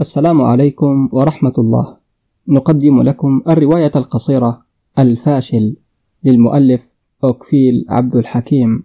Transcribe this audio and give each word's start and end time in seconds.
السلام 0.00 0.42
عليكم 0.42 1.08
ورحمة 1.12 1.52
الله. 1.58 1.96
نقدم 2.48 3.02
لكم 3.02 3.42
الرواية 3.48 3.92
القصيرة 3.96 4.62
الفاشل 4.98 5.76
للمؤلف 6.24 6.80
أوكفيل 7.24 7.84
عبد 7.88 8.16
الحكيم. 8.16 8.84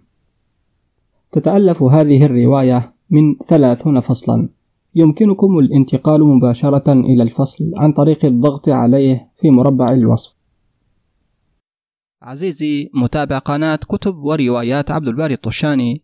تتألف 1.32 1.82
هذه 1.82 2.24
الرواية 2.24 2.94
من 3.10 3.36
ثلاثون 3.48 4.00
فصلا. 4.00 4.48
يمكنكم 4.94 5.58
الانتقال 5.58 6.24
مباشرة 6.24 6.92
إلى 6.92 7.22
الفصل 7.22 7.70
عن 7.76 7.92
طريق 7.92 8.24
الضغط 8.24 8.68
عليه 8.68 9.30
في 9.40 9.50
مربع 9.50 9.92
الوصف. 9.92 10.34
عزيزي 12.22 12.90
متابع 12.94 13.38
قناة 13.38 13.76
كتب 13.76 14.16
وروايات 14.16 14.90
عبد 14.90 15.08
الباري 15.08 15.34
الطشاني 15.34 16.03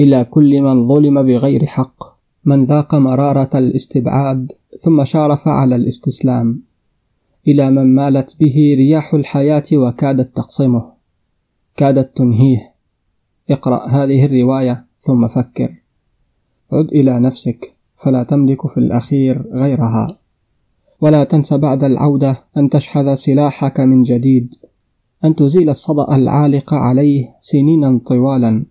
إلى 0.00 0.24
كل 0.24 0.62
من 0.62 0.88
ظلم 0.88 1.22
بغير 1.22 1.66
حق 1.66 2.04
من 2.44 2.64
ذاق 2.64 2.94
مرارة 2.94 3.50
الاستبعاد 3.54 4.52
ثم 4.80 5.04
شارف 5.04 5.48
على 5.48 5.76
الاستسلام 5.76 6.62
إلى 7.48 7.70
من 7.70 7.94
مالت 7.94 8.36
به 8.40 8.74
رياح 8.76 9.14
الحياة 9.14 9.64
وكادت 9.72 10.36
تقصمه 10.36 10.92
كادت 11.76 12.16
تنهيه. 12.16 12.72
اقرأ 13.50 13.88
هذه 13.88 14.24
الرواية 14.24 14.84
ثم 15.00 15.28
فكر. 15.28 15.74
عد 16.72 16.84
إلى 16.84 17.20
نفسك 17.20 17.72
فلا 18.04 18.22
تملك 18.22 18.66
في 18.66 18.78
الأخير 18.78 19.42
غيرها. 19.52 20.18
ولا 21.00 21.24
تنس 21.24 21.54
بعد 21.54 21.84
العودة 21.84 22.44
أن 22.56 22.70
تشحذ 22.70 23.14
سلاحك 23.14 23.80
من 23.80 24.02
جديد 24.02 24.54
أن 25.24 25.34
تزيل 25.34 25.70
الصدأ 25.70 26.16
العالق 26.16 26.74
عليه 26.74 27.28
سنينا 27.40 28.00
طوالا. 28.06 28.64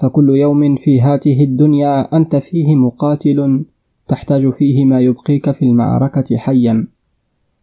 فكل 0.00 0.30
يوم 0.30 0.76
في 0.76 1.00
هاته 1.00 1.44
الدنيا 1.44 2.16
أنت 2.16 2.36
فيه 2.36 2.74
مقاتل 2.74 3.64
تحتاج 4.08 4.50
فيه 4.50 4.84
ما 4.84 5.00
يبقيك 5.00 5.50
في 5.50 5.64
المعركة 5.64 6.36
حيا 6.36 6.86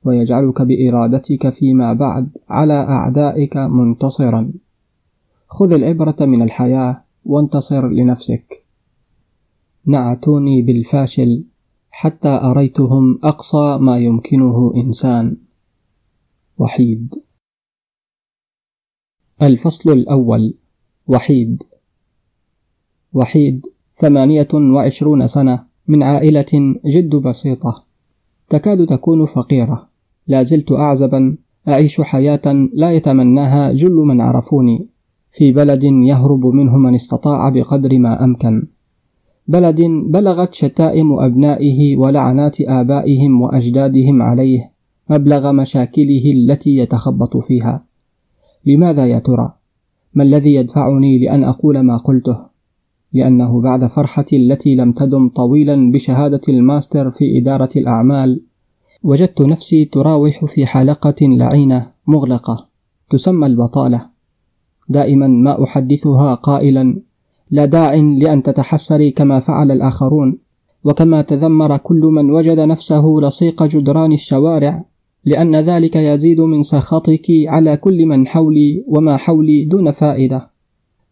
ويجعلك 0.03 0.61
بإرادتك 0.61 1.49
فيما 1.49 1.93
بعد 1.93 2.29
على 2.49 2.73
أعدائك 2.73 3.57
منتصرا. 3.57 4.51
خذ 5.47 5.73
العبرة 5.73 6.25
من 6.25 6.41
الحياة 6.41 7.03
وانتصر 7.25 7.87
لنفسك. 7.87 8.63
نعتوني 9.85 10.61
بالفاشل 10.61 11.43
حتى 11.91 12.27
أريتهم 12.27 13.19
أقصى 13.23 13.77
ما 13.81 13.97
يمكنه 13.97 14.73
إنسان. 14.75 15.37
وحيد. 16.57 17.15
الفصل 19.41 19.89
الأول. 19.89 20.53
وحيد. 21.07 21.63
وحيد 23.17 23.65
ثمانية 23.97 24.47
وعشرون 24.53 25.27
سنة 25.27 25.63
من 25.87 26.03
عائلة 26.03 26.75
جد 26.85 27.15
بسيطة. 27.15 27.83
تكاد 28.49 28.85
تكون 28.85 29.25
فقيرة. 29.25 29.87
لا 30.27 30.43
زلت 30.43 30.71
أعزبا 30.71 31.37
أعيش 31.67 32.01
حياة 32.01 32.69
لا 32.73 32.91
يتمناها 32.91 33.71
جل 33.71 33.91
من 33.91 34.21
عرفوني. 34.21 34.87
في 35.31 35.51
بلد 35.51 35.83
يهرب 35.83 36.45
منه 36.45 36.77
من 36.77 36.95
استطاع 36.95 37.49
بقدر 37.49 37.97
ما 37.99 38.23
أمكن. 38.23 38.67
بلد 39.47 39.81
بلغت 40.05 40.53
شتائم 40.53 41.19
أبنائه 41.19 41.97
ولعنات 41.97 42.61
آبائهم 42.61 43.41
وأجدادهم 43.41 44.21
عليه 44.21 44.71
مبلغ 45.09 45.51
مشاكله 45.51 46.31
التي 46.33 46.77
يتخبط 46.77 47.37
فيها. 47.37 47.83
لماذا 48.65 49.05
يا 49.05 49.19
ترى؟ 49.19 49.53
ما 50.13 50.23
الذي 50.23 50.53
يدفعني 50.53 51.19
لأن 51.19 51.43
أقول 51.43 51.79
ما 51.79 51.97
قلته؟ 51.97 52.46
لأنه 53.13 53.61
بعد 53.61 53.87
فرحتي 53.87 54.35
التي 54.35 54.75
لم 54.75 54.91
تدم 54.91 55.29
طويلا 55.29 55.91
بشهادة 55.91 56.41
الماستر 56.49 57.11
في 57.11 57.39
إدارة 57.39 57.69
الأعمال 57.75 58.41
وجدت 59.03 59.41
نفسي 59.41 59.85
تراوح 59.85 60.45
في 60.45 60.65
حلقة 60.65 61.15
لعينة 61.21 61.87
مغلقة 62.07 62.67
تسمى 63.09 63.47
البطالة. 63.47 64.05
دائما 64.89 65.27
ما 65.27 65.63
أحدثها 65.63 66.35
قائلا 66.35 67.01
لا 67.51 67.65
داع 67.65 67.93
لأن 67.93 68.43
تتحسري 68.43 69.11
كما 69.11 69.39
فعل 69.39 69.71
الآخرون 69.71 70.37
وكما 70.83 71.21
تذمر 71.21 71.77
كل 71.77 72.01
من 72.01 72.31
وجد 72.31 72.59
نفسه 72.59 73.19
لصيق 73.21 73.63
جدران 73.63 74.11
الشوارع 74.11 74.85
لأن 75.25 75.55
ذلك 75.55 75.95
يزيد 75.95 76.41
من 76.41 76.63
سخطك 76.63 77.25
على 77.29 77.77
كل 77.77 78.05
من 78.05 78.27
حولي 78.27 78.83
وما 78.87 79.17
حولي 79.17 79.65
دون 79.65 79.91
فائدة. 79.91 80.49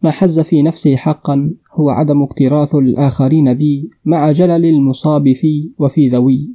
ما 0.02 0.10
حز 0.10 0.40
في 0.40 0.62
نفسي 0.62 0.96
حقا 0.96 1.50
هو 1.72 1.90
عدم 1.90 2.22
اكتراث 2.22 2.74
الآخرين 2.74 3.54
بي 3.54 3.90
مع 4.04 4.32
جلل 4.32 4.64
المصاب 4.64 5.32
في 5.32 5.70
وفي 5.78 6.08
ذوي. 6.08 6.50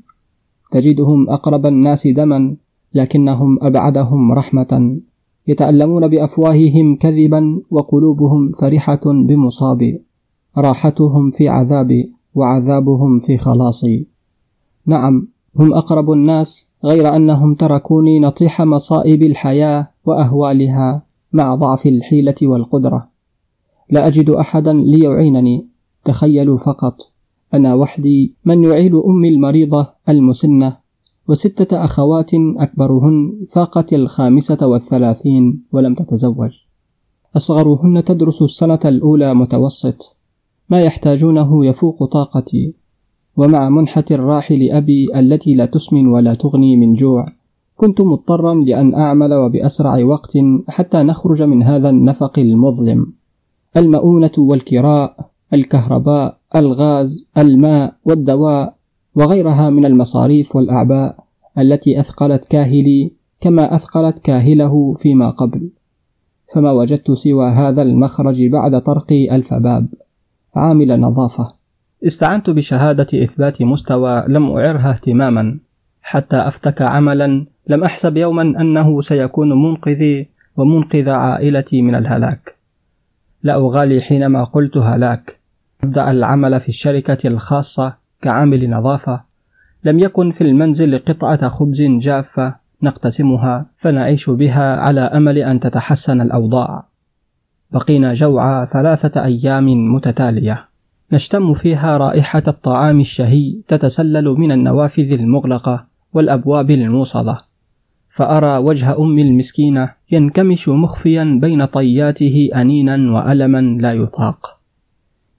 تجدهم 0.72 1.30
أقرب 1.30 1.66
الناس 1.66 2.08
دما 2.08 2.56
لكنهم 2.94 3.58
أبعدهم 3.62 4.32
رحمة. 4.32 5.02
يتألمون 5.48 6.08
بأفواههم 6.08 6.96
كذبا 6.96 7.62
وقلوبهم 7.72 8.52
فرحة 8.52 9.02
بمصابي 9.06 10.02
راحتهم 10.58 11.32
في 11.32 11.50
عذابي 11.50 12.14
وعذابهم 12.36 13.20
في 13.20 13.38
خلاصي 13.38 14.08
نعم 14.86 15.28
هم 15.56 15.74
أقرب 15.74 16.12
الناس 16.12 16.68
غير 16.86 17.16
أنهم 17.16 17.54
تركوني 17.54 18.20
نطيح 18.20 18.62
مصائب 18.62 19.24
الحياة 19.24 19.88
وأهوالها 20.06 21.02
مع 21.34 21.56
ضعف 21.56 21.86
الحيلة 21.86 22.36
والقدرة. 22.42 23.11
لا 23.92 24.08
أجد 24.08 24.30
أحدا 24.30 24.74
ليعينني. 24.74 25.68
تخيلوا 26.06 26.58
فقط 26.58 26.98
أنا 27.54 27.74
وحدي 27.74 28.36
من 28.46 28.64
يعيل 28.64 29.02
أمي 29.06 29.30
المريضة 29.30 29.88
المسنة 30.10 30.78
وستة 31.28 31.86
أخوات 31.86 32.32
أكبرهن 32.58 33.46
فاقت 33.52 33.94
الخامسة 33.94 34.68
والثلاثين 34.68 35.64
ولم 35.72 35.96
تتزوج. 35.96 36.52
أصغرهن 37.36 38.04
تدرس 38.04 38.42
السنة 38.42 38.80
الأولى 38.86 39.34
متوسط. 39.34 40.16
ما 40.70 40.82
يحتاجونه 40.82 41.66
يفوق 41.66 42.06
طاقتي. 42.06 42.74
ومع 43.38 43.70
منحة 43.70 44.06
الراحل 44.12 44.70
أبي 44.72 45.20
التي 45.20 45.54
لا 45.54 45.66
تسمن 45.66 46.08
ولا 46.08 46.34
تغني 46.34 46.76
من 46.76 46.94
جوع 46.94 47.26
كنت 47.76 48.02
مضطرا 48.02 48.56
لأن 48.56 48.96
أعمل 48.96 49.34
وبأسرع 49.34 50.04
وقت 50.04 50.38
حتى 50.68 51.04
نخرج 51.04 51.42
من 51.42 51.64
هذا 51.64 51.90
النفق 51.90 52.40
المظلم. 52.40 53.14
المؤونة 53.78 54.32
والكراء 54.38 55.30
الكهرباء 55.54 56.38
الغاز 56.56 57.26
الماء 57.38 57.94
والدواء 58.06 58.76
وغيرها 59.16 59.70
من 59.70 59.86
المصاريف 59.86 60.56
والأعباء 60.56 61.24
التي 61.58 62.00
أثقلت 62.00 62.46
كاهلي 62.46 63.12
كما 63.42 63.76
أثقلت 63.76 64.20
كاهله 64.20 64.94
فيما 65.00 65.30
قبل. 65.30 65.70
فما 66.54 66.72
وجدت 66.72 67.12
سوى 67.12 67.50
هذا 67.50 67.82
المخرج 67.82 68.46
بعد 68.46 68.82
طرقي 68.82 69.36
ألف 69.36 69.54
باب. 69.54 69.88
عامل 70.56 71.00
نظافة. 71.00 71.54
استعنت 72.06 72.50
بشهادة 72.50 73.08
إثبات 73.24 73.62
مستوى 73.62 74.24
لم 74.28 74.52
أعرها 74.52 74.92
اهتماما. 74.92 75.60
حتى 76.02 76.36
أفتك 76.36 76.82
عملا 76.82 77.46
لم 77.68 77.84
أحسب 77.84 78.18
يوما 78.18 78.42
أنه 78.42 79.02
سيكون 79.02 79.64
منقذي 79.64 80.28
ومنقذ 80.58 81.10
عائلتي 81.10 81.82
من 81.82 81.96
الهلاك. 81.96 82.61
لا 83.44 83.56
أغالي 83.56 84.02
حينما 84.02 84.44
قلت 84.44 84.78
هلاك. 84.78 85.40
أبدأ 85.84 86.12
العمل 86.12 86.60
في 86.60 86.70
الشركة 86.70 87.28
الخاصة 87.28 87.94
كعامل 88.22 88.70
نظافة. 88.70 89.22
لم 89.84 90.00
يكن 90.00 90.32
في 90.32 90.42
المنزل 90.42 91.00
قطعة 91.00 91.50
خبز 91.50 91.82
جافة 91.82 92.56
نقتسمها 92.84 93.66
فنعيش 93.78 94.30
بها 94.30 94.76
على 94.76 95.02
أمل 95.02 95.38
أن 95.38 95.60
تتحسن 95.60 96.22
الأوضاع. 96.22 96.84
بقينا 97.72 98.14
جوعى 98.14 98.68
ثلاثة 98.74 99.24
أيام 99.26 99.94
متتالية. 99.94 100.66
نشتم 101.12 101.54
فيها 101.54 101.98
رائحة 101.98 102.44
الطعام 102.48 103.00
الشهي 103.00 103.56
تتسلل 103.68 104.26
من 104.26 104.52
النوافذ 104.52 105.12
المغلقة 105.12 105.86
والأبواب 106.14 106.72
الموصلة. 106.72 107.51
فأرى 108.12 108.58
وجه 108.58 108.98
أمي 109.00 109.22
المسكينة 109.22 109.94
ينكمش 110.12 110.70
مخفيا 110.70 111.40
بين 111.42 111.66
طياته 111.66 112.50
أنينا 112.56 113.14
وألما 113.14 113.62
لا 113.82 113.94
يطاق. 113.94 114.62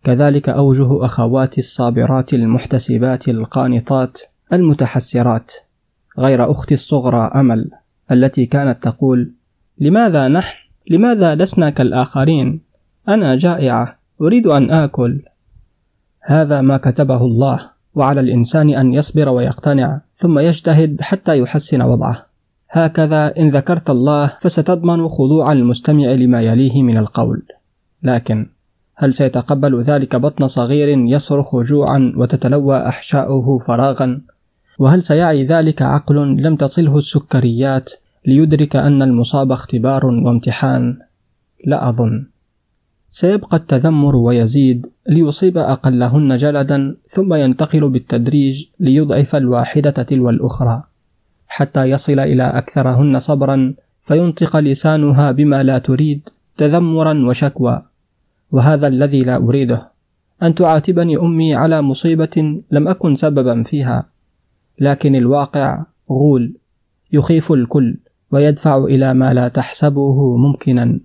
كذلك 0.04 0.48
أوجه 0.48 1.04
أخواتي 1.04 1.58
الصابرات 1.58 2.34
المحتسبات 2.34 3.28
القانطات 3.28 4.18
المتحسرات 4.52 5.52
غير 6.18 6.50
أختي 6.50 6.74
الصغرى 6.74 7.30
أمل 7.34 7.70
التي 8.10 8.46
كانت 8.46 8.82
تقول 8.82 9.32
لماذا 9.78 10.28
نحن 10.28 10.56
لماذا 10.90 11.34
لسنا 11.34 11.70
كالآخرين؟ 11.70 12.60
أنا 13.08 13.36
جائعة 13.36 13.98
أريد 14.20 14.46
أن 14.46 14.70
آكل. 14.70 15.22
هذا 16.20 16.60
ما 16.60 16.76
كتبه 16.76 17.24
الله 17.24 17.70
وعلى 17.94 18.20
الإنسان 18.20 18.70
أن 18.70 18.94
يصبر 18.94 19.28
ويقتنع 19.28 20.00
ثم 20.16 20.38
يجتهد 20.38 21.00
حتى 21.00 21.38
يحسن 21.38 21.82
وضعه. 21.82 22.31
هكذا 22.74 23.36
إن 23.38 23.50
ذكرت 23.50 23.90
الله 23.90 24.32
فستضمن 24.40 25.08
خضوع 25.08 25.52
المستمع 25.52 26.12
لما 26.12 26.42
يليه 26.42 26.82
من 26.82 26.96
القول. 26.96 27.42
لكن 28.02 28.46
هل 28.96 29.14
سيتقبل 29.14 29.82
ذلك 29.82 30.16
بطن 30.16 30.46
صغير 30.46 30.88
يصرخ 30.88 31.56
جوعا 31.56 32.12
وتتلوى 32.16 32.88
أحشاؤه 32.88 33.58
فراغا؟ 33.58 34.20
وهل 34.78 35.02
سيعي 35.02 35.46
ذلك 35.46 35.82
عقل 35.82 36.16
لم 36.42 36.56
تصله 36.56 36.98
السكريات 36.98 37.90
ليدرك 38.26 38.76
أن 38.76 39.02
المصاب 39.02 39.52
اختبار 39.52 40.06
وامتحان؟ 40.06 40.98
لا 41.66 41.88
أظن. 41.88 42.26
سيبقى 43.10 43.56
التذمر 43.56 44.16
ويزيد 44.16 44.86
ليصيب 45.08 45.58
أقلهن 45.58 46.36
جلدا 46.36 46.96
ثم 47.08 47.34
ينتقل 47.34 47.88
بالتدريج 47.88 48.64
ليضعف 48.80 49.36
الواحدة 49.36 50.02
تلو 50.02 50.30
الأخرى. 50.30 50.82
حتى 51.54 51.84
يصل 51.84 52.18
إلى 52.20 52.42
أكثرهن 52.58 53.18
صبرا 53.18 53.74
فينطق 54.06 54.56
لسانها 54.56 55.32
بما 55.32 55.62
لا 55.62 55.78
تريد 55.78 56.28
تذمرا 56.58 57.28
وشكوى. 57.28 57.82
وهذا 58.50 58.86
الذي 58.86 59.22
لا 59.22 59.36
أريده. 59.36 59.88
أن 60.42 60.54
تعاتبني 60.54 61.16
أمي 61.16 61.54
على 61.54 61.82
مصيبة 61.82 62.62
لم 62.70 62.88
أكن 62.88 63.14
سببا 63.14 63.62
فيها. 63.62 64.06
لكن 64.80 65.14
الواقع 65.14 65.84
غول. 66.10 66.54
يخيف 67.12 67.52
الكل 67.52 67.96
ويدفع 68.30 68.84
إلى 68.84 69.14
ما 69.14 69.34
لا 69.34 69.48
تحسبه 69.48 70.36
ممكنا. 70.36 71.00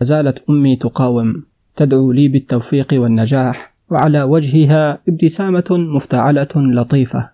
زالت 0.00 0.38
أمي 0.50 0.76
تقاوم. 0.76 1.44
تدعو 1.76 2.12
لي 2.12 2.28
بالتوفيق 2.28 2.88
والنجاح. 2.92 3.74
وعلى 3.90 4.22
وجهها 4.22 4.98
ابتسامة 5.08 5.64
مفتعلة 5.70 6.54
لطيفة. 6.56 7.30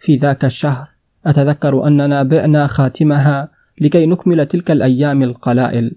في 0.00 0.16
ذاك 0.16 0.44
الشهر 0.44 0.91
أتذكر 1.26 1.86
أننا 1.86 2.22
بعنا 2.22 2.66
خاتمها 2.66 3.48
لكي 3.80 4.06
نكمل 4.06 4.46
تلك 4.46 4.70
الأيام 4.70 5.22
القلائل 5.22 5.92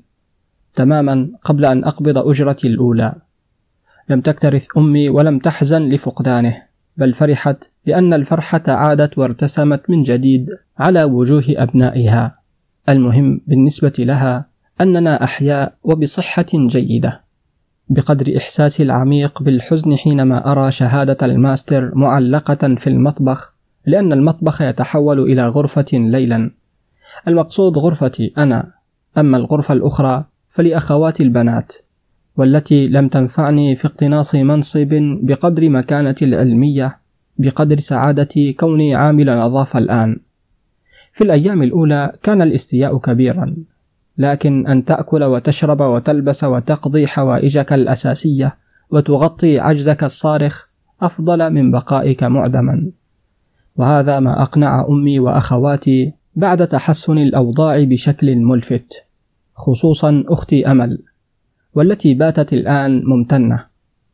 تماما 0.75 1.29
قبل 1.43 1.65
أن 1.65 1.83
أقبض 1.83 2.17
أجرتي 2.17 2.67
الأولى. 2.67 3.13
لم 4.09 4.21
تكترث 4.21 4.63
أمي 4.77 5.09
ولم 5.09 5.39
تحزن 5.39 5.89
لفقدانه 5.89 6.61
بل 6.97 7.13
فرحت 7.13 7.57
لأن 7.85 8.13
الفرحة 8.13 8.63
عادت 8.67 9.17
وارتسمت 9.17 9.89
من 9.89 10.03
جديد 10.03 10.49
على 10.77 11.03
وجوه 11.03 11.43
أبنائها. 11.49 12.39
المهم 12.89 13.41
بالنسبة 13.47 13.93
لها 13.99 14.45
أننا 14.81 15.23
أحياء 15.23 15.73
وبصحة 15.83 16.45
جيدة. 16.53 17.21
بقدر 17.89 18.37
إحساسي 18.37 18.83
العميق 18.83 19.43
بالحزن 19.43 19.95
حينما 19.95 20.51
أرى 20.51 20.71
شهادة 20.71 21.25
الماستر 21.25 21.95
معلقة 21.95 22.75
في 22.75 22.87
المطبخ 22.87 23.54
لأن 23.87 24.13
المطبخ 24.13 24.61
يتحول 24.61 25.19
إلى 25.19 25.47
غرفة 25.47 25.85
ليلا. 25.93 26.51
المقصود 27.27 27.77
غرفتي 27.77 28.33
أنا 28.37 28.71
أما 29.17 29.37
الغرفة 29.37 29.73
الأخرى 29.73 30.25
فلأخواتي 30.49 31.23
البنات 31.23 31.73
والتي 32.37 32.87
لم 32.87 33.07
تنفعني 33.07 33.75
في 33.75 33.87
اقتناص 33.87 34.35
منصب 34.35 34.89
بقدر 35.21 35.69
مكانتي 35.69 36.25
العلمية 36.25 36.97
بقدر 37.37 37.79
سعادتي 37.79 38.53
كوني 38.53 38.95
عامل 38.95 39.37
نظافة 39.37 39.79
الآن. 39.79 40.19
في 41.13 41.23
الأيام 41.23 41.63
الأولى 41.63 42.11
كان 42.23 42.41
الاستياء 42.41 42.97
كبيرا 42.97 43.55
لكن 44.17 44.67
أن 44.67 44.85
تأكل 44.85 45.23
وتشرب 45.23 45.81
وتلبس 45.81 46.43
وتقضي 46.43 47.07
حوائجك 47.07 47.73
الأساسية 47.73 48.55
وتغطي 48.89 49.59
عجزك 49.59 50.03
الصارخ 50.03 50.65
أفضل 51.01 51.53
من 51.53 51.71
بقائك 51.71 52.23
معدما. 52.23 52.91
وهذا 53.77 54.19
ما 54.19 54.41
أقنع 54.41 54.85
أمي 54.89 55.19
وأخواتي 55.19 56.13
بعد 56.35 56.67
تحسن 56.67 57.17
الأوضاع 57.17 57.83
بشكل 57.83 58.35
ملفت 58.35 58.93
خصوصا 59.55 60.23
أختي 60.27 60.71
أمل 60.71 60.99
والتي 61.73 62.13
باتت 62.13 62.53
الآن 62.53 63.03
ممتنة. 63.05 63.65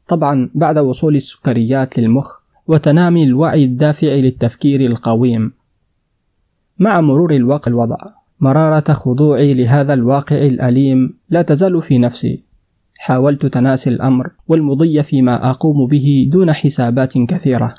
طبعا 0.07 0.49
بعد 0.55 0.77
وصول 0.77 1.15
السكريات 1.15 1.99
للمخ 1.99 2.39
وتنامي 2.67 3.23
الوعي 3.23 3.63
الدافع 3.65 4.07
للتفكير 4.07 4.85
القويم. 4.85 5.51
مع 6.79 7.01
مرور 7.01 7.35
الوقت 7.35 7.67
الوضع 7.67 7.97
مرارة 8.39 8.93
خضوعي 8.93 9.53
لهذا 9.53 9.93
الواقع 9.93 10.35
الأليم 10.37 11.13
لا 11.29 11.41
تزال 11.41 11.81
في 11.81 11.97
نفسي. 11.97 12.43
حاولت 12.97 13.45
تناسي 13.45 13.89
الأمر 13.89 14.29
والمضي 14.47 15.03
فيما 15.03 15.49
أقوم 15.49 15.87
به 15.87 16.29
دون 16.31 16.53
حسابات 16.53 17.13
كثيرة. 17.17 17.75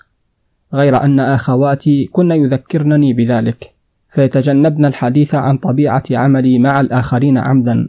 غير 0.74 1.04
أن 1.04 1.20
أخواتي 1.20 2.04
كن 2.04 2.30
يذكرنني 2.30 3.12
بذلك. 3.12 3.72
فيتجنبن 4.14 4.84
الحديث 4.84 5.34
عن 5.34 5.58
طبيعة 5.58 6.02
عملي 6.10 6.58
مع 6.58 6.80
الآخرين 6.80 7.38
عمدا. 7.38 7.88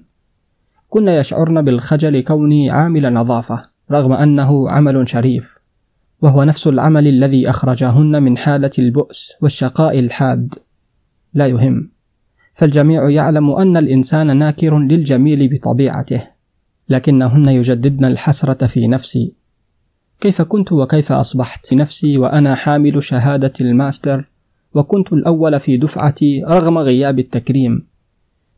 كن 0.89 1.07
يشعرن 1.07 1.61
بالخجل 1.61 2.23
كوني 2.23 2.71
عامل 2.71 3.13
نظافة 3.13 3.65
رغم 3.91 4.13
أنه 4.13 4.69
عمل 4.69 5.09
شريف. 5.09 5.57
وهو 6.21 6.43
نفس 6.43 6.67
العمل 6.67 7.07
الذي 7.07 7.49
أخرجهن 7.49 8.23
من 8.23 8.37
حالة 8.37 8.71
البؤس 8.79 9.33
والشقاء 9.41 9.99
الحاد. 9.99 10.53
لا 11.33 11.47
يهم. 11.47 11.89
فالجميع 12.53 13.09
يعلم 13.09 13.51
أن 13.51 13.77
الإنسان 13.77 14.37
ناكر 14.37 14.79
للجميل 14.79 15.53
بطبيعته 15.53 16.27
لكنهن 16.89 17.49
يجددن 17.49 18.05
الحسرة 18.05 18.67
في 18.67 18.87
نفسي. 18.87 19.33
كيف 20.23 20.41
كنت 20.41 20.71
وكيف 20.71 21.11
أصبحت 21.11 21.73
نفسي 21.73 22.17
وأنا 22.17 22.55
حامل 22.55 23.03
شهادة 23.03 23.53
الماستر 23.61 24.25
وكنت 24.73 25.13
الأول 25.13 25.59
في 25.59 25.77
دفعتي 25.77 26.43
رغم 26.43 26.77
غياب 26.77 27.19
التكريم. 27.19 27.85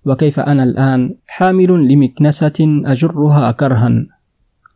وكيف 0.06 0.40
أنا 0.40 0.64
الآن 0.64 1.16
حامل 1.28 1.88
لمكنسة 1.88 2.82
أجرها 2.86 3.52
كرها. 3.52 4.06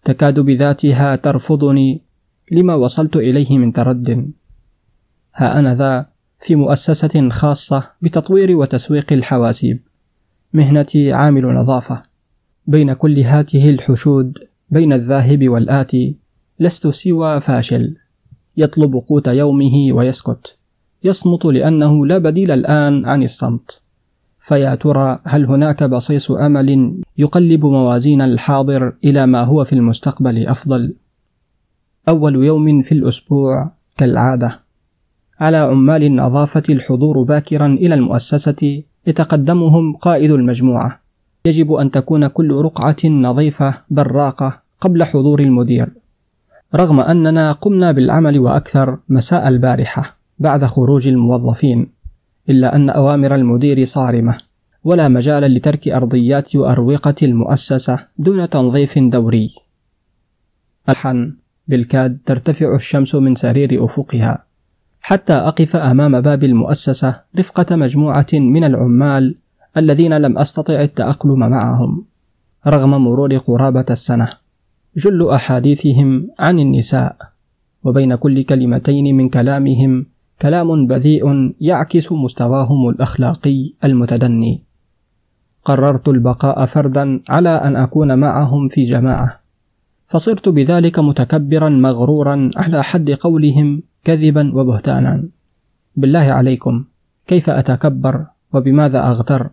تكاد 0.05 0.39
بذاتها 0.39 1.15
ترفضني 1.15 2.01
لما 2.51 2.75
وصلت 2.75 3.15
إليه 3.15 3.57
من 3.57 3.73
ترد 3.73 4.31
ها 5.35 5.59
أنا 5.59 5.75
ذا 5.75 6.05
في 6.41 6.55
مؤسسة 6.55 7.29
خاصة 7.29 7.83
بتطوير 8.01 8.55
وتسويق 8.57 9.13
الحواسيب. 9.13 9.79
مهنتي 10.53 11.13
عامل 11.13 11.45
نظافة. 11.45 12.01
بين 12.67 12.93
كل 12.93 13.19
هاته 13.19 13.69
الحشود 13.69 14.37
بين 14.69 14.93
الذاهب 14.93 15.49
والآتي. 15.49 16.28
لست 16.59 16.87
سوى 16.87 17.41
فاشل. 17.41 17.95
يطلب 18.57 19.03
قوت 19.07 19.27
يومه 19.27 19.93
ويسكت. 19.93 20.55
يصمت 21.03 21.45
لأنه 21.45 22.05
لا 22.05 22.17
بديل 22.17 22.51
الآن 22.51 23.05
عن 23.05 23.23
الصمت. 23.23 23.81
فيا 24.39 24.75
ترى 24.75 25.19
هل 25.23 25.45
هناك 25.45 25.83
بصيص 25.83 26.31
أمل 26.31 27.01
يقلب 27.17 27.65
موازين 27.65 28.21
الحاضر 28.21 28.93
إلى 29.03 29.25
ما 29.25 29.43
هو 29.43 29.65
في 29.65 29.73
المستقبل 29.73 30.47
أفضل؟ 30.47 30.93
أول 32.09 32.45
يوم 32.45 32.81
في 32.81 32.91
الأسبوع 32.91 33.71
كالعادة. 33.97 34.59
على 35.39 35.57
عمال 35.57 36.03
النظافة 36.03 36.63
الحضور 36.69 37.23
باكرا 37.23 37.67
إلى 37.67 37.95
المؤسسة 37.95 38.83
يتقدمهم 39.07 39.95
قائد 39.95 40.31
المجموعة. 40.31 40.99
يجب 41.45 41.73
أن 41.73 41.91
تكون 41.91 42.27
كل 42.27 42.51
رقعة 42.51 43.05
نظيفة 43.05 43.77
براقة 43.89 44.61
قبل 44.81 45.03
حضور 45.03 45.39
المدير. 45.39 45.89
رغم 46.75 46.99
أننا 46.99 47.51
قمنا 47.51 47.91
بالعمل 47.91 48.39
وأكثر 48.39 48.97
مساء 49.09 49.47
البارحة 49.47 50.17
بعد 50.39 50.65
خروج 50.65 51.07
الموظفين 51.07 51.87
إلا 52.49 52.75
أن 52.75 52.89
أوامر 52.89 53.35
المدير 53.35 53.85
صارمة 53.85 54.37
ولا 54.83 55.07
مجال 55.07 55.43
لترك 55.43 55.87
أرضيات 55.87 56.55
وأروقة 56.55 57.15
المؤسسة 57.23 57.99
دون 58.17 58.49
تنظيف 58.49 58.99
دوري. 58.99 59.55
الحن 60.89 61.33
بالكاد 61.67 62.17
ترتفع 62.25 62.75
الشمس 62.75 63.15
من 63.15 63.35
سرير 63.35 63.85
أفقها 63.85 64.43
حتى 65.01 65.33
أقف 65.33 65.75
أمام 65.75 66.21
باب 66.21 66.43
المؤسسة 66.43 67.21
رفقة 67.37 67.75
مجموعة 67.75 68.27
من 68.33 68.63
العمال 68.63 69.35
الذين 69.77 70.17
لم 70.17 70.37
أستطع 70.37 70.81
التأقلم 70.81 71.39
معهم 71.39 72.05
رغم 72.67 72.89
مرور 72.89 73.37
قرابة 73.37 73.85
السنة. 73.89 74.29
جل 74.99 75.29
أحاديثهم 75.29 76.27
عن 76.39 76.59
النساء 76.59 77.15
وبين 77.83 78.15
كل 78.15 78.43
كلمتين 78.43 79.15
من 79.17 79.29
كلامهم 79.29 80.05
كلام 80.41 80.87
بذيء 80.87 81.53
يعكس 81.61 82.11
مستواهم 82.11 82.89
الأخلاقي 82.89 83.73
المتدني. 83.83 84.63
قررت 85.65 86.07
البقاء 86.07 86.65
فردا 86.65 87.21
على 87.29 87.49
أن 87.49 87.75
أكون 87.75 88.19
معهم 88.19 88.67
في 88.67 88.83
جماعة 88.83 89.39
فصرت 90.07 90.49
بذلك 90.49 90.99
متكبرا 90.99 91.69
مغرورا 91.69 92.51
على 92.55 92.83
حد 92.83 93.11
قولهم 93.11 93.81
كذبا 94.03 94.51
وبهتانا. 94.55 95.23
بالله 95.95 96.27
عليكم 96.31 96.83
كيف 97.27 97.49
أتكبر 97.49 98.25
وبماذا 98.53 98.99
أغتر؟ 99.09 99.49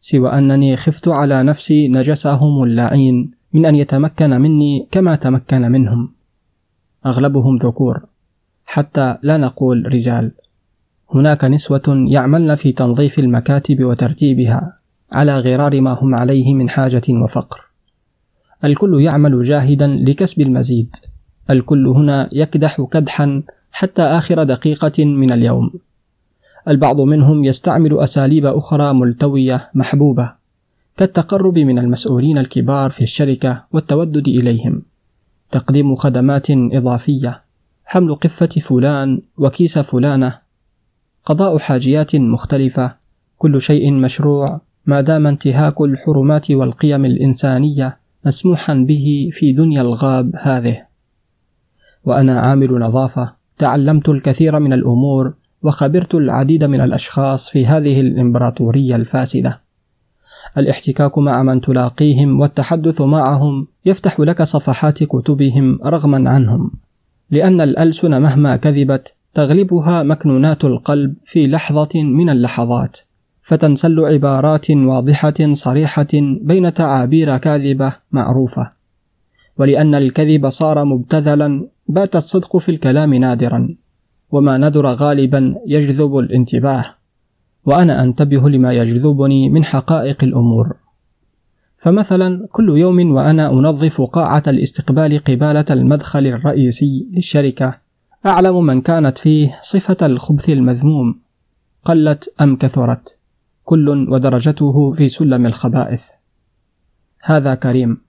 سوى 0.00 0.28
أنني 0.28 0.76
خفت 0.76 1.08
على 1.08 1.42
نفسي 1.42 1.88
نجسهم 1.88 2.62
اللعين 2.62 3.37
من 3.52 3.66
أن 3.66 3.74
يتمكن 3.74 4.30
مني 4.30 4.88
كما 4.90 5.16
تمكن 5.16 5.62
منهم. 5.62 6.12
أغلبهم 7.06 7.56
ذكور 7.56 8.00
حتى 8.66 9.16
لا 9.22 9.36
نقول 9.36 9.92
رجال. 9.94 10.32
هناك 11.14 11.44
نسوة 11.44 12.06
يعملن 12.08 12.54
في 12.54 12.72
تنظيف 12.72 13.18
المكاتب 13.18 13.84
وترتيبها 13.84 14.76
على 15.12 15.38
غرار 15.38 15.80
ما 15.80 15.92
هم 15.92 16.14
عليه 16.14 16.54
من 16.54 16.70
حاجة 16.70 17.02
وفقر. 17.08 17.60
الكل 18.64 19.02
يعمل 19.02 19.42
جاهدا 19.42 19.86
لكسب 19.86 20.40
المزيد. 20.40 20.96
الكل 21.50 21.86
هنا 21.86 22.28
يكدح 22.32 22.86
كدحا 22.92 23.42
حتى 23.72 24.02
آخر 24.02 24.44
دقيقة 24.44 25.04
من 25.04 25.32
اليوم. 25.32 25.70
البعض 26.68 27.00
منهم 27.00 27.44
يستعمل 27.44 27.98
أساليب 27.98 28.46
أخرى 28.46 28.94
ملتوية 28.94 29.70
محبوبة. 29.74 30.37
كالتقرب 30.98 31.58
من 31.58 31.78
المسؤولين 31.78 32.38
الكبار 32.38 32.90
في 32.90 33.02
الشركة 33.02 33.64
والتودد 33.72 34.28
إليهم. 34.28 34.82
تقديم 35.52 35.94
خدمات 35.94 36.46
إضافية. 36.50 37.42
حمل 37.84 38.14
قفة 38.14 38.46
فلان 38.46 39.20
وكيس 39.36 39.78
فلانة. 39.78 40.38
قضاء 41.24 41.58
حاجيات 41.58 42.16
مختلفة. 42.16 42.94
كل 43.36 43.60
شيء 43.60 43.92
مشروع. 43.92 44.60
ما 44.86 45.00
دام 45.00 45.26
انتهاك 45.26 45.80
الحرمات 45.80 46.50
والقيم 46.50 47.04
الإنسانية 47.04 47.96
مسموحا 48.26 48.74
به 48.74 49.30
في 49.32 49.52
دنيا 49.52 49.82
الغاب 49.82 50.36
هذه. 50.40 50.82
وأنا 52.04 52.40
عامل 52.40 52.78
نظافة. 52.78 53.32
تعلمت 53.58 54.08
الكثير 54.08 54.58
من 54.58 54.72
الأمور 54.72 55.34
وخبرت 55.62 56.14
العديد 56.14 56.64
من 56.64 56.80
الأشخاص 56.80 57.50
في 57.50 57.66
هذه 57.66 58.00
الإمبراطورية 58.00 58.96
الفاسدة. 58.96 59.67
الاحتكاك 60.58 61.18
مع 61.18 61.42
من 61.42 61.60
تلاقيهم 61.60 62.40
والتحدث 62.40 63.00
معهم 63.00 63.66
يفتح 63.86 64.20
لك 64.20 64.42
صفحات 64.42 65.04
كتبهم 65.04 65.78
رغما 65.84 66.30
عنهم. 66.30 66.70
لأن 67.30 67.60
الألسن 67.60 68.22
مهما 68.22 68.56
كذبت 68.56 69.14
تغلبها 69.34 70.02
مكنونات 70.02 70.64
القلب 70.64 71.14
في 71.26 71.46
لحظة 71.46 71.88
من 71.94 72.30
اللحظات. 72.30 72.96
فتنسل 73.42 74.00
عبارات 74.00 74.70
واضحة 74.70 75.52
صريحة 75.52 76.08
بين 76.40 76.74
تعابير 76.74 77.38
كاذبة 77.38 77.92
معروفة. 78.12 78.70
ولأن 79.58 79.94
الكذب 79.94 80.48
صار 80.48 80.84
مبتذلا 80.84 81.66
بات 81.88 82.16
الصدق 82.16 82.56
في 82.56 82.68
الكلام 82.68 83.14
نادرا. 83.14 83.68
وما 84.30 84.58
ندر 84.58 84.86
غالبا 84.86 85.54
يجذب 85.66 86.18
الانتباه. 86.18 86.97
وأنا 87.68 88.02
أنتبه 88.02 88.48
لما 88.48 88.72
يجذبني 88.72 89.48
من 89.48 89.64
حقائق 89.64 90.24
الأمور. 90.24 90.76
فمثلا 91.82 92.48
كل 92.52 92.78
يوم 92.78 93.10
وأنا 93.12 93.50
أنظف 93.50 94.00
قاعة 94.00 94.42
الاستقبال 94.46 95.24
قبالة 95.24 95.64
المدخل 95.70 96.26
الرئيسي 96.26 97.08
للشركة. 97.12 97.74
أعلم 98.26 98.66
من 98.66 98.80
كانت 98.80 99.18
فيه 99.18 99.58
صفة 99.62 100.06
الخبث 100.06 100.50
المذموم. 100.50 101.20
قلت 101.84 102.34
أم 102.40 102.56
كثرت. 102.56 103.18
كل 103.64 103.88
ودرجته 103.88 104.92
في 104.92 105.08
سلم 105.08 105.46
الخبائث. 105.46 106.00
هذا 107.22 107.54
كريم. 107.54 108.00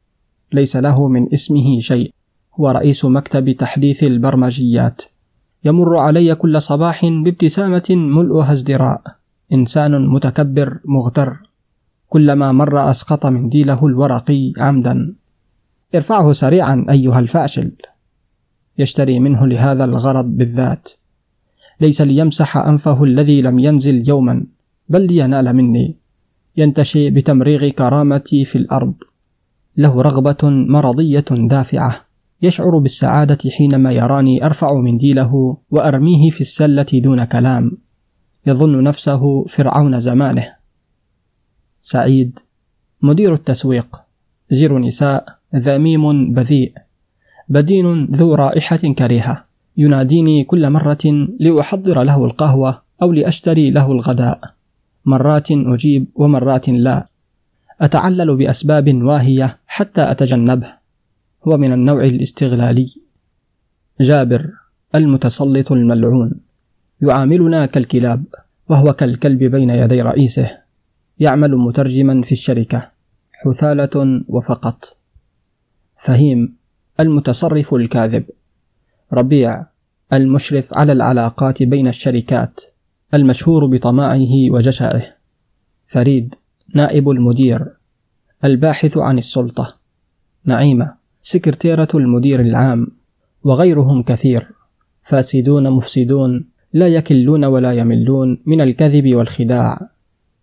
ليس 0.53 0.75
له 0.75 1.07
من 1.07 1.33
اسمه 1.33 1.79
شيء. 1.79 2.13
هو 2.59 2.69
رئيس 2.69 3.05
مكتب 3.05 3.51
تحديث 3.51 4.03
البرمجيات. 4.03 5.01
يمر 5.65 5.97
علي 5.97 6.35
كل 6.35 6.61
صباح 6.61 7.05
بابتسامة 7.05 7.87
ملؤها 7.89 8.53
ازدراء. 8.53 9.18
إنسان 9.53 10.07
متكبر 10.07 10.79
مغتر. 10.85 11.37
كلما 12.09 12.51
مر 12.51 12.91
أسقط 12.91 13.25
منديله 13.25 13.85
الورقي 13.87 14.53
عمدا. 14.57 15.15
ارفعه 15.95 16.31
سريعا 16.31 16.85
أيها 16.89 17.19
الفاشل. 17.19 17.71
يشتري 18.77 19.19
منه 19.19 19.47
لهذا 19.47 19.85
الغرض 19.85 20.25
بالذات. 20.25 20.89
ليس 21.81 22.01
ليمسح 22.01 22.57
أنفه 22.57 23.03
الذي 23.03 23.41
لم 23.41 23.59
ينزل 23.59 24.09
يوما 24.09 24.45
بل 24.89 25.07
لينال 25.07 25.55
مني. 25.55 25.95
ينتشي 26.57 27.09
بتمريغ 27.09 27.69
كرامتي 27.69 28.45
في 28.45 28.57
الأرض. 28.57 28.93
له 29.77 30.01
رغبة 30.01 30.37
مرضية 30.43 31.25
دافعة. 31.29 32.01
يشعر 32.41 32.77
بالسعادة 32.77 33.49
حينما 33.57 33.91
يراني 33.91 34.45
أرفع 34.45 34.73
منديله 34.73 35.57
وأرميه 35.71 36.29
في 36.29 36.41
السلة 36.41 36.87
دون 36.93 37.23
كلام. 37.23 37.71
يظن 38.47 38.83
نفسه 38.83 39.45
فرعون 39.45 39.99
زمانه. 39.99 40.47
سعيد. 41.81 42.39
مدير 43.01 43.33
التسويق. 43.33 43.95
زير 44.51 44.79
نساء. 44.79 45.25
ذميم 45.55 46.33
بذيء. 46.33 46.73
بدين 47.49 48.05
ذو 48.05 48.35
رائحة 48.35 48.77
كريهة. 48.77 49.43
يناديني 49.77 50.43
كل 50.43 50.69
مرة 50.69 51.27
لأحضر 51.39 52.03
له 52.03 52.25
القهوة 52.25 52.81
أو 53.01 53.11
لأشتري 53.11 53.71
له 53.71 53.91
الغداء. 53.91 54.39
مرات 55.05 55.47
أجيب 55.51 56.05
ومرات 56.15 56.69
لا. 56.69 57.05
أتعلل 57.81 58.35
بأسباب 58.35 59.03
واهية 59.03 59.57
حتى 59.67 60.11
أتجنبه. 60.11 60.73
هو 61.47 61.57
من 61.57 61.73
النوع 61.73 62.03
الاستغلالي. 62.03 62.93
جابر. 64.01 64.49
المتسلط 64.95 65.71
الملعون. 65.71 66.48
يعاملنا 67.01 67.65
كالكلاب 67.65 68.23
وهو 68.69 68.93
كالكلب 68.93 69.43
بين 69.43 69.69
يدي 69.69 70.01
رئيسه 70.01 70.57
يعمل 71.19 71.55
مترجما 71.55 72.21
في 72.21 72.31
الشركة 72.31 72.91
حثالة 73.33 74.23
وفقط. 74.27 74.97
فهيم 76.03 76.55
المتصرف 76.99 77.73
الكاذب. 77.73 78.25
ربيع 79.13 79.65
المشرف 80.13 80.73
على 80.73 80.91
العلاقات 80.91 81.63
بين 81.63 81.87
الشركات 81.87 82.61
المشهور 83.13 83.65
بطماعه 83.65 84.51
وجشعه 84.51 85.03
فريد 85.87 86.35
نائب 86.75 87.09
المدير. 87.09 87.67
الباحث 88.43 88.97
عن 88.97 89.17
السلطة. 89.17 89.75
نعيمة 90.45 90.93
سكرتيرة 91.23 91.87
المدير 91.95 92.41
العام 92.41 92.87
وغيرهم 93.43 94.03
كثير. 94.03 94.47
فاسدون 95.03 95.69
مفسدون 95.69 96.48
لا 96.73 96.87
يكلون 96.87 97.45
ولا 97.45 97.71
يملون 97.71 98.37
من 98.45 98.61
الكذب 98.61 99.15
والخداع 99.15 99.89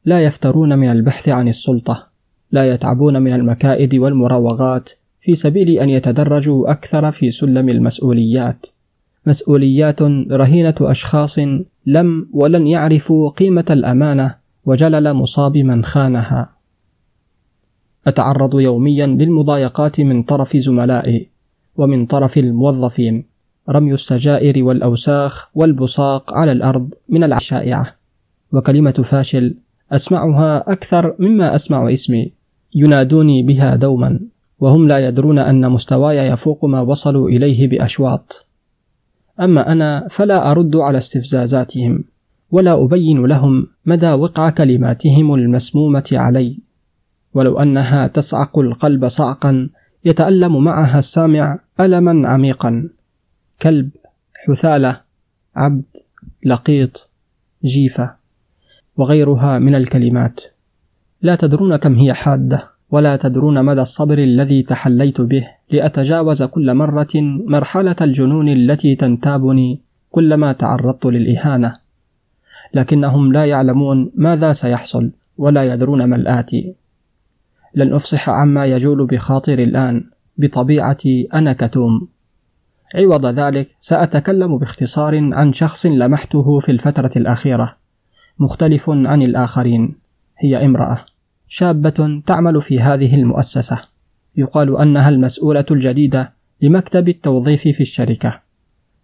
لا 0.04 0.25
يفترون 0.25 0.78
من 0.78 0.90
البحث 0.90 1.28
عن 1.28 1.49
السلطة 1.49 2.06
لا 2.52 2.75
يتعبون 2.75 3.23
من 3.23 3.33
المكائد 3.33 3.95
والمراوغات 3.95 4.90
في 5.21 5.35
سبيل 5.35 5.71
أن 5.71 5.90
يتدرجوا 5.90 6.71
أكثر 6.71 7.12
في 7.12 7.30
سلم 7.30 7.68
المسؤوليات. 7.68 8.66
مسؤوليات 9.26 10.02
رهينة 10.30 10.75
أشخاص 10.80 11.38
لم 11.87 12.28
ولن 12.33 12.66
يعرفوا 12.66 13.30
قيمة 13.30 13.64
الأمانة 13.71 14.35
وجلل 14.64 15.14
مصاب 15.14 15.56
من 15.56 15.85
خانها. 15.85 16.50
أتعرض 18.06 18.61
يوميا 18.61 19.06
للمضايقات 19.06 20.00
من 20.00 20.23
طرف 20.23 20.56
زملائي 20.56 21.28
ومن 21.76 22.06
طرف 22.06 22.38
الموظفين 22.38 23.25
رمي 23.68 23.92
السجائر 23.92 24.64
والأوساخ 24.64 25.50
والبصاق 25.54 26.35
على 26.35 26.52
الأرض 26.52 26.94
من 27.08 27.32
الشائعة 27.32 27.94
وكلمة 28.52 28.90
فاشل 28.90 29.54
أسمعها 29.92 30.73
أكثر 30.73 31.16
مما 31.18 31.54
أسمع 31.54 31.92
اسمي. 31.92 32.32
ينادوني 32.75 33.42
بها 33.42 33.76
دوما 33.76 34.20
وهم 34.61 34.88
لا 34.88 35.08
يدرون 35.08 35.38
أن 35.38 35.70
مستواي 35.70 36.16
يفوق 36.16 36.64
ما 36.64 36.80
وصلوا 36.80 37.28
إليه 37.28 37.68
بأشواط. 37.68 38.46
أما 39.40 39.73
أنا 39.73 40.08
فلا 40.11 40.50
أرد 40.50 40.76
على 40.76 40.99
استفزازاتهم 40.99 42.04
ولا 42.50 42.85
أبين 42.85 43.26
لهم 43.26 43.66
مدى 43.87 44.12
وقع 44.12 44.50
كلماتهم 44.50 45.35
المسمومة 45.35 46.08
علي. 46.12 46.58
ولو 47.35 47.58
أنها 47.58 48.06
تصعق 48.06 48.58
القلب 48.58 49.08
صعقا 49.08 49.68
يتألم 50.04 50.64
معها 50.64 50.99
السامع 50.99 51.58
ألما 51.80 52.28
عميقا. 52.28 52.88
كلب 53.62 53.90
حثالة 54.46 55.00
عبد 55.56 55.84
لقيط 56.44 57.08
جيفة 57.64 58.14
وغيرها 58.96 59.58
من 59.58 59.75
الكلمات. 59.75 60.40
لا 61.22 61.34
تدرون 61.34 61.76
كم 61.76 61.94
هي 61.94 62.14
حادة 62.14 62.68
ولا 62.90 63.16
تدرون 63.16 63.64
مدى 63.64 63.80
الصبر 63.80 64.18
الذي 64.18 64.62
تحليت 64.62 65.20
به. 65.20 65.48
لأتجاوز 65.70 66.42
كل 66.42 66.75
مرة 66.75 67.14
مرحلة 67.46 67.96
الجنون 68.00 68.48
التي 68.48 68.96
تنتابني 68.96 69.80
كلما 70.10 70.52
تعرضت 70.52 71.06
للإهانة. 71.06 71.76
لكنهم 72.75 73.32
لا 73.32 73.44
يعلمون 73.44 74.10
ماذا 74.14 74.52
سيحصل 74.52 75.10
ولا 75.38 75.75
يدرون 75.75 76.04
ما 76.04 76.16
الآتي. 76.16 76.75
لن 77.75 77.92
أفصح 77.92 78.28
عما 78.28 78.66
يجول 78.66 79.06
بخاطري 79.06 79.64
الآن. 79.64 80.04
بطبيعتي 80.38 81.28
أنا 81.34 81.52
كتوم. 81.52 82.08
عوض 82.94 83.26
ذلك 83.26 83.68
سأتكلم 83.80 84.58
باختصار 84.58 85.34
عن 85.34 85.52
شخص 85.52 85.86
لمحته 85.86 86.60
في 86.60 86.72
الفترة 86.72 87.12
الأخيرة 87.16 87.76
مختلف 88.38 88.90
عن 88.90 89.22
الآخرين 89.22 89.94
هي 90.38 90.64
امرأة 90.64 91.04
شابة 91.48 92.22
تعمل 92.26 92.62
في 92.62 92.80
هذه 92.80 93.14
المؤسسة. 93.14 93.78
يقال 94.36 94.76
أنها 94.76 95.08
المسؤولة 95.08 95.64
الجديدة 95.70 96.32
لمكتب 96.62 97.08
التوظيف 97.08 97.62
في 97.62 97.80
الشركة. 97.80 98.40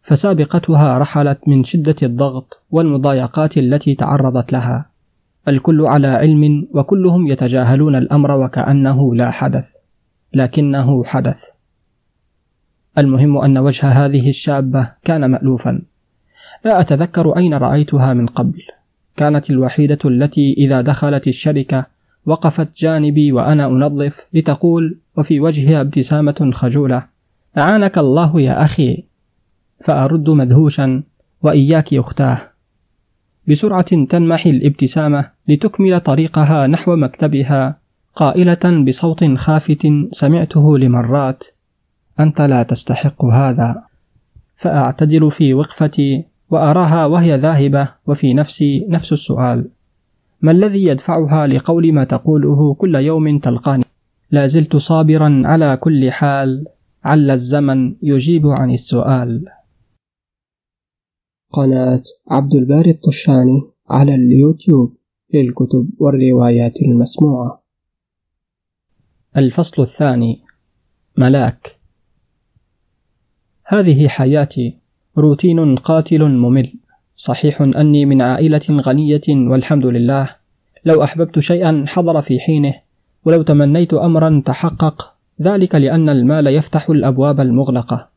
فسابقتها 0.02 0.98
رحلت 0.98 1.48
من 1.48 1.64
شدة 1.64 1.96
الضغط 2.02 2.62
والمضايقات 2.70 3.58
التي 3.58 3.94
تعرضت 3.94 4.52
لها. 4.52 4.86
الكل 5.48 5.86
على 5.86 6.06
علم 6.06 6.68
وكلهم 6.74 7.26
يتجاهلون 7.26 7.96
الأمر 7.96 8.40
وكأنه 8.40 9.14
لا 9.14 9.30
حدث 9.30 9.64
لكنه 10.34 11.04
حدث. 11.04 11.36
المهم 12.98 13.38
أن 13.38 13.58
وجه 13.58 13.86
هذه 13.86 14.28
الشابة 14.28 14.88
كان 15.04 15.30
مألوفا. 15.30 15.82
لا 16.64 16.80
أتذكر 16.80 17.36
أين 17.36 17.54
رأيتها 17.54 18.14
من 18.14 18.26
قبل. 18.26 18.62
كانت 19.16 19.50
الوحيدة 19.50 19.98
التي 20.04 20.54
إذا 20.58 20.80
دخلت 20.80 21.28
الشركة 21.28 21.86
وقفت 22.26 22.68
جانبي 22.76 23.32
وأنا 23.32 23.66
أنظف 23.66 24.20
لتقول 24.34 24.98
وفي 25.16 25.40
وجهها 25.40 25.80
ابتسامة 25.80 26.50
خجولة 26.54 27.04
أعانك 27.58 27.98
الله 27.98 28.40
يا 28.40 28.64
أخي. 28.64 29.04
فأرد 29.84 30.30
مدهوشا 30.30 31.02
وإياك 31.42 31.94
أختاه. 31.94 32.40
بسرعة 33.48 34.04
تنمحي 34.04 34.50
الابتسامة 34.50 35.30
لتكمل 35.48 36.00
طريقها 36.00 36.66
نحو 36.66 36.96
مكتبها 36.96 37.78
قائلة 38.16 38.84
بصوت 38.86 39.24
خافت 39.24 39.86
سمعته 40.12 40.78
لمرات 40.78 41.44
أنت 42.20 42.40
لا 42.40 42.62
تستحق 42.62 43.24
هذا. 43.24 43.82
فأعتدل 44.56 45.30
في 45.30 45.54
وقفتي 45.54 46.24
وأراها 46.50 47.06
وهي 47.06 47.36
ذاهبة 47.36 47.88
وفي 48.06 48.34
نفسي 48.34 48.86
نفس 48.88 49.12
السؤال. 49.12 49.70
ما 50.40 50.50
الذي 50.50 50.84
يدفعها 50.84 51.46
لقول 51.46 51.92
ما 51.92 52.04
تقوله 52.04 52.74
كل 52.74 52.94
يوم 52.94 53.38
تلقاني؟ 53.38 53.84
لا 54.30 54.46
زلت 54.46 54.76
صابرا 54.76 55.42
على 55.44 55.76
كل 55.76 56.10
حال. 56.10 56.66
عل 57.04 57.30
الزمن 57.30 57.96
يجيب 58.02 58.46
عن 58.46 58.70
السؤال. 58.70 59.44
قناة 61.52 62.02
عبد 62.30 62.54
الباري 62.54 62.90
الطشاني 62.90 63.62
على 63.90 64.14
اليوتيوب 64.14 64.96
للكتب 65.34 65.90
والروايات 65.98 66.76
المسموعة. 66.76 67.62
الفصل 69.36 69.82
الثاني. 69.82 70.42
ملاك. 71.18 71.81
هذه 73.72 74.08
حياتي. 74.08 74.76
روتين 75.18 75.76
قاتل 75.76 76.24
ممل. 76.24 76.72
صحيح 77.16 77.62
أني 77.62 78.06
من 78.06 78.22
عائلة 78.22 78.60
غنية 78.70 79.20
والحمد 79.28 79.86
لله. 79.86 80.28
لو 80.84 81.02
أحببت 81.02 81.38
شيئا 81.38 81.84
حضر 81.88 82.22
في 82.22 82.40
حينه. 82.40 82.74
ولو 83.24 83.42
تمنيت 83.42 83.94
أمرا 83.94 84.42
تحقق. 84.46 85.12
ذلك 85.42 85.74
لأن 85.74 86.08
المال 86.08 86.46
يفتح 86.46 86.90
الأبواب 86.90 87.40
المغلقة. 87.40 88.08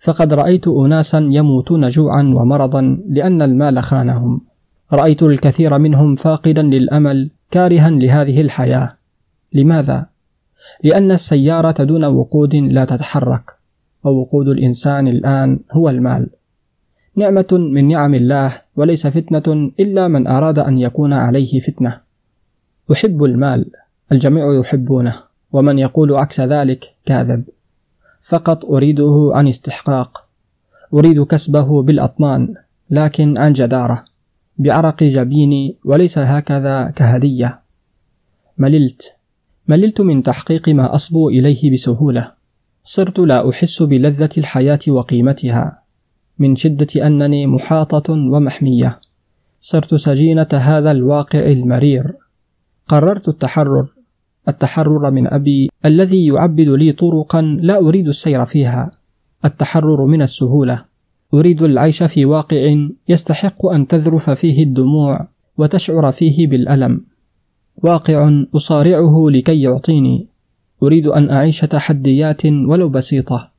فقد 0.00 0.32
رأيت 0.34 0.68
أناسا 0.68 1.28
يموتون 1.32 1.88
جوعا 1.88 2.22
ومرضا 2.22 3.02
لأن 3.08 3.42
المال 3.42 3.82
خانهم. 3.82 4.40
رأيت 4.92 5.22
الكثير 5.22 5.78
منهم 5.78 6.16
فاقدا 6.16 6.62
للأمل 6.62 7.30
كارها 7.50 7.90
لهذه 7.90 8.40
الحياة. 8.40 8.96
لماذا؟ 9.52 10.06
لأن 10.84 11.10
السيارة 11.10 11.84
دون 11.84 12.04
وقود 12.04 12.54
لا 12.54 12.84
تتحرك. 12.84 13.55
ووقود 14.06 14.48
الإنسان 14.48 15.08
الآن 15.08 15.60
هو 15.72 15.88
المال. 15.88 16.28
نعمة 17.16 17.46
من 17.52 17.88
نعم 17.88 18.14
الله 18.14 18.60
وليس 18.76 19.06
فتنة 19.06 19.70
إلا 19.80 20.08
من 20.08 20.26
أراد 20.26 20.58
أن 20.58 20.78
يكون 20.78 21.12
عليه 21.12 21.60
فتنة. 21.60 22.00
أحب 22.92 23.24
المال 23.24 23.70
الجميع 24.12 24.60
يحبونه 24.60 25.14
ومن 25.52 25.78
يقول 25.78 26.16
عكس 26.16 26.40
ذلك 26.40 26.84
كاذب. 27.06 27.44
فقط 28.22 28.64
أريده 28.64 29.30
عن 29.34 29.48
استحقاق. 29.48 30.24
أريد 30.94 31.22
كسبه 31.22 31.82
بالأطنان 31.82 32.54
لكن 32.90 33.38
عن 33.38 33.52
جدارة. 33.52 34.04
بعرق 34.58 35.02
جبيني 35.02 35.76
وليس 35.84 36.18
هكذا 36.18 36.92
كهدية. 36.96 37.60
مللت. 38.58 39.12
مللت 39.68 40.00
من 40.00 40.22
تحقيق 40.22 40.68
ما 40.68 40.94
أصبو 40.94 41.28
إليه 41.28 41.72
بسهولة. 41.72 42.35
صرت 42.88 43.18
لا 43.18 43.50
أحس 43.50 43.82
بلذة 43.82 44.30
الحياة 44.38 44.78
وقيمتها 44.88 45.82
من 46.38 46.56
شدة 46.56 47.06
أنني 47.06 47.46
محاطة 47.46 48.12
ومحمية. 48.12 49.00
صرت 49.60 49.94
سجينة 49.94 50.48
هذا 50.52 50.90
الواقع 50.90 51.40
المرير. 51.40 52.12
قررت 52.88 53.28
التحرر. 53.28 53.86
التحرر 54.48 55.10
من 55.10 55.26
أبي 55.26 55.70
الذي 55.84 56.26
يعبد 56.26 56.68
لي 56.68 56.92
طرقا 56.92 57.42
لا 57.42 57.78
أريد 57.78 58.08
السير 58.08 58.46
فيها. 58.46 58.90
التحرر 59.44 60.04
من 60.06 60.22
السهولة. 60.22 60.84
أريد 61.34 61.62
العيش 61.62 62.02
في 62.02 62.24
واقع 62.24 62.86
يستحق 63.08 63.66
أن 63.66 63.86
تذرف 63.86 64.30
فيه 64.30 64.64
الدموع 64.64 65.28
وتشعر 65.58 66.12
فيه 66.12 66.46
بالألم. 66.46 67.04
واقع 67.76 68.42
أصارعه 68.56 69.26
لكي 69.30 69.62
يعطيني. 69.62 70.35
أريد 70.82 71.06
أن 71.06 71.30
أعيش 71.30 71.60
تحديات 71.60 72.46
ولو 72.46 72.88
بسيطة. 72.88 73.50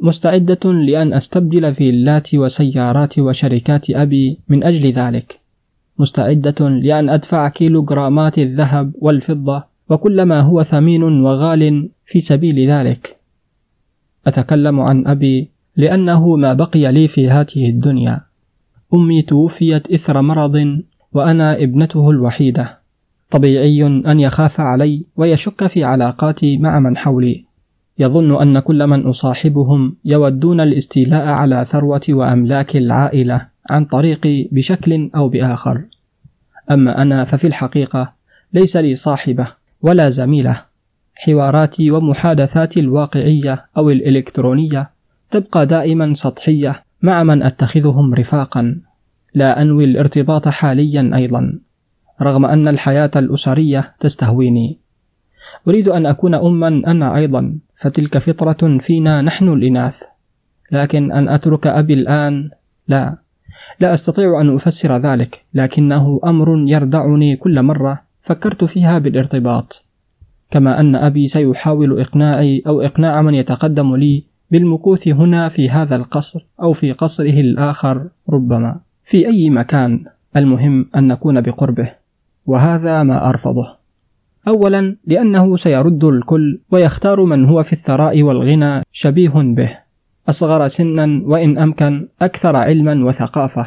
مستعدة 0.00 0.72
لأن 0.72 1.12
أستبدل 1.14 1.74
فيلات 1.74 2.34
وسيارات 2.34 3.18
وشركات 3.18 3.90
أبي 3.90 4.38
من 4.48 4.64
أجل 4.64 4.92
ذلك. 4.92 5.38
مستعدة 5.98 6.68
لأن 6.68 7.08
أدفع 7.08 7.48
كيلوغرامات 7.48 8.38
الذهب 8.38 8.92
والفضة 8.98 9.64
وكل 9.90 10.22
ما 10.22 10.40
هو 10.40 10.62
ثمين 10.62 11.02
وغال 11.02 11.88
في 12.06 12.20
سبيل 12.20 12.70
ذلك. 12.70 13.16
أتكلم 14.26 14.80
عن 14.80 15.06
أبي 15.06 15.50
لأنه 15.76 16.36
ما 16.36 16.52
بقي 16.52 16.92
لي 16.92 17.08
في 17.08 17.30
هذه 17.30 17.68
الدنيا. 17.70 18.20
أمي 18.94 19.22
توفيت 19.22 19.90
إثر 19.90 20.22
مرض 20.22 20.82
وأنا 21.12 21.62
ابنته 21.62 22.10
الوحيدة. 22.10 22.78
طبيعي 23.30 23.86
أن 23.86 24.20
يخاف 24.20 24.60
علي 24.60 25.04
ويشك 25.16 25.66
في 25.66 25.84
علاقاتي 25.84 26.58
مع 26.58 26.80
من 26.80 26.96
حولي. 26.96 27.44
يظن 27.98 28.42
أن 28.42 28.58
كل 28.58 28.86
من 28.86 29.06
أصاحبهم 29.06 29.96
يودون 30.04 30.60
الاستيلاء 30.60 31.26
على 31.26 31.66
ثروة 31.70 32.00
وأملاك 32.08 32.76
العائلة 32.76 33.46
عن 33.70 33.84
طريقي 33.84 34.48
بشكل 34.52 35.10
أو 35.16 35.28
بآخر. 35.28 35.82
أما 36.70 37.02
أنا 37.02 37.24
ففي 37.24 37.46
الحقيقة 37.46 38.12
ليس 38.52 38.76
لي 38.76 38.94
صاحبة 38.94 39.48
ولا 39.82 40.10
زميلة. 40.10 40.62
حواراتي 41.14 41.90
ومحادثاتي 41.90 42.80
الواقعية 42.80 43.64
أو 43.76 43.90
الإلكترونية 43.90 44.90
تبقى 45.30 45.66
دائما 45.66 46.14
سطحية 46.14 46.82
مع 47.02 47.22
من 47.22 47.42
أتخذهم 47.42 48.14
رفاقا. 48.14 48.80
لا 49.34 49.62
أنوي 49.62 49.84
الارتباط 49.84 50.48
حاليا 50.48 51.10
أيضا. 51.14 51.58
رغم 52.22 52.44
أن 52.44 52.68
الحياة 52.68 53.10
الأسرية 53.16 53.94
تستهويني. 54.00 54.78
أريد 55.68 55.88
أن 55.88 56.06
أكون 56.06 56.34
أما 56.34 56.68
أنا 56.68 57.16
أيضا. 57.16 57.58
فتلك 57.80 58.18
فطرة 58.18 58.78
فينا 58.78 59.22
نحن 59.22 59.48
الإناث. 59.48 59.94
لكن 60.72 61.12
أن 61.12 61.28
أترك 61.28 61.66
أبي 61.66 61.94
الآن 61.94 62.50
لا. 62.88 63.16
لا 63.80 63.94
أستطيع 63.94 64.40
أن 64.40 64.54
أفسر 64.54 64.96
ذلك. 64.96 65.44
لكنه 65.54 66.20
أمر 66.24 66.64
يردعني 66.68 67.36
كل 67.36 67.62
مرة. 67.62 68.02
فكرت 68.22 68.64
فيها 68.64 68.98
بالارتباط. 68.98 69.84
كما 70.50 70.80
أن 70.80 70.96
أبي 70.96 71.26
سيحاول 71.26 72.00
إقناعي 72.00 72.62
أو 72.66 72.80
إقناع 72.80 73.22
من 73.22 73.34
يتقدم 73.34 73.96
لي 73.96 74.24
بالمكوث 74.50 75.08
هنا 75.08 75.48
في 75.48 75.70
هذا 75.70 75.96
القصر 75.96 76.46
أو 76.62 76.72
في 76.72 76.92
قصره 76.92 77.40
الآخر 77.40 78.08
ربما. 78.30 78.80
في 79.04 79.26
أي 79.26 79.50
مكان. 79.50 80.04
المهم 80.36 80.86
أن 80.96 81.08
نكون 81.08 81.40
بقربه. 81.40 81.92
وهذا 82.46 83.02
ما 83.02 83.28
أرفضه. 83.28 83.76
أولا 84.48 84.96
لأنه 85.06 85.56
سيرد 85.56 86.04
الكل 86.04 86.60
ويختار 86.70 87.24
من 87.24 87.44
هو 87.44 87.62
في 87.62 87.72
الثراء 87.72 88.22
والغنى 88.22 88.82
شبيه 88.92 89.32
به. 89.34 89.78
أصغر 90.28 90.68
سنا 90.68 91.22
وإن 91.24 91.58
أمكن 91.58 92.08
أكثر 92.22 92.56
علما 92.56 93.04
وثقافة. 93.04 93.66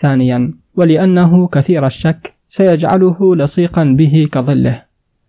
ثانيا 0.00 0.54
ولأنه 0.76 1.48
كثير 1.48 1.86
الشك 1.86 2.34
سيجعله 2.48 3.36
لصيقا 3.36 3.84
به 3.84 4.28
كظله. 4.32 4.82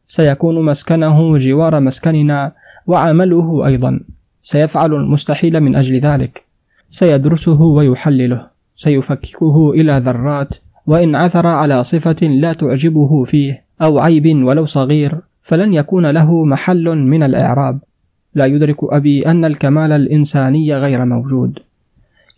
سيكون 0.07 0.65
مسكنه 0.65 1.37
جوار 1.37 1.79
مسكننا 1.79 2.51
وعمله 2.87 3.65
أيضا. 3.65 3.99
سيفعل 4.43 4.93
المستحيل 4.93 5.59
من 5.59 5.75
أجل 5.75 5.99
ذلك. 5.99 6.43
سيدرسه 6.91 7.61
ويحلله. 7.61 8.47
سيفككه 8.77 9.71
إلى 9.71 10.01
ذرات 10.05 10.49
وإن 10.89 11.15
عثر 11.15 11.47
على 11.47 11.83
صفة 11.83 12.27
لا 12.27 12.53
تعجبه 12.53 13.23
فيه 13.23 13.61
أو 13.81 13.99
عيب 13.99 14.43
ولو 14.43 14.65
صغير 14.65 15.15
فلن 15.43 15.73
يكون 15.73 16.05
له 16.05 16.45
محل 16.45 16.95
من 16.95 17.23
الإعراب. 17.23 17.79
لا 18.35 18.45
يدرك 18.45 18.77
أبي 18.83 19.27
أن 19.27 19.45
الكمال 19.45 19.91
الإنساني 19.91 20.75
غير 20.75 21.05
موجود. 21.05 21.59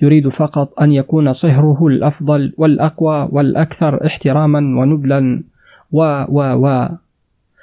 يريد 0.01 0.29
فقط 0.29 0.81
أن 0.81 0.91
يكون 0.91 1.33
صهره 1.33 1.87
الأفضل 1.87 2.53
والأقوى 2.57 3.29
والأكثر 3.31 4.05
احتراما 4.05 4.59
ونبلا 4.59 5.43
و 5.91 6.01
و 6.29 6.67
و. 6.67 6.87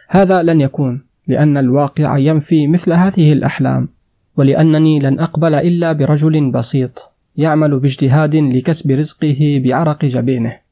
هذا 0.09 0.43
لن 0.43 0.61
يكون 0.61 1.01
لأن 1.27 1.57
الواقع 1.57 2.19
ينفي 2.19 2.67
مثل 2.67 2.93
هذه 2.93 3.33
الأحلام. 3.33 3.89
ولأنني 4.37 4.99
لن 4.99 5.21
أقبل 5.21 5.55
إلا 5.55 5.93
برجل 5.93 6.51
بسيط 6.51 7.11
يعمل 7.37 7.79
باجتهاد 7.79 8.37
لكسب 8.37 8.91
رزقه 8.91 9.63
بعرق 9.65 10.05
جبينه. 10.05 10.68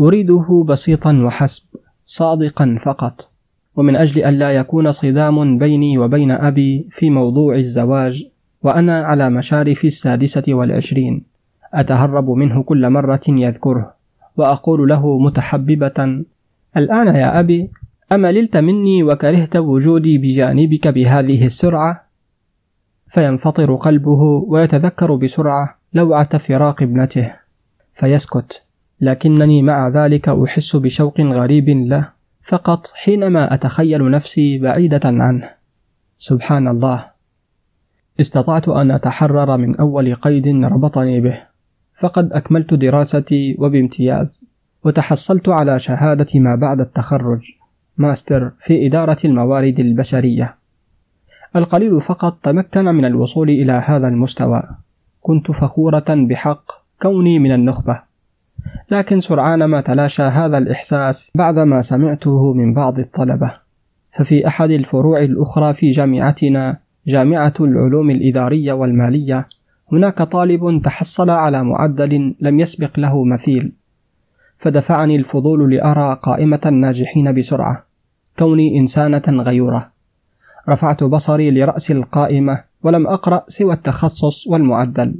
أريده 0.00 0.64
بسيطا 0.68 1.12
وحسب 1.12 1.62
صادقا 2.06 2.78
فقط. 2.84 3.28
ومن 3.76 3.96
أجل 3.96 4.24
ألا 4.24 4.50
يكون 4.50 4.92
صدام 4.92 5.58
بيني 5.58 5.98
وبين 5.98 6.30
أبي 6.30 6.88
في 6.90 7.10
موضوع 7.10 7.54
الزواج 7.56 8.26
وأنا 8.62 9.02
على 9.02 9.30
مشارف 9.30 9.84
السادسة 9.84 10.44
والعشرين 10.48 11.24
أتهرب 11.74 12.30
منه 12.30 12.62
كل 12.62 12.90
مرة 12.90 13.20
يذكره 13.28 13.94
وأقول 14.36 14.88
له 14.88 15.18
متحببة 15.18 16.24
الآن 16.76 17.16
يا 17.16 17.40
أبي 17.40 17.70
أمللت 18.12 18.56
مني 18.56 19.02
وكرهت 19.02 19.56
وجودي 19.56 20.18
بجانبك 20.18 20.88
بهذه 20.88 21.44
السرعة؟ 21.44 22.06
فينفطر 23.10 23.74
قلبه 23.74 24.22
ويتذكر 24.48 25.14
بسرعة 25.14 25.78
لوعة 25.94 26.38
فراق 26.38 26.82
ابنته. 26.82 27.32
فيسكت. 27.94 28.65
لكنني 29.00 29.62
مع 29.62 29.88
ذلك 29.88 30.28
أحس 30.28 30.76
بشوق 30.76 31.20
غريب 31.20 31.68
له 31.68 32.08
فقط 32.48 32.86
حينما 32.94 33.54
أتخيل 33.54 34.10
نفسي 34.10 34.58
بعيدة 34.58 35.00
عنه. 35.04 35.50
سبحان 36.18 36.68
الله. 36.68 37.06
استطعت 38.20 38.68
أن 38.68 38.90
أتحرر 38.90 39.56
من 39.56 39.76
أول 39.76 40.14
قيد 40.14 40.46
ربطني 40.64 41.20
به 41.20 41.42
فقد 42.00 42.32
أكملت 42.32 42.74
دراستي 42.74 43.56
وبامتياز 43.58 44.44
وتحصلت 44.84 45.48
على 45.48 45.78
شهادة 45.78 46.40
ما 46.40 46.54
بعد 46.54 46.80
التخرج 46.80 47.50
ماستر 47.98 48.52
في 48.60 48.86
إدارة 48.86 49.18
الموارد 49.24 49.80
البشرية. 49.80 50.54
القليل 51.56 52.00
فقط 52.00 52.38
تمكن 52.42 52.84
من 52.84 53.04
الوصول 53.04 53.50
إلى 53.50 53.72
هذا 53.72 54.08
المستوى. 54.08 54.62
كنت 55.20 55.50
فخورة 55.50 56.04
بحق 56.08 56.64
كوني 57.02 57.38
من 57.38 57.52
النخبة. 57.52 58.05
لكن 58.90 59.20
سرعان 59.20 59.64
ما 59.64 59.80
تلاشى 59.80 60.22
هذا 60.22 60.58
الإحساس 60.58 61.30
بعدما 61.34 61.82
سمعته 61.82 62.52
من 62.52 62.74
بعض 62.74 62.98
الطلبة. 62.98 63.52
ففي 64.18 64.46
أحد 64.46 64.70
الفروع 64.70 65.18
الأخرى 65.18 65.74
في 65.74 65.90
جامعتنا 65.90 66.78
جامعة 67.06 67.54
العلوم 67.60 68.10
الإدارية 68.10 68.72
والمالية 68.72 69.46
هناك 69.92 70.22
طالب 70.22 70.82
تحصل 70.84 71.30
على 71.30 71.64
معدل 71.64 72.34
لم 72.40 72.60
يسبق 72.60 73.00
له 73.00 73.24
مثيل. 73.24 73.72
فدفعني 74.58 75.16
الفضول 75.16 75.74
لأرى 75.74 76.18
قائمة 76.22 76.60
الناجحين 76.66 77.34
بسرعة. 77.34 77.84
كوني 78.38 78.80
إنسانة 78.80 79.42
غيورة. 79.42 79.90
رفعت 80.68 81.04
بصري 81.04 81.50
لرأس 81.50 81.90
القائمة 81.90 82.64
ولم 82.82 83.06
أقرأ 83.06 83.44
سوى 83.48 83.74
التخصص 83.74 84.46
والمعدل. 84.46 85.14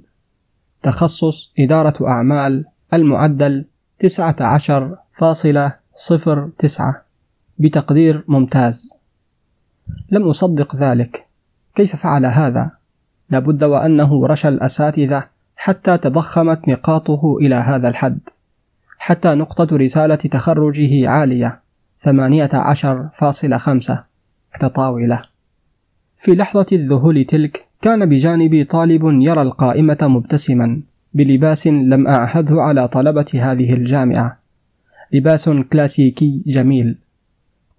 تخصص 0.82 1.52
إدارة 1.59 2.09
أعمال 2.09 2.64
المعدل 2.94 3.64
تسعة 4.01 4.37
عشر 4.40 4.96
فاصلة 5.18 5.72
صفر 5.94 6.51
تسعة. 6.59 7.03
بتقدير 7.59 8.25
ممتاز. 8.29 8.90
لم 10.11 10.29
أصدق 10.29 10.77
ذلك. 10.77 11.27
كيف 11.75 11.96
فعل 11.96 12.27
هذا؟ 12.27 12.70
لابد 13.31 13.64
وأنه 13.64 14.27
رشى 14.27 14.49
الأساتذة 14.49 15.25
حتى 15.57 15.99
تضخمت 15.99 16.68
نقاطه 16.68 17.37
إلى 17.40 17.55
هذا 17.55 17.88
الحد. 17.88 18.18
حتى 18.99 19.35
نقطة 19.35 19.77
رسالة 19.77 20.14
تخرجه 20.14 21.11
عالية 21.11 21.61
ثمانية 22.05 22.51
عشر 22.53 23.09
فاصلة 23.18 23.59
خمسة. 23.59 24.05
متطاولة 24.55 25.22
في 26.22 26.35
لحظة 26.35 26.66
الذهول 26.72 27.25
تلك 27.25 27.64
كان 27.83 28.07
بجانبي 28.07 28.64
طالب 28.64 29.05
يرى 29.05 29.42
القائمة 29.42 29.99
مبتسما. 30.03 30.81
بلباس 31.16 31.66
لم 31.66 32.07
أعهده 32.09 32.62
على 32.62 32.88
طلبة 32.88 33.26
هذه 33.35 33.72
الجامعة. 33.72 34.38
لباس 35.12 35.48
كلاسيكي 35.48 36.42
جميل. 36.46 36.98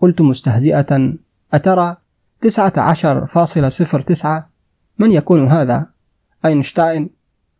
قلت 0.02 0.22
مستهزئة 0.22 1.14
أترى 1.54 1.98
تسعة 2.42 2.74
عشر 2.78 3.26
فاصلة 3.26 3.68
صفر 3.68 4.02
تسعة؟ 4.02 4.50
من 5.00 5.12
يكون 5.12 5.48
هذا؟ 5.48 5.86
أينشتاين. 6.46 7.10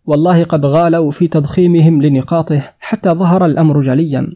والله 0.06 0.44
قد 0.44 0.66
غالوا 0.66 1.12
في 1.12 1.28
تضخيمهم 1.28 2.02
لنقاطه 2.02 2.62
حتى 2.80 3.10
ظهر 3.10 3.46
الأمر 3.46 3.82
جليا. 3.82 4.34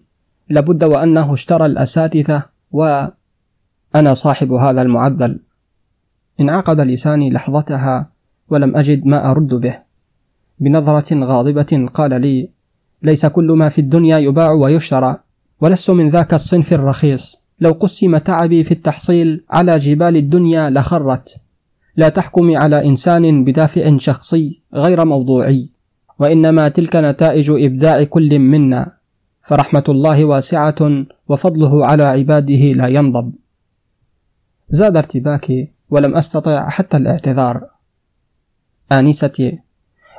لابد 0.50 0.84
وأنه 0.84 1.34
اشترى 1.34 1.66
الأساتذة 1.66 2.44
وأنا 2.72 4.14
صاحب 4.14 4.54
هذا 4.54 4.82
المعدل. 4.82 5.40
انعقد 6.40 6.80
لساني 6.80 7.30
لحظتها 7.30 8.10
ولم 8.50 8.78
أجد 8.78 9.06
ما 9.06 9.32
أرد 9.32 9.48
به. 9.48 9.91
بنظرة 10.62 11.26
غاضبة 11.26 11.90
قال 11.94 12.22
لي 12.22 12.50
ليس 13.04 13.26
كل 13.26 13.52
ما 13.52 13.70
في 13.70 13.82
الدنيا 13.82 14.18
يباع 14.18 14.52
ويشترى 14.52 15.18
ولست 15.62 15.92
من 15.92 16.10
ذاك 16.10 16.34
الصنف 16.34 16.74
الرخيص. 16.74 17.36
لو 17.60 17.72
قسم 17.72 18.18
تعبي 18.18 18.64
في 18.64 18.72
التحصيل 18.72 19.44
على 19.50 19.78
جبال 19.78 20.18
الدنيا 20.18 20.70
لخرت. 20.70 21.36
لا 21.96 22.10
تحكمي 22.10 22.58
على 22.58 22.86
إنسان 22.86 23.44
بدافع 23.44 23.98
شخصي 23.98 24.62
غير 24.74 25.06
موضوعي 25.06 25.70
وإنما 26.20 26.70
تلك 26.70 26.96
نتائج 26.96 27.50
إبداع 27.50 28.04
كل 28.04 28.40
منا. 28.40 28.92
فرحمة 29.48 29.84
الله 29.90 30.26
واسعة 30.26 31.06
وفضله 31.28 31.86
على 31.86 32.04
عباده 32.04 32.74
لا 32.74 32.88
ينضب. 32.88 33.34
زاد 34.70 34.98
ارتباكي 34.98 35.72
ولم 35.90 36.16
أستطع 36.16 36.70
حتى 36.70 36.98
الاعتذار. 36.98 37.62
آنستي 38.92 39.60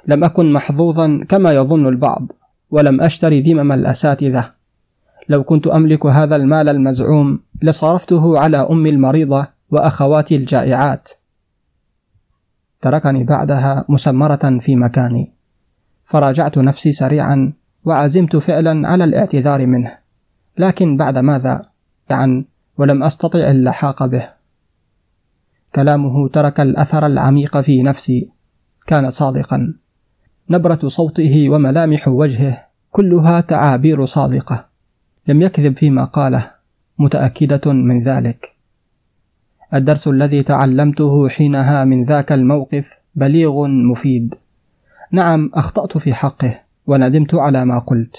لم 0.07 0.25
أكن 0.25 0.53
محظوظا 0.53 1.25
كما 1.29 1.53
يظن 1.53 1.87
البعض 1.87 2.33
ولم 2.71 3.01
أشتري 3.01 3.41
ذمم 3.41 3.73
الأساتذة. 3.73 4.51
لو 5.29 5.45
كنت 5.45 5.67
أملك 5.67 6.07
هذا 6.07 6.37
المال 6.37 6.69
المزعوم 6.69 7.41
لصرفته 7.63 8.39
على 8.39 8.57
أمي 8.57 8.91
المريضة 8.91 9.47
وأخواتي 9.71 10.37
الجائعات. 10.37 11.09
تركني 12.83 13.25
بعدها 13.25 13.85
مسمرة 13.89 14.59
في 14.61 14.77
مكاني. 14.77 15.33
فراجعت 16.07 16.59
نفسي 16.59 16.93
سريعا 16.93 17.53
وعزمت 17.85 18.37
فعلا 18.37 18.89
على 18.89 19.05
الاعتذار 19.05 19.67
منه. 19.67 19.99
لكن 20.59 20.97
بعد 20.97 21.19
ماذا؟ 21.19 21.63
يعني 22.11 22.47
ولم 22.79 23.03
أستطع 23.03 23.51
اللحاق 23.51 24.07
به. 24.07 24.29
كلامه 25.75 26.29
ترك 26.29 26.61
الأثر 26.61 27.07
العميق 27.07 27.61
في 27.61 27.83
نفسي. 27.83 28.31
كان 28.87 29.11
صادقا. 29.11 29.75
نبرة 30.53 30.89
صوته 30.89 31.49
وملامح 31.51 32.09
وجهه 32.09 32.65
كلها 32.91 33.41
تعابير 33.41 34.05
صادقة. 34.05 34.65
لم 35.29 35.43
يكذب 35.43 35.77
فيما 35.77 36.05
قاله 36.05 36.51
متأكدة 36.99 37.73
من 37.73 38.03
ذلك. 38.03 38.53
الدرس 39.75 40.09
الذي 40.09 40.43
تعلمته 40.43 41.29
حينها 41.29 41.85
من 41.85 42.05
ذاك 42.05 42.33
الموقف 42.33 42.91
بليغ 43.15 43.67
مفيد. 43.67 44.35
نعم 45.13 45.51
أخطأت 45.55 45.99
في 45.99 46.15
حقه 46.15 46.61
وندمت 46.87 47.35
على 47.35 47.65
ما 47.65 47.79
قلت. 47.79 48.17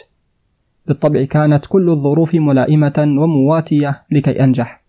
بالطبع 0.87 1.23
كانت 1.23 1.65
كل 1.65 1.89
الظروف 1.89 2.35
ملائمة 2.35 2.93
ومواتية 2.97 4.01
لكي 4.11 4.43
أنجح. 4.43 4.83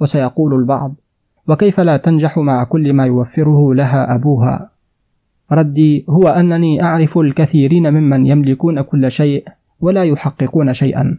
وسيقول 0.00 0.54
البعض 0.54 0.94
وكيف 1.48 1.80
لا 1.80 1.96
تنجح 1.96 2.38
مع 2.38 2.64
كل 2.64 2.92
ما 2.92 3.06
يوفره 3.06 3.74
لها 3.74 4.14
أبوها؟ 4.14 4.77
ردي 5.52 6.04
هو 6.08 6.28
أنني 6.28 6.82
أعرف 6.82 7.18
الكثيرين 7.18 7.92
ممن 7.92 8.26
يملكون 8.26 8.82
كل 8.82 9.10
شيء 9.10 9.44
ولا 9.80 10.04
يحققون 10.04 10.74
شيئا. 10.74 11.18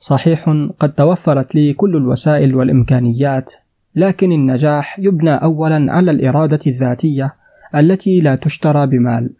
صحيح 0.00 0.50
قد 0.78 0.92
توفرت 0.92 1.54
لي 1.54 1.72
كل 1.72 1.96
الوسائل 1.96 2.54
والإمكانيات 2.54 3.52
لكن 3.94 4.32
النجاح 4.32 4.98
يبنى 4.98 5.34
أولا 5.34 5.92
على 5.92 6.10
الإرادة 6.10 6.60
الذاتية 6.66 7.34
التي 7.74 8.20
لا 8.20 8.34
تشترى 8.34 8.86
بمال. 8.86 9.30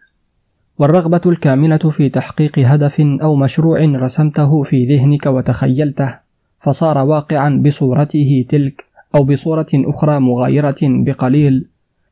والرغبة 0.79 1.21
الكاملة 1.25 1.77
في 1.77 2.09
تحقيق 2.09 2.59
هدف 2.59 3.01
أو 3.01 3.35
مشروع 3.35 3.79
رسمته 3.79 4.63
في 4.63 4.85
ذهنك 4.85 5.25
وتخيلته 5.25 6.13
فصار 6.61 6.97
واقعا 6.97 7.61
بصورته 7.65 8.45
تلك 8.49 8.85
أو 9.15 9.23
بصورة 9.23 9.67
أخرى 9.73 10.19
مغايرة 10.19 10.77
بقليل. 10.81 11.65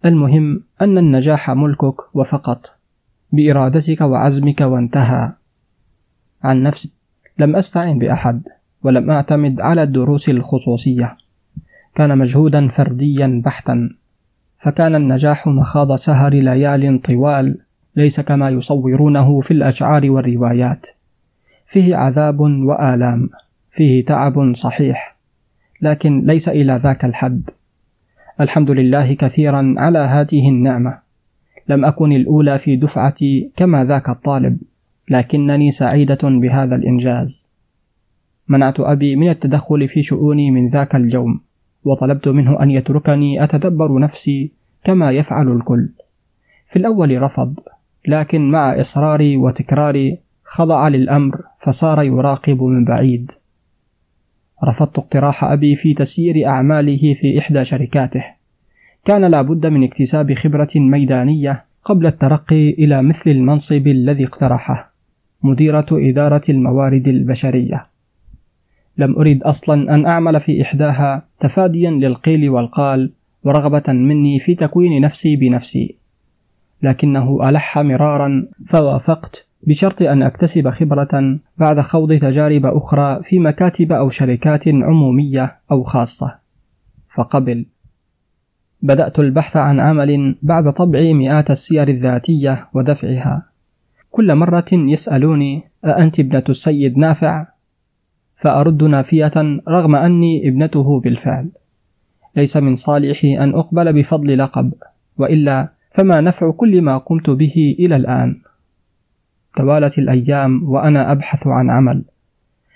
المهم 0.05 0.63
أن 0.81 0.97
النجاح 0.97 1.49
ملكك 1.49 2.15
وفقط 2.15 2.71
بإرادتك 3.31 4.01
وعزمك 4.01 4.61
وانتهى. 4.61 5.31
عن 6.43 6.63
نفسي 6.63 6.91
لم 7.37 7.55
أستعن 7.55 7.99
بأحد 7.99 8.41
ولم 8.83 9.11
أعتمد 9.11 9.61
على 9.61 9.83
الدروس 9.83 10.29
الخصوصية. 10.29 11.17
كان 11.95 12.17
مجهودا 12.17 12.67
فرديا 12.67 13.41
بحتا 13.45 13.89
فكان 14.61 14.95
النجاح 14.95 15.47
مخاض 15.47 15.95
سهر 15.95 16.33
ليال 16.33 17.01
طوال 17.01 17.57
ليس 17.95 18.19
كما 18.19 18.49
يصورونه 18.49 19.41
في 19.41 19.51
الأشعار 19.51 20.11
والروايات. 20.11 20.87
فيه 21.67 21.95
عذاب 21.95 22.39
وآلام 22.39 23.29
فيه 23.71 24.05
تعب 24.05 24.53
صحيح 24.55 25.15
لكن 25.81 26.25
ليس 26.25 26.49
إلى 26.49 26.79
ذاك 26.83 27.05
الحد. 27.05 27.49
الحمد 28.41 28.71
لله 28.71 29.13
كثيرا 29.13 29.75
على 29.77 29.99
هذه 29.99 30.49
النعمة. 30.49 30.97
لم 31.67 31.85
أكن 31.85 32.11
الأولى 32.11 32.59
في 32.59 32.75
دفعتي 32.75 33.51
كما 33.57 33.85
ذاك 33.85 34.09
الطالب 34.09 34.57
لكنني 35.09 35.71
سعيدة 35.71 36.19
بهذا 36.23 36.75
الإنجاز. 36.75 37.49
منعت 38.47 38.79
أبي 38.79 39.15
من 39.15 39.29
التدخل 39.29 39.87
في 39.87 40.03
شؤوني 40.03 40.51
من 40.51 40.69
ذاك 40.69 40.95
اليوم 40.95 41.39
وطلبت 41.83 42.27
منه 42.27 42.63
أن 42.63 42.71
يتركني 42.71 43.43
أتدبر 43.43 43.99
نفسي 43.99 44.51
كما 44.83 45.11
يفعل 45.11 45.51
الكل. 45.51 45.89
في 46.67 46.75
الأول 46.75 47.21
رفض 47.21 47.59
لكن 48.07 48.51
مع 48.51 48.79
إصراري 48.79 49.37
وتكراري 49.37 50.17
خضع 50.45 50.87
للأمر 50.87 51.41
فصار 51.61 52.03
يراقب 52.03 52.63
من 52.63 52.85
بعيد. 52.85 53.31
رفضت 54.63 54.97
اقتراح 54.97 55.43
أبي 55.43 55.75
في 55.75 55.93
تسيير 55.93 56.47
أعماله 56.47 57.13
في 57.21 57.39
إحدى 57.39 57.65
شركاته. 57.65 58.23
كان 59.05 59.25
لابد 59.25 59.65
من 59.65 59.83
اكتساب 59.83 60.33
خبرة 60.33 60.69
ميدانية 60.75 61.63
قبل 61.85 62.07
الترقي 62.07 62.69
إلى 62.69 63.03
مثل 63.03 63.31
المنصب 63.31 63.87
الذي 63.87 64.25
اقترحه 64.25 64.91
مديرة 65.43 65.85
إدارة 65.91 66.41
الموارد 66.49 67.07
البشرية. 67.07 67.85
لم 68.97 69.15
أرد 69.15 69.43
أصلا 69.43 69.95
أن 69.95 70.05
أعمل 70.05 70.39
في 70.41 70.61
إحداها 70.61 71.25
تفاديا 71.39 71.91
للقيل 71.91 72.49
والقال 72.49 73.11
ورغبة 73.43 73.93
مني 73.93 74.39
في 74.39 74.55
تكوين 74.55 75.01
نفسي 75.01 75.35
بنفسي 75.35 75.95
لكنه 76.83 77.49
ألح 77.49 77.77
مرارا 77.79 78.47
فوافقت 78.67 79.44
بشرط 79.67 80.01
أن 80.01 80.23
أكتسب 80.23 80.69
خبرة 80.69 81.39
بعد 81.57 81.81
خوض 81.81 82.13
تجارب 82.13 82.65
أخرى 82.65 83.23
في 83.23 83.39
مكاتب 83.39 83.91
أو 83.91 84.09
شركات 84.09 84.67
عمومية 84.67 85.55
أو 85.71 85.83
خاصة. 85.83 86.35
فقبل. 87.15 87.65
بدأت 88.81 89.19
البحث 89.19 89.57
عن 89.57 89.79
عمل 89.79 90.35
بعد 90.41 90.73
طبع 90.73 90.99
مئات 90.99 91.51
السير 91.51 91.87
الذاتية 91.87 92.67
ودفعها. 92.73 93.43
كل 94.11 94.35
مرة 94.35 94.65
يسألوني 94.71 95.63
أأنت 95.85 96.19
ابنة 96.19 96.43
السيد 96.49 96.97
نافع؟ 96.97 97.47
فأرد 98.37 98.83
نافية 98.83 99.33
رغم 99.69 99.95
أني 99.95 100.47
ابنته 100.47 100.99
بالفعل. 100.99 101.49
ليس 102.35 102.57
من 102.57 102.75
صالحي 102.75 103.37
أن 103.37 103.55
أقبل 103.55 103.93
بفضل 103.93 104.37
لقب 104.37 104.73
وإلا 105.17 105.69
فما 105.91 106.21
نفع 106.21 106.51
كل 106.51 106.81
ما 106.81 106.97
قمت 106.97 107.29
به 107.29 107.75
إلى 107.79 107.95
الآن. 107.95 108.41
توالت 109.57 109.97
الأيام 109.97 110.69
وأنا 110.69 111.11
أبحث 111.11 111.47
عن 111.47 111.69
عمل. 111.69 112.03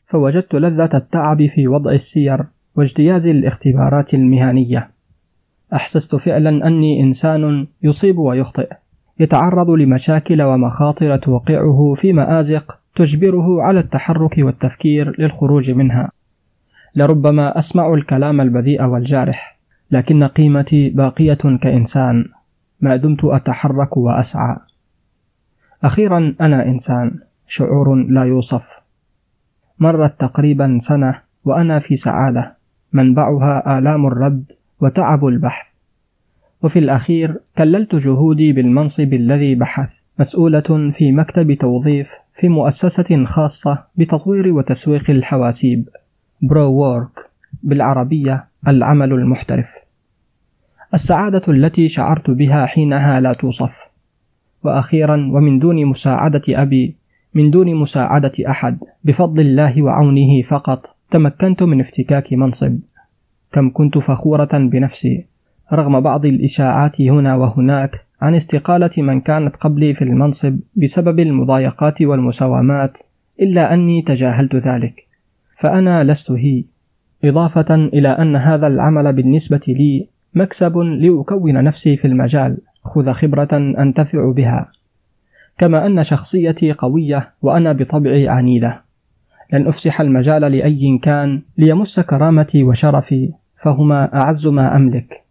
فوجدت 0.08 0.56
لذة 0.56 0.90
التعب 0.94 1.48
في 1.56 1.68
وضع 1.68 1.92
السير 1.92 2.44
واجتياز 2.76 3.28
الاختبارات 3.28 4.14
المهنية. 4.14 4.90
أحسست 5.74 6.16
فعلا 6.16 6.68
أني 6.68 7.04
إنسان 7.04 7.68
يصيب 7.84 8.18
ويخطئ 8.18 8.70
يتعرض 9.20 9.70
لمشاكل 9.70 10.42
ومخاطر 10.42 11.18
توقعه 11.18 11.94
في 11.98 12.14
مآزق 12.14 12.80
تجبره 12.96 13.62
على 13.62 13.80
التحرك 13.80 14.36
والتفكير 14.38 15.22
للخروج 15.22 15.72
منها. 15.72 16.12
لربما 16.96 17.58
أسمع 17.58 17.94
الكلام 17.94 18.42
البذيء 18.42 18.84
والجارح 18.84 19.60
لكن 19.92 20.24
قيمتي 20.24 20.90
باقية 20.90 21.58
كإنسان. 21.62 22.26
ما 22.82 22.96
دمت 22.96 23.26
أتحرك 23.26 23.98
وأسعى. 23.98 24.56
أخيرا 25.84 26.36
أنا 26.42 26.66
إنسان 26.66 27.20
شعور 27.48 27.96
لا 27.96 28.24
يوصف. 28.24 28.64
مرت 29.80 30.20
تقريبا 30.20 30.80
سنة 30.82 31.20
وأنا 31.46 31.80
في 31.80 31.96
سعادة. 31.96 32.54
منبعها 32.94 33.80
آلام 33.80 34.08
الرد 34.08 34.44
وتعب 34.82 35.26
البحث. 35.26 35.68
وفي 36.64 36.80
الأخير 36.80 37.40
كللت 37.58 37.96
جهودي 37.96 38.52
بالمنصب 38.52 39.14
الذي 39.14 39.56
بحث. 39.56 39.90
مسؤولة 40.20 40.92
في 40.98 41.12
مكتب 41.12 41.54
توظيف 41.54 42.08
في 42.40 42.48
مؤسسة 42.48 43.26
خاصة 43.26 43.84
بتطوير 43.96 44.54
وتسويق 44.54 45.10
الحواسيب. 45.10 45.90
Pro 46.42 46.72
Work 46.72 47.30
بالعربية 47.64 48.46
العمل 48.68 49.14
المحترف. 49.14 49.70
السعادة 50.94 51.42
التي 51.48 51.88
شعرت 51.88 52.30
بها 52.30 52.66
حينها 52.66 53.20
لا 53.20 53.34
توصف. 53.34 53.89
وأخيرا 54.64 55.16
ومن 55.16 55.60
دون 55.60 55.86
مساعدة 55.86 56.42
أبي 56.50 56.96
من 57.34 57.52
دون 57.52 57.76
مساعدة 57.76 58.32
أحد 58.50 58.78
بفضل 59.04 59.40
الله 59.40 59.82
وعونه 59.82 60.42
فقط 60.42 60.96
تمكنت 61.12 61.64
من 61.64 61.80
افتكاك 61.80 62.34
منصب. 62.34 62.80
كم 63.54 63.72
كنت 63.74 63.98
فخورة 63.98 64.50
بنفسي. 64.54 65.26
رغم 65.74 66.00
بعض 66.00 66.26
الإشاعات 66.26 67.02
هنا 67.02 67.36
وهناك 67.36 68.06
عن 68.22 68.36
استقالة 68.36 68.92
من 68.98 69.22
كانت 69.22 69.56
قبلي 69.56 69.94
في 69.94 70.02
المنصب 70.02 70.60
بسبب 70.76 71.20
المضايقات 71.20 72.02
والمساومات 72.02 72.98
إلا 73.42 73.74
أني 73.74 74.02
تجاهلت 74.02 74.56
ذلك. 74.56 75.08
فأنا 75.60 76.04
لست 76.04 76.32
هي. 76.32 76.64
إضافة 77.24 77.76
إلى 77.76 78.10
أن 78.10 78.36
هذا 78.36 78.68
العمل 78.68 79.14
بالنسبة 79.14 79.62
لي 79.68 80.08
مكسب 80.34 80.78
لأكون 80.78 81.64
نفسي 81.64 81.98
في 81.98 82.06
المجال. 82.08 82.58
خذ 82.90 83.12
خبرة 83.12 83.50
أنتفع 83.54 84.32
بها. 84.32 84.72
كما 85.58 85.86
أن 85.86 86.04
شخصيتي 86.04 86.72
قوية 86.72 87.30
وأنا 87.42 87.74
بطبعي 87.74 88.28
عنيدة. 88.28 88.82
لن 89.54 89.68
أفسح 89.68 90.02
المجال 90.02 90.42
لأي 90.42 91.00
كان 91.04 91.42
ليمس 91.58 92.00
كرامتي 92.00 92.64
وشرفي 92.64 93.34
فهما 93.62 94.22
أعز 94.22 94.48
ما 94.48 94.76
أملك. 94.76 95.24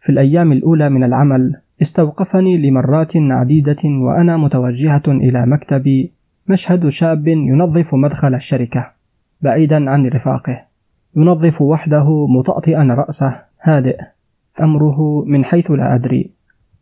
في 0.00 0.12
الأيام 0.12 0.52
الأولى 0.52 0.88
من 0.88 1.04
العمل 1.04 1.56
استوقفني 1.82 2.56
لمرات 2.58 3.12
عديدة 3.16 3.82
وأنا 3.84 4.36
متوجهة 4.36 5.02
إلى 5.06 5.46
مكتبي 5.46 6.12
مشهد 6.48 6.88
شاب 6.88 7.28
ينظف 7.28 7.94
مدخل 7.94 8.34
الشركة 8.34 8.90
بعيدا 9.40 9.90
عن 9.90 10.06
رفاقه. 10.06 10.60
ينظف 11.16 11.60
وحده 11.60 12.26
مطأطئا 12.26 12.82
رأسه 12.82 13.40
هادئ. 13.62 13.98
أمره 14.60 15.24
من 15.26 15.44
حيث 15.44 15.70
لا 15.70 15.94
أدري. 15.94 16.30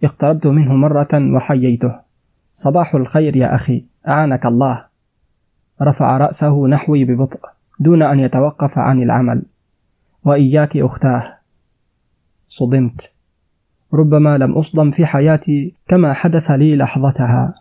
اقتربت 0.05 0.47
منه 0.47 0.75
مرة 0.75 1.35
وحييته. 1.35 1.95
صباح 2.55 2.95
الخير 2.95 3.37
يا 3.37 3.55
أخي 3.55 3.85
أعانك 4.09 4.47
الله. 4.47 4.85
رفع 5.83 6.19
رأسه 6.19 6.67
نحوي 6.67 7.05
ببطء 7.05 7.41
دون 7.81 8.03
أن 8.03 8.21
يتوقف 8.21 8.79
عن 8.79 9.03
العمل. 9.03 9.43
وإياك 10.25 10.77
أختاه. 10.77 11.35
صدمت. 12.49 13.11
ربما 13.95 14.39
لم 14.39 14.53
أصدم 14.53 14.91
في 14.91 15.07
حياتي 15.07 15.75
كما 15.89 16.13
حدث 16.13 16.51
لي 16.51 16.77
لحظتها. 16.77 17.55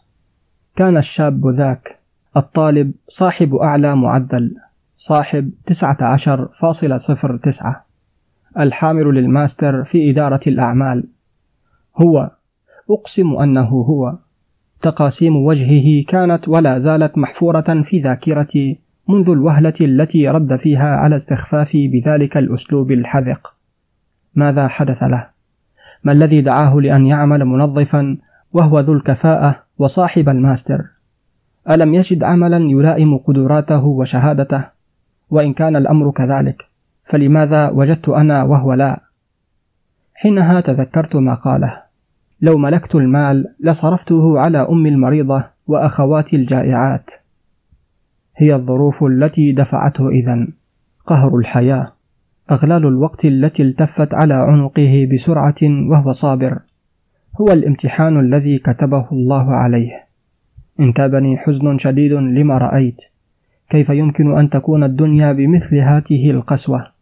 كان 0.75 0.97
الشاب 0.97 1.47
ذاك 1.47 1.99
الطالب 2.37 2.91
صاحب 3.07 3.55
أعلى 3.55 3.95
معدل. 3.95 4.55
صاحب 4.97 5.51
19.09 5.65 7.85
الحامل 8.59 9.03
للماستر 9.03 9.83
في 9.83 10.11
إدارة 10.11 10.39
الأعمال. 10.47 11.03
هو 11.97 12.31
أقسم 12.89 13.37
أنه 13.37 13.69
هو. 13.69 14.15
تقاسيم 14.81 15.35
وجهه 15.35 16.03
كانت 16.07 16.47
ولا 16.47 16.79
زالت 16.79 17.17
محفورة 17.17 17.83
في 17.83 17.99
ذاكرتي 17.99 18.79
منذ 19.09 19.29
الوهلة 19.29 19.73
التي 19.81 20.27
رد 20.27 20.55
فيها 20.55 20.95
على 20.95 21.15
استخفافي 21.15 21.87
بذلك 21.87 22.37
الأسلوب 22.37 22.91
الحذق. 22.91 23.53
ماذا 24.35 24.67
حدث 24.67 25.03
له؟ 25.03 25.27
ما 26.03 26.11
الذي 26.11 26.41
دعاه 26.41 26.75
لأن 26.75 27.05
يعمل 27.05 27.45
منظفا 27.45 28.17
وهو 28.53 28.79
ذو 28.79 28.93
الكفاءة 28.93 29.63
وصاحب 29.77 30.29
الماستر؟ 30.29 30.85
ألم 31.71 31.93
يجد 31.93 32.23
عملا 32.23 32.57
يلائم 32.57 33.17
قدراته 33.17 33.85
وشهادته؟ 33.85 34.63
وإن 35.29 35.53
كان 35.53 35.75
الأمر 35.75 36.11
كذلك. 36.11 36.74
فلماذا 37.05 37.69
وجدت 37.69 38.09
أنا 38.09 38.43
وهو 38.43 38.73
لا؟ 38.73 38.99
حينها 40.13 40.61
تذكرت 40.61 41.15
ما 41.15 41.33
قاله. 41.33 41.81
لو 42.41 42.57
ملكت 42.57 42.95
المال 42.95 43.45
لصرفته 43.59 44.39
على 44.39 44.57
أمي 44.57 44.89
المريضة 44.89 45.43
وأخواتي 45.67 46.35
الجائعات. 46.35 47.11
هي 48.37 48.55
الظروف 48.55 49.03
التي 49.03 49.51
دفعته 49.51 50.09
إذا 50.09 50.47
قهر 51.05 51.37
الحياة. 51.37 51.91
أغلال 52.51 52.87
الوقت 52.87 53.25
التي 53.25 53.63
التفت 53.63 54.13
على 54.13 54.33
عنقه 54.33 55.09
بسرعة 55.13 55.55
وهو 55.61 56.11
صابر. 56.11 56.59
هو 57.41 57.47
الامتحان 57.47 58.19
الذي 58.19 58.57
كتبه 58.57 59.07
الله 59.11 59.53
عليه. 59.53 60.05
انتابني 60.79 61.37
حزن 61.37 61.77
شديد 61.77 62.11
لما 62.11 62.57
رأيت. 62.57 63.01
كيف 63.69 63.89
يمكن 63.89 64.37
أن 64.37 64.49
تكون 64.49 64.83
الدنيا 64.83 65.31
بمثل 65.31 65.75
هاته 65.77 66.31
القسوة؟ 66.31 66.94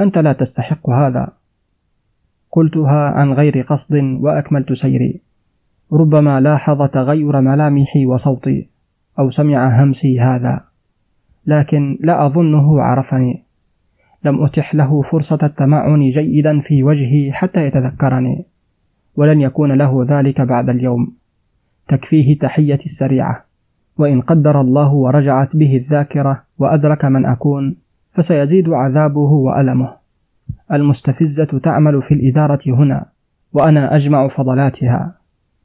أنت 0.00 0.18
لا 0.18 0.32
تستحق 0.32 0.90
هذا. 0.90 1.32
قلتها 2.50 3.10
عن 3.10 3.32
غير 3.32 3.60
قصد 3.60 3.94
وأكملت 3.94 4.72
سيري. 4.72 5.20
ربما 5.92 6.40
لاحظ 6.40 6.82
تغير 6.82 7.40
ملامحي 7.40 8.06
وصوتي 8.06 8.68
أو 9.18 9.30
سمع 9.30 9.82
همسي 9.82 10.20
هذا. 10.20 10.60
لكن 11.46 11.98
لا 12.00 12.26
أظنه 12.26 12.82
عرفني. 12.82 13.44
لم 14.24 14.44
أتح 14.44 14.74
له 14.74 15.02
فرصة 15.02 15.38
التمعن 15.42 16.08
جيدا 16.08 16.60
في 16.60 16.82
وجهي 16.82 17.32
حتى 17.32 17.66
يتذكرني. 17.66 18.44
ولن 19.16 19.40
يكون 19.40 19.72
له 19.72 20.06
ذلك 20.08 20.40
بعد 20.40 20.68
اليوم. 20.68 21.12
تكفيه 21.88 22.38
تحيتي 22.38 22.84
السريعة. 22.84 23.44
وإن 23.98 24.20
قدر 24.20 24.60
الله 24.60 24.92
ورجعت 24.92 25.56
به 25.56 25.76
الذاكرة 25.76 26.42
وأدرك 26.58 27.04
من 27.04 27.26
أكون. 27.26 27.76
فسيزيد 28.18 28.68
عذابه 28.68 29.32
وألمه. 29.32 29.96
المستفزة 30.72 31.60
تعمل 31.62 32.02
في 32.02 32.14
الإدارة 32.14 32.60
هنا 32.66 33.06
وأنا 33.52 33.94
أجمع 33.94 34.28
فضلاتها. 34.28 35.18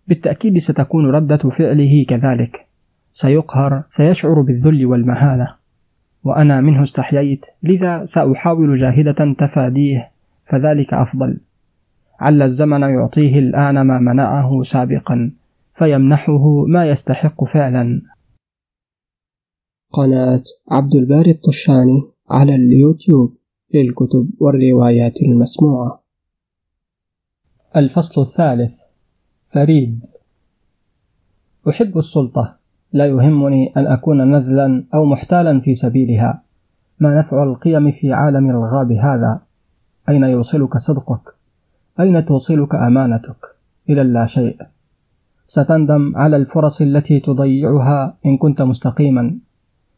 بالتأكيد 0.08 0.58
ستكون 0.58 1.06
ردة 1.06 1.50
فعله 1.50 2.06
كذلك. 2.10 2.68
سيقهر 3.14 3.84
سيشعر 3.90 4.42
بالذل 4.42 4.86
والمهانة 4.86 5.56
وأنا 6.24 6.62
منه 6.62 6.84
استحييت 6.84 7.46
لذا 7.64 8.06
سأحاول 8.06 8.80
جاهدة 8.80 9.36
تفاديه 9.40 10.12
فذلك 10.46 10.94
أفضل. 10.94 11.38
عل 12.20 12.42
الزمن 12.42 12.82
يعطيه 12.82 13.40
الآن 13.40 13.82
ما 13.82 14.00
منعه 14.00 14.64
سابقا 14.64 15.32
فيمنحه 15.76 16.66
ما 16.68 16.86
يستحق 16.86 17.44
فعلا. 17.44 18.02
قناة 19.92 20.44
عبد 20.72 20.96
الباري 20.96 21.32
الطشاني 21.32 22.14
على 22.30 22.56
اليوتيوب 22.56 23.38
للكتب 23.74 24.30
والروايات 24.40 25.22
المسموعة. 25.22 26.04
الفصل 27.76 28.22
الثالث. 28.22 28.80
فريد. 29.50 30.06
أحب 31.70 31.98
السلطة. 31.98 32.58
لا 32.94 33.06
يهمني 33.06 33.74
أن 33.78 33.88
أكون 33.88 34.32
نذلا 34.32 34.84
أو 34.94 35.06
محتالا 35.06 35.60
في 35.60 35.74
سبيلها. 35.76 36.44
ما 37.00 37.20
نفع 37.20 37.44
القيم 37.44 37.92
في 37.92 38.14
عالم 38.14 38.50
الغاب 38.50 38.92
هذا؟ 38.92 39.42
أين 40.10 40.24
يوصلك 40.24 40.78
صدقك؟ 40.78 41.36
أين 42.00 42.26
توصلك 42.26 42.76
أمانتك؟ 42.76 43.56
إلى 43.90 44.02
اللاشيء 44.02 44.58
ستندم 45.46 46.14
على 46.16 46.36
الفرص 46.36 46.82
التي 46.82 47.20
تضيعها 47.20 48.18
إن 48.26 48.38
كنت 48.38 48.62
مستقيما. 48.62 49.38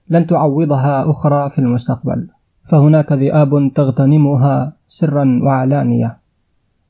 لن 0.10 0.28
تعوضها 0.28 1.12
أخرى 1.12 1.50
في 1.50 1.60
المستقبل. 1.60 2.28
فهناك 2.70 3.12
ذئاب 3.12 3.72
تغتنمها 3.76 4.74
سرا 4.88 5.40
وعلانية. 5.44 6.18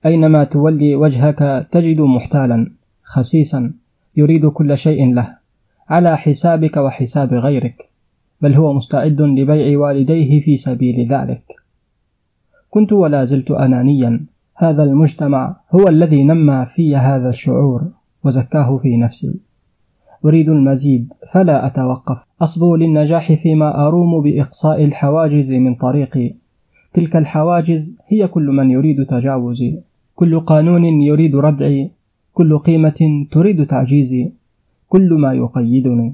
أينما 0.05 0.43
تولي 0.43 0.95
وجهك 0.95 1.67
تجد 1.71 2.01
محتالا 2.01 2.71
خسيسا 3.03 3.73
يريد 4.17 4.45
كل 4.45 4.77
شيء 4.77 5.13
له 5.13 5.37
على 5.89 6.17
حسابك 6.17 6.77
وحساب 6.77 7.33
غيرك 7.33 7.89
بل 8.41 8.53
هو 8.53 8.73
مستعد 8.73 9.21
لبيع 9.21 9.79
والديه 9.79 10.41
في 10.41 10.57
سبيل 10.57 11.07
ذلك. 11.07 11.43
كنت 12.69 12.93
ولا 12.93 13.23
زلت 13.23 13.51
أنانيا. 13.51 14.25
هذا 14.55 14.83
المجتمع 14.83 15.55
هو 15.75 15.87
الذي 15.87 16.23
نمى 16.23 16.65
في 16.65 16.95
هذا 16.95 17.29
الشعور 17.29 17.91
وزكاه 18.23 18.77
في 18.77 18.97
نفسي. 18.97 19.39
أريد 20.25 20.49
المزيد 20.49 21.13
فلا 21.33 21.67
أتوقف. 21.67 22.17
أصبو 22.41 22.75
للنجاح 22.75 23.33
فيما 23.33 23.87
أروم 23.87 24.21
بإقصاء 24.21 24.85
الحواجز 24.85 25.51
من 25.51 25.75
طريقي. 25.75 26.33
تلك 26.93 27.15
الحواجز 27.15 27.97
هي 28.07 28.27
كل 28.27 28.47
من 28.47 28.71
يريد 28.71 29.05
تجاوزي. 29.05 29.79
كل 30.15 30.39
قانون 30.39 30.85
يريد 30.85 31.35
ردعي. 31.35 31.91
كل 32.33 32.57
قيمة 32.57 33.27
تريد 33.31 33.65
تعجيزي. 33.65 34.31
كل 34.89 35.13
ما 35.13 35.33
يقيدني. 35.33 36.13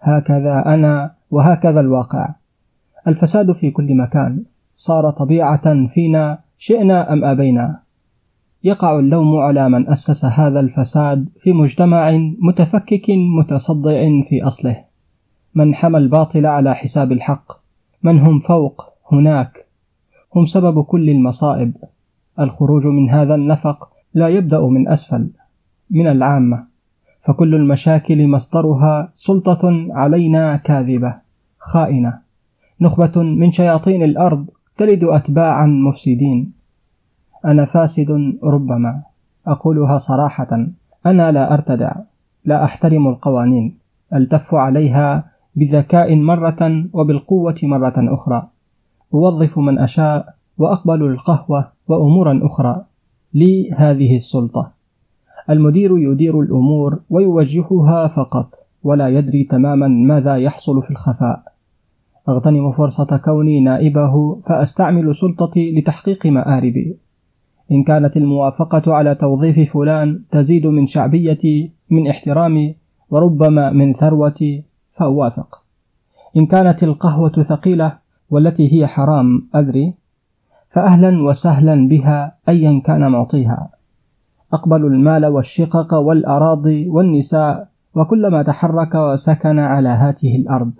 هكذا 0.00 0.62
أنا 0.66 1.14
وهكذا 1.30 1.80
الواقع. 1.80 2.28
الفساد 3.08 3.52
في 3.52 3.70
كل 3.70 3.94
مكان. 3.94 4.42
صار 4.76 5.10
طبيعة 5.10 5.86
فينا 5.86 6.38
شئنا 6.58 7.12
أم 7.12 7.24
أبينا. 7.24 7.80
يقع 8.64 8.98
اللوم 8.98 9.36
على 9.36 9.68
من 9.68 9.88
أسس 9.88 10.24
هذا 10.24 10.60
الفساد 10.60 11.28
في 11.40 11.52
مجتمع 11.52 12.10
متفكك 12.38 13.10
متصدع 13.10 14.00
في 14.28 14.42
أصله. 14.42 14.84
من 15.54 15.74
حمى 15.74 15.98
الباطل 15.98 16.46
على 16.46 16.74
حساب 16.74 17.12
الحق 17.12 17.52
من 18.02 18.18
هم 18.18 18.38
فوق 18.38 18.84
هناك 19.12 19.66
هم 20.36 20.44
سبب 20.44 20.82
كل 20.82 21.10
المصائب. 21.10 21.72
الخروج 22.40 22.86
من 22.86 23.10
هذا 23.10 23.34
النفق 23.34 23.88
لا 24.14 24.28
يبدأ 24.28 24.60
من 24.60 24.88
أسفل 24.88 25.30
من 25.90 26.06
العامة. 26.06 26.64
فكل 27.20 27.54
المشاكل 27.54 28.26
مصدرها 28.26 29.12
سلطة 29.14 29.86
علينا 29.90 30.56
كاذبة 30.56 31.14
خائنة. 31.58 32.18
نخبة 32.80 33.22
من 33.22 33.50
شياطين 33.50 34.02
الأرض 34.02 34.46
تلد 34.76 35.04
أتباعا 35.04 35.66
مفسدين. 35.66 36.59
أنا 37.44 37.64
فاسد 37.64 38.38
ربما. 38.44 39.02
أقولها 39.46 39.98
صراحة 39.98 40.66
أنا 41.06 41.32
لا 41.32 41.54
أرتدع 41.54 41.92
لا 42.44 42.64
أحترم 42.64 43.08
القوانين. 43.08 43.78
ألتف 44.14 44.54
عليها 44.54 45.24
بذكاء 45.56 46.16
مرة 46.16 46.84
وبالقوة 46.92 47.54
مرة 47.62 47.94
أخرى. 47.98 48.48
أوظف 49.14 49.58
من 49.58 49.78
أشاء 49.78 50.34
وأقبل 50.58 51.02
القهوة 51.02 51.72
وأمورا 51.88 52.40
أخرى. 52.42 52.84
لي 53.34 53.72
هذه 53.72 54.16
السلطة. 54.16 54.70
المدير 55.50 55.98
يدير 55.98 56.40
الأمور 56.40 57.00
ويوجهها 57.10 58.08
فقط 58.08 58.54
ولا 58.82 59.08
يدري 59.08 59.44
تماما 59.44 59.88
ماذا 59.88 60.36
يحصل 60.36 60.82
في 60.82 60.90
الخفاء. 60.90 61.42
أغتنم 62.28 62.72
فرصة 62.72 63.16
كوني 63.16 63.60
نائبه 63.60 64.40
فأستعمل 64.46 65.14
سلطتي 65.14 65.78
لتحقيق 65.78 66.26
مآربي. 66.26 66.96
إن 67.72 67.82
كانت 67.82 68.16
الموافقة 68.16 68.94
على 68.94 69.14
توظيف 69.14 69.72
فلان 69.72 70.22
تزيد 70.30 70.66
من 70.66 70.86
شعبيتي 70.86 71.70
من 71.90 72.08
احترامي 72.08 72.76
وربما 73.10 73.70
من 73.70 73.94
ثروتي 73.94 74.64
فأوافق 74.92 75.62
إن 76.36 76.46
كانت 76.46 76.82
القهوة 76.82 77.30
ثقيلة 77.30 77.98
والتي 78.30 78.72
هي 78.72 78.86
حرام 78.86 79.48
أدري. 79.54 79.94
فأهلا 80.70 81.22
وسهلا 81.22 81.88
بها 81.88 82.36
أيا 82.48 82.82
كان 82.84 83.10
معطيها. 83.10 83.68
أقبل 84.52 84.86
المال 84.86 85.26
والشقق 85.26 85.94
والأراضي 85.94 86.88
والنساء 86.88 87.68
وكل 87.94 88.26
ما 88.26 88.42
تحرك 88.42 88.94
وسكن 88.94 89.58
على 89.58 89.88
هاته 89.88 90.36
الأرض. 90.36 90.72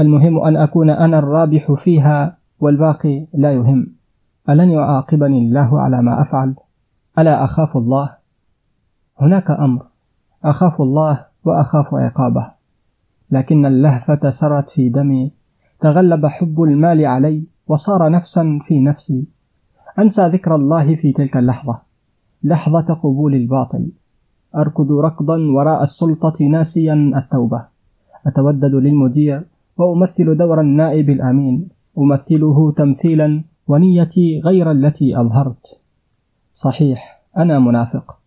المهم 0.00 0.38
أن 0.38 0.56
أكون 0.56 0.90
أنا 0.90 1.18
الرابح 1.18 1.72
فيها 1.72 2.36
والباقي 2.60 3.26
لا 3.34 3.52
يهم. 3.52 3.97
ألن 4.50 4.70
يعاقبني 4.70 5.38
الله 5.38 5.80
على 5.80 6.02
ما 6.02 6.22
أفعل؟ 6.22 6.54
ألا 7.18 7.44
أخاف 7.44 7.76
الله؟ 7.76 8.16
هناك 9.20 9.50
أمر. 9.50 9.86
أخاف 10.44 10.80
الله 10.80 11.24
وأخاف 11.44 11.94
عقابه. 11.94 12.50
لكن 13.30 13.66
اللهفة 13.66 14.30
سرت 14.30 14.68
في 14.70 14.88
دمي. 14.88 15.32
تغلب 15.80 16.26
حب 16.26 16.62
المال 16.62 17.06
علي 17.06 17.44
وصار 17.66 18.10
نفسا 18.10 18.58
في 18.64 18.80
نفسي. 18.80 19.24
أنسى 19.98 20.28
ذكر 20.28 20.54
الله 20.54 20.96
في 20.96 21.12
تلك 21.12 21.36
اللحظة. 21.36 21.78
لحظة 22.42 22.94
قبول 22.94 23.34
الباطل. 23.34 23.88
أركض 24.56 24.92
ركضا 24.92 25.38
وراء 25.38 25.82
السلطة 25.82 26.44
ناسيا 26.44 27.12
التوبة. 27.16 27.64
أتودد 28.26 28.74
للمدير 28.74 29.46
وأمثل 29.76 30.36
دور 30.36 30.60
النائب 30.60 31.10
الأمين. 31.10 31.68
أمثله 31.98 32.72
تمثيلا 32.72 33.42
ونيتي 33.68 34.40
غير 34.44 34.70
التي 34.70 35.20
أظهرت. 35.20 35.80
صحيح 36.52 37.22
أنا 37.38 37.58
منافق 37.58 38.18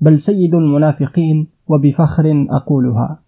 بل 0.00 0.20
سيد 0.20 0.54
المنافقين 0.54 1.46
وبفخر 1.68 2.46
أقولها. 2.50 3.18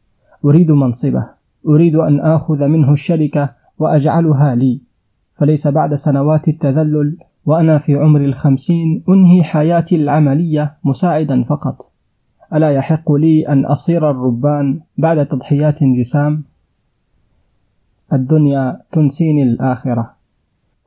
أريد 0.45 0.71
منصبة 0.71 1.27
أريد 1.69 1.95
أن 1.95 2.21
آخذ 2.21 2.69
منه 2.69 2.93
الشركة 2.93 3.51
وأجعلها 3.79 4.55
لي. 4.55 4.81
فليس 5.35 5.69
بعد 5.69 5.95
سنوات 5.95 6.49
التذلل 6.49 7.17
وأنا 7.47 7.79
في 7.79 7.97
عمر 7.97 8.25
الخمسين 8.25 9.05
أنهي 9.09 9.43
حياتي 9.43 9.97
العملية 9.97 10.77
مساعدا 10.85 11.45
فقط. 11.45 11.93
ألا 12.55 12.71
يحق 12.71 13.13
لي 13.13 13.49
أن 13.49 13.65
أصير 13.65 14.11
الربان 14.11 14.81
بعد 14.99 15.27
تضحيات 15.27 15.85
جسام 15.85 16.45
الدنيا 18.13 18.81
تنسيني 18.93 19.43
الآخرة. 19.43 20.18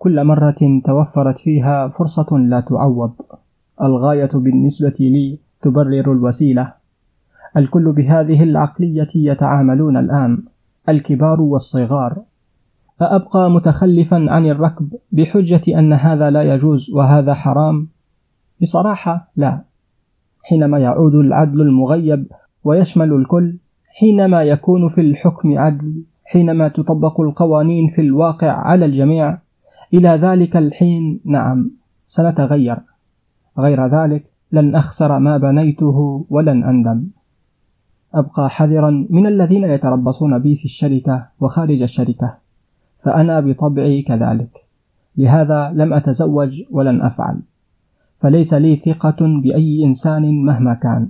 كل 0.01 0.23
مرة 0.23 0.81
توفرت 0.85 1.39
فيها 1.39 1.87
فرصة 1.87 2.37
لا 2.37 2.59
تعوض. 2.59 3.13
الغاية 3.81 4.29
بالنسبة 4.33 4.93
لي 4.99 5.39
تبرر 5.61 6.11
الوسيلة. 6.11 6.73
الكل 7.57 7.91
بهذه 7.91 8.43
العقلية 8.43 9.07
يتعاملون 9.15 9.97
الآن 9.97 10.43
الكبار 10.89 11.41
والصغار. 11.41 12.21
أأبقى 13.01 13.51
متخلفا 13.51 14.25
عن 14.29 14.45
الركب 14.45 14.93
بحجة 15.11 15.79
أن 15.79 15.93
هذا 15.93 16.29
لا 16.29 16.53
يجوز 16.53 16.89
وهذا 16.89 17.33
حرام؟ 17.33 17.87
بصراحة 18.61 19.31
لا. 19.35 19.61
حينما 20.43 20.79
يعود 20.79 21.15
العدل 21.15 21.61
المغيب 21.61 22.25
ويشمل 22.63 23.13
الكل 23.13 23.57
حينما 23.99 24.43
يكون 24.43 24.87
في 24.87 25.01
الحكم 25.01 25.57
عدل 25.57 26.03
حينما 26.25 26.67
تطبق 26.67 27.21
القوانين 27.21 27.87
في 27.87 28.01
الواقع 28.01 28.51
على 28.51 28.85
الجميع 28.85 29.40
إلى 29.93 30.09
ذلك 30.09 30.57
الحين 30.57 31.19
نعم 31.25 31.71
سنتغير. 32.07 32.77
غير 33.59 33.87
ذلك 33.87 34.23
لن 34.51 34.75
أخسر 34.75 35.19
ما 35.19 35.37
بنيته 35.37 36.25
ولن 36.29 36.63
أندم. 36.63 37.07
أبقى 38.13 38.49
حذرا 38.49 39.07
من 39.09 39.27
الذين 39.27 39.63
يتربصون 39.63 40.39
بي 40.39 40.55
في 40.55 40.65
الشركة 40.65 41.27
وخارج 41.39 41.81
الشركة 41.81 42.33
فأنا 43.03 43.39
بطبعي 43.39 44.01
كذلك. 44.01 44.65
لهذا 45.17 45.71
لم 45.75 45.93
أتزوج 45.93 46.61
ولن 46.71 47.01
أفعل. 47.01 47.39
فليس 48.19 48.53
لي 48.53 48.75
ثقة 48.75 49.41
بأي 49.43 49.83
إنسان 49.85 50.45
مهما 50.45 50.73
كان. 50.73 51.07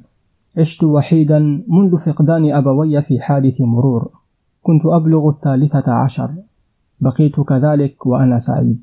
عشت 0.58 0.84
وحيدا 0.84 1.64
منذ 1.68 1.98
فقدان 2.06 2.54
أبوي 2.54 3.02
في 3.02 3.20
حادث 3.20 3.62
مرور. 3.62 4.10
كنت 4.64 4.86
أبلغ 4.86 5.30
الثالثة 5.30 5.94
عشر. 5.94 6.32
بقيت 7.02 7.40
كذلك 7.40 8.06
وأنا 8.06 8.40
سعيد. 8.40 8.82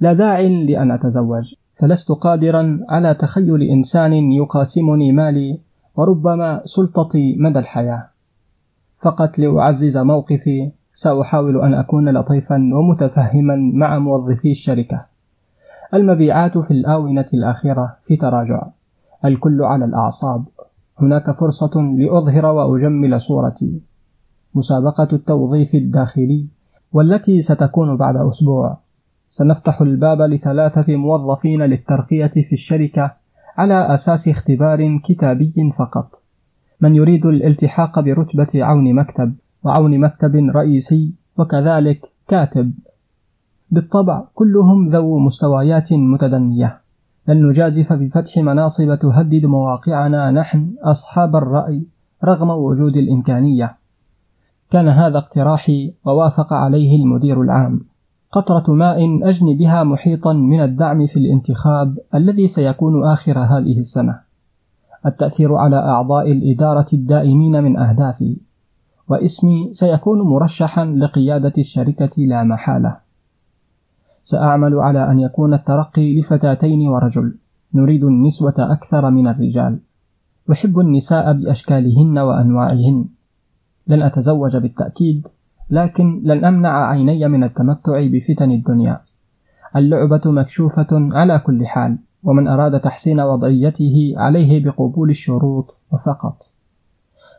لا 0.00 0.12
داعي 0.12 0.66
لأن 0.66 0.90
أتزوج. 0.90 1.54
فلست 1.76 2.12
قادرا 2.12 2.80
على 2.88 3.14
تخيل 3.14 3.62
إنسان 3.62 4.12
يقاسمني 4.12 5.12
مالي 5.12 5.58
وربما 5.96 6.62
سلطتي 6.64 7.36
مدى 7.38 7.58
الحياة. 7.58 8.06
فقط 8.96 9.38
لأعزز 9.38 9.96
موقفي 9.96 10.70
سأحاول 10.94 11.62
أن 11.62 11.74
أكون 11.74 12.08
لطيفا 12.08 12.70
ومتفهما 12.74 13.56
مع 13.56 13.98
موظفي 13.98 14.50
الشركة. 14.50 15.04
المبيعات 15.94 16.58
في 16.58 16.70
الآونة 16.70 17.26
الأخيرة 17.34 17.96
في 18.06 18.16
تراجع. 18.16 18.62
الكل 19.24 19.62
على 19.62 19.84
الأعصاب. 19.84 20.44
هناك 20.98 21.30
فرصة 21.30 21.80
لأظهر 21.98 22.46
وأجمل 22.46 23.20
صورتي. 23.20 23.80
مسابقة 24.54 25.08
التوظيف 25.12 25.74
الداخلي. 25.74 26.46
والتي 26.92 27.42
ستكون 27.42 27.96
بعد 27.96 28.16
أسبوع. 28.16 28.78
سنفتح 29.30 29.80
الباب 29.80 30.20
لثلاثة 30.22 30.96
موظفين 30.96 31.62
للترقية 31.62 32.26
في 32.26 32.52
الشركة 32.52 33.14
على 33.56 33.94
أساس 33.94 34.28
اختبار 34.28 34.98
كتابي 35.04 35.72
فقط. 35.78 36.22
من 36.80 36.94
يريد 36.94 37.26
الالتحاق 37.26 38.00
برتبة 38.00 38.48
عون 38.54 38.94
مكتب 38.94 39.34
وعون 39.64 40.00
مكتب 40.00 40.36
رئيسي 40.36 41.12
وكذلك 41.38 42.00
كاتب. 42.28 42.72
بالطبع 43.70 44.24
كلهم 44.34 44.88
ذو 44.88 45.18
مستويات 45.18 45.92
متدنية. 45.92 46.80
لن 47.28 47.48
نجازف 47.48 47.92
بفتح 47.92 48.38
مناصب 48.38 48.94
تهدد 48.94 49.46
مواقعنا 49.46 50.30
نحن 50.30 50.74
أصحاب 50.82 51.36
الرأي 51.36 51.86
رغم 52.24 52.50
وجود 52.50 52.96
الإمكانية. 52.96 53.76
كان 54.70 54.88
هذا 54.88 55.18
اقتراحي 55.18 55.92
ووافق 56.04 56.52
عليه 56.52 56.96
المدير 56.96 57.42
العام. 57.42 57.80
قطرة 58.32 58.74
ماء 58.74 59.28
أجني 59.28 59.54
بها 59.54 59.84
محيطا 59.84 60.32
من 60.32 60.62
الدعم 60.62 61.06
في 61.06 61.16
الانتخاب 61.16 61.98
الذي 62.14 62.48
سيكون 62.48 63.04
آخر 63.04 63.38
هذه 63.38 63.78
السنة. 63.78 64.20
التأثير 65.06 65.54
على 65.54 65.76
أعضاء 65.76 66.32
الإدارة 66.32 66.86
الدائمين 66.92 67.64
من 67.64 67.78
أهدافي. 67.78 68.36
واسمي 69.08 69.68
سيكون 69.72 70.20
مرشحا 70.20 70.84
لقيادة 70.84 71.52
الشركة 71.58 72.22
لا 72.22 72.44
محالة. 72.44 72.96
سأعمل 74.24 74.74
على 74.74 75.10
أن 75.10 75.20
يكون 75.20 75.54
الترقي 75.54 76.20
لفتاتين 76.20 76.88
ورجل. 76.88 77.34
نريد 77.74 78.04
النسوة 78.04 78.54
أكثر 78.58 79.10
من 79.10 79.26
الرجال. 79.28 79.78
أحب 80.52 80.78
النساء 80.78 81.32
بأشكالهن 81.32 82.18
وأنواعهن. 82.18 83.04
لن 83.88 84.02
أتزوج 84.02 84.56
بالتأكيد 84.56 85.28
لكن 85.70 86.20
لن 86.24 86.44
أمنع 86.44 86.88
عيني 86.88 87.28
من 87.28 87.44
التمتع 87.44 88.06
بفتن 88.06 88.50
الدنيا. 88.50 89.00
اللعبة 89.76 90.20
مكشوفة 90.24 90.86
على 90.90 91.38
كل 91.38 91.66
حال 91.66 91.98
ومن 92.22 92.48
أراد 92.48 92.80
تحسين 92.80 93.20
وضعيته 93.20 94.14
عليه 94.16 94.64
بقبول 94.64 95.10
الشروط 95.10 95.74
وفقط 95.92 96.36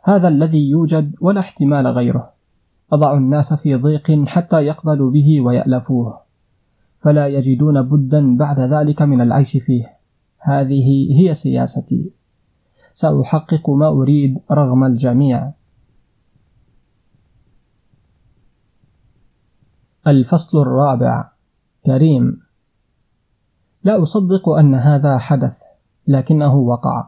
هذا 0.04 0.28
الذي 0.28 0.70
يوجد 0.70 1.16
ولا 1.22 1.40
احتمال 1.40 1.88
غيره. 1.88 2.30
أضع 2.92 3.14
الناس 3.14 3.54
في 3.54 3.76
ضيق 3.76 4.24
حتى 4.26 4.62
يقبلوا 4.66 5.12
به 5.12 5.42
ويألفوه. 5.42 6.20
فلا 7.02 7.28
يجدون 7.28 7.82
بدا 7.82 8.38
بعد 8.38 8.60
ذلك 8.60 9.02
من 9.02 9.22
العيش 9.22 9.58
فيه. 9.58 9.90
هذه 10.40 11.14
هي 11.20 11.34
سياستي. 11.34 12.12
سأحقق 12.94 13.70
ما 13.70 13.88
أريد 13.88 14.40
رغم 14.52 14.84
الجميع. 14.84 15.52
الفصل 20.08 20.62
الرابع. 20.62 21.26
كريم. 21.86 22.42
لا 23.84 24.02
أصدق 24.02 24.50
أن 24.50 24.76
هذا 24.76 25.18
حدث 25.18 25.58
لكنه 26.08 26.56
وقع. 26.56 27.06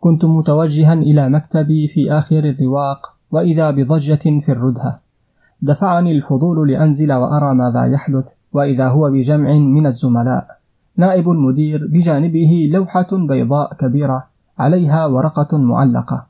كنت 0.00 0.24
متوجها 0.24 0.94
إلى 0.94 1.28
مكتبي 1.28 1.88
في 1.88 2.12
آخر 2.12 2.38
الرواق 2.38 3.14
وإذا 3.30 3.70
بضجة 3.70 4.40
في 4.44 4.52
الردهة 4.52 5.00
دفعني 5.62 6.12
الفضول 6.12 6.70
لأنزل 6.70 7.12
وأرى 7.12 7.54
ماذا 7.54 7.84
يحدث 7.84 8.24
وإذا 8.52 8.88
هو 8.88 9.10
بجمع 9.10 9.52
من 9.52 9.86
الزملاء. 9.86 10.58
نائب 10.96 11.30
المدير 11.30 11.86
بجانبه 11.86 12.70
لوحة 12.72 13.08
بيضاء 13.12 13.74
كبيرة 13.74 14.26
عليها 14.58 15.06
ورقة 15.06 15.58
معلقة. 15.58 16.26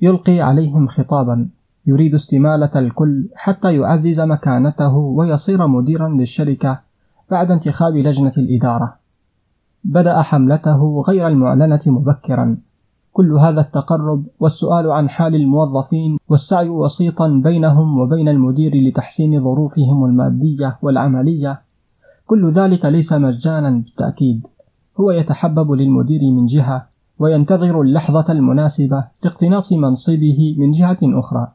يلقي 0.00 0.40
عليهم 0.40 0.88
خطابا. 0.88 1.48
يريد 1.86 2.14
استمالة 2.14 2.70
الكل 2.76 3.28
حتى 3.34 3.76
يعزز 3.76 4.20
مكانته 4.20 4.96
ويصير 4.96 5.66
مديرا 5.66 6.08
للشركة 6.08 6.80
بعد 7.30 7.50
انتخاب 7.50 7.96
لجنة 7.96 8.32
الإدارة. 8.38 8.96
بدأ 9.84 10.22
حملته 10.22 11.02
غير 11.08 11.28
المعلنة 11.28 11.80
مبكرا. 11.86 12.56
كل 13.12 13.32
هذا 13.32 13.60
التقرب 13.60 14.24
والسؤال 14.40 14.90
عن 14.90 15.08
حال 15.08 15.34
الموظفين 15.34 16.18
والسعي 16.28 16.68
وسيطا 16.68 17.28
بينهم 17.28 17.98
وبين 17.98 18.28
المدير 18.28 18.72
لتحسين 18.74 19.44
ظروفهم 19.44 20.04
المادية 20.04 20.78
والعملية 20.82 21.60
كل 22.26 22.50
ذلك 22.50 22.84
ليس 22.84 23.12
مجانا 23.12 23.70
بالتأكيد 23.70 24.46
هو 25.00 25.10
يتحبب 25.10 25.72
للمدير 25.72 26.20
من 26.30 26.46
جهة 26.46 26.86
وينتظر 27.18 27.80
اللحظة 27.80 28.32
المناسبة 28.32 29.04
لاقتناص 29.24 29.72
منصبه 29.72 30.56
من 30.58 30.70
جهة 30.70 30.98
أخرى 31.02 31.52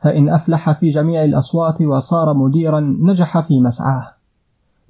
فإن 0.00 0.28
أفلح 0.28 0.72
في 0.72 0.88
جميع 0.88 1.24
الأصوات 1.24 1.82
وصار 1.82 2.34
مديرا 2.34 2.80
نجح 2.80 3.40
في 3.40 3.60
مسعاه. 3.60 4.06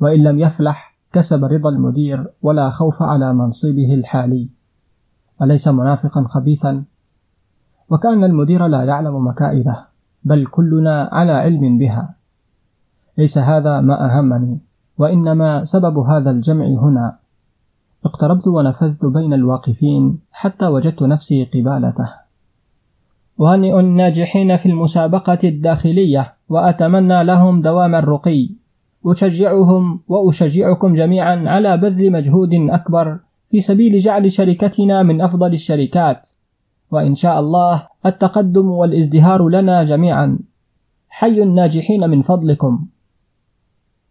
وإن 0.00 0.24
لم 0.24 0.38
يفلح 0.38 0.96
كسب 1.12 1.44
رضا 1.44 1.70
المدير 1.70 2.26
ولا 2.42 2.70
خوف 2.70 3.02
على 3.02 3.34
منصبه 3.34 3.94
الحالي. 3.94 4.48
أليس 5.42 5.68
منافقا 5.68 6.24
خبيثا؟ 6.28 6.84
وكأن 7.90 8.24
المدير 8.24 8.66
لا 8.66 8.84
يعلم 8.84 9.26
مكائده 9.26 9.86
بل 10.24 10.46
كلنا 10.46 11.08
على 11.12 11.32
علم 11.32 11.78
بها. 11.78 12.14
ليس 13.18 13.38
هذا 13.38 13.80
ما 13.80 14.18
أهمني 14.18 14.58
وإنما 14.98 15.64
سبب 15.64 15.98
هذا 15.98 16.30
الجمع 16.30 16.66
هنا. 16.66 17.18
اقتربت 18.04 18.46
ونفذت 18.46 19.06
بين 19.06 19.32
الواقفين 19.32 20.18
حتى 20.32 20.66
وجدت 20.66 21.02
نفسي 21.02 21.44
قبالته. 21.44 22.19
أهنئ 23.40 23.80
الناجحين 23.80 24.56
في 24.56 24.66
المسابقة 24.66 25.38
الداخلية 25.44 26.34
وأتمنى 26.48 27.24
لهم 27.24 27.62
دوام 27.62 27.94
الرقي. 27.94 28.48
أشجعهم 29.06 30.00
وأشجعكم 30.08 30.94
جميعا 30.94 31.44
على 31.46 31.76
بذل 31.76 32.12
مجهود 32.12 32.50
أكبر 32.54 33.18
في 33.50 33.60
سبيل 33.60 33.98
جعل 33.98 34.32
شركتنا 34.32 35.02
من 35.02 35.20
أفضل 35.20 35.52
الشركات. 35.52 36.30
وإن 36.90 37.14
شاء 37.14 37.40
الله 37.40 37.86
التقدم 38.06 38.70
والازدهار 38.70 39.48
لنا 39.48 39.84
جميعا. 39.84 40.38
حي 41.08 41.42
الناجحين 41.42 42.10
من 42.10 42.22
فضلكم. 42.22 42.86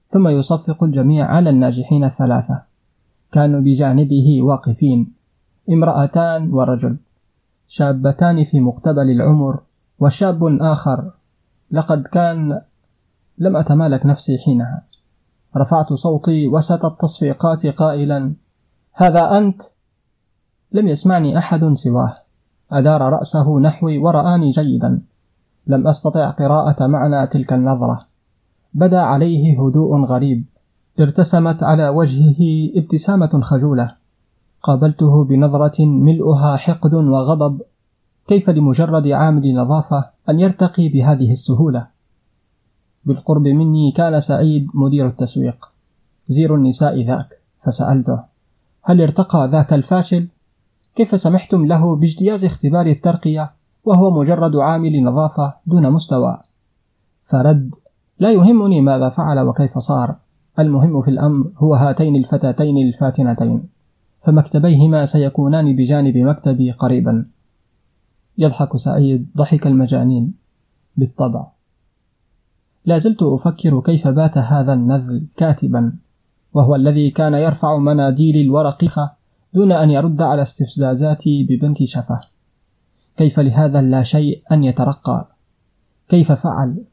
ثم 0.07 0.27
يصفق 0.27 0.83
الجميع 0.83 1.25
على 1.25 1.49
الناجحين 1.49 2.03
الثلاثة. 2.03 2.61
كانوا 3.31 3.61
بجانبه 3.61 4.41
واقفين. 4.41 5.13
امرأتان 5.69 6.53
ورجل. 6.53 6.97
شابتان 7.71 8.45
في 8.45 8.59
مقتبل 8.59 9.11
العمر 9.11 9.59
وشاب 9.99 10.43
آخر 10.61 11.11
لقد 11.71 12.03
كان 12.03 12.61
لم 13.37 13.57
أتمالك 13.57 14.05
نفسي 14.05 14.37
حينها. 14.37 14.83
رفعت 15.57 15.93
صوتي 15.93 16.47
وسط 16.47 16.85
التصفيقات 16.85 17.65
قائلا 17.65 18.33
هذا 18.93 19.37
أنت؟ 19.37 19.61
لم 20.71 20.87
يسمعني 20.87 21.37
أحد 21.37 21.73
سواه. 21.73 22.13
أدار 22.71 23.01
رأسه 23.01 23.59
نحوي 23.59 23.97
ورآني 23.97 24.49
جيدا. 24.49 25.01
لم 25.67 25.87
أستطع 25.87 26.29
قراءة 26.29 26.87
معنى 26.87 27.27
تلك 27.27 27.53
النظرة. 27.53 27.99
بدا 28.73 28.99
عليه 28.99 29.61
هدوء 29.61 30.05
غريب. 30.05 30.45
ارتسمت 30.99 31.63
على 31.63 31.89
وجهه 31.89 32.37
ابتسامة 32.75 33.41
خجولة. 33.43 33.98
قابلته 34.63 35.23
بنظرة 35.23 35.85
ملؤها 35.85 36.55
حقد 36.57 36.93
وغضب 36.93 37.61
كيف 38.27 38.49
لمجرد 38.49 39.07
عامل 39.07 39.55
نظافة 39.55 40.09
أن 40.29 40.39
يرتقي 40.39 40.89
بهذه 40.89 41.31
السهولة 41.31 41.87
بالقرب 43.05 43.47
مني 43.47 43.91
كان 43.91 44.19
سعيد 44.19 44.67
مدير 44.73 45.07
التسويق 45.07 45.69
زير 46.27 46.55
النساء 46.55 47.01
ذاك 47.01 47.41
فسألته 47.65 48.19
هل 48.83 49.01
ارتقى 49.01 49.49
ذاك 49.51 49.73
الفاشل؟ 49.73 50.27
كيف 50.95 51.21
سمحتم 51.21 51.65
له 51.65 51.95
باجتياز 51.95 52.45
اختبار 52.45 52.85
الترقية 52.85 53.51
وهو 53.85 54.19
مجرد 54.19 54.55
عامل 54.55 55.03
نظافة 55.03 55.53
دون 55.65 55.89
مستوى؟ 55.89 56.37
فرد 57.25 57.75
لا 58.19 58.31
يهمني 58.31 58.81
ماذا 58.81 59.09
فعل 59.09 59.39
وكيف 59.39 59.77
صار 59.77 60.15
المهم 60.59 61.01
في 61.01 61.09
الأمر 61.09 61.45
هو 61.57 61.73
هاتين 61.73 62.15
الفتاتين 62.15 62.77
الفاتنتين 62.87 63.63
فمكتبيهما 64.25 65.05
سيكونان 65.05 65.75
بجانب 65.75 66.17
مكتبي 66.17 66.71
قريبا. 66.71 67.25
يضحك 68.37 68.77
سعيد 68.77 69.27
ضحك 69.37 69.67
المجانين 69.67 70.33
بالطبع. 70.97 71.47
لا 72.85 72.97
زلت 72.97 73.23
أفكر 73.23 73.81
كيف 73.81 74.07
بات 74.07 74.37
هذا 74.37 74.73
النذل 74.73 75.27
كاتبا 75.37 75.93
وهو 76.53 76.75
الذي 76.75 77.11
كان 77.11 77.33
يرفع 77.33 77.77
مناديل 77.77 78.37
الورقيخة 78.45 79.11
دون 79.53 79.71
أن 79.71 79.89
يرد 79.89 80.21
على 80.21 80.41
استفزازاتي 80.41 81.43
ببنت 81.43 81.83
شفة 81.83 82.19
كيف 83.17 83.39
لهذا 83.39 83.79
اللا 83.79 84.03
شيء 84.03 84.43
أن 84.51 84.63
يترقى؟ 84.63 85.27
كيف 86.09 86.31
فعل؟ 86.31 86.83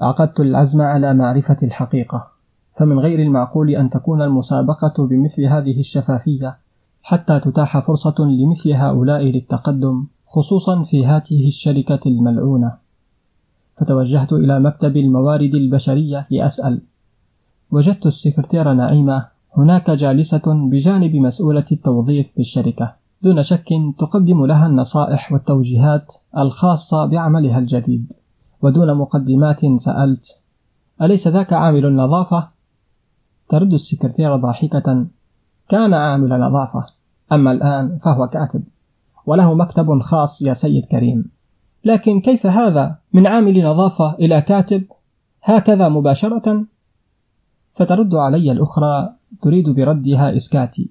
عقدت 0.00 0.40
العزم 0.40 0.80
على 0.80 1.14
معرفة 1.14 1.56
الحقيقة. 1.62 2.31
فمن 2.76 2.98
غير 2.98 3.18
المعقول 3.18 3.70
أن 3.70 3.90
تكون 3.90 4.22
المسابقة 4.22 5.06
بمثل 5.06 5.44
هذه 5.44 5.80
الشفافية 5.80 6.56
حتى 7.02 7.40
تتاح 7.40 7.78
فرصة 7.78 8.14
لمثل 8.18 8.70
هؤلاء 8.72 9.22
للتقدم 9.22 10.06
خصوصا 10.26 10.82
في 10.82 11.06
هذه 11.06 11.46
الشركة 11.46 12.00
الملعونة. 12.06 12.72
فتوجهت 13.76 14.32
إلى 14.32 14.60
مكتب 14.60 14.96
الموارد 14.96 15.54
البشرية 15.54 16.26
لأسأل. 16.30 16.80
وجدت 17.70 18.06
السكرتيرة 18.06 18.72
نعيمة 18.72 19.26
هناك 19.56 19.90
جالسة 19.90 20.68
بجانب 20.70 21.16
مسؤولة 21.16 21.64
التوظيف 21.72 22.26
في 22.34 22.40
الشركة 22.40 22.94
دون 23.22 23.42
شك 23.42 23.68
تقدم 23.98 24.46
لها 24.46 24.66
النصائح 24.66 25.32
والتوجيهات 25.32 26.12
الخاصة 26.38 27.06
بعملها 27.06 27.58
الجديد. 27.58 28.12
ودون 28.62 28.94
مقدمات 28.94 29.60
سألت 29.76 30.38
أليس 31.02 31.28
ذاك 31.28 31.52
عامل 31.52 31.86
النظافة؟ 31.86 32.48
ترد 33.52 33.72
السكرتيرة 33.72 34.36
ضاحكة 34.36 35.06
كان 35.68 35.94
عامل 35.94 36.40
نظافة 36.40 36.86
أما 37.32 37.52
الآن 37.52 37.98
فهو 37.98 38.28
كاتب. 38.28 38.62
وله 39.26 39.54
مكتب 39.54 40.00
خاص 40.00 40.42
يا 40.42 40.52
سيد 40.54 40.84
كريم. 40.84 41.30
لكن 41.84 42.20
كيف 42.20 42.46
هذا؟ 42.46 42.98
من 43.12 43.26
عامل 43.26 43.64
نظافة 43.64 44.14
إلى 44.14 44.42
كاتب؟ 44.42 44.84
هكذا 45.42 45.88
مباشرة. 45.88 46.64
فترد 47.74 48.14
علي 48.14 48.52
الأخرى 48.52 49.12
تريد 49.42 49.68
بردها 49.68 50.36
إسكاتي. 50.36 50.90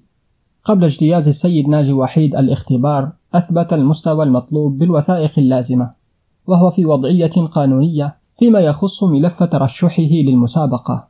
قبل 0.64 0.84
اجتياز 0.84 1.28
السيد 1.28 1.68
ناجي 1.68 1.92
وحيد 1.92 2.36
الاختبار 2.36 3.12
أثبت 3.34 3.72
المستوى 3.72 4.24
المطلوب 4.24 4.78
بالوثائق 4.78 5.32
اللازمة 5.38 5.90
وهو 6.46 6.70
في 6.70 6.86
وضعية 6.86 7.46
قانونية 7.52 8.16
فيما 8.38 8.60
يخص 8.60 9.02
ملف 9.02 9.42
ترشحه 9.42 10.12
للمسابقة 10.12 11.08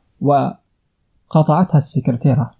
وقاطعتها 1.33 1.77
السكرتيرة. 1.77 2.51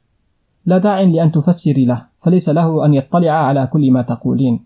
لا 0.65 0.77
داع 0.77 1.01
لأن 1.01 1.31
تفسري 1.31 1.85
له 1.85 2.05
فليس 2.21 2.49
له 2.49 2.85
أن 2.85 2.93
يطلع 2.93 3.31
على 3.31 3.67
كل 3.67 3.91
ما 3.91 4.01
تقولين. 4.01 4.65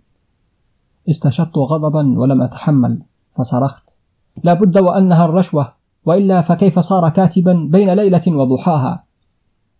استشطت 1.10 1.58
غضبا 1.58 2.20
ولم 2.20 2.42
أتحمل 2.42 3.02
فصرخت. 3.38 3.98
لا 4.44 4.54
بد 4.54 4.78
وأنها 4.78 5.26
الرشوة 5.26 5.74
وإلا 6.06 6.42
فكيف 6.42 6.80
صار 6.80 7.10
كاتبا 7.10 7.68
بين 7.72 7.94
ليلة 7.94 8.22
وضحاها؟ 8.28 9.04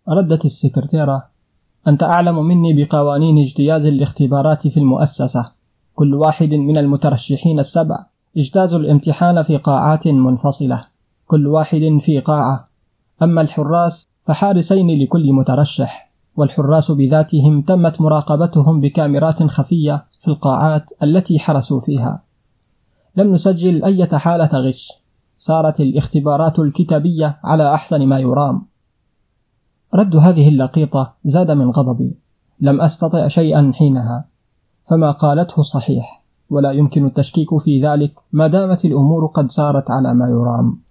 ردت 0.08 0.44
السكرتيرة. 0.44 1.26
أنت 1.88 2.02
أعلم 2.02 2.44
مني 2.44 2.84
بقوانين 2.84 3.38
اجتياز 3.38 3.86
الاختبارات 3.86 4.68
في 4.68 4.76
المؤسسة. 4.76 5.52
كل 5.94 6.14
واحد 6.14 6.54
من 6.54 6.78
المترشحين 6.78 7.58
السبع 7.58 8.06
اجتاز 8.36 8.74
الامتحان 8.74 9.42
في 9.42 9.56
قاعات 9.56 10.06
منفصلة. 10.06 10.84
كل 11.26 11.46
واحد 11.46 11.98
في 12.00 12.20
قاعة. 12.20 12.68
أما 13.22 13.40
الحراس 13.40 14.07
فحارسين 14.28 15.02
لكل 15.02 15.32
مترشح 15.32 16.10
والحراس 16.36 16.90
بذاتهم 16.90 17.62
تمت 17.62 18.00
مراقبتهم 18.00 18.80
بكاميرات 18.80 19.42
خفية 19.42 20.04
في 20.22 20.28
القاعات 20.28 20.90
التي 21.02 21.38
حرسوا 21.38 21.80
فيها. 21.80 22.22
لم 23.16 23.32
نسجل 23.32 23.84
أي 23.84 24.06
حالة 24.06 24.50
غش 24.52 24.92
صارت 25.38 25.80
الاختبارات 25.80 26.58
الكتابية 26.58 27.38
على 27.44 27.74
أحسن 27.74 28.06
ما 28.06 28.18
يرام. 28.18 28.62
رد 29.94 30.16
هذه 30.16 30.48
اللقيطة 30.48 31.14
زاد 31.24 31.50
من 31.50 31.70
غضبي. 31.70 32.18
لم 32.60 32.80
أستطع 32.80 33.28
شيئا 33.28 33.72
حينها. 33.74 34.24
فما 34.84 35.10
قالته 35.10 35.62
صحيح 35.62 36.24
ولا 36.50 36.72
يمكن 36.72 37.06
التشكيك 37.06 37.58
في 37.58 37.86
ذلك 37.86 38.12
ما 38.32 38.46
دامت 38.46 38.84
الأمور 38.84 39.26
قد 39.26 39.50
سارت 39.50 39.90
على 39.90 40.14
ما 40.14 40.28
يرام. 40.28 40.87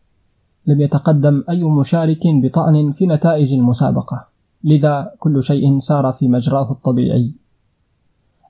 لم 0.67 0.81
يتقدم 0.81 1.43
أي 1.49 1.63
مشارك 1.63 2.19
بطعن 2.43 2.91
في 2.91 3.07
نتائج 3.07 3.53
المسابقة. 3.53 4.25
لذا 4.63 5.11
كل 5.19 5.43
شيء 5.43 5.79
سار 5.79 6.13
في 6.13 6.27
مجراه 6.27 6.71
الطبيعي. 6.71 7.31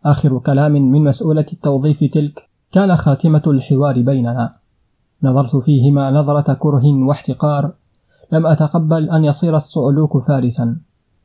آخر 0.05 0.39
كلام 0.39 0.71
من 0.71 1.03
مسؤولة 1.03 1.45
التوظيف 1.53 2.03
تلك 2.13 2.49
كان 2.71 2.95
خاتمة 2.95 3.41
الحوار 3.47 4.01
بيننا. 4.01 4.51
نظرت 5.23 5.55
فيهما 5.55 6.11
نظرة 6.11 6.53
كره 6.53 6.85
واحتقار. 6.85 7.71
لم 8.31 8.47
أتقبل 8.47 9.09
أن 9.09 9.25
يصير 9.25 9.55
الصعلوك 9.55 10.27
فارسا. 10.27 10.77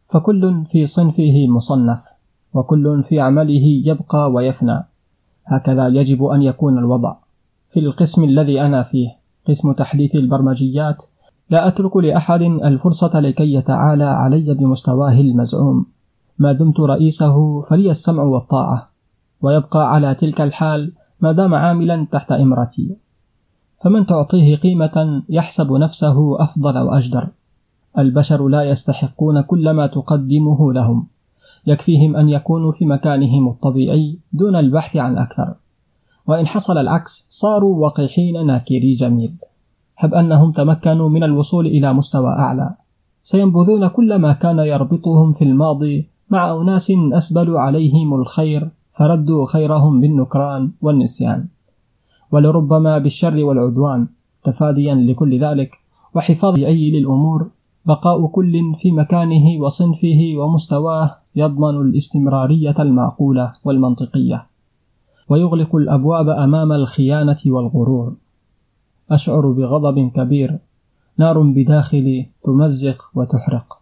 فكل 0.09 0.65
في 0.71 0.87
صنفه 0.87 1.47
مصنف 1.49 2.01
وكل 2.55 3.03
في 3.03 3.21
عمله 3.21 3.83
يبقى 3.85 4.33
ويفنى. 4.33 4.85
هكذا 5.47 5.89
يجب 5.89 6.25
أن 6.25 6.43
يكون 6.43 6.79
الوضع. 6.79 7.15
في 7.69 7.81
القسم 7.81 8.25
الذي 8.25 8.61
أنا 8.61 8.83
فيه 8.83 9.22
قسم 9.49 9.73
تحديث 9.73 10.15
البرمجيات 10.15 11.03
لا 11.51 11.69
أترك 11.69 11.97
لأحد 11.97 12.43
الفرصة 12.43 13.21
لكي 13.21 13.55
يتعالى 13.55 14.05
علي 14.05 14.55
بمستواه 14.55 15.21
المزعوم. 15.21 15.87
ما 16.39 16.53
دمت 16.53 16.81
رئيسه 16.81 17.61
فلي 17.61 17.91
السمع 17.91 18.23
والطاعة. 18.23 18.89
ويبقى 19.43 19.93
على 19.93 20.15
تلك 20.15 20.41
الحال 20.41 20.93
ما 21.21 21.33
دام 21.33 21.55
عاملا 21.55 22.07
تحت 22.13 22.33
إمرتي. 22.33 22.97
فمن 23.85 24.07
تعطيه 24.07 24.57
قيمة 24.57 25.23
يحسب 25.29 25.73
نفسه 25.73 26.43
أفضل 26.43 26.79
وأجدر. 26.79 27.29
البشر 27.99 28.49
لا 28.49 28.63
يستحقون 28.63 29.41
كل 29.41 29.71
ما 29.71 29.87
تقدمه 29.87 30.73
لهم. 30.73 31.07
يكفيهم 31.67 32.17
أن 32.17 32.29
يكونوا 32.29 32.73
في 32.73 32.87
مكانهم 32.87 33.49
الطبيعي 33.49 34.19
دون 34.33 34.57
البحث 34.57 34.97
عن 34.97 35.19
أكثر. 35.19 35.55
وإن 36.27 36.47
حصل 36.47 36.79
العكس 36.79 37.27
صاروا 37.31 37.87
وقيحين 37.87 38.47
ناكري 38.47 38.95
جميل. 38.95 39.35
هب 39.99 40.15
أنهم 40.15 40.53
تمكنوا 40.53 41.09
من 41.09 41.23
الوصول 41.23 41.67
إلى 41.67 41.93
مستوى 41.93 42.29
أعلى. 42.29 42.75
سينبذون 43.23 43.89
كل 43.89 44.15
ما 44.15 44.33
كان 44.33 44.59
يربطهم 44.59 45.33
في 45.33 45.45
الماضي 45.45 46.07
مع 46.31 46.63
أناس 46.63 46.93
أسبلوا 47.13 47.61
عليهم 47.61 48.15
الخير 48.15 48.69
فردوا 48.99 49.47
خيرهم 49.47 50.01
بالنكران 50.01 50.71
والنسيان. 50.83 51.47
ولربما 52.33 52.99
بالشر 52.99 53.45
والعدوان 53.45 54.07
تفاديا 54.45 54.95
لكل 54.95 55.45
ذلك 55.45 55.71
وحفاظ 56.15 56.55
أي 56.55 56.91
للأمور 56.91 57.51
بقاء 57.87 58.27
كل 58.27 58.53
في 58.83 58.93
مكانه 58.93 59.61
وصنفه 59.61 60.35
ومستواه 60.37 61.17
يضمن 61.37 61.81
الاستمرارية 61.81 62.75
المعقولة 62.79 63.53
والمنطقية. 63.65 64.52
ويغلق 65.33 65.77
الأبواب 65.77 66.29
أمام 66.29 66.73
الخيانة 66.73 67.39
والغرور. 67.47 68.15
أشعر 69.11 69.51
بغضب 69.51 70.11
كبير. 70.17 70.59
نار 71.19 71.43
بداخلي 71.43 72.27
تمزق 72.45 72.99
وتحرق. 73.15 73.79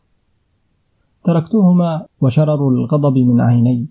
تركتهما 1.24 2.06
وشرر 2.20 2.68
الغضب 2.68 3.18
من 3.18 3.40
عيني. 3.40 3.86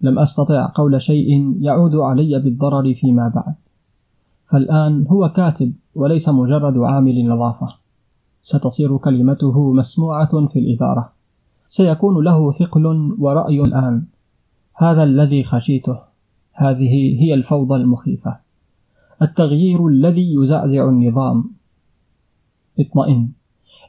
لم 0.00 0.18
أستطع 0.18 0.72
قول 0.74 1.00
شيء 1.00 1.56
يعود 1.60 1.94
علي 1.94 2.38
بالضرر 2.38 2.94
فيما 2.94 3.28
بعد. 3.28 3.54
فالآن 4.50 5.06
هو 5.06 5.28
كاتب 5.28 5.72
وليس 5.94 6.28
مجرد 6.28 6.78
عامل 6.78 7.28
نظافة. 7.28 7.68
ستصير 8.44 8.96
كلمته 8.96 9.72
مسموعة 9.72 10.46
في 10.46 10.58
الإدارة. 10.58 11.12
سيكون 11.68 12.24
له 12.24 12.50
ثقل 12.50 13.14
ورأي 13.18 13.60
الآن. 13.60 14.04
هذا 14.74 15.02
الذي 15.02 15.44
خشيته. 15.44 16.13
هذه 16.54 17.22
هي 17.22 17.34
الفوضى 17.34 17.74
المخيفة. 17.74 18.36
التغيير 19.22 19.86
الذي 19.86 20.34
يزعزع 20.34 20.88
النظام. 20.88 21.50
اطمئن. 22.80 23.28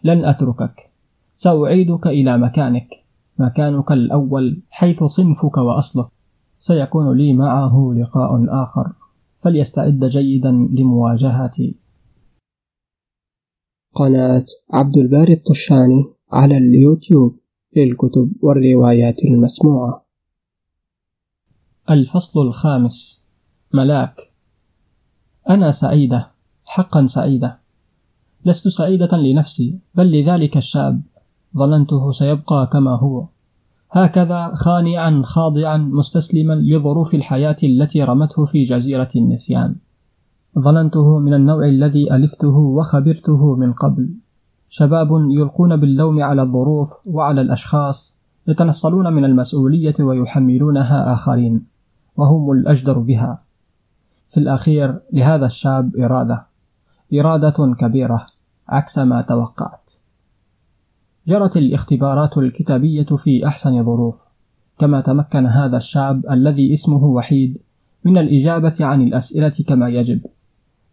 لن 0.03 0.25
أتركك. 0.25 0.89
سأعيدك 1.35 2.07
إلى 2.07 2.37
مكانك. 2.37 2.87
مكانك 3.39 3.91
الأول 3.91 4.61
حيث 4.69 5.03
صنفك 5.03 5.57
وأصلك. 5.57 6.07
سيكون 6.59 7.17
لي 7.17 7.33
معه 7.33 7.93
لقاء 7.97 8.45
آخر. 8.63 8.91
فليستعد 9.41 10.05
جيدا 10.05 10.51
لمواجهتي. 10.51 11.75
قناة 13.93 14.45
عبد 14.73 14.97
الباري 14.97 15.33
الطشاني 15.33 16.05
على 16.31 16.57
اليوتيوب 16.57 17.39
للكتب 17.75 18.31
والروايات 18.41 19.19
المسموعة. 19.19 20.04
الفصل 21.89 22.41
الخامس. 22.41 23.23
ملاك. 23.73 24.31
أنا 25.49 25.71
سعيدة. 25.71 26.27
حقا 26.65 27.05
سعيدة. 27.05 27.57
لست 28.45 28.67
سعيدة 28.67 29.17
لنفسي 29.17 29.79
بل 29.95 30.11
لذلك 30.11 30.57
الشاب. 30.57 31.01
ظننته 31.57 32.11
سيبقى 32.11 32.69
كما 32.71 32.95
هو. 32.95 33.25
هكذا 33.91 34.51
خانعا 34.55 35.21
خاضعا 35.25 35.77
مستسلما 35.77 36.53
لظروف 36.53 37.13
الحياة 37.15 37.57
التي 37.63 38.03
رمته 38.03 38.45
في 38.45 38.65
جزيرة 38.65 39.09
النسيان. 39.15 39.75
ظننته 40.59 41.19
من 41.19 41.33
النوع 41.33 41.65
الذي 41.67 42.13
ألفته 42.15 42.57
وخبرته 42.57 43.55
من 43.55 43.73
قبل. 43.73 44.09
شباب 44.69 45.09
يلقون 45.11 45.75
باللوم 45.75 46.23
على 46.23 46.41
الظروف 46.41 46.89
وعلى 47.07 47.41
الأشخاص 47.41 48.15
يتنصلون 48.47 49.13
من 49.13 49.25
المسؤولية 49.25 49.95
ويحملونها 49.99 51.13
آخرين. 51.13 51.74
وهم 52.17 52.51
الأجدر 52.51 52.99
بها. 52.99 53.39
في 54.31 54.39
الأخير 54.39 54.99
لهذا 55.13 55.45
الشاب 55.45 55.95
إرادة. 55.95 56.45
إرادة 57.13 57.75
كبيرة 57.79 58.27
عكس 58.69 58.97
ما 58.97 59.21
توقعت. 59.21 59.91
جرت 61.27 61.57
الاختبارات 61.57 62.37
الكتابية 62.37 63.03
في 63.03 63.47
أحسن 63.47 63.83
ظروف. 63.83 64.15
كما 64.79 65.01
تمكن 65.01 65.45
هذا 65.45 65.77
الشاب 65.77 66.25
الذي 66.31 66.73
اسمه 66.73 67.03
وحيد 67.03 67.57
من 68.05 68.17
الإجابة 68.17 68.75
عن 68.79 69.01
الأسئلة 69.01 69.53
كما 69.67 69.89
يجب 69.89 70.21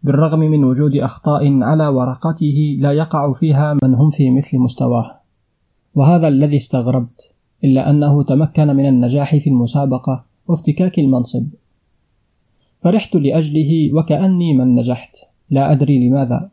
بالرغم 0.03 0.39
من 0.39 0.63
وجود 0.63 0.95
أخطاء 0.95 1.63
على 1.63 1.87
ورقته 1.87 2.77
لا 2.79 2.91
يقع 2.91 3.33
فيها 3.33 3.77
من 3.83 3.95
هم 3.95 4.09
في 4.09 4.31
مثل 4.31 4.57
مستواه. 4.57 5.19
وهذا 5.95 6.27
الذي 6.27 6.57
استغربت 6.57 7.31
إلا 7.63 7.89
أنه 7.89 8.23
تمكن 8.23 8.67
من 8.67 8.85
النجاح 8.85 9.35
في 9.35 9.49
المسابقة 9.49 10.25
وافتكاك 10.47 10.99
المنصب. 10.99 11.47
فرحت 12.81 13.15
لأجله 13.15 13.93
وكأني 13.93 14.53
من 14.53 14.75
نجحت. 14.75 15.15
لا 15.49 15.71
أدري 15.71 16.07
لماذا. 16.09 16.49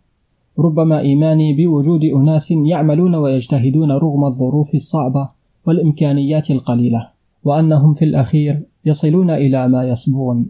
ربما 0.58 1.00
إيماني 1.00 1.52
بوجود 1.52 2.04
أناس 2.04 2.50
يعملون 2.50 3.14
ويجتهدون 3.14 3.92
رغم 3.92 4.24
الظروف 4.24 4.74
الصعبة 4.74 5.28
والإمكانيات 5.66 6.50
القليلة 6.50 7.08
وأنهم 7.44 7.94
في 7.94 8.04
الأخير 8.04 8.62
يصلون 8.84 9.30
إلى 9.30 9.68
ما 9.68 9.88
يصبون. 9.88 10.46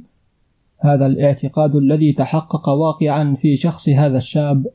هذا 0.78 1.07
الاعتقاد 1.07 1.76
الذي 1.76 2.12
تحقق 2.12 2.68
واقعا 2.68 3.34
في 3.34 3.57
شخص 3.57 3.88
هذا 3.88 4.18
الشاب 4.18 4.66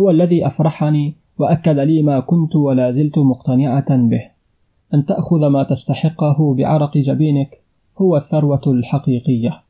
هو 0.00 0.10
الذي 0.10 0.46
أفرحني 0.46 1.14
وأكد 1.38 1.78
لي 1.78 2.02
ما 2.02 2.20
كنت 2.20 2.56
ولا 2.56 2.90
زلت 2.90 3.18
مقتنعة 3.18 3.96
به. 3.96 4.22
أن 4.94 5.06
تأخذ 5.06 5.46
ما 5.46 5.62
تستحقه 5.62 6.54
بعرق 6.54 6.98
جبينك 6.98 7.59
هو 8.00 8.16
الثروة 8.16 8.62
الحقيقية. 8.66 9.60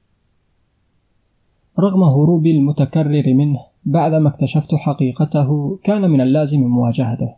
رغم 1.78 2.03
هروبي 2.03 2.51
المتكرر 2.51 3.35
منه 3.35 3.61
بعدما 3.85 4.28
اكتشفت 4.28 4.74
حقيقته 4.74 5.78
كان 5.85 6.11
من 6.11 6.20
اللازم 6.20 6.61
مواجهته. 6.61 7.31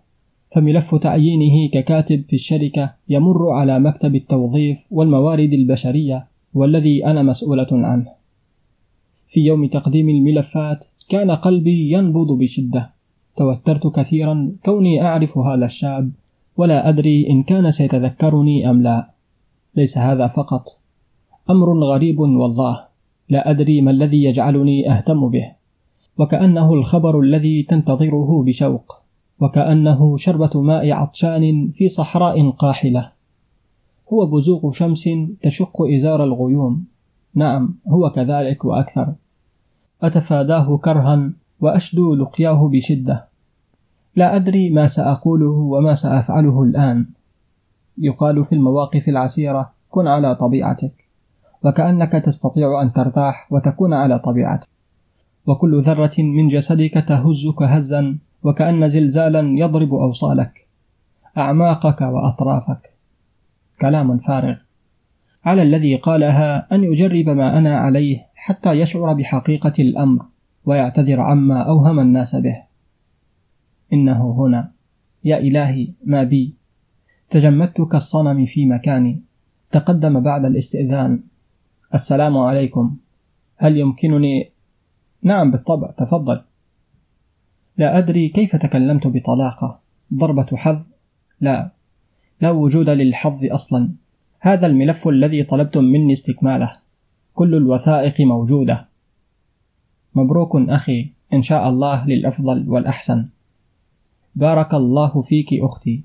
فملف 0.55 0.95
تعيينه 0.95 1.71
ككاتب 1.71 2.25
في 2.29 2.33
الشركة 2.33 2.93
يمر 3.09 3.51
على 3.51 3.81
مكتب 3.81 4.15
التوظيف 4.15 4.79
والموارد 4.91 5.53
البشرية 5.53 6.27
والذي 6.55 7.07
أنا 7.07 7.23
مسؤولة 7.23 7.69
عنه. 7.73 8.09
في 9.29 9.41
يوم 9.41 9.67
تقديم 9.67 10.09
الملفات 10.09 10.85
كان 11.09 11.31
قلبي 11.31 11.93
ينبض 11.93 12.39
بشدة. 12.39 12.91
توترت 13.37 13.87
كثيرا 13.87 14.53
كوني 14.65 15.03
أعرف 15.03 15.39
هذا 15.39 15.67
الشاب 15.67 16.11
ولا 16.57 16.89
أدري 16.89 17.31
إن 17.31 17.43
كان 17.43 17.71
سيتذكرني 17.71 18.71
أم 18.71 18.83
لا. 18.83 19.11
ليس 19.77 19.99
هذا 19.99 20.27
فقط. 20.29 20.82
أمر 21.51 21.79
غريب 21.85 22.21
والله 22.21 22.85
لا 23.29 23.51
أدري 23.51 23.81
ما 23.81 23.91
الذي 23.91 24.25
يجعلني 24.25 24.93
أهتم 24.93 25.29
به. 25.29 25.53
وكأنه 26.19 26.75
الخبر 26.75 27.21
الذي 27.21 27.63
تنتظره 27.63 28.43
بشوق 28.47 29.03
وكأنه 29.41 30.17
شربة 30.17 30.63
ماء 30.63 30.91
عطشان 30.91 31.71
في 31.75 31.89
صحراء 31.89 32.51
قاحلة. 32.51 33.13
هو 34.13 34.27
بزوغ 34.27 34.73
شمس 34.73 35.09
تشق 35.43 35.83
إزار 35.83 36.25
الغيوم. 36.25 36.85
نعم 37.35 37.75
هو 37.89 38.11
كذلك 38.11 38.65
وأكثر. 38.65 39.13
أتفاداه 40.03 40.77
كرها 40.77 41.31
وأشدو 41.61 42.15
لقياه 42.15 42.69
بشدة. 42.69 43.25
لا 44.17 44.37
أدري 44.37 44.71
ما 44.71 44.87
سأقوله 44.87 45.51
وما 45.51 45.95
سأفعله 45.95 46.63
الآن. 46.63 47.07
يقال 47.99 48.45
في 48.45 48.55
المواقف 48.55 49.09
العسيرة 49.09 49.71
كن 49.91 50.07
على 50.07 50.35
طبيعتك. 50.35 51.02
وكأنك 51.65 52.13
تستطيع 52.13 52.83
أن 52.83 52.93
ترتاح 52.93 53.53
وتكون 53.53 53.95
على 53.95 54.19
طبيعتك. 54.19 54.69
وكل 55.47 55.83
ذرة 55.83 56.15
من 56.19 56.49
جسدك 56.49 56.95
تهزك 57.09 57.63
هزا 57.63 58.19
وكأن 58.43 58.89
زلزالا 58.89 59.59
يضرب 59.59 59.95
أوصالك 59.95 60.67
أعماقك 61.39 62.01
وأطرافك. 62.01 62.91
كلام 63.81 64.19
فارغ. 64.19 64.57
على 65.45 65.63
الذي 65.63 65.97
قالها 65.97 66.75
أن 66.75 66.85
يجرب 66.85 67.29
ما 67.29 67.59
أنا 67.59 67.79
عليه 67.79 68.27
حتى 68.35 68.73
يشعر 68.73 69.13
بحقيقة 69.13 69.73
الأمر 69.79 70.25
ويعتذر 70.65 71.21
عما 71.21 71.63
أوهم 71.63 72.01
الناس 72.01 72.37
به. 72.37 72.63
إنه 73.93 74.35
هنا. 74.39 74.71
يا 75.25 75.39
إلهي 75.39 75.89
ما 76.05 76.23
بي. 76.23 76.55
تجمدت 77.31 77.81
كالصنم 77.81 78.47
في 78.47 78.67
مكاني. 78.67 79.23
تقدم 79.71 80.21
بعد 80.21 80.45
الاستئذان. 80.45 81.23
السلام 81.95 82.39
عليكم. 82.39 82.97
هل 83.57 83.77
يمكنني؟ 83.77 84.51
نعم 85.23 85.51
بالطبع. 85.51 85.91
تفضل. 85.91 86.43
لا 87.77 87.99
أدري 87.99 88.29
كيف 88.29 88.57
تكلمت 88.57 89.07
بطلاقة. 89.07 89.81
ضربة 90.15 90.57
حظ؟ 90.57 90.79
لا. 91.41 91.71
لا 92.41 92.51
وجود 92.51 92.91
للحظ 92.91 93.45
أصلا. 93.45 93.91
هذا 94.41 94.67
الملف 94.67 95.09
الذي 95.09 95.43
طلبتم 95.43 95.85
مني 95.85 96.13
استكماله. 96.13 96.77
كل 97.35 97.55
الوثائق 97.55 98.21
موجودة. 98.21 98.89
مبروك 100.15 100.57
أخي. 100.57 101.11
إن 101.33 101.43
شاء 101.43 101.69
الله 101.69 102.07
للأفضل 102.07 102.69
والأحسن. 102.69 103.29
بارك 104.35 104.75
الله 104.75 105.23
فيك 105.23 105.49
أختي. 105.53 106.03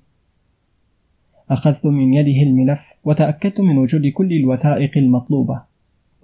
أخذت 1.49 1.85
من 1.85 2.13
يده 2.13 2.41
الملف 2.49 2.79
وتأكدت 3.03 3.59
من 3.59 3.77
وجود 3.77 4.07
كل 4.07 4.33
الوثائق 4.33 4.97
المطلوبة. 4.97 5.66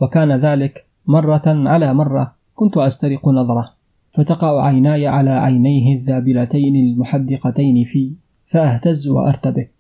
وكان 0.04 0.32
ذلك 0.32 0.86
مرة 1.08 1.44
على 1.46 1.94
مرة 1.94 2.36
كنت 2.56 2.78
أسترق 2.78 3.28
نظرة 3.28 3.74
فتقع 4.12 4.66
عيناي 4.66 5.08
على 5.08 5.30
عينيه 5.30 5.96
الذابلتين 5.96 6.76
المحدقتين 6.76 7.86
في 7.86 8.14
فأهتز 8.48 9.08
وأرتبك 9.08 9.72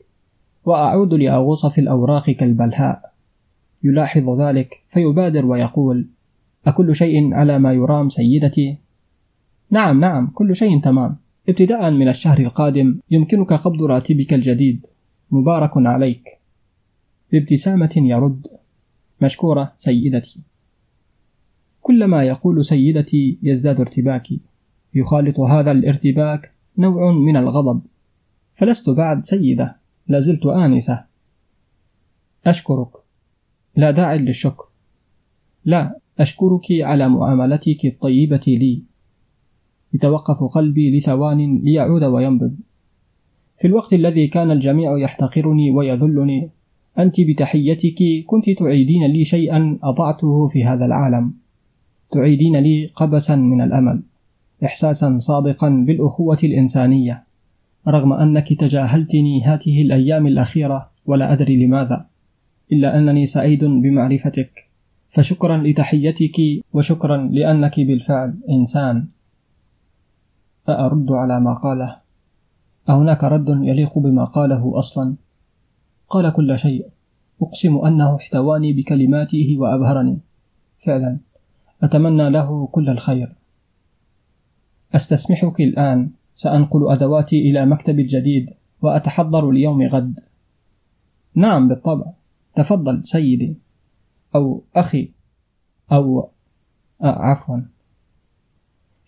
وأعود 0.65 1.13
لأغوص 1.13 1.65
في 1.65 1.81
الأوراق 1.81 2.29
كالبلهاء. 2.29 3.13
يلاحظ 3.83 4.41
ذلك 4.41 4.81
فيبادر 4.93 5.45
ويقول 5.45 6.07
أكل 6.67 6.95
شيء 6.95 7.33
على 7.33 7.59
ما 7.59 7.73
يرام 7.73 8.09
سيدتي؟ 8.09 8.77
نعم 9.71 9.99
نعم 9.99 10.27
كل 10.27 10.55
شيء 10.55 10.81
تمام. 10.81 11.15
ابتداء 11.49 11.91
من 11.91 12.07
الشهر 12.07 12.39
القادم 12.39 12.99
يمكنك 13.11 13.53
قبض 13.53 13.83
راتبك 13.83 14.33
الجديد 14.33 14.85
مبارك 15.31 15.71
عليك. 15.75 16.23
بابتسامة 17.31 17.93
يرد. 17.97 18.62
مشكورة 19.23 19.73
سيدتي. 19.75 20.39
كلما 21.81 22.23
يقول 22.23 22.65
سيدتي 22.65 23.37
يزداد 23.43 23.79
ارتباكي. 23.79 24.39
يخالط 24.93 25.39
هذا 25.39 25.71
الارتباك 25.71 26.51
نوع 26.77 27.11
من 27.11 27.37
الغضب. 27.37 27.81
فلست 28.55 28.89
بعد 28.89 29.25
سيدة 29.25 29.75
لازلت 30.07 30.45
آنسة. 30.45 31.03
أشكرك. 32.45 32.89
لا 33.75 33.91
داعي 33.91 34.17
للشكر. 34.17 34.65
لا 35.65 35.99
أشكرك 36.19 36.65
على 36.71 37.09
معاملتك 37.09 37.85
الطيبة 37.85 38.41
لي. 38.47 38.81
يتوقف 39.93 40.43
قلبي 40.43 40.99
لثوان 40.99 41.57
ليعود 41.57 42.03
وينبض. 42.03 42.55
في 43.61 43.67
الوقت 43.67 43.93
الذي 43.93 44.27
كان 44.27 44.51
الجميع 44.51 44.97
يحتقرني 44.97 45.71
ويذلني 45.71 46.49
أنت 46.99 47.21
بتحيتك 47.21 48.25
كنت 48.27 48.49
تعيدين 48.49 49.05
لي 49.05 49.23
شيئا 49.23 49.79
أضعته 49.83 50.47
في 50.47 50.65
هذا 50.65 50.85
العالم. 50.85 51.33
تعيدين 52.11 52.57
لي 52.57 52.91
قبسا 52.95 53.35
من 53.35 53.61
الأمل 53.61 54.01
إحساسا 54.65 55.17
صادقا 55.17 55.69
بالأخوة 55.69 56.37
الإنسانية. 56.43 57.23
رغم 57.87 58.13
أنك 58.13 58.53
تجاهلتني 58.53 59.43
هذه 59.43 59.81
الأيام 59.81 60.27
الأخيرة 60.27 60.89
ولا 61.05 61.33
أدري 61.33 61.65
لماذا 61.65 62.05
إلا 62.71 62.97
أنني 62.97 63.25
سعيد 63.25 63.63
بمعرفتك. 63.65 64.69
فشكرا 65.11 65.57
لتحيتك 65.57 66.41
وشكرا 66.73 67.17
لأنك 67.17 67.79
بالفعل 67.79 68.33
إنسان. 68.49 69.05
أأرد 70.69 71.11
على 71.11 71.39
ما 71.39 71.53
قاله؟ 71.53 71.95
أهناك 72.89 73.23
رد 73.23 73.49
يليق 73.49 73.99
بما 73.99 74.25
قاله 74.25 74.79
أصلا؟ 74.79 75.15
قال 76.09 76.33
كل 76.33 76.59
شيء. 76.59 76.87
أقسم 77.41 77.77
أنه 77.77 78.15
احتواني 78.15 78.73
بكلماته 78.73 79.55
وأبهرني. 79.57 80.19
فعلا 80.85 81.17
أتمنى 81.83 82.29
له 82.29 82.67
كل 82.67 82.89
الخير. 82.89 83.35
أستسمحك 84.95 85.61
الآن. 85.61 86.09
سأنقل 86.35 86.91
أدواتي 86.91 87.49
إلى 87.49 87.65
مكتبي 87.65 88.01
الجديد 88.01 88.49
وأتحضر 88.81 89.51
ليوم 89.51 89.81
غد. 89.81 90.19
نعم 91.35 91.67
بالطبع. 91.67 92.05
تفضل 92.55 93.05
سيدي. 93.05 93.55
أو 94.35 94.63
أخي. 94.75 95.11
أو 95.91 96.29
آه 97.01 97.19
عفوا. 97.19 97.59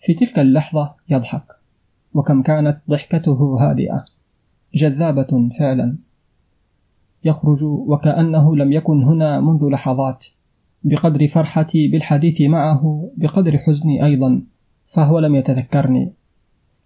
في 0.00 0.14
تلك 0.14 0.38
اللحظة 0.38 0.94
يضحك. 1.08 1.56
وكم 2.14 2.42
كانت 2.42 2.78
ضحكته 2.90 3.56
هادئة. 3.60 4.04
جذابة 4.74 5.50
فعلا. 5.58 5.96
يخرج 7.26 7.62
وكأنه 7.62 8.56
لم 8.56 8.72
يكن 8.72 9.02
هنا 9.02 9.40
منذ 9.40 9.68
لحظات 9.68 10.24
بقدر 10.84 11.28
فرحتي 11.28 11.88
بالحديث 11.88 12.40
معه 12.40 13.10
بقدر 13.16 13.58
حزني 13.58 14.04
أيضا 14.04 14.42
فهو 14.92 15.18
لم 15.18 15.34
يتذكرني. 15.34 16.12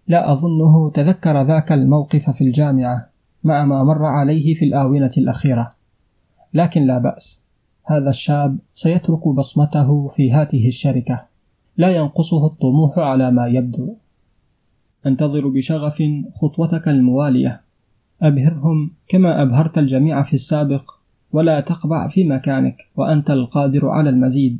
لا 0.07 0.31
أظنه 0.31 0.91
تذكر 0.91 1.41
ذاك 1.41 1.71
الموقف 1.71 2.29
في 2.29 2.43
الجامعة 2.43 3.09
مع 3.43 3.65
ما 3.65 3.83
مر 3.83 4.05
عليه 4.05 4.55
في 4.55 4.65
الآونة 4.65 5.11
الأخيرة. 5.17 5.71
لكن 6.53 6.81
لا 6.81 6.97
بأس 6.97 7.41
هذا 7.85 8.09
الشاب 8.09 8.57
سيترك 8.75 9.27
بصمته 9.27 10.07
في 10.07 10.33
هذه 10.33 10.67
الشركة. 10.67 11.25
لا 11.77 11.95
ينقصه 11.95 12.45
الطموح 12.45 12.99
على 12.99 13.31
ما 13.31 13.47
يبدو. 13.47 13.95
أنتظر 15.05 15.47
بشغف 15.47 16.03
خطوتك 16.35 16.87
الموالية. 16.87 17.61
أبهرهم 18.21 18.91
كما 19.07 19.41
أبهرت 19.41 19.77
الجميع 19.77 20.23
في 20.23 20.33
السابق 20.33 20.91
ولا 21.31 21.59
تقبع 21.59 22.07
في 22.07 22.23
مكانك 22.23 22.77
وأنت 22.95 23.29
القادر 23.29 23.89
على 23.89 24.09
المزيد. 24.09 24.59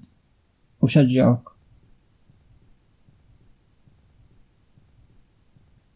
أشجعك. 0.84 1.41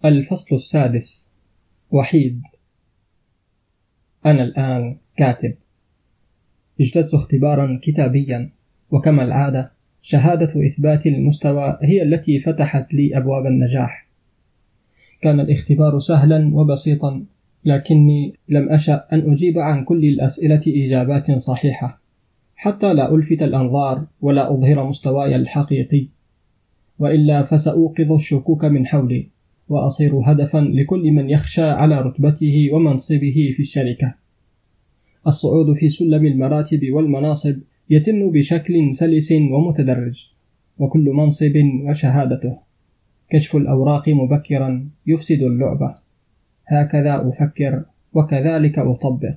الفصل 0.05 0.55
السادس. 0.55 1.31
وحيد. 1.91 2.41
أنا 4.25 4.43
الآن 4.43 4.97
كاتب. 5.17 5.55
اجتزت 6.81 7.13
اختبارا 7.13 7.79
كتابيا 7.83 8.51
وكما 8.91 9.23
العادة 9.23 9.71
شهادة 10.01 10.67
إثبات 10.67 11.05
المستوى 11.05 11.77
هي 11.83 12.03
التي 12.03 12.39
فتحت 12.39 12.93
لي 12.93 13.17
أبواب 13.17 13.45
النجاح. 13.45 14.07
كان 15.21 15.39
الاختبار 15.39 15.99
سهلا 15.99 16.51
وبسيطا 16.53 17.25
لكني 17.65 18.33
لم 18.49 18.69
أشأ 18.69 19.05
أن 19.13 19.31
أجيب 19.31 19.59
عن 19.59 19.83
كل 19.83 20.05
الأسئلة 20.05 20.61
إجابات 20.67 21.31
صحيحة 21.31 22.01
حتى 22.55 22.93
لا 22.93 23.15
ألفت 23.15 23.43
الأنظار 23.43 24.05
ولا 24.21 24.53
أظهر 24.53 24.87
مستواي 24.87 25.35
الحقيقي 25.35 26.07
وإلا 26.99 27.43
فسأوقظ 27.43 28.11
الشكوك 28.11 28.65
من 28.65 28.87
حولي 28.87 29.27
وأصير 29.69 30.21
هدفا 30.25 30.57
لكل 30.57 31.11
من 31.11 31.29
يخشى 31.29 31.61
على 31.61 32.01
رتبته 32.01 32.69
ومنصبه 32.73 33.53
في 33.55 33.59
الشركة. 33.59 34.15
الصعود 35.27 35.75
في 35.75 35.89
سلم 35.89 36.25
المراتب 36.25 36.91
والمناصب 36.91 37.55
يتم 37.89 38.31
بشكل 38.31 38.95
سلس 38.95 39.31
ومتدرج 39.31 40.25
وكل 40.79 41.09
منصب 41.09 41.53
وشهادته. 41.83 42.57
كشف 43.29 43.55
الأوراق 43.55 44.09
مبكرا 44.09 44.89
يفسد 45.07 45.41
اللعبة. 45.41 46.04
هكذا 46.67 47.29
أفكر 47.29 47.83
وكذلك 48.13 48.79
أطبق. 48.79 49.35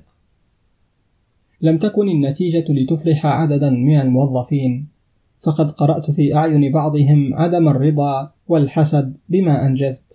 لم 1.61 1.77
تكن 1.77 2.09
النتيجة 2.09 2.65
لتفلح 2.69 3.25
عددا 3.25 3.69
من 3.69 3.99
الموظفين 3.99 4.87
فقد 5.43 5.71
قرأت 5.71 6.11
في 6.11 6.35
أعين 6.35 6.71
بعضهم 6.71 7.33
عدم 7.33 7.67
الرضا 7.67 8.31
والحسد 8.47 9.17
بما 9.29 9.65
أنجزت. 9.65 10.05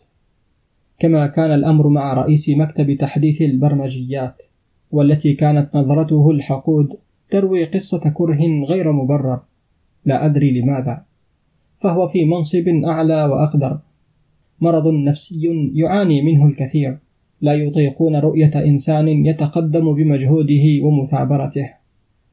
كما 0.98 1.26
كان 1.26 1.54
الأمر 1.54 1.88
مع 1.88 2.14
رئيس 2.14 2.48
مكتب 2.48 2.96
تحديث 3.00 3.42
البرمجيات 3.42 4.42
والتي 4.90 5.34
كانت 5.34 5.76
نظرته 5.76 6.30
الحقود 6.30 6.88
تروي 7.30 7.64
قصة 7.64 8.10
كره 8.14 8.40
غير 8.68 8.92
مبرر. 8.92 9.40
لا 10.04 10.26
أدري 10.26 10.60
لماذا. 10.60 11.04
فهو 11.80 12.08
في 12.08 12.24
منصب 12.24 12.68
أعلى 12.86 13.24
وأقدر. 13.24 13.78
مرض 14.60 14.86
نفسي 14.88 15.70
يعاني 15.74 16.22
منه 16.22 16.46
الكثير. 16.46 16.98
لا 17.40 17.54
يطيقون 17.54 18.16
رؤية 18.16 18.64
إنسان 18.64 19.08
يتقدم 19.08 19.94
بمجهوده 19.94 20.64
ومثابرته 20.82 21.70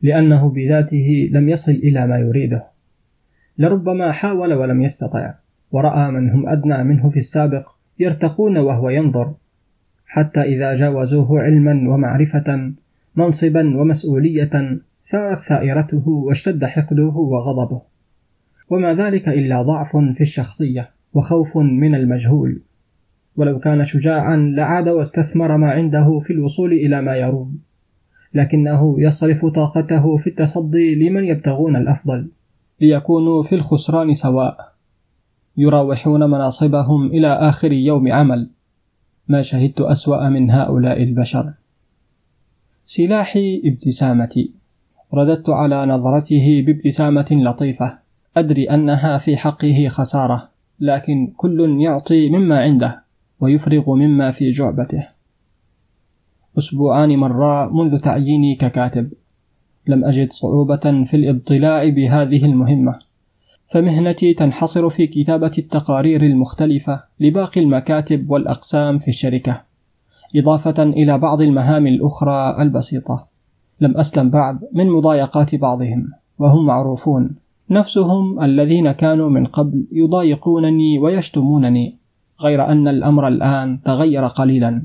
لأنه 0.01 0.49
بذاته 0.49 1.29
لم 1.31 1.49
يصل 1.49 1.71
إلى 1.71 2.07
ما 2.07 2.17
يريده. 2.17 2.63
لربما 3.57 4.11
حاول 4.11 4.53
ولم 4.53 4.81
يستطع 4.81 5.33
ورأى 5.71 6.11
من 6.11 6.29
هم 6.29 6.49
أدنى 6.49 6.83
منه 6.83 7.09
في 7.09 7.19
السابق 7.19 7.69
يرتقون 7.99 8.57
وهو 8.57 8.89
ينظر. 8.89 9.33
حتى 10.05 10.41
إذا 10.41 10.75
جاوزوه 10.75 11.39
علما 11.39 11.93
ومعرفة 11.93 12.71
منصبا 13.15 13.77
ومسؤولية 13.77 14.79
ثارت 15.11 15.43
ثائرته 15.49 16.09
واشتد 16.09 16.65
حقده 16.65 17.13
وغضبه. 17.15 17.81
وما 18.69 18.93
ذلك 18.93 19.29
إلا 19.29 19.61
ضعف 19.61 19.97
في 19.97 20.21
الشخصية 20.21 20.89
وخوف 21.13 21.57
من 21.57 21.95
المجهول. 21.95 22.61
ولو 23.37 23.59
كان 23.59 23.85
شجاعا 23.85 24.35
لعاد 24.35 24.87
واستثمر 24.89 25.57
ما 25.57 25.71
عنده 25.71 26.19
في 26.19 26.33
الوصول 26.33 26.73
إلى 26.73 27.01
ما 27.01 27.15
يروم. 27.15 27.59
لكنه 28.33 28.95
يصرف 28.99 29.45
طاقته 29.45 30.17
في 30.17 30.27
التصدي 30.27 30.95
لمن 30.95 31.25
يبتغون 31.25 31.75
الأفضل 31.75 32.27
ليكونوا 32.81 33.43
في 33.43 33.55
الخسران 33.55 34.13
سواء. 34.13 34.71
يراوحون 35.57 36.29
مناصبهم 36.29 37.07
إلى 37.07 37.27
آخر 37.27 37.71
يوم 37.71 38.11
عمل. 38.11 38.49
ما 39.27 39.41
شهدت 39.41 39.81
أسوأ 39.81 40.29
من 40.29 40.51
هؤلاء 40.51 41.03
البشر. 41.03 41.53
سلاحي 42.85 43.61
ابتسامتي. 43.65 44.51
رددت 45.13 45.49
على 45.49 45.85
نظرته 45.85 46.63
بابتسامة 46.65 47.27
لطيفة. 47.31 47.97
أدري 48.37 48.69
أنها 48.69 49.17
في 49.17 49.37
حقه 49.37 49.87
خسارة 49.89 50.49
لكن 50.79 51.33
كل 51.37 51.81
يعطي 51.81 52.29
مما 52.29 52.61
عنده. 52.61 53.01
ويفرغ 53.41 53.95
مما 53.95 54.31
في 54.31 54.51
جعبته. 54.51 55.07
أسبوعان 56.57 57.17
مرا 57.17 57.69
منذ 57.73 57.99
تعييني 57.99 58.55
ككاتب. 58.55 59.11
لم 59.87 60.05
أجد 60.05 60.33
صعوبة 60.33 61.05
في 61.05 61.13
الإضطلاع 61.13 61.89
بهذه 61.89 62.45
المهمة. 62.45 62.99
فمهنتي 63.71 64.33
تنحصر 64.33 64.89
في 64.89 65.07
كتابة 65.07 65.51
التقارير 65.57 66.23
المختلفة 66.25 67.03
لباقي 67.19 67.61
المكاتب 67.61 68.29
والأقسام 68.29 68.99
في 68.99 69.07
الشركة 69.07 69.61
إضافة 70.35 70.83
إلى 70.83 71.17
بعض 71.17 71.41
المهام 71.41 71.87
الأخرى 71.87 72.61
البسيطة. 72.61 73.27
لم 73.81 73.97
أسلم 73.97 74.29
بعد 74.29 74.59
من 74.73 74.89
مضايقات 74.89 75.55
بعضهم 75.55 76.11
وهم 76.39 76.65
معروفون. 76.65 77.35
نفسهم 77.69 78.43
الذين 78.43 78.91
كانوا 78.91 79.29
من 79.29 79.45
قبل 79.45 79.87
يضايقونني 79.91 80.99
ويشتمونني. 80.99 82.00
غير 82.41 82.65
أن 82.71 82.87
الأمر 82.87 83.27
الآن 83.27 83.81
تغير 83.81 84.27
قليلا. 84.27 84.83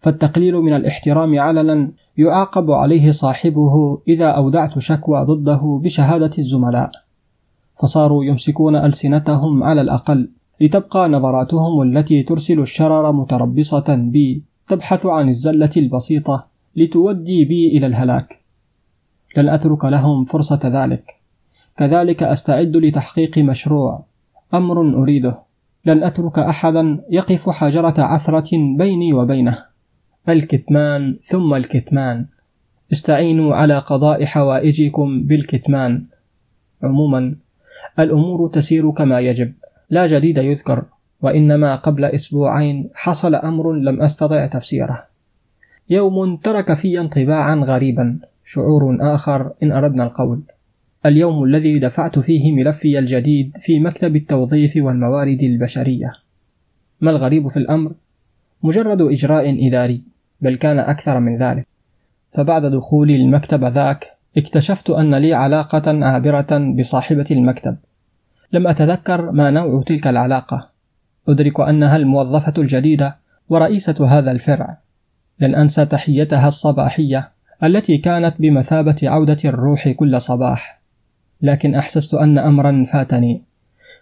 فالتقليل 0.00 0.54
من 0.54 0.76
الاحترام 0.76 1.40
علنا 1.40 1.90
يعاقب 2.18 2.70
عليه 2.70 3.10
صاحبه 3.10 3.98
إذا 4.08 4.26
أودعت 4.26 4.78
شكوى 4.78 5.24
ضده 5.24 5.80
بشهادة 5.82 6.30
الزملاء. 6.38 6.90
فصاروا 7.82 8.24
يمسكون 8.24 8.76
ألسنتهم 8.76 9.62
على 9.62 9.80
الأقل 9.80 10.28
لتبقى 10.60 11.08
نظراتهم 11.08 11.82
التي 11.82 12.22
ترسل 12.22 12.60
الشرر 12.60 13.12
متربصة 13.12 13.94
بي 13.94 14.42
تبحث 14.68 15.06
عن 15.06 15.28
الزلة 15.28 15.70
البسيطة 15.76 16.46
لتودي 16.76 17.44
بي 17.44 17.76
إلى 17.78 17.86
الهلاك. 17.86 18.40
لن 19.36 19.48
أترك 19.48 19.84
لهم 19.84 20.24
فرصة 20.24 20.60
ذلك. 20.64 21.04
كذلك 21.76 22.22
أستعد 22.22 22.76
لتحقيق 22.76 23.38
مشروع 23.38 24.04
أمر 24.54 25.02
أريده. 25.02 25.45
لن 25.86 26.04
أترك 26.04 26.38
أحدا 26.38 27.00
يقف 27.10 27.50
حجرة 27.50 27.94
عثرة 27.98 28.50
بيني 28.76 29.12
وبينه. 29.12 29.58
الكتمان 30.28 31.16
ثم 31.24 31.54
الكتمان. 31.54 32.26
استعينوا 32.92 33.54
على 33.54 33.78
قضاء 33.78 34.24
حوائجكم 34.24 35.22
بالكتمان. 35.22 36.04
عموما 36.82 37.34
الأمور 37.98 38.48
تسير 38.48 38.90
كما 38.90 39.20
يجب. 39.20 39.52
لا 39.90 40.06
جديد 40.06 40.36
يذكر 40.36 40.84
وإنما 41.22 41.76
قبل 41.76 42.04
أسبوعين 42.04 42.90
حصل 42.94 43.34
أمر 43.34 43.72
لم 43.72 44.02
أستطع 44.02 44.46
تفسيره. 44.46 45.04
يوم 45.90 46.36
ترك 46.36 46.74
في 46.74 47.00
انطباعا 47.00 47.54
غريبا 47.54 48.18
شعور 48.44 48.98
آخر 49.14 49.52
إن 49.62 49.72
أردنا 49.72 50.04
القول. 50.04 50.42
اليوم 51.06 51.44
الذي 51.44 51.78
دفعت 51.78 52.18
فيه 52.18 52.52
ملفي 52.52 52.98
الجديد 52.98 53.56
في 53.60 53.80
مكتب 53.80 54.16
التوظيف 54.16 54.72
والموارد 54.76 55.42
البشرية. 55.42 56.12
ما 57.00 57.10
الغريب 57.10 57.48
في 57.48 57.56
الأمر؟ 57.56 57.92
مجرد 58.62 59.00
إجراء 59.00 59.68
إداري 59.68 60.02
بل 60.40 60.56
كان 60.56 60.78
أكثر 60.78 61.20
من 61.20 61.38
ذلك. 61.38 61.66
فبعد 62.32 62.66
دخولي 62.66 63.16
المكتب 63.16 63.64
ذاك 63.64 64.06
اكتشفت 64.36 64.90
أن 64.90 65.14
لي 65.14 65.34
علاقة 65.34 66.04
عابرة 66.04 66.74
بصاحبة 66.78 67.26
المكتب. 67.30 67.76
لم 68.52 68.66
أتذكر 68.66 69.30
ما 69.30 69.50
نوع 69.50 69.82
تلك 69.86 70.06
العلاقة. 70.06 70.70
أدرك 71.28 71.60
أنها 71.60 71.96
الموظفة 71.96 72.52
الجديدة 72.58 73.16
ورئيسة 73.48 74.06
هذا 74.08 74.30
الفرع. 74.30 74.78
لن 75.40 75.54
أنسى 75.54 75.86
تحيتها 75.86 76.48
الصباحية 76.48 77.28
التي 77.64 77.98
كانت 77.98 78.34
بمثابة 78.38 78.96
عودة 79.02 79.38
الروح 79.44 79.88
كل 79.88 80.20
صباح. 80.20 80.75
لكن 81.42 81.74
أحسست 81.74 82.14
أن 82.14 82.38
أمرا 82.38 82.86
فاتني. 82.92 83.42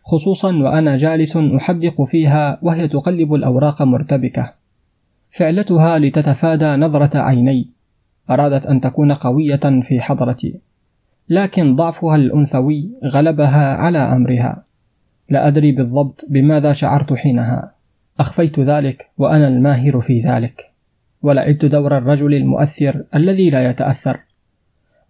خصوصا 0.05 0.57
وأنا 0.57 0.97
جالس 0.97 1.37
أحدق 1.37 2.03
فيها 2.03 2.59
وهي 2.63 2.89
تقلب 2.89 3.35
الأوراق 3.35 3.83
مرتبكة. 3.83 4.53
فعلتها 5.31 5.99
لتتفادى 5.99 6.77
نظرة 6.77 7.19
عيني. 7.19 7.69
أرادت 8.31 8.67
أن 8.67 8.81
تكون 8.81 9.13
قوية 9.13 9.83
في 9.83 10.01
حضرتي. 10.01 10.61
لكن 11.29 11.77
ضعفها 11.77 12.17
الأنثوي 12.17 12.91
غلبها 13.05 13.75
على 13.75 13.99
أمرها. 13.99 14.65
لا 15.31 15.49
أدري 15.49 15.73
بالضبط 15.73 16.25
بماذا 16.29 16.73
شعرت 16.73 17.13
حينها. 17.13 17.75
أخفيت 18.21 18.61
ذلك 18.61 19.11
وأنا 19.19 19.49
الماهر 19.49 20.01
في 20.01 20.21
ذلك. 20.21 20.71
ولعبت 21.23 21.65
دور 21.65 21.99
الرجل 21.99 22.35
المؤثر 22.35 23.05
الذي 23.15 23.51
لا 23.51 23.71
يتأثر. 23.71 24.21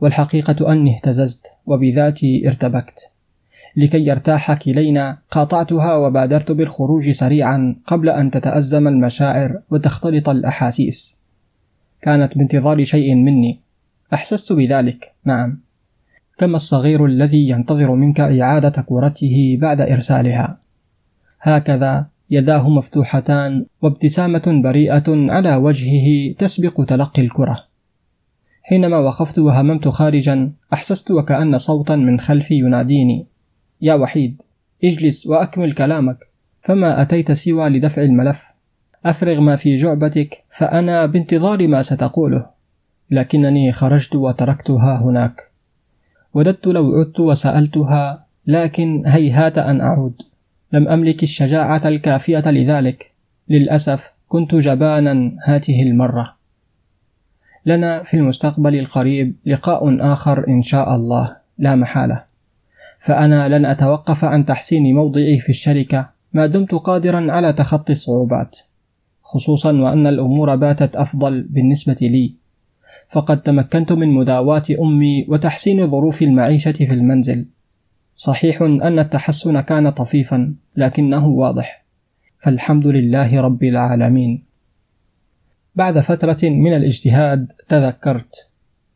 والحقيقة 0.04 0.72
أني 0.72 0.96
اهتززت 0.96 1.46
وبذاتي 1.66 2.48
ارتبكت. 2.48 2.94
لكي 3.76 4.06
يرتاح 4.06 4.52
كلينا 4.52 5.18
قاطعتها 5.30 5.96
وبادرت 5.96 6.52
بالخروج 6.52 7.10
سريعا 7.10 7.76
قبل 7.86 8.08
أن 8.08 8.30
تتأزم 8.30 8.88
المشاعر 8.88 9.60
وتختلط 9.70 10.28
الأحاسيس. 10.28 11.18
كانت 12.02 12.38
بانتظار 12.38 12.84
شيء 12.84 13.14
مني. 13.14 13.60
أحسست 14.14 14.52
بذلك؟ 14.52 15.12
نعم. 15.24 15.60
كما 16.38 16.56
الصغير 16.56 17.06
الذي 17.06 17.48
ينتظر 17.48 17.94
منك 17.94 18.20
إعادة 18.20 18.82
كرته 18.82 19.58
بعد 19.60 19.80
إرسالها؟ 19.80 20.58
هكذا 21.40 22.06
يداه 22.30 22.68
مفتوحتان 22.68 23.66
وابتسامة 23.82 24.60
بريئة 24.64 25.04
على 25.08 25.56
وجهه 25.56 26.34
تسبق 26.38 26.84
تلقي 26.84 27.22
الكرة. 27.22 27.73
حينما 28.66 28.98
وقفت 28.98 29.38
وهممت 29.38 29.88
خارجا 29.88 30.52
أحسست 30.72 31.10
وكأن 31.10 31.58
صوتا 31.58 31.96
من 31.96 32.20
خلفي 32.20 32.54
يناديني. 32.54 33.26
يا 33.80 33.94
وحيد 33.94 34.42
اجلس 34.84 35.26
وأكمل 35.26 35.74
كلامك. 35.74 36.16
فما 36.60 37.02
أتيت 37.02 37.32
سوى 37.32 37.68
لدفع 37.68 38.02
الملف؟ 38.02 38.42
أفرغ 39.06 39.40
ما 39.40 39.56
في 39.56 39.76
جعبتك 39.76 40.44
فأنا 40.50 41.06
بانتظار 41.06 41.68
ما 41.68 41.82
ستقوله. 41.82 42.46
لكنني 43.10 43.72
خرجت 43.72 44.14
وتركتها 44.14 45.02
هناك. 45.02 45.50
وددت 46.34 46.66
لو 46.66 47.00
عدت 47.00 47.20
وسألتها 47.20 48.26
لكن 48.46 49.02
هيهات 49.06 49.58
أن 49.58 49.80
أعود. 49.80 50.14
لم 50.72 50.88
أملك 50.88 51.22
الشجاعة 51.22 51.88
الكافية 51.88 52.50
لذلك. 52.50 53.12
للأسف 53.48 54.10
كنت 54.28 54.54
جبانا 54.54 55.32
هاته 55.44 55.82
المرة. 55.82 56.33
لنا 57.66 58.02
في 58.02 58.16
المستقبل 58.16 58.74
القريب 58.74 59.34
لقاء 59.46 60.12
آخر 60.12 60.48
إن 60.48 60.62
شاء 60.62 60.94
الله. 60.96 61.36
لا 61.58 61.76
محالة. 61.76 62.22
فأنا 63.00 63.58
لن 63.58 63.64
أتوقف 63.64 64.24
عن 64.24 64.44
تحسين 64.44 64.94
موضعي 64.94 65.38
في 65.38 65.48
الشركة. 65.48 66.08
ما 66.32 66.46
دمت 66.46 66.74
قادرا 66.74 67.32
على 67.32 67.52
تخطي 67.52 67.92
الصعوبات. 67.92 68.58
خصوصا 69.22 69.72
وأن 69.72 70.06
الأمور 70.06 70.56
باتت 70.56 70.96
أفضل 70.96 71.42
بالنسبة 71.42 71.96
لي. 72.00 72.34
فقد 73.10 73.42
تمكنت 73.42 73.92
من 73.92 74.08
مداواة 74.08 74.62
أمي 74.80 75.26
وتحسين 75.28 75.86
ظروف 75.86 76.22
المعيشة 76.22 76.72
في 76.72 76.92
المنزل. 76.92 77.46
صحيح 78.16 78.62
أن 78.62 78.98
التحسن 78.98 79.60
كان 79.60 79.90
طفيفا 79.90 80.54
لكنه 80.76 81.26
واضح. 81.26 81.84
فالحمد 82.38 82.86
لله 82.86 83.40
رب 83.40 83.64
العالمين. 83.64 84.42
بعد 85.74 85.98
فترة 85.98 86.38
من 86.42 86.76
الاجتهاد 86.76 87.52
تذكرت 87.68 88.48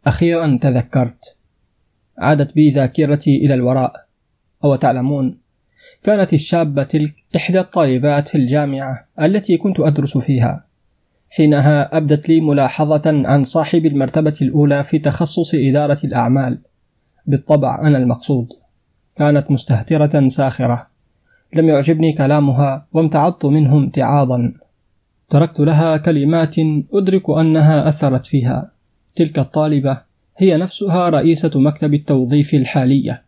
أخيرا 0.07 0.59
تذكرت 0.63 1.37
عادت 2.19 2.55
بي 2.55 2.71
ذاكرتي 2.71 3.37
إلى 3.37 3.55
الوراء. 3.55 4.09
أو 4.65 4.77
تعلمون 4.77 5.39
كانت 6.05 6.33
الشابة 6.33 6.83
تلك 6.83 7.15
إحدى 7.37 7.61
الطالبات 7.61 8.29
في 8.29 8.35
الجامعة 8.35 9.07
التي 9.21 9.57
كنت 9.57 9.81
أدرس 9.81 10.19
فيها. 10.19 10.65
حينها 11.31 11.97
أبدت 11.97 12.29
لي 12.29 12.41
ملاحظة 12.41 13.03
عن 13.07 13.45
صاحب 13.45 13.87
المرتبة 13.87 14.35
الأولى 14.43 14.85
في 14.85 14.99
تخصص 14.99 15.55
إدارة 15.55 15.99
الأعمال. 16.05 16.59
بالطبع 17.27 17.79
أنا 17.81 17.99
المقصود. 17.99 18.49
كانت 19.17 19.51
مستهترة 19.51 20.29
ساخرة. 20.29 20.87
لم 21.55 21.69
يعجبني 21.69 22.13
كلامها 22.13 22.87
وامتعضت 22.93 23.45
منه 23.45 23.77
امتعاضا. 23.77 24.55
تركت 25.31 25.61
لها 25.61 25.97
كلمات 25.97 26.55
أدرك 26.93 27.31
أنها 27.31 27.89
أثرت 27.89 28.27
فيها. 28.27 28.71
تلك 29.17 29.39
الطالبة 29.39 30.01
هي 30.37 30.57
نفسها 30.57 31.09
رئيسة 31.09 31.51
مكتب 31.55 31.95
التوظيف 31.95 32.55
الحالية. 32.55 33.23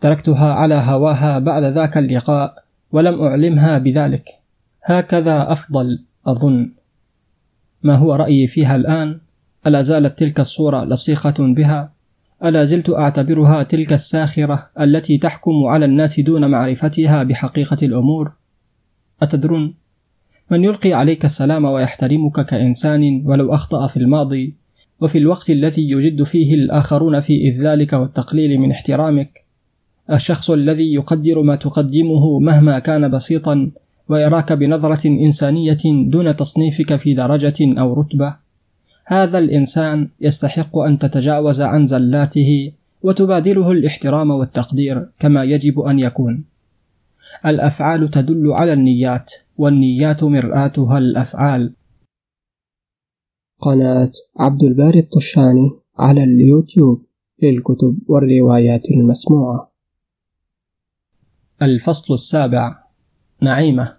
تركتها 0.00 0.52
على 0.52 0.74
هواها 0.74 1.38
بعد 1.38 1.62
ذاك 1.62 1.98
اللقاء 1.98 2.64
ولم 2.92 3.22
أعلمها 3.22 3.78
بذلك. 3.78 4.28
هكذا 4.84 5.52
أفضل 5.52 6.02
أظن. 6.26 6.72
ما 7.82 7.94
هو 7.94 8.14
رأيي 8.14 8.46
فيها 8.46 8.76
الآن؟ 8.76 9.20
ألا 9.66 9.82
زالت 9.82 10.18
تلك 10.18 10.40
الصورة 10.40 10.84
لصيقة 10.84 11.34
بها؟ 11.38 11.92
ألا 12.44 12.64
زلت 12.64 12.90
أعتبرها 12.90 13.62
تلك 13.62 13.92
الساخرة 13.92 14.70
التي 14.80 15.18
تحكم 15.18 15.64
على 15.66 15.84
الناس 15.84 16.20
دون 16.20 16.50
معرفتها 16.50 17.22
بحقيقة 17.22 17.78
الأمور؟ 17.82 18.32
أتدرون؟ 19.22 19.74
من 20.50 20.64
يلقي 20.64 20.92
عليك 20.92 21.24
السلام 21.24 21.64
ويحترمك 21.64 22.46
كإنسان 22.46 23.22
ولو 23.24 23.54
أخطأ 23.54 23.86
في 23.86 23.96
الماضي 23.96 24.54
وفي 25.00 25.18
الوقت 25.18 25.50
الذي 25.50 25.90
يجد 25.90 26.22
فيه 26.22 26.54
الآخرون 26.54 27.20
في 27.20 27.48
إذلالك 27.48 27.92
والتقليل 27.92 28.58
من 28.58 28.70
احترامك. 28.70 29.44
الشخص 30.12 30.50
الذي 30.50 30.94
يقدر 30.94 31.42
ما 31.42 31.56
تقدمه 31.56 32.38
مهما 32.38 32.78
كان 32.78 33.10
بسيطا 33.10 33.70
ويراك 34.08 34.52
بنظرة 34.52 35.06
إنسانية 35.06 35.78
دون 35.84 36.36
تصنيفك 36.36 36.96
في 36.96 37.14
درجة 37.14 37.80
أو 37.80 38.00
رتبة. 38.00 38.36
هذا 39.04 39.38
الإنسان 39.38 40.08
يستحق 40.20 40.78
أن 40.78 40.98
تتجاوز 40.98 41.60
عن 41.60 41.86
زلاته 41.86 42.72
وتبادله 43.02 43.72
الاحترام 43.72 44.30
والتقدير 44.30 45.06
كما 45.18 45.44
يجب 45.44 45.80
أن 45.80 45.98
يكون. 45.98 46.44
الأفعال 47.46 48.10
تدل 48.10 48.52
على 48.52 48.72
النيات. 48.72 49.32
والنيات 49.58 50.24
مرآتها 50.24 50.98
الأفعال. 50.98 51.74
قناة 53.60 54.10
عبد 54.40 54.62
الباري 54.62 54.98
الطشاني 54.98 55.70
على 55.98 56.24
اليوتيوب 56.24 57.06
للكتب 57.42 57.98
والروايات 58.08 58.82
المسموعة. 58.90 59.72
الفصل 61.62 62.14
السابع. 62.14 62.82
نعيمة. 63.42 63.96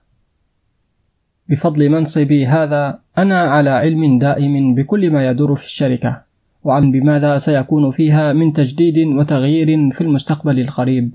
بفضل 1.49 1.89
منصبي 1.89 2.45
هذا 2.45 3.01
أنا 3.17 3.41
على 3.41 3.69
علم 3.69 4.19
دائم 4.19 4.75
بكل 4.75 5.11
ما 5.11 5.27
يدور 5.29 5.55
في 5.55 5.65
الشركة 5.65 6.23
وعن 6.63 6.91
بماذا 6.91 7.37
سيكون 7.37 7.91
فيها 7.91 8.33
من 8.33 8.53
تجديد 8.53 9.07
وتغيير 9.07 9.91
في 9.91 10.01
المستقبل 10.01 10.59
القريب. 10.59 11.13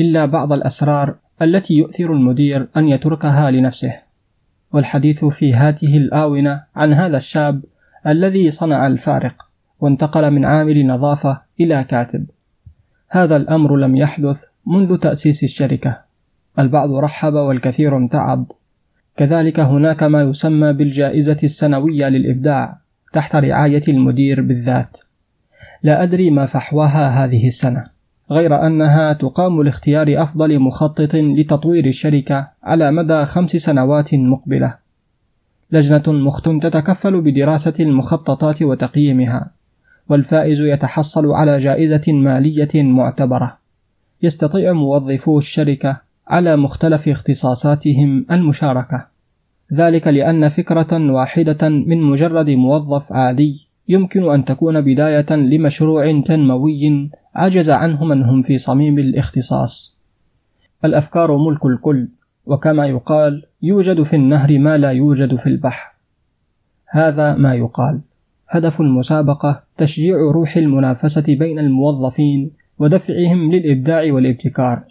إلا 0.00 0.26
بعض 0.26 0.52
الأسرار 0.52 1.18
التي 1.42 1.74
يؤثر 1.74 2.12
المدير 2.12 2.68
أن 2.76 2.88
يتركها 2.88 3.50
لنفسه. 3.50 3.92
والحديث 4.72 5.24
في 5.24 5.54
هذه 5.54 5.96
الآونة 5.96 6.62
عن 6.76 6.92
هذا 6.92 7.16
الشاب 7.16 7.62
الذي 8.06 8.50
صنع 8.50 8.86
الفارق 8.86 9.34
وانتقل 9.80 10.30
من 10.30 10.44
عامل 10.44 10.86
نظافة 10.86 11.40
إلى 11.60 11.84
كاتب. 11.84 12.26
هذا 13.08 13.36
الأمر 13.36 13.76
لم 13.76 13.96
يحدث 13.96 14.44
منذ 14.66 14.98
تأسيس 14.98 15.44
الشركة. 15.44 15.98
البعض 16.58 16.92
رحب 16.92 17.32
والكثير 17.32 17.96
امتعض 17.96 18.52
كذلك 19.16 19.60
هناك 19.60 20.02
ما 20.02 20.22
يسمى 20.22 20.72
بالجائزة 20.72 21.38
السنوية 21.42 22.08
للإبداع 22.08 22.78
تحت 23.12 23.36
رعاية 23.36 23.82
المدير 23.88 24.40
بالذات. 24.40 24.96
لا 25.82 26.02
أدري 26.02 26.30
ما 26.30 26.46
فحواها 26.46 27.24
هذه 27.24 27.46
السنة. 27.46 27.84
غير 28.30 28.66
أنها 28.66 29.12
تقام 29.12 29.62
لاختيار 29.62 30.22
أفضل 30.22 30.58
مخطط 30.58 31.14
لتطوير 31.14 31.86
الشركة 31.86 32.48
على 32.62 32.90
مدى 32.90 33.24
خمس 33.24 33.50
سنوات 33.50 34.14
مقبلة. 34.14 34.74
لجنة 35.72 36.02
مخت 36.06 36.48
تتكفل 36.62 37.20
بدراسة 37.20 37.74
المخططات 37.80 38.62
وتقييمها 38.62 39.50
والفائز 40.08 40.60
يتحصل 40.60 41.32
على 41.32 41.58
جائزة 41.58 42.12
مالية 42.12 42.82
معتبرة. 42.82 43.58
يستطيع 44.22 44.72
موظفو 44.72 45.38
الشركة 45.38 45.96
على 46.28 46.56
مختلف 46.56 47.08
اختصاصاتهم 47.08 48.26
المشاركة. 48.30 49.06
ذلك 49.72 50.08
لأن 50.08 50.48
فكرة 50.48 51.12
واحدة 51.12 51.68
من 51.68 52.02
مجرد 52.02 52.50
موظف 52.50 53.12
عادي 53.12 53.73
يمكن 53.88 54.30
أن 54.30 54.44
تكون 54.44 54.80
بداية 54.80 55.36
لمشروع 55.36 56.20
تنموي 56.20 57.10
عجز 57.34 57.70
عنه 57.70 58.04
من 58.04 58.22
هم 58.22 58.42
في 58.42 58.58
صميم 58.58 58.98
الاختصاص. 58.98 59.98
الأفكار 60.84 61.36
ملك 61.36 61.66
الكل، 61.66 62.08
وكما 62.46 62.86
يقال: 62.86 63.42
يوجد 63.62 64.02
في 64.02 64.16
النهر 64.16 64.58
ما 64.58 64.78
لا 64.78 64.90
يوجد 64.90 65.36
في 65.36 65.46
البحر. 65.46 65.94
هذا 66.90 67.34
ما 67.34 67.54
يقال. 67.54 68.00
هدف 68.48 68.80
المسابقة 68.80 69.62
تشجيع 69.76 70.16
روح 70.16 70.56
المنافسة 70.56 71.24
بين 71.28 71.58
الموظفين 71.58 72.50
ودفعهم 72.78 73.52
للإبداع 73.52 74.12
والابتكار، 74.12 74.82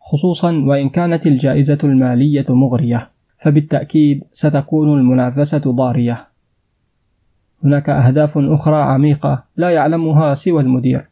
خصوصا 0.00 0.52
وإن 0.52 0.88
كانت 0.88 1.26
الجائزة 1.26 1.78
المالية 1.84 2.46
مغرية، 2.48 3.10
فبالتأكيد 3.42 4.24
ستكون 4.32 4.98
المنافسة 4.98 5.58
ضارية. 5.58 6.29
هناك 7.64 7.90
أهداف 7.90 8.38
أخرى 8.38 8.76
عميقة 8.76 9.44
لا 9.56 9.70
يعلمها 9.70 10.34
سوى 10.34 10.62
المدير. 10.62 11.06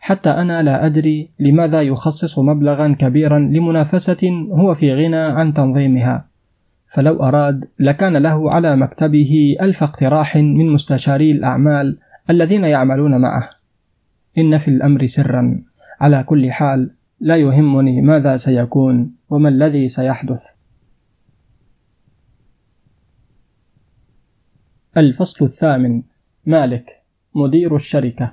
حتى 0.00 0.30
أنا 0.30 0.62
لا 0.62 0.86
أدري 0.86 1.28
لماذا 1.40 1.82
يخصص 1.82 2.38
مبلغا 2.38 2.96
كبيرا 3.00 3.38
لمنافسة 3.38 4.48
هو 4.52 4.74
في 4.74 4.94
غنى 4.94 5.16
عن 5.16 5.54
تنظيمها. 5.54 6.24
فلو 6.92 7.22
أراد 7.22 7.64
لكان 7.78 8.16
له 8.16 8.52
على 8.52 8.76
مكتبه 8.76 9.56
ألف 9.60 9.82
اقتراح 9.82 10.36
من 10.36 10.72
مستشاري 10.72 11.32
الأعمال 11.32 11.98
الذين 12.30 12.64
يعملون 12.64 13.20
معه. 13.20 13.50
إن 14.38 14.58
في 14.58 14.68
الأمر 14.68 15.06
سرا. 15.06 15.62
على 16.00 16.22
كل 16.22 16.52
حال 16.52 16.90
لا 17.20 17.36
يهمني 17.36 18.00
ماذا 18.00 18.36
سيكون 18.36 19.10
وما 19.30 19.48
الذي 19.48 19.88
سيحدث. 19.88 20.53
الفصل 24.96 25.44
الثامن. 25.44 26.02
مالك 26.46 27.02
مدير 27.34 27.76
الشركة. 27.76 28.32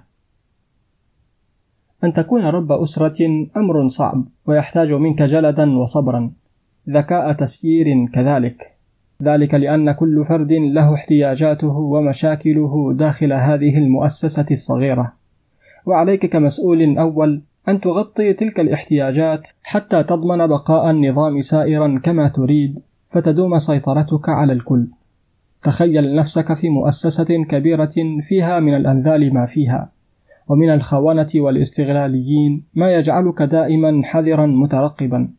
أن 2.03 2.13
تكون 2.13 2.45
رب 2.45 2.71
أسرة 2.71 3.47
أمر 3.57 3.87
صعب 3.87 4.25
ويحتاج 4.45 4.91
منك 4.91 5.21
جلدا 5.21 5.77
وصبرا. 5.77 6.31
ذكاء 6.89 7.33
تسيير 7.33 8.07
كذلك. 8.13 8.71
ذلك 9.23 9.53
لأن 9.53 9.91
كل 9.91 10.25
فرد 10.29 10.51
له 10.51 10.93
احتياجاته 10.93 11.77
ومشاكله 11.77 12.93
داخل 12.93 13.33
هذه 13.33 13.77
المؤسسة 13.77 14.45
الصغيرة. 14.51 15.13
وعليك 15.85 16.25
كمسؤول 16.25 16.97
أول 16.97 17.41
أن 17.67 17.81
تغطي 17.81 18.33
تلك 18.33 18.59
الاحتياجات 18.59 19.47
حتى 19.63 20.03
تضمن 20.03 20.47
بقاء 20.47 20.89
النظام 20.89 21.41
سائرا 21.41 21.99
كما 22.03 22.27
تريد 22.27 22.79
فتدوم 23.09 23.59
سيطرتك 23.59 24.29
على 24.29 24.53
الكل. 24.53 24.87
تخيل 25.63 26.15
نفسك 26.15 26.53
في 26.53 26.69
مؤسسة 26.69 27.43
كبيرة 27.49 27.93
فيها 28.27 28.59
من 28.59 28.75
الأنذال 28.75 29.33
ما 29.33 29.45
فيها، 29.45 29.91
ومن 30.47 30.69
الخونة 30.73 31.27
والاستغلاليين 31.35 32.63
ما 32.73 32.93
يجعلك 32.93 33.41
دائما 33.41 34.01
حذرا 34.03 34.45
مترقبا. 34.45 35.29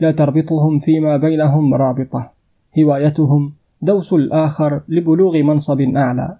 لا 0.00 0.12
تربطهم 0.12 0.78
فيما 0.78 1.16
بينهم 1.16 1.74
رابطة، 1.74 2.30
هوايتهم 2.78 3.52
دوس 3.82 4.12
الآخر 4.12 4.80
لبلوغ 4.88 5.42
منصب 5.42 5.80
أعلى. 5.80 6.38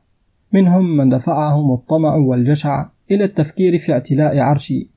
منهم 0.53 0.97
من 0.97 1.09
دفعهم 1.09 1.75
الطمع 1.75 2.15
والجشع 2.15 2.87
إلى 3.11 3.25
التفكير 3.25 3.79
في 3.79 3.93
اعتلاء 3.93 4.39
عرشي، 4.39 4.89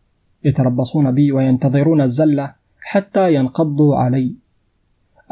يتربصون 0.43 1.11
بي 1.11 1.31
وينتظرون 1.31 2.01
الزلة 2.01 2.53
حتى 2.81 3.33
ينقضوا 3.33 3.95
علي. 3.95 4.33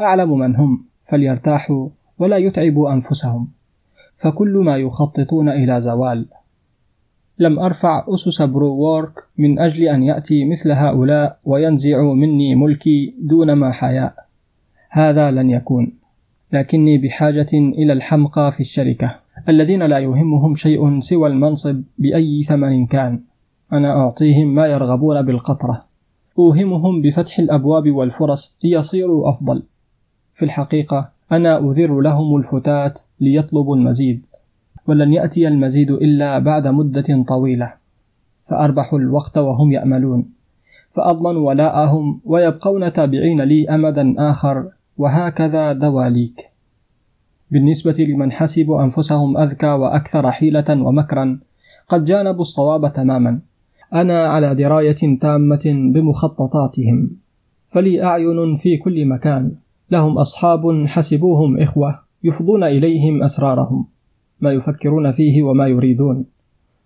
أعلم 0.00 0.38
من 0.38 0.56
هم، 0.56 0.84
فليرتاحوا 1.08 1.88
ولا 2.18 2.36
يتعبوا 2.36 2.92
أنفسهم. 2.92 3.48
فكل 4.18 4.62
ما 4.64 4.76
يخططون 4.76 5.48
إلى 5.48 5.80
زوال. 5.80 6.26
لم 7.38 7.58
أرفع 7.58 8.04
أسس 8.08 8.42
Pro 8.42 8.76
Work 8.76 9.24
من 9.38 9.58
أجل 9.58 9.88
أن 9.88 10.02
يأتي 10.02 10.44
مثل 10.44 10.70
هؤلاء 10.72 11.38
وينزعوا 11.44 12.14
مني 12.14 12.54
ملكي 12.54 13.14
دون 13.18 13.52
ما 13.52 13.72
حياء 13.72 14.14
هذا 14.90 15.30
لن 15.30 15.50
يكون. 15.50 15.92
لكني 16.52 16.98
بحاجة 16.98 17.48
إلى 17.52 17.92
الحمقى 17.92 18.52
في 18.52 18.60
الشركة. 18.60 19.16
الذين 19.48 19.82
لا 19.82 19.98
يهمهم 19.98 20.54
شيء 20.54 21.00
سوى 21.00 21.28
المنصب 21.28 21.82
بأي 21.98 22.44
ثمن 22.44 22.86
كان. 22.86 23.20
أنا 23.72 24.00
أعطيهم 24.00 24.54
ما 24.54 24.66
يرغبون 24.66 25.22
بالقطرة. 25.22 25.84
أوهمهم 26.38 27.02
بفتح 27.02 27.38
الأبواب 27.38 27.90
والفرص 27.90 28.56
ليصيروا 28.64 29.30
أفضل. 29.30 29.62
في 30.34 30.44
الحقيقة 30.44 31.15
أنا 31.32 31.58
أذر 31.58 32.00
لهم 32.00 32.36
الفتات 32.36 32.98
ليطلبوا 33.20 33.76
المزيد 33.76 34.26
ولن 34.86 35.12
يأتي 35.12 35.48
المزيد 35.48 35.90
إلا 35.90 36.38
بعد 36.38 36.66
مدة 36.66 37.24
طويلة. 37.28 37.72
فأربح 38.48 38.94
الوقت 38.94 39.38
وهم 39.38 39.72
يأملون. 39.72 40.24
فأضمن 40.90 41.36
ولاءهم 41.36 42.20
ويبقون 42.24 42.92
تابعين 42.92 43.40
لي 43.40 43.68
أمدا 43.68 44.14
آخر 44.18 44.68
وهكذا 44.98 45.72
دواليك. 45.72 46.50
بالنسبة 47.50 47.96
لمن 47.98 48.32
حسبوا 48.32 48.82
أنفسهم 48.82 49.36
أذكى 49.36 49.66
وأكثر 49.66 50.30
حيلة 50.30 50.82
ومكرا 50.82 51.38
قد 51.88 52.04
جانبوا 52.04 52.40
الصواب 52.40 52.92
تماما. 52.92 53.40
أنا 53.94 54.28
على 54.28 54.54
دراية 54.54 55.18
تامة 55.20 55.90
بمخططاتهم 55.94 57.10
فلي 57.70 58.04
أعين 58.04 58.56
في 58.56 58.76
كل 58.76 59.06
مكان. 59.06 59.52
لهم 59.90 60.18
أصحاب 60.18 60.86
حسبوهم 60.86 61.60
إخوة 61.60 61.98
يفضون 62.24 62.64
إليهم 62.64 63.22
أسرارهم 63.22 63.86
ما 64.40 64.50
يفكرون 64.50 65.12
فيه 65.12 65.42
وما 65.42 65.66
يريدون 65.66 66.24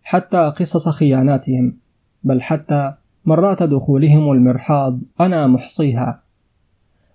حتى 0.03 0.53
قصص 0.59 0.89
خياناتهم 0.89 1.77
بل 2.25 2.43
حتى 2.43 2.93
مرات 3.25 3.63
دخولهم 3.63 4.33
المرحاض 4.33 4.99
أنا 5.21 5.47
محصيها. 5.47 6.23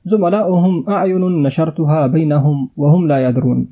زملاؤهم 0.06 0.90
أعين 0.90 1.44
نشرتها 1.44 2.08
بينهم 2.08 2.70
وهم 2.78 3.08
لا 3.08 3.30
يدرون 3.30 3.68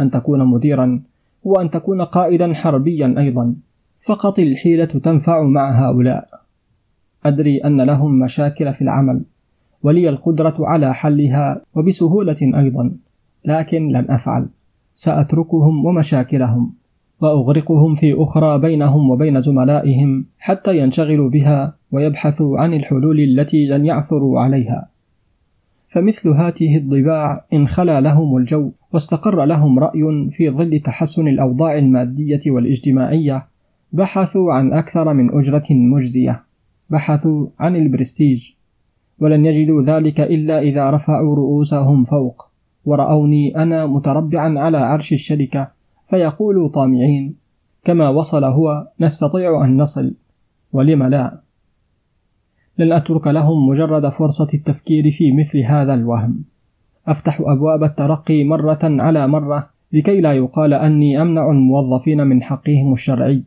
أن 0.00 0.10
تكون 0.10 0.44
مديرا 0.44 1.02
هو 1.46 1.54
أن 1.54 1.70
تكون 1.70 2.02
قائدا 2.02 2.54
حربيا 2.54 3.14
أيضا 3.18 3.54
فقط 4.06 4.38
الحيلة 4.38 4.84
تنفع 4.84 5.42
مع 5.42 5.88
هؤلاء. 5.88 6.28
أدري 7.24 7.58
أن 7.58 7.80
لهم 7.80 8.18
مشاكل 8.18 8.74
في 8.74 8.82
العمل. 8.82 9.24
ولي 9.84 10.08
القدرة 10.08 10.56
على 10.58 10.94
حلها 10.94 11.62
وبسهولة 11.74 12.36
أيضا 12.42 12.92
لكن 13.44 13.88
لن 13.88 14.10
أفعل. 14.10 14.46
سأتركهم 14.96 15.84
ومشاكلهم 15.84 16.72
وأغرقهم 17.20 17.94
في 17.94 18.22
أخرى 18.22 18.58
بينهم 18.58 19.10
وبين 19.10 19.40
زملائهم 19.40 20.26
حتى 20.38 20.78
ينشغلوا 20.78 21.30
بها 21.30 21.74
ويبحثوا 21.92 22.58
عن 22.58 22.74
الحلول 22.74 23.20
التي 23.20 23.66
لن 23.66 23.86
يعثروا 23.86 24.40
عليها. 24.40 24.88
فمثل 25.88 26.28
هاته 26.28 26.76
الضباع 26.76 27.44
إن 27.52 27.68
خلا 27.68 28.00
لهم 28.00 28.36
الجو 28.36 28.72
واستقر 28.92 29.44
لهم 29.44 29.78
رأي 29.78 30.30
في 30.32 30.50
ظل 30.50 30.80
تحسن 30.84 31.28
الأوضاع 31.28 31.78
المادية 31.78 32.42
والاجتماعية 32.46 33.46
بحثوا 33.92 34.52
عن 34.52 34.72
أكثر 34.72 35.12
من 35.12 35.38
أجرة 35.38 35.66
مجزية 35.70 36.42
بحثوا 36.90 37.46
عن 37.60 37.76
البرستيج. 37.76 38.53
ولن 39.20 39.46
يجدوا 39.46 39.82
ذلك 39.82 40.20
إلا 40.20 40.58
إذا 40.58 40.90
رفعوا 40.90 41.36
رؤوسهم 41.36 42.04
فوق. 42.04 42.46
ورأوني 42.84 43.56
أنا 43.56 43.86
متربعا 43.86 44.58
على 44.58 44.78
عرش 44.78 45.12
الشركة 45.12 45.68
فيقولوا 46.10 46.68
طامعين 46.68 47.36
كما 47.84 48.08
وصل 48.08 48.44
هو 48.44 48.86
نستطيع 49.00 49.64
أن 49.64 49.76
نصل. 49.76 50.14
ولم 50.72 51.02
لا. 51.02 51.40
لن 52.78 52.92
أترك 52.92 53.26
لهم 53.26 53.68
مجرد 53.68 54.08
فرصة 54.08 54.48
التفكير 54.54 55.10
في 55.10 55.32
مثل 55.32 55.58
هذا 55.58 55.94
الوهم. 55.94 56.44
أفتح 57.06 57.40
أبواب 57.40 57.84
الترقي 57.84 58.44
مرة 58.44 58.80
على 58.82 59.28
مرة 59.28 59.68
لكي 59.92 60.20
لا 60.20 60.32
يقال 60.32 60.74
أني 60.74 61.22
أمنع 61.22 61.50
الموظفين 61.50 62.26
من 62.26 62.42
حقهم 62.42 62.92
الشرعي. 62.92 63.42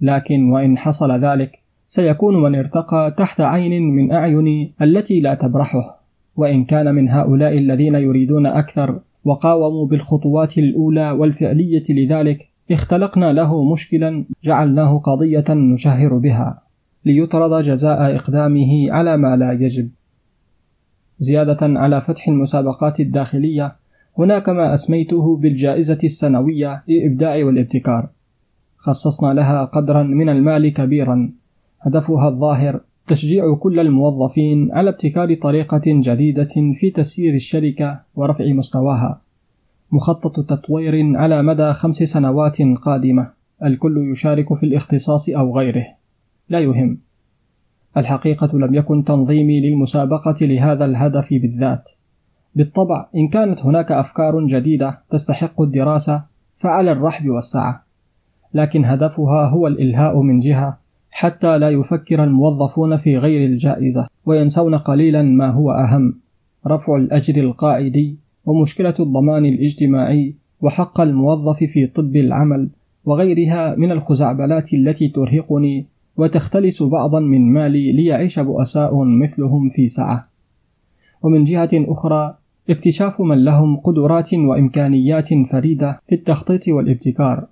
لكن 0.00 0.50
وإن 0.50 0.78
حصل 0.78 1.24
ذلك 1.24 1.61
سيكون 1.94 2.42
من 2.42 2.54
ارتقى 2.54 3.14
تحت 3.18 3.40
عين 3.40 3.82
من 3.82 4.12
أعين 4.12 4.72
التي 4.82 5.20
لا 5.20 5.34
تبرحه. 5.34 6.02
وإن 6.36 6.64
كان 6.64 6.94
من 6.94 7.08
هؤلاء 7.08 7.58
الذين 7.58 7.94
يريدون 7.94 8.46
أكثر 8.46 9.00
وقاوموا 9.24 9.86
بالخطوات 9.86 10.58
الأولى 10.58 11.10
والفعلية 11.10 11.84
لذلك 11.88 12.48
اختلقنا 12.70 13.32
له 13.32 13.72
مشكلا 13.72 14.24
جعلناه 14.44 14.98
قضية 14.98 15.44
نشهر 15.48 16.18
بها 16.18 16.62
ليطرد 17.04 17.64
جزاء 17.64 18.16
إقدامه 18.16 18.92
على 18.92 19.16
ما 19.16 19.36
لا 19.36 19.52
يجب. 19.52 19.90
زيادة 21.18 21.58
على 21.62 22.00
فتح 22.00 22.28
المسابقات 22.28 23.00
الداخلية 23.00 23.76
هناك 24.18 24.48
ما 24.48 24.74
أسميته 24.74 25.36
بالجائزة 25.36 25.98
السنوية 26.04 26.82
للإبداع 26.88 27.44
والابتكار. 27.44 28.08
خصصنا 28.76 29.34
لها 29.34 29.64
قدرا 29.64 30.02
من 30.02 30.28
المال 30.28 30.74
كبيرا. 30.74 31.41
هدفها 31.82 32.28
الظاهر 32.28 32.80
تشجيع 33.06 33.54
كل 33.54 33.80
الموظفين 33.80 34.72
على 34.72 34.90
ابتكار 34.90 35.34
طريقة 35.34 35.82
جديدة 35.86 36.48
في 36.78 36.92
تسيير 36.94 37.34
الشركة 37.34 38.00
ورفع 38.14 38.44
مستواها. 38.44 39.20
مخطط 39.92 40.40
تطوير 40.40 41.16
على 41.16 41.42
مدى 41.42 41.72
خمس 41.72 41.96
سنوات 41.96 42.62
قادمة. 42.62 43.30
الكل 43.64 44.12
يشارك 44.12 44.54
في 44.54 44.66
الاختصاص 44.66 45.28
أو 45.28 45.58
غيره. 45.58 45.86
لا 46.48 46.60
يهم. 46.60 46.98
الحقيقة 47.96 48.58
لم 48.58 48.74
يكن 48.74 49.04
تنظيمي 49.04 49.60
للمسابقة 49.60 50.36
لهذا 50.40 50.84
الهدف 50.84 51.28
بالذات. 51.30 51.88
بالطبع 52.54 53.06
إن 53.16 53.28
كانت 53.28 53.60
هناك 53.60 53.92
أفكار 53.92 54.46
جديدة 54.46 54.98
تستحق 55.10 55.60
الدراسة 55.62 56.22
فعلى 56.60 56.92
الرحب 56.92 57.28
والسعة. 57.28 57.84
لكن 58.54 58.84
هدفها 58.84 59.46
هو 59.48 59.66
الإلهاء 59.66 60.20
من 60.20 60.40
جهة 60.40 60.81
حتى 61.12 61.58
لا 61.58 61.70
يفكر 61.70 62.24
الموظفون 62.24 62.96
في 62.96 63.18
غير 63.18 63.46
الجائزة 63.46 64.08
وينسون 64.26 64.74
قليلا 64.74 65.22
ما 65.22 65.50
هو 65.50 65.70
أهم 65.70 66.14
رفع 66.66 66.96
الأجر 66.96 67.40
القاعدي 67.40 68.16
ومشكلة 68.46 68.94
الضمان 69.00 69.44
الاجتماعي 69.44 70.34
وحق 70.60 71.00
الموظف 71.00 71.56
في 71.58 71.86
طب 71.86 72.16
العمل 72.16 72.68
وغيرها 73.04 73.74
من 73.74 73.92
الخزعبلات 73.92 74.74
التي 74.74 75.08
ترهقني 75.08 75.86
وتختلس 76.16 76.82
بعضا 76.82 77.20
من 77.20 77.52
مالي 77.52 77.92
ليعيش 77.92 78.38
بؤساء 78.38 79.04
مثلهم 79.04 79.70
في 79.70 79.88
سعة. 79.88 80.28
ومن 81.22 81.44
جهة 81.44 81.70
أخرى 81.74 82.36
اكتشاف 82.70 83.20
من 83.20 83.44
لهم 83.44 83.76
قدرات 83.76 84.34
وإمكانيات 84.34 85.28
فريدة 85.50 86.00
في 86.08 86.14
التخطيط 86.14 86.68
والابتكار. 86.68 87.46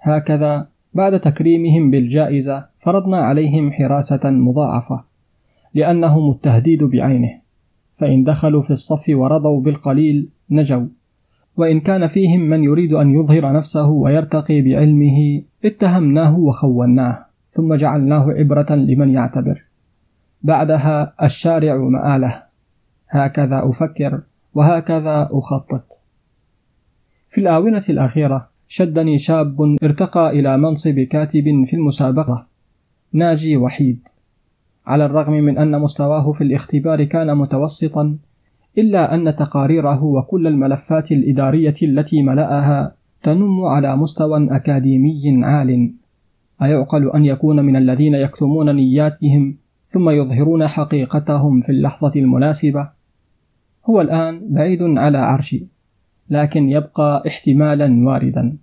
هكذا 0.00 0.66
بعد 0.94 1.20
تكريمهم 1.20 1.90
بالجائزة 1.90 2.64
فرضنا 2.86 3.16
عليهم 3.16 3.72
حراسة 3.72 4.20
مضاعفة 4.24 5.04
لأنهم 5.74 6.30
التهديد 6.30 6.84
بعينه 6.84 7.40
فإن 7.98 8.24
دخلوا 8.24 8.62
في 8.62 8.70
الصف 8.70 9.04
ورضوا 9.08 9.60
بالقليل 9.60 10.28
نجوا. 10.50 10.86
وإن 11.56 11.80
كان 11.80 12.06
فيهم 12.06 12.40
من 12.40 12.64
يريد 12.64 12.92
أن 12.92 13.10
يظهر 13.10 13.52
نفسه 13.52 13.88
ويرتقي 13.88 14.62
بعلمه 14.62 15.42
اتهمناه 15.64 16.38
وخوناه 16.38 17.26
ثم 17.52 17.74
جعلناه 17.74 18.30
عبرة 18.30 18.74
لمن 18.74 19.10
يعتبر. 19.10 19.64
بعدها 20.42 21.14
الشارع 21.22 21.76
مآله 21.76 22.42
هكذا 23.08 23.68
أفكر 23.68 24.20
وهكذا 24.54 25.28
أخطط. 25.32 25.84
في 27.28 27.40
الآونة 27.40 27.84
الأخيرة 27.88 28.48
شدني 28.68 29.18
شاب 29.18 29.76
ارتقى 29.82 30.30
إلى 30.30 30.56
منصب 30.56 31.00
كاتب 31.00 31.64
في 31.66 31.74
المسابقة. 31.76 32.55
ناجي 33.12 33.56
وحيد. 33.56 34.08
على 34.86 35.04
الرغم 35.04 35.32
من 35.32 35.58
أن 35.58 35.80
مستواه 35.80 36.32
في 36.32 36.44
الاختبار 36.44 37.04
كان 37.04 37.36
متوسطا 37.36 38.18
إلا 38.78 39.14
أن 39.14 39.36
تقاريره 39.36 40.04
وكل 40.04 40.46
الملفات 40.46 41.12
الإدارية 41.12 41.74
التي 41.82 42.22
ملأها 42.22 42.94
تنم 43.22 43.64
على 43.64 43.96
مستوى 43.96 44.56
أكاديمي 44.56 45.44
عال. 45.44 45.92
أيعقل 46.62 47.10
أن 47.10 47.24
يكون 47.24 47.64
من 47.64 47.76
الذين 47.76 48.14
يكتمون 48.14 48.76
نياتهم 48.76 49.56
ثم 49.86 50.10
يظهرون 50.10 50.66
حقيقتهم 50.66 51.60
في 51.60 51.72
اللحظة 51.72 52.12
المناسبة. 52.16 52.88
هو 53.90 54.00
الآن 54.00 54.54
بعيد 54.54 54.82
على 54.82 55.18
عرشي 55.18 55.66
لكن 56.30 56.68
يبقى 56.68 57.22
احتمالا 57.26 58.06
واردا. 58.06 58.56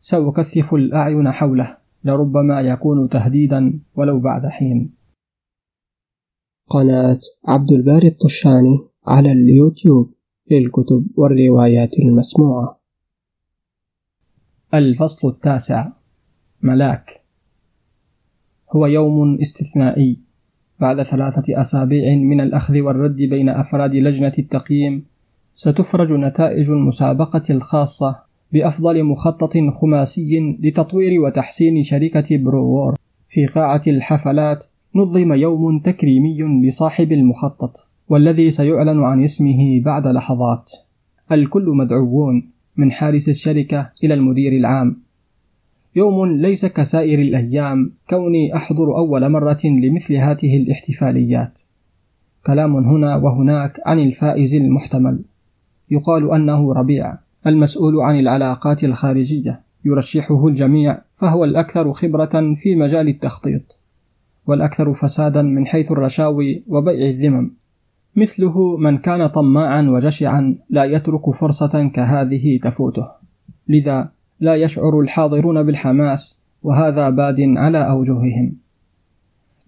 سأكثف 0.00 0.74
الأعين 0.74 1.30
حوله. 1.30 1.85
لربما 2.06 2.60
يكون 2.60 3.08
تهديدا 3.08 3.80
ولو 3.94 4.20
بعد 4.20 4.46
حين. 4.46 4.94
قناة 6.68 7.20
عبد 7.48 7.72
الباري 7.72 8.08
الطشاني 8.08 8.78
على 9.06 9.32
اليوتيوب 9.32 10.14
للكتب 10.50 11.06
والروايات 11.16 11.90
المسموعة. 11.98 12.80
الفصل 14.74 15.28
التاسع. 15.28 15.92
ملاك. 16.62 17.24
هو 18.76 18.86
يوم 18.86 19.40
استثنائي. 19.40 20.20
بعد 20.80 21.02
ثلاثة 21.02 21.60
أسابيع 21.60 22.16
من 22.16 22.40
الأخذ 22.40 22.80
والرد 22.80 23.16
بين 23.16 23.48
أفراد 23.48 23.94
لجنة 23.94 24.32
التقييم 24.38 25.06
ستفرج 25.54 26.12
نتائج 26.12 26.68
المسابقة 26.68 27.44
الخاصة 27.50 28.25
بأفضل 28.52 29.04
مخطط 29.04 29.52
خماسي 29.80 30.56
لتطوير 30.60 31.20
وتحسين 31.20 31.82
شركة 31.82 32.36
بروور 32.36 32.94
في 33.28 33.46
قاعة 33.46 33.82
الحفلات 33.86 34.64
نظم 34.94 35.32
يوم 35.32 35.78
تكريمي 35.78 36.42
لصاحب 36.42 37.12
المخطط 37.12 37.86
والذي 38.08 38.50
سيعلن 38.50 39.02
عن 39.02 39.24
اسمه 39.24 39.80
بعد 39.80 40.06
لحظات. 40.06 40.72
الكل 41.32 41.64
مدعوون 41.64 42.50
من 42.76 42.92
حارس 42.92 43.28
الشركة 43.28 43.90
إلى 44.04 44.14
المدير 44.14 44.52
العام. 44.52 44.96
يوم 45.96 46.26
ليس 46.26 46.66
كسائر 46.66 47.18
الأيام 47.18 47.92
كوني 48.10 48.56
أحضر 48.56 48.96
أول 48.96 49.28
مرة 49.28 49.60
لمثل 49.64 50.14
هذه 50.14 50.56
الاحتفاليات. 50.56 51.60
كلام 52.46 52.76
هنا 52.76 53.16
وهناك 53.16 53.80
عن 53.86 53.98
الفائز 53.98 54.54
المحتمل. 54.54 55.18
يقال 55.90 56.32
أنه 56.32 56.72
ربيع. 56.72 57.14
المسؤول 57.46 58.00
عن 58.00 58.18
العلاقات 58.18 58.84
الخارجية 58.84 59.60
يرشحه 59.84 60.46
الجميع 60.46 60.98
فهو 61.16 61.44
الأكثر 61.44 61.92
خبرة 61.92 62.54
في 62.62 62.74
مجال 62.76 63.08
التخطيط 63.08 63.78
والأكثر 64.46 64.94
فسادا 64.94 65.42
من 65.42 65.66
حيث 65.66 65.92
الرشاوي 65.92 66.62
وبيع 66.68 67.08
الذمم. 67.08 67.50
مثله 68.16 68.76
من 68.76 68.98
كان 68.98 69.26
طماعا 69.26 69.82
وجشعا 69.82 70.58
لا 70.70 70.84
يترك 70.84 71.30
فرصة 71.30 71.88
كهذه 71.88 72.58
تفوته. 72.62 73.06
لذا 73.68 74.10
لا 74.40 74.54
يشعر 74.54 75.00
الحاضرون 75.00 75.62
بالحماس 75.62 76.38
وهذا 76.62 77.10
باد 77.10 77.36
على 77.40 77.90
أوجههم. 77.90 78.52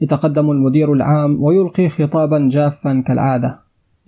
يتقدم 0.01 0.51
المدير 0.51 0.93
العام 0.93 1.43
ويلقي 1.43 1.89
خطابا 1.89 2.49
جافا 2.53 3.05
كالعادة. 3.07 3.59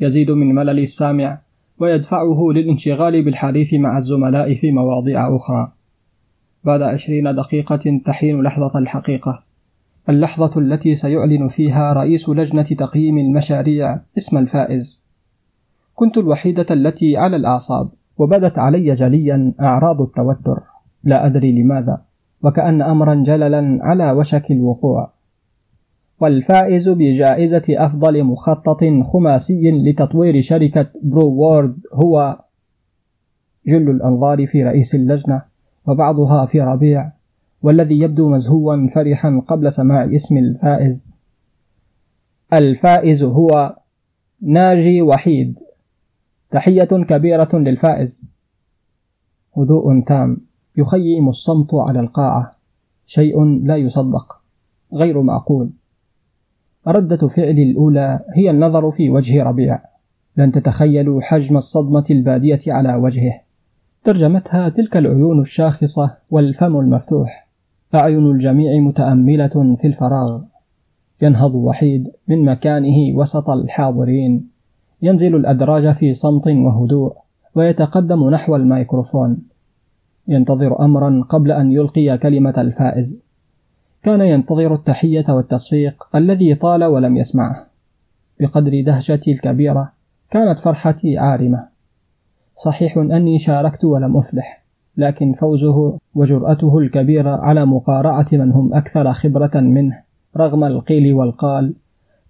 يزيد 0.01 0.31
من 0.31 0.55
ملل 0.55 0.79
السامع 0.79 1.39
ويدفعه 1.81 2.49
للانشغال 2.55 3.25
بالحديث 3.25 3.75
مع 3.75 3.99
الزملاء 3.99 4.55
في 4.55 4.73
مواضيع 4.73 5.37
أخرى. 5.37 5.73
بعد 6.65 6.83
عشرين 6.83 7.35
دقيقة 7.35 8.01
تحين 8.07 8.43
لحظة 8.43 8.79
الحقيقة. 8.79 9.43
اللحظة 10.09 10.61
التي 10.61 10.95
سيعلن 10.95 11.49
فيها 11.49 11.93
رئيس 11.93 12.29
لجنة 12.29 12.63
تقييم 12.63 13.19
المشاريع 13.19 14.01
اسم 14.19 14.39
الفائز. 14.39 15.05
كنت 15.95 16.19
الوحيدة 16.19 16.67
التي 16.71 17.17
على 17.17 17.37
الأعصاب 17.37 17.89
وبدت 18.19 18.59
علي 18.59 18.95
جليا 18.95 19.53
أعراض 19.61 20.03
التوتر. 20.03 20.63
لا 21.05 21.27
أدري 21.27 21.63
لماذا 21.63 22.03
وكأن 22.43 22.83
أمرا 22.83 23.15
جللا 23.15 23.79
على 23.83 24.13
وشك 24.13 24.51
الوقوع. 24.51 25.13
والفائز 26.21 26.89
بجائزة 26.89 27.65
أفضل 27.69 28.25
مخطط 28.25 28.81
خماسي 29.13 29.71
لتطوير 29.71 30.41
شركة 30.41 30.87
Pro 31.03 31.29
Work 31.29 31.79
هو 31.93 32.45
جل 33.67 33.91
الأنظار 33.91 34.47
في 34.47 34.65
رئيس 34.65 34.95
اللجنة 34.95 35.43
وبعضها 35.87 36.47
في 36.47 36.61
ربيع 36.61 37.13
والذي 37.63 37.99
يبدو 37.99 38.29
مزهوا 38.29 38.89
فرحا 38.95 39.43
قبل 39.49 39.73
سماع 39.73 40.15
اسم 40.15 40.39
الفائز. 40.39 41.09
الفائز 42.53 43.23
هو 43.23 43.77
ناجي 44.43 45.03
وحيد. 45.03 45.59
تحية 46.51 46.85
كبيرة 46.85 47.49
للفائز. 47.55 48.23
هدوء 49.57 50.01
تام. 50.01 50.37
يخيم 50.77 51.29
الصمت 51.29 51.75
على 51.75 52.01
القاعة. 52.01 52.53
شيء 53.07 53.45
لا 53.45 53.77
يصدق. 53.77 54.41
غير 54.93 55.23
معقول. 55.23 55.71
ردة 56.89 57.29
فعلي 57.29 57.63
الأولى 57.63 58.21
هي 58.35 58.51
النظر 58.51 58.91
في 58.91 59.11
وجه 59.11 59.43
ربيع. 59.43 59.83
لن 60.37 60.53
تتخيلوا 60.53 61.21
حجم 61.21 61.57
الصدمة 61.57 62.05
البادية 62.11 62.61
على 62.69 62.95
وجهه. 62.95 63.41
ترجمتها 64.05 64.69
تلك 64.69 64.97
العيون 64.97 65.41
الشاخصة 65.41 66.17
والفم 66.31 66.81
المفتوح. 66.81 67.49
أعين 67.95 68.31
الجميع 68.31 68.81
متأملة 68.81 69.77
في 69.81 69.87
الفراغ. 69.87 70.43
ينهض 71.23 71.55
وحيد 71.55 72.11
من 72.29 72.45
مكانه 72.45 73.17
وسط 73.17 73.51
الحاضرين. 73.51 74.51
ينزل 75.03 75.37
الأدراج 75.37 75.93
في 75.93 76.15
صمت 76.15 76.47
وهدوء 76.47 77.13
ويتقدم 77.55 78.31
نحو 78.31 78.57
الميكروفون. 78.57 79.39
ينتظر 80.29 80.85
أمرا 80.85 81.25
قبل 81.29 81.53
أن 81.53 81.73
يلقي 81.73 82.19
كلمة 82.19 82.55
الفائز. 82.59 83.23
كان 84.03 84.21
ينتظر 84.21 84.75
التحية 84.75 85.25
والتصفيق 85.29 86.09
الذي 86.15 86.55
طال 86.55 86.85
ولم 86.85 87.17
يسمعه. 87.17 87.67
بقدر 88.41 88.83
دهشتي 88.87 89.33
الكبيرة 89.33 89.93
كانت 90.31 90.59
فرحتي 90.59 91.19
عارمة. 91.19 91.69
صحيح 92.57 92.97
أني 92.99 93.39
شاركت 93.39 93.85
ولم 93.85 94.17
أفلح 94.17 94.65
لكن 94.97 95.33
فوزه 95.33 95.99
وجرأته 96.15 96.79
الكبيرة 96.79 97.31
على 97.31 97.67
مقارعة 97.67 98.27
من 98.33 98.53
هم 98.53 98.75
أكثر 98.75 99.13
خبرة 99.13 99.61
منه 99.61 99.99
رغم 100.37 100.65
القيل 100.65 101.15
والقال 101.15 101.75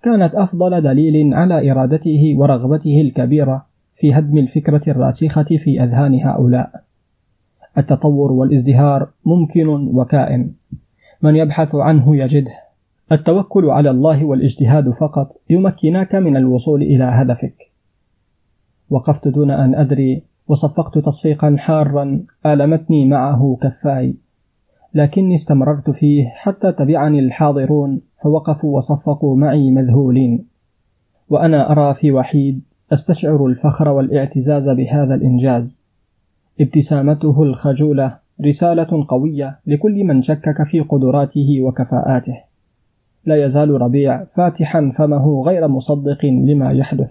كانت 0.03 0.35
أفضل 0.35 0.81
دليل 0.83 1.35
على 1.35 1.71
إرادته 1.71 2.35
ورغبته 2.37 3.01
الكبيرة 3.01 3.67
في 3.97 4.15
هدم 4.15 4.39
الفكرة 4.39 4.83
الراسخة 4.89 5.45
في 5.65 5.83
أذهان 5.83 6.21
هؤلاء. 6.25 6.71
التطور 7.79 8.33
والازدهار 8.33 9.09
ممكن 9.27 9.69
وكائن، 9.69 10.53
من 11.23 11.37
يبحث 11.37 11.75
عنه 11.75 12.17
يجده. 12.17 12.53
التوكل 13.13 13.65
على 13.65 13.91
الله 13.91 14.25
والاجتهاد 14.25 14.91
فقط 14.91 15.37
يمكناك 15.51 16.15
من 16.15 16.37
الوصول 16.37 16.83
إلى 16.83 17.05
هدفك. 17.05 17.71
وقفت 18.91 19.29
دون 19.29 19.51
أن 19.51 19.75
أدري 19.75 20.23
وصفقت 20.49 20.99
تصفيقا 20.99 21.57
حارا 21.59 22.21
آلمتني 22.47 23.09
معه 23.09 23.59
كفاي 23.63 24.15
لكني 24.95 25.35
استمررت 25.35 25.91
فيه 25.91 26.29
حتى 26.35 26.73
تبعني 26.73 27.19
الحاضرون 27.19 28.01
فوقفوا 28.23 28.77
وصفقوا 28.77 29.37
معي 29.37 29.71
مذهولين 29.71 30.47
وأنا 31.29 31.73
أرى 31.73 31.95
في 31.95 32.13
وحيد 32.13 32.63
أستشعر 32.93 33.47
الفخر 33.47 33.89
والاعتزاز 33.89 34.69
بهذا 34.69 35.15
الإنجاز 35.15 35.85
ابتسامته 36.61 37.43
الخجولة 37.43 38.19
رسالة 38.45 39.07
قوية 39.09 39.59
لكل 39.67 40.05
من 40.05 40.23
شكك 40.23 40.63
في 40.63 40.81
قدراته 40.81 41.61
وكفاءاته. 41.61 42.41
لا 43.25 43.45
يزال 43.45 43.71
ربيع 43.71 44.25
فاتحا 44.25 44.93
فمه 44.97 45.43
غير 45.43 45.69
مصدق 45.69 46.25
لما 46.25 46.73
يحدث. 46.73 47.11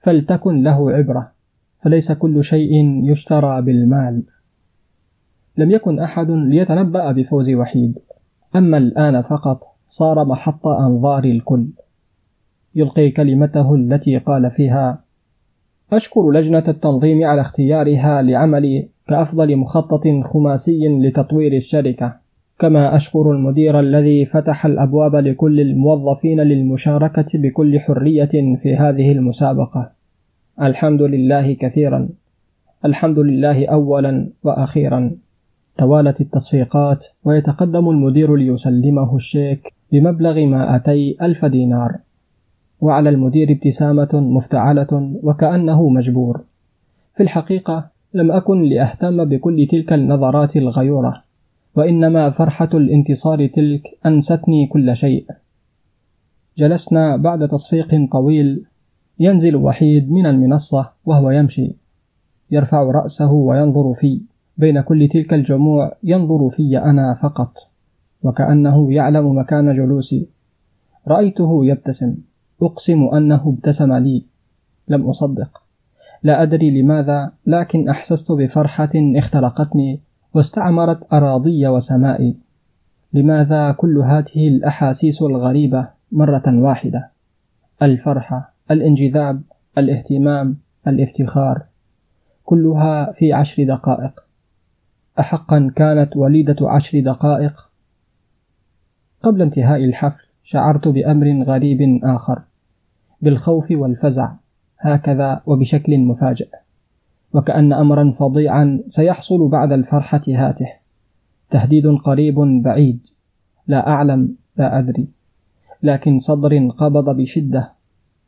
فلتكن 0.00 0.62
له 0.62 0.92
عبرة 0.92 1.32
فليس 1.82 2.12
كل 2.12 2.44
شيء 2.44 3.02
يشترى 3.04 3.62
بالمال. 3.62 4.22
لم 5.56 5.70
يكن 5.70 6.00
أحد 6.00 6.30
ليتنبأ 6.30 7.12
بفوز 7.12 7.50
وحيد. 7.50 7.98
أما 8.56 8.78
الآن 8.78 9.22
فقط 9.22 9.62
صار 9.88 10.24
محط 10.24 10.66
أنظار 10.66 11.24
الكل. 11.24 11.68
يلقي 12.74 13.10
كلمته 13.10 13.74
التي 13.74 14.18
قال 14.18 14.50
فيها 14.50 15.07
أشكر 15.92 16.30
لجنة 16.30 16.64
التنظيم 16.68 17.24
على 17.24 17.40
اختيارها 17.40 18.22
لعملي 18.22 18.88
كأفضل 19.08 19.56
مخطط 19.56 20.02
خماسي 20.24 20.88
لتطوير 20.88 21.52
الشركة. 21.56 22.16
كما 22.58 22.96
أشكر 22.96 23.32
المدير 23.32 23.80
الذي 23.80 24.26
فتح 24.26 24.66
الأبواب 24.66 25.16
لكل 25.16 25.60
الموظفين 25.60 26.40
للمشاركة 26.40 27.26
بكل 27.34 27.80
حرية 27.80 28.56
في 28.62 28.76
هذه 28.78 29.12
المسابقة. 29.12 29.90
الحمد 30.62 31.02
لله 31.02 31.52
كثيرا. 31.52 32.08
الحمد 32.84 33.18
لله 33.18 33.66
أولا 33.66 34.28
وأخيرا. 34.44 35.10
توالت 35.78 36.20
التصفيقات 36.20 37.06
ويتقدم 37.24 37.90
المدير 37.90 38.36
ليسلمه 38.36 39.16
الشيك 39.16 39.74
بمبلغ 39.92 40.44
مائتي 40.46 41.16
ألف 41.22 41.44
دينار. 41.44 41.96
وعلى 42.80 43.08
المدير 43.08 43.52
ابتسامة 43.52 44.08
مفتعلة 44.12 45.18
وكأنه 45.22 45.88
مجبور. 45.88 46.44
في 47.14 47.22
الحقيقة 47.22 47.90
لم 48.14 48.32
أكن 48.32 48.62
لأهتم 48.62 49.24
بكل 49.24 49.66
تلك 49.70 49.92
النظرات 49.92 50.56
الغيورة 50.56 51.22
وإنما 51.76 52.30
فرحة 52.30 52.68
الانتصار 52.74 53.46
تلك 53.46 53.82
أنستني 54.06 54.66
كل 54.66 54.96
شيء. 54.96 55.26
جلسنا 56.58 57.16
بعد 57.16 57.48
تصفيق 57.48 58.08
طويل 58.12 58.64
ينزل 59.20 59.56
وحيد 59.56 60.12
من 60.12 60.26
المنصة 60.26 60.90
وهو 61.04 61.30
يمشي 61.30 61.72
يرفع 62.50 62.82
رأسه 62.82 63.32
وينظر 63.32 63.94
في 63.94 64.20
بين 64.56 64.80
كل 64.80 65.08
تلك 65.08 65.34
الجموع 65.34 65.96
ينظر 66.04 66.50
في 66.50 66.78
أنا 66.78 67.18
فقط 67.22 67.54
وكأنه 68.22 68.92
يعلم 68.92 69.38
مكان 69.38 69.76
جلوسي. 69.76 70.28
رأيته 71.08 71.66
يبتسم. 71.66 72.14
أقسم 72.62 73.08
أنه 73.14 73.48
ابتسم 73.48 73.92
لي. 73.92 74.24
لم 74.88 75.06
أصدق. 75.06 75.62
لا 76.22 76.42
أدري 76.42 76.82
لماذا 76.82 77.32
لكن 77.46 77.88
أحسست 77.88 78.32
بفرحة 78.32 78.90
اخترقتني 78.94 80.00
واستعمرت 80.34 81.12
أراضي 81.12 81.68
وسمائي 81.68 82.36
لماذا 83.12 83.72
كل 83.72 83.98
هذه 83.98 84.48
الأحاسيس 84.48 85.22
الغريبة 85.22 85.88
مرة 86.12 86.42
واحدة؟ 86.46 87.10
الفرحة 87.82 88.54
الانجذاب 88.70 89.42
الاهتمام 89.78 90.56
الافتخار. 90.88 91.62
كلها 92.44 93.12
في 93.12 93.32
عشر 93.32 93.64
دقائق. 93.64 94.20
أحقا 95.20 95.70
كانت 95.76 96.16
وليدة 96.16 96.56
عشر 96.70 97.00
دقائق؟ 97.00 97.68
قبل 99.22 99.42
انتهاء 99.42 99.84
الحفل 99.84 100.24
شعرت 100.42 100.88
بأمر 100.88 101.42
غريب 101.42 102.00
آخر. 102.04 102.42
بالخوف 103.20 103.70
والفزع 103.70 104.32
هكذا 104.78 105.40
وبشكل 105.46 105.98
مفاجئ. 105.98 106.48
وكأن 107.34 107.72
أمرا 107.72 108.14
فظيعا 108.18 108.80
سيحصل 108.88 109.48
بعد 109.48 109.72
الفرحة 109.72 110.22
هاته. 110.28 110.68
تهديد 111.50 111.86
قريب 111.86 112.34
بعيد. 112.62 113.06
لا 113.66 113.88
أعلم 113.88 114.34
لا 114.56 114.78
أدري. 114.78 115.08
لكن 115.82 116.18
صدر 116.18 116.68
قبض 116.68 117.16
بشدة. 117.16 117.72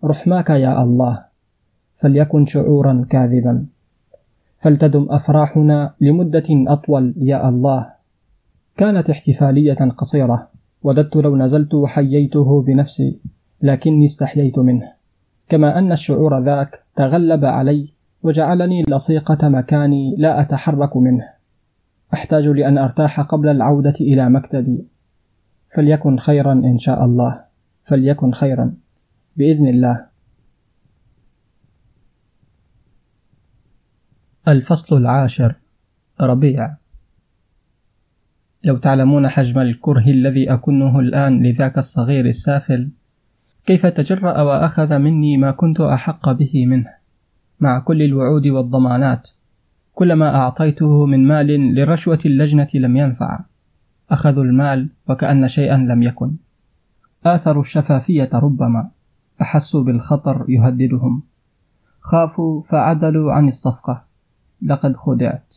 رحماك 0.04 0.50
يا 0.50 0.82
الله. 0.82 1.24
فليكن 2.00 2.46
شعورا 2.46 3.06
كاذبا. 3.10 3.66
فلتدم 4.62 5.06
أفراحنا 5.10 5.94
لمدة 6.00 6.46
أطول 6.50 7.14
يا 7.16 7.48
الله. 7.48 7.86
كانت 8.76 9.10
احتفالية 9.10 9.74
قصيرة. 9.74 10.48
وددت 10.82 11.16
لو 11.16 11.36
نزلت 11.36 11.74
وحييته 11.74 12.62
بنفسي. 12.62 13.18
لكني 13.62 14.04
استحييت 14.04 14.58
منه. 14.58 14.92
كما 15.48 15.78
أن 15.78 15.92
الشعور 15.92 16.44
ذاك 16.44 16.82
تغلب 16.96 17.44
علي 17.44 17.92
وجعلني 18.22 18.82
لصيقة 18.88 19.48
مكاني 19.48 20.14
لا 20.18 20.40
أتحرك 20.40 20.96
منه. 20.96 21.28
أحتاج 22.14 22.46
لأن 22.48 22.78
أرتاح 22.78 23.20
قبل 23.20 23.48
العودة 23.48 23.94
إلى 24.00 24.30
مكتبي. 24.30 24.86
فليكن 25.74 26.18
خيرا 26.18 26.52
إن 26.52 26.78
شاء 26.78 27.04
الله. 27.04 27.44
فليكن 27.86 28.32
خيرا. 28.32 28.74
بإذن 29.36 29.68
الله. 29.68 30.06
الفصل 34.48 34.96
العاشر. 34.96 35.54
ربيع. 36.20 36.76
لو 38.64 38.76
تعلمون 38.76 39.28
حجم 39.28 39.58
الكره 39.58 40.06
الذي 40.06 40.52
أكنه 40.54 40.98
الآن 40.98 41.42
لذاك 41.42 41.78
الصغير 41.78 42.26
السافل 42.26 42.90
كيف 43.66 43.86
تجرأ 43.86 44.42
وأخذ 44.42 44.98
مني 44.98 45.36
ما 45.36 45.50
كنت 45.50 45.80
أحق 45.80 46.32
به 46.32 46.66
منه؟ 46.66 46.90
مع 47.60 47.78
كل 47.78 48.02
الوعود 48.02 48.46
والضمانات 48.46 49.28
كل 50.00 50.12
ما 50.12 50.36
أعطيته 50.36 51.06
من 51.06 51.28
مال 51.28 51.74
لرشوة 51.74 52.18
اللجنة 52.26 52.68
لم 52.74 52.96
ينفع. 52.96 53.40
أخذوا 54.10 54.44
المال 54.44 54.88
وكأن 55.08 55.48
شيئا 55.48 55.76
لم 55.76 56.02
يكن. 56.02 56.32
آثروا 57.26 57.62
الشفافية 57.62 58.30
ربما 58.34 58.90
أحسوا 59.42 59.84
بالخطر 59.84 60.44
يهددهم. 60.48 61.22
خافوا 62.00 62.62
فعدلوا 62.62 63.32
عن 63.32 63.48
الصفقة. 63.48 64.04
لقد 64.62 64.96
خدعت. 64.96 65.54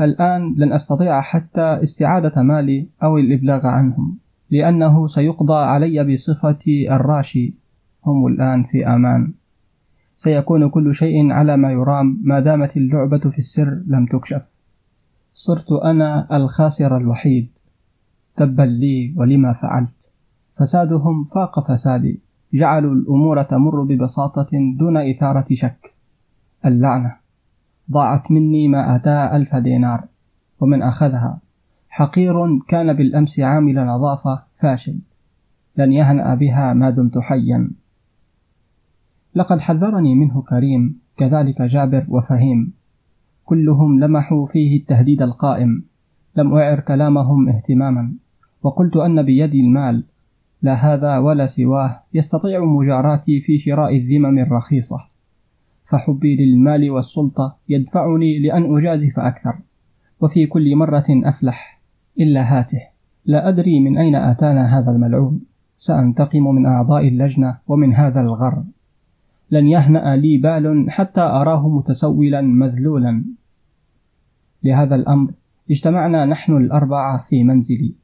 الآن 0.00 0.54
لن 0.58 0.72
أستطيع 0.72 1.20
حتى 1.20 1.82
استعادة 1.82 2.42
مالي 2.42 2.88
أو 3.02 3.18
الإبلاغ 3.18 3.66
عنهم. 3.66 4.18
لأنه 4.50 5.08
سيقضى 5.08 5.54
علي 5.54 6.04
بصفتي 6.04 6.94
الراشي 6.94 7.54
هم 8.06 8.26
الآن 8.26 8.64
في 8.64 8.86
أمان. 8.86 9.32
سيكون 10.16 10.68
كل 10.68 10.94
شيء 10.94 11.32
على 11.32 11.56
ما 11.56 11.72
يرام 11.72 12.20
ما 12.22 12.40
دامت 12.40 12.76
اللعبة 12.76 13.18
في 13.18 13.38
السر 13.38 13.82
لم 13.86 14.06
تكشف. 14.06 14.42
صرت 15.34 15.72
أنا 15.72 16.36
الخاسر 16.36 16.96
الوحيد. 16.96 17.48
تبا 18.36 18.62
لي 18.62 19.14
ولما 19.16 19.52
فعلت. 19.52 20.10
فسادهم 20.56 21.24
فاق 21.24 21.72
فسادي. 21.72 22.20
جعلوا 22.54 22.94
الأمور 22.94 23.42
تمر 23.42 23.82
ببساطة 23.82 24.48
دون 24.78 24.96
إثارة 24.96 25.46
شك. 25.52 25.94
اللعنة. 26.66 27.16
ضاعت 27.90 28.30
مني 28.30 28.68
ما 28.68 28.96
أتى 28.96 29.36
ألف 29.36 29.56
دينار. 29.56 30.04
ومن 30.60 30.82
أخذها 30.82 31.38
حقير 31.88 32.34
كان 32.68 32.92
بالأمس 32.92 33.40
عامل 33.40 33.86
نظافة 33.86 34.42
فاشل. 34.60 34.98
لن 35.76 35.92
يهنأ 35.92 36.34
بها 36.34 36.72
ما 36.72 36.90
دمت 36.90 37.18
حيا. 37.18 37.70
لقد 39.34 39.60
حذرني 39.60 40.14
منه 40.14 40.42
كريم 40.42 41.00
كذلك 41.16 41.62
جابر 41.62 42.06
وفهيم. 42.08 42.72
كلهم 43.44 44.00
لمحوا 44.00 44.46
فيه 44.46 44.80
التهديد 44.80 45.22
القائم. 45.22 45.84
لم 46.36 46.54
أعر 46.54 46.80
كلامهم 46.80 47.48
اهتماما. 47.48 48.14
وقلت 48.62 48.96
أن 48.96 49.22
بيدي 49.22 49.60
المال. 49.60 50.04
لا 50.62 50.74
هذا 50.74 51.18
ولا 51.18 51.46
سواه. 51.46 52.02
يستطيع 52.14 52.64
مجاراتي 52.64 53.40
في 53.40 53.58
شراء 53.58 53.96
الذمم 53.96 54.38
الرخيصة. 54.38 54.98
فحبي 55.84 56.36
للمال 56.36 56.90
والسلطة 56.90 57.56
يدفعني 57.68 58.38
لأن 58.38 58.76
أجازف 58.76 59.18
أكثر. 59.18 59.58
وفي 60.20 60.46
كل 60.46 60.76
مرة 60.76 61.06
أفلح. 61.10 61.77
إلا 62.20 62.58
هاته. 62.58 62.82
لا 63.26 63.48
أدري 63.48 63.80
من 63.80 63.98
أين 63.98 64.14
آتانا 64.14 64.78
هذا 64.78 64.90
الملعون. 64.90 65.40
سأنتقم 65.78 66.54
من 66.54 66.66
أعضاء 66.66 67.08
اللجنة 67.08 67.58
ومن 67.68 67.94
هذا 67.94 68.20
الغر 68.20 68.64
لن 69.50 69.66
يهنأ 69.66 70.16
لي 70.16 70.38
بال 70.38 70.90
حتى 70.90 71.20
أراه 71.20 71.68
متسولا 71.68 72.40
مذلولا. 72.40 73.24
لهذا 74.64 74.94
الأمر 74.94 75.32
اجتمعنا 75.70 76.24
نحن 76.24 76.56
الأربعة 76.56 77.24
في 77.28 77.44
منزلي. 77.44 77.94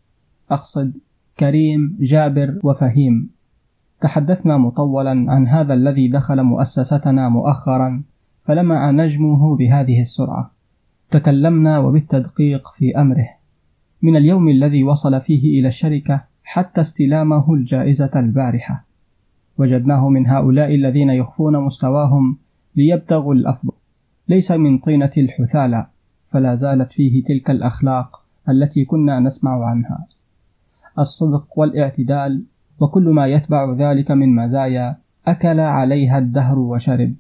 أقصد 0.51 0.93
كريم 1.39 1.97
جابر 2.01 2.61
وفهيم. 2.63 3.31
تحدثنا 4.01 4.59
مطولا 4.59 5.11
عن 5.11 5.49
هذا 5.49 5.75
الذي 5.75 6.09
دخل 6.09 6.43
مؤسستنا 6.43 7.29
مؤخرا 7.29 8.03
فلمع 8.45 8.91
نجمه 8.91 9.57
بهذه 9.57 10.01
السرعة. 10.01 10.51
تكلمنا 11.11 11.79
وبالتدقيق 11.79 12.69
في 12.69 13.01
أمره. 13.01 13.29
من 14.05 14.17
اليوم 14.17 14.49
الذي 14.49 14.85
وصل 14.85 15.21
فيه 15.21 15.61
إلى 15.61 15.69
الشركة 15.69 16.25
حتى 16.43 16.81
استلامه 16.81 17.55
الجائزة 17.55 18.11
البارحة. 18.17 18.85
وجدناه 19.59 20.09
من 20.09 20.27
هؤلاء 20.27 20.75
الذين 20.75 21.11
يخفون 21.11 21.57
مستواهم 21.57 22.37
ليبتغوا 22.77 23.35
الأفضل. 23.35 23.73
ليس 24.29 24.51
من 24.51 24.79
طينة 24.79 25.11
الحثالة 25.19 25.87
فلا 26.31 26.55
زالت 26.55 26.93
فيه 26.93 27.25
تلك 27.25 27.51
الأخلاق 27.51 28.25
التي 28.49 28.85
كنا 28.85 29.21
نسمع 29.21 29.67
عنها. 29.67 30.07
الصدق 30.99 31.59
والاعتدال 31.59 32.45
وكل 32.81 33.09
ما 33.09 33.27
يتبع 33.27 33.73
ذلك 33.73 34.11
من 34.11 34.35
مزايا 34.35 34.97
أكل 35.27 35.61
عليها 35.61 36.19
الدهر 36.19 36.59
وشرب. 36.59 37.15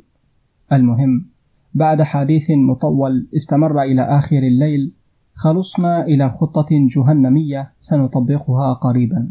المهم 0.73 1.27
بعد 1.75 2.03
حديث 2.03 2.51
مطول 2.51 3.27
استمر 3.37 3.83
إلى 3.83 4.03
آخر 4.03 4.39
الليل 4.39 4.93
خلصنا 5.35 6.05
إلى 6.05 6.31
خطة 6.31 6.67
جهنمية 6.71 7.73
سنطبقها 7.81 8.73
قريبا. 8.73 9.31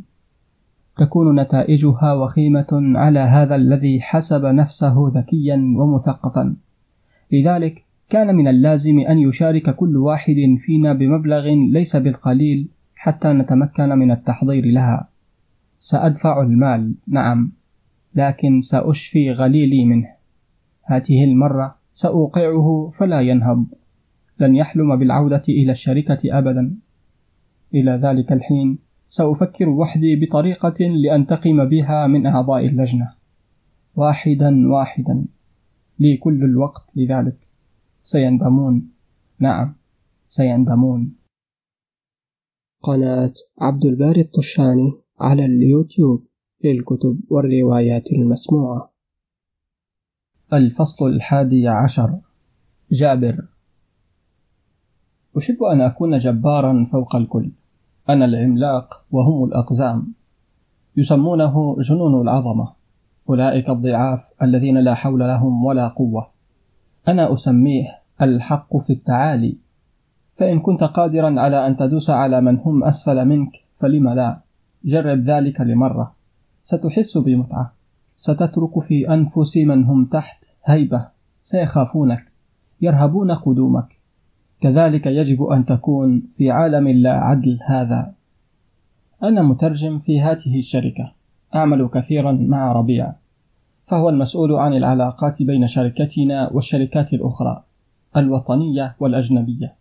تكون 0.97 1.39
نتائجها 1.39 2.13
وخيمة 2.13 2.67
على 2.95 3.19
هذا 3.19 3.55
الذي 3.55 4.01
حسب 4.01 4.45
نفسه 4.45 5.11
ذكيا 5.15 5.55
ومثقفا. 5.55 6.55
لذلك 7.31 7.83
كان 8.09 8.35
من 8.35 8.47
اللازم 8.47 8.99
أن 8.99 9.19
يشارك 9.19 9.75
كل 9.75 9.97
واحد 9.97 10.57
فينا 10.65 10.93
بمبلغ 10.93 11.47
ليس 11.47 11.95
بالقليل 11.95 12.67
حتى 12.95 13.33
نتمكن 13.33 13.89
من 13.89 14.11
التحضير 14.11 14.65
لها. 14.65 15.09
سأدفع 15.79 16.41
المال 16.41 16.93
نعم 17.07 17.51
لكن 18.15 18.61
سأشفي 18.61 19.31
غليلي 19.31 19.85
منه. 19.85 20.07
هذه 20.83 21.23
المرة 21.23 21.75
سأوقعه 21.93 22.91
فلا 22.97 23.21
ينهض. 23.21 23.65
لن 24.43 24.55
يحلم 24.55 24.95
بالعودة 24.95 25.43
إلى 25.49 25.71
الشركة 25.71 26.37
أبدا. 26.37 26.75
إلى 27.73 27.91
ذلك 27.91 28.31
الحين 28.31 28.79
سأفكر 29.07 29.69
وحدي 29.69 30.15
بطريقة 30.15 30.85
لأنتقم 30.85 31.65
بها 31.65 32.07
من 32.07 32.25
أعضاء 32.25 32.65
اللجنة. 32.65 33.13
واحدا 33.95 34.67
واحدا. 34.67 35.25
لي 35.99 36.17
كل 36.17 36.43
الوقت 36.43 36.85
لذلك. 36.95 37.37
سيندمون. 38.03 38.91
نعم 39.39 39.75
سيندمون. 40.27 41.15
قناة 42.81 43.33
عبد 43.61 43.85
الباري 43.85 44.21
الطشاني 44.21 44.91
على 45.19 45.45
اليوتيوب 45.45 46.27
للكتب 46.63 47.19
والروايات 47.29 48.11
المسموعة. 48.11 48.93
الفصل 50.53 51.07
الحادي 51.07 51.67
عشر. 51.67 52.19
جابر. 52.91 53.52
أحب 55.37 55.63
أن 55.63 55.81
أكون 55.81 56.19
جبارا 56.19 56.87
فوق 56.91 57.15
الكل. 57.15 57.51
أنا 58.09 58.25
العملاق 58.25 59.01
وهم 59.11 59.43
الأقزام. 59.43 60.13
يسمونه 60.97 61.75
جنون 61.79 62.21
العظمة. 62.21 62.67
أولئك 63.29 63.69
الضعاف 63.69 64.19
الذين 64.41 64.77
لا 64.77 64.93
حول 64.93 65.19
لهم 65.19 65.65
ولا 65.65 65.87
قوة. 65.87 66.27
أنا 67.07 67.33
أسميه 67.33 67.87
الحق 68.21 68.77
في 68.77 68.93
التعالي. 68.93 69.57
فإن 70.37 70.59
كنت 70.59 70.83
قادرا 70.83 71.41
على 71.41 71.67
أن 71.67 71.77
تدوس 71.77 72.09
على 72.09 72.41
من 72.41 72.57
هم 72.57 72.83
أسفل 72.83 73.25
منك 73.25 73.51
فلم 73.79 74.09
لا؟ 74.09 74.39
جرب 74.85 75.29
ذلك 75.29 75.61
لمرة. 75.61 76.15
ستحس 76.63 77.17
بمتعة. 77.17 77.73
ستترك 78.17 78.79
في 78.79 79.13
أنفس 79.13 79.57
من 79.57 79.83
هم 79.83 80.05
تحت 80.05 80.45
هيبة. 80.65 81.07
سيخافونك. 81.43 82.23
يرهبون 82.81 83.31
قدومك. 83.31 84.02
كذلك 84.63 85.05
يجب 85.05 85.43
أن 85.43 85.65
تكون 85.65 86.23
في 86.37 86.51
عالم 86.51 86.87
لا 86.87 87.11
عدل 87.11 87.59
هذا. 87.67 88.13
أنا 89.23 89.41
مترجم 89.41 89.99
في 89.99 90.21
هذه 90.21 90.59
الشركة. 90.59 91.11
أعمل 91.55 91.87
كثيرا 91.87 92.31
مع 92.31 92.71
ربيع. 92.71 93.13
فهو 93.87 94.09
المسؤول 94.09 94.53
عن 94.53 94.73
العلاقات 94.73 95.43
بين 95.43 95.67
شركتنا 95.67 96.49
والشركات 96.53 97.13
الأخرى 97.13 97.63
الوطنية 98.17 98.95
والأجنبية. 98.99 99.75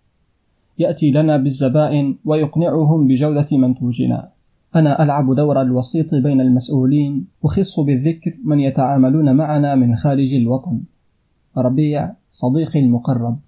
يأتي 0.79 1.11
لنا 1.11 1.37
بالزبائن 1.37 2.17
ويقنعهم 2.25 3.07
بجودة 3.07 3.49
منتوجنا. 3.53 4.29
أنا 4.77 5.03
ألعب 5.03 5.35
دور 5.35 5.63
الوسيط 5.63 6.15
بين 6.15 6.41
المسؤولين 6.41 7.27
أخص 7.45 7.81
بالذكر 7.81 8.35
من 8.45 8.61
يتعاملون 8.61 9.37
معنا 9.37 9.75
من 9.75 9.97
خارج 9.97 10.35
الوطن. 10.35 10.81
ربيع 11.57 12.13
صديقي 12.31 12.81
المقرب. 12.81 13.39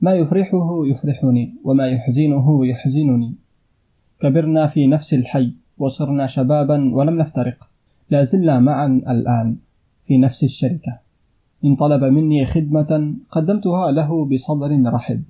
ما 0.00 0.14
يفرحه 0.14 0.86
يفرحني 0.86 1.54
وما 1.64 1.86
يحزنه 1.86 2.66
يحزنني. 2.66 3.34
كبرنا 4.20 4.66
في 4.66 4.86
نفس 4.86 5.14
الحي 5.14 5.52
وصرنا 5.78 6.26
شبابا 6.26 6.94
ولم 6.94 7.18
نفترق. 7.18 7.68
لا 8.10 8.24
زلنا 8.24 8.60
معا 8.60 8.86
الآن 8.86 9.56
في 10.06 10.18
نفس 10.18 10.44
الشركة. 10.44 10.98
إن 11.64 11.76
طلب 11.76 12.04
مني 12.04 12.46
خدمة 12.46 13.14
قدمتها 13.30 13.90
له 13.90 14.24
بصدر 14.24 14.92
رحب. 14.92 15.22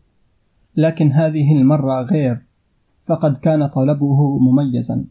لكن 0.77 1.13
هذه 1.13 1.53
المرة 1.53 2.03
غير 2.03 2.39
فقد 3.07 3.37
كان 3.37 3.67
طلبه 3.67 4.39
مميزا. 4.39 5.05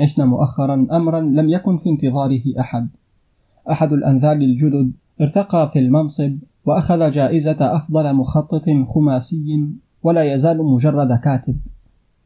عشنا 0.00 0.24
مؤخرا 0.24 0.86
أمرا 0.92 1.20
لم 1.20 1.48
يكن 1.48 1.78
في 1.78 1.90
انتظاره 1.90 2.42
أحد. 2.60 2.88
أحد 3.70 3.92
الأنذال 3.92 4.42
الجدد 4.42 4.92
ارتقى 5.20 5.70
في 5.72 5.78
المنصب 5.78 6.38
وأخذ 6.66 7.10
جائزة 7.10 7.76
أفضل 7.76 8.14
مخطط 8.14 8.64
خماسي 8.94 9.68
ولا 10.02 10.34
يزال 10.34 10.58
مجرد 10.64 11.12
كاتب. 11.12 11.56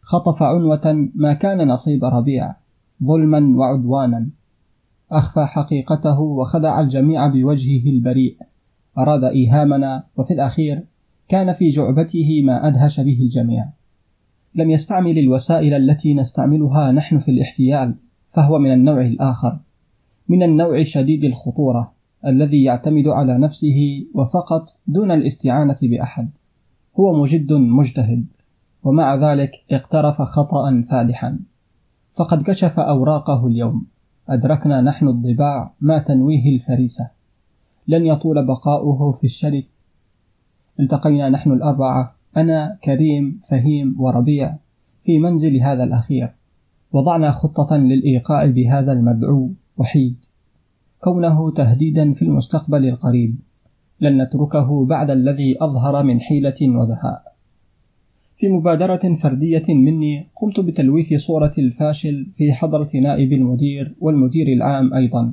خطف 0.00 0.42
عنوة 0.42 1.08
ما 1.14 1.32
كان 1.32 1.68
نصيب 1.68 2.04
ربيع 2.04 2.54
ظلما 3.04 3.56
وعدوانا. 3.56 4.28
أخفى 5.12 5.46
حقيقته 5.46 6.20
وخدع 6.20 6.80
الجميع 6.80 7.26
بوجهه 7.26 7.90
البريء. 7.90 8.36
أراد 8.98 9.24
إيهامنا 9.24 10.04
وفي 10.16 10.34
الأخير 10.34 10.82
كان 11.28 11.52
في 11.52 11.68
جعبته 11.68 12.42
ما 12.44 12.68
أدهش 12.68 13.00
به 13.00 13.18
الجميع. 13.20 13.66
لم 14.54 14.70
يستعمل 14.70 15.18
الوسائل 15.18 15.74
التي 15.74 16.14
نستعملها 16.14 16.92
نحن 16.92 17.18
في 17.18 17.30
الاحتيال 17.30 17.94
فهو 18.32 18.58
من 18.58 18.72
النوع 18.72 19.00
الآخر. 19.00 19.58
من 20.28 20.42
النوع 20.42 20.82
شديد 20.82 21.24
الخطورة. 21.24 21.99
الذي 22.26 22.64
يعتمد 22.64 23.08
على 23.08 23.38
نفسه 23.38 24.06
وفقط 24.14 24.68
دون 24.86 25.10
الاستعانة 25.10 25.76
بأحد. 25.82 26.30
هو 27.00 27.22
مجد 27.22 27.52
مجتهد 27.52 28.26
ومع 28.84 29.14
ذلك 29.14 29.52
اقترف 29.70 30.22
خطأ 30.22 30.84
فادحا. 30.90 31.38
فقد 32.14 32.42
كشف 32.42 32.78
أوراقه 32.78 33.46
اليوم. 33.46 33.86
أدركنا 34.28 34.80
نحن 34.80 35.08
الضباع 35.08 35.72
ما 35.80 35.98
تنويه 35.98 36.54
الفريسة. 36.54 37.10
لن 37.88 38.06
يطول 38.06 38.46
بقاؤه 38.46 39.12
في 39.12 39.24
الشرك. 39.24 39.66
التقينا 40.80 41.28
نحن 41.28 41.52
الأربعة 41.52 42.14
أنا 42.36 42.78
كريم 42.84 43.40
فهيم 43.48 43.96
وربيع 43.98 44.56
في 45.04 45.18
منزل 45.18 45.56
هذا 45.56 45.84
الأخير. 45.84 46.32
وضعنا 46.92 47.32
خطة 47.32 47.76
للإيقاع 47.76 48.46
بهذا 48.46 48.92
المدعو. 48.92 49.50
وحيد. 49.76 50.29
كونه 51.00 51.50
تهديدا 51.50 52.14
في 52.14 52.22
المستقبل 52.22 52.88
القريب. 52.88 53.36
لن 54.00 54.22
نتركه 54.22 54.86
بعد 54.86 55.10
الذي 55.10 55.56
أظهر 55.60 56.02
من 56.02 56.20
حيلة 56.20 56.56
ودهاء 56.62 57.30
في 58.40 58.48
مبادرة 58.48 59.16
فردية 59.22 59.64
مني 59.68 60.26
قمت 60.36 60.60
بتلويث 60.60 61.14
صورة 61.14 61.52
الفاشل 61.58 62.26
في 62.36 62.52
حضرة 62.52 62.90
نائب 62.94 63.32
المدير 63.32 63.94
والمدير 64.00 64.46
العام 64.48 64.94
أيضا. 64.94 65.32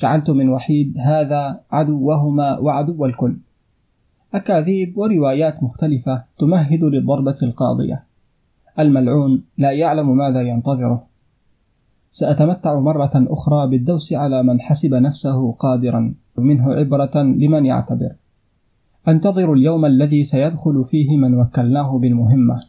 جعلت 0.00 0.30
من 0.30 0.48
وحيد 0.48 0.98
هذا 0.98 1.60
عدوهما 1.70 2.58
وعدو 2.58 3.04
الكل. 3.04 3.36
أكاذيب 4.34 4.98
وروايات 4.98 5.62
مختلفة 5.62 6.24
تمهد 6.38 6.84
للضربة 6.84 7.36
القاضية. 7.42 8.02
الملعون 8.78 9.44
لا 9.58 9.70
يعلم 9.72 10.16
ماذا 10.16 10.40
ينتظره. 10.40 11.06
سأتمتع 12.14 12.80
مرة 12.80 13.10
أخرى 13.14 13.66
بالدوس 13.66 14.12
على 14.12 14.42
من 14.42 14.60
حسب 14.60 14.94
نفسه 14.94 15.52
قادرا 15.52 16.14
منه 16.38 16.74
عبرة 16.74 17.22
لمن 17.22 17.66
يعتبر. 17.66 18.12
أنتظر 19.08 19.52
اليوم 19.52 19.84
الذي 19.84 20.24
سيدخل 20.24 20.84
فيه 20.84 21.16
من 21.16 21.34
وكلناه 21.34 21.98
بالمهمة 21.98 22.62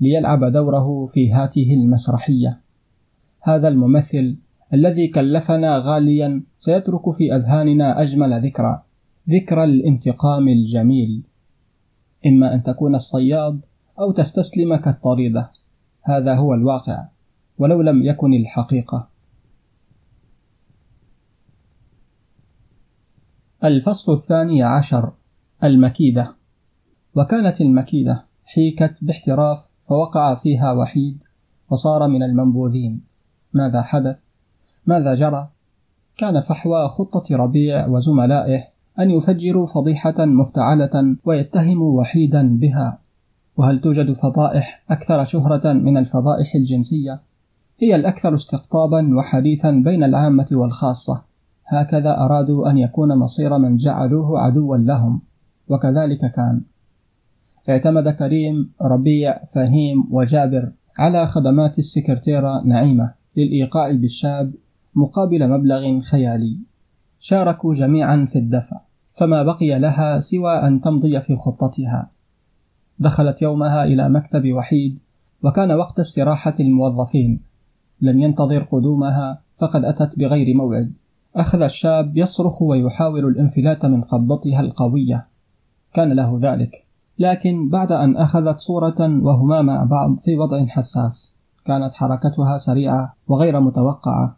ليلعب 0.00 0.44
دوره 0.44 1.06
في 1.06 1.32
هاته 1.32 1.74
المسرحية. 1.74 2.60
هذا 3.42 3.68
الممثل 3.68 4.36
الذي 4.74 5.08
كلفنا 5.08 5.78
غاليا 5.78 6.42
سيترك 6.58 7.10
في 7.10 7.34
أذهاننا 7.36 8.02
أجمل 8.02 8.46
ذكرى 8.46 8.82
ذكرى 9.30 9.64
الانتقام 9.64 10.48
الجميل. 10.48 11.22
إما 12.26 12.54
أن 12.54 12.62
تكون 12.62 12.94
الصياد 12.94 13.60
أو 13.98 14.12
تستسلم 14.12 14.76
كالطريدة 14.76 15.50
هذا 16.02 16.34
هو 16.34 16.54
الواقع. 16.54 17.11
ولو 17.62 17.82
لم 17.82 18.02
يكن 18.02 18.34
الحقيقة 18.34 19.08
الفصل 23.64 24.12
الثاني 24.12 24.62
عشر 24.62 25.12
المكيدة 25.64 26.34
وكانت 27.14 27.60
المكيدة 27.60 28.24
حيكت 28.44 28.94
باحتراف 29.02 29.58
فوقع 29.88 30.34
فيها 30.34 30.72
وحيد 30.72 31.18
وصار 31.70 32.08
من 32.08 32.22
المنبوذين 32.22 33.00
ماذا 33.52 33.82
حدث؟ 33.82 34.16
ماذا 34.86 35.14
جرى؟ 35.14 35.48
كان 36.16 36.40
فحوى 36.40 36.88
خطة 36.88 37.36
ربيع 37.36 37.86
وزملائه 37.86 38.64
أن 38.98 39.10
يفجروا 39.10 39.66
فضيحة 39.66 40.24
مفتعلة 40.24 41.16
ويتهموا 41.24 42.00
وحيدا 42.00 42.58
بها 42.58 42.98
وهل 43.56 43.80
توجد 43.80 44.12
فضائح 44.12 44.84
أكثر 44.90 45.24
شهرة 45.24 45.72
من 45.72 45.96
الفضائح 45.96 46.54
الجنسية؟ 46.54 47.31
هي 47.82 47.94
الأكثر 47.94 48.34
استقطابا 48.34 49.16
وحديثا 49.16 49.70
بين 49.70 50.04
العامة 50.04 50.46
والخاصة. 50.52 51.22
هكذا 51.66 52.18
أرادوا 52.18 52.70
أن 52.70 52.78
يكون 52.78 53.18
مصير 53.18 53.58
من 53.58 53.76
جعلوه 53.76 54.40
عدوا 54.40 54.76
لهم 54.76 55.22
وكذلك 55.68 56.20
كان. 56.34 56.62
اعتمد 57.68 58.08
كريم 58.08 58.72
ربيع 58.82 59.44
فهيم 59.54 60.08
وجابر 60.10 60.72
على 60.98 61.26
خدمات 61.26 61.78
السكرتيرة 61.78 62.62
نعيمة 62.64 63.14
للإيقاع 63.36 63.92
بالشاب 63.92 64.54
مقابل 64.94 65.48
مبلغ 65.48 66.00
خيالي. 66.00 66.58
شاركوا 67.20 67.74
جميعا 67.74 68.28
في 68.32 68.38
الدفع 68.38 68.80
فما 69.18 69.42
بقي 69.42 69.78
لها 69.78 70.20
سوى 70.20 70.52
أن 70.52 70.80
تمضي 70.80 71.20
في 71.20 71.36
خطتها. 71.36 72.10
دخلت 72.98 73.42
يومها 73.42 73.84
إلى 73.84 74.08
مكتب 74.08 74.52
وحيد 74.52 74.98
وكان 75.42 75.72
وقت 75.72 75.98
استراحة 75.98 76.54
الموظفين. 76.60 77.51
لم 78.02 78.20
ينتظر 78.20 78.62
قدومها 78.62 79.40
فقد 79.58 79.84
أتت 79.84 80.18
بغير 80.18 80.56
موعد. 80.56 80.92
أخذ 81.36 81.62
الشاب 81.62 82.16
يصرخ 82.16 82.62
ويحاول 82.62 83.24
الانفلات 83.24 83.86
من 83.86 84.02
قبضتها 84.02 84.60
القوية. 84.60 85.26
كان 85.94 86.12
له 86.12 86.38
ذلك. 86.42 86.84
لكن 87.18 87.68
بعد 87.68 87.92
أن 87.92 88.16
أخذت 88.16 88.60
صورة 88.60 88.96
وهما 89.00 89.62
مع 89.62 89.84
بعض 89.84 90.16
في 90.24 90.36
وضع 90.36 90.66
حساس 90.66 91.32
كانت 91.64 91.94
حركتها 91.94 92.58
سريعة 92.58 93.14
وغير 93.28 93.60
متوقعة. 93.60 94.36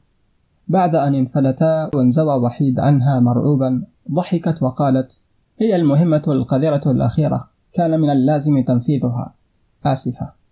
بعد 0.69 0.95
أن 0.95 1.15
انفلتا 1.15 1.91
وانزوى 1.95 2.35
وحيد 2.35 2.81
عنها 2.81 3.21
مرعوبا 3.21 3.83
ضحكت 4.13 4.63
وقالت 4.63 5.13
هي 5.61 5.77
المهمة 5.77 6.23
القذرة 6.29 6.91
الأخيرة. 6.91 7.49
كان 7.75 8.01
من 8.01 8.11
اللازم 8.11 8.63
تنفيذها. 8.63 9.35
آسفة. 9.87 10.44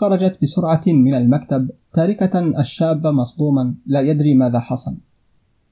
خرجت 0.00 0.38
بسرعة 0.42 0.82
من 0.86 1.14
المكتب 1.14 1.70
تاركة 1.92 2.38
الشاب 2.60 3.06
مصدوما 3.06 3.74
لا 3.86 4.00
يدري 4.00 4.34
ماذا 4.34 4.60
حصل. 4.60 4.96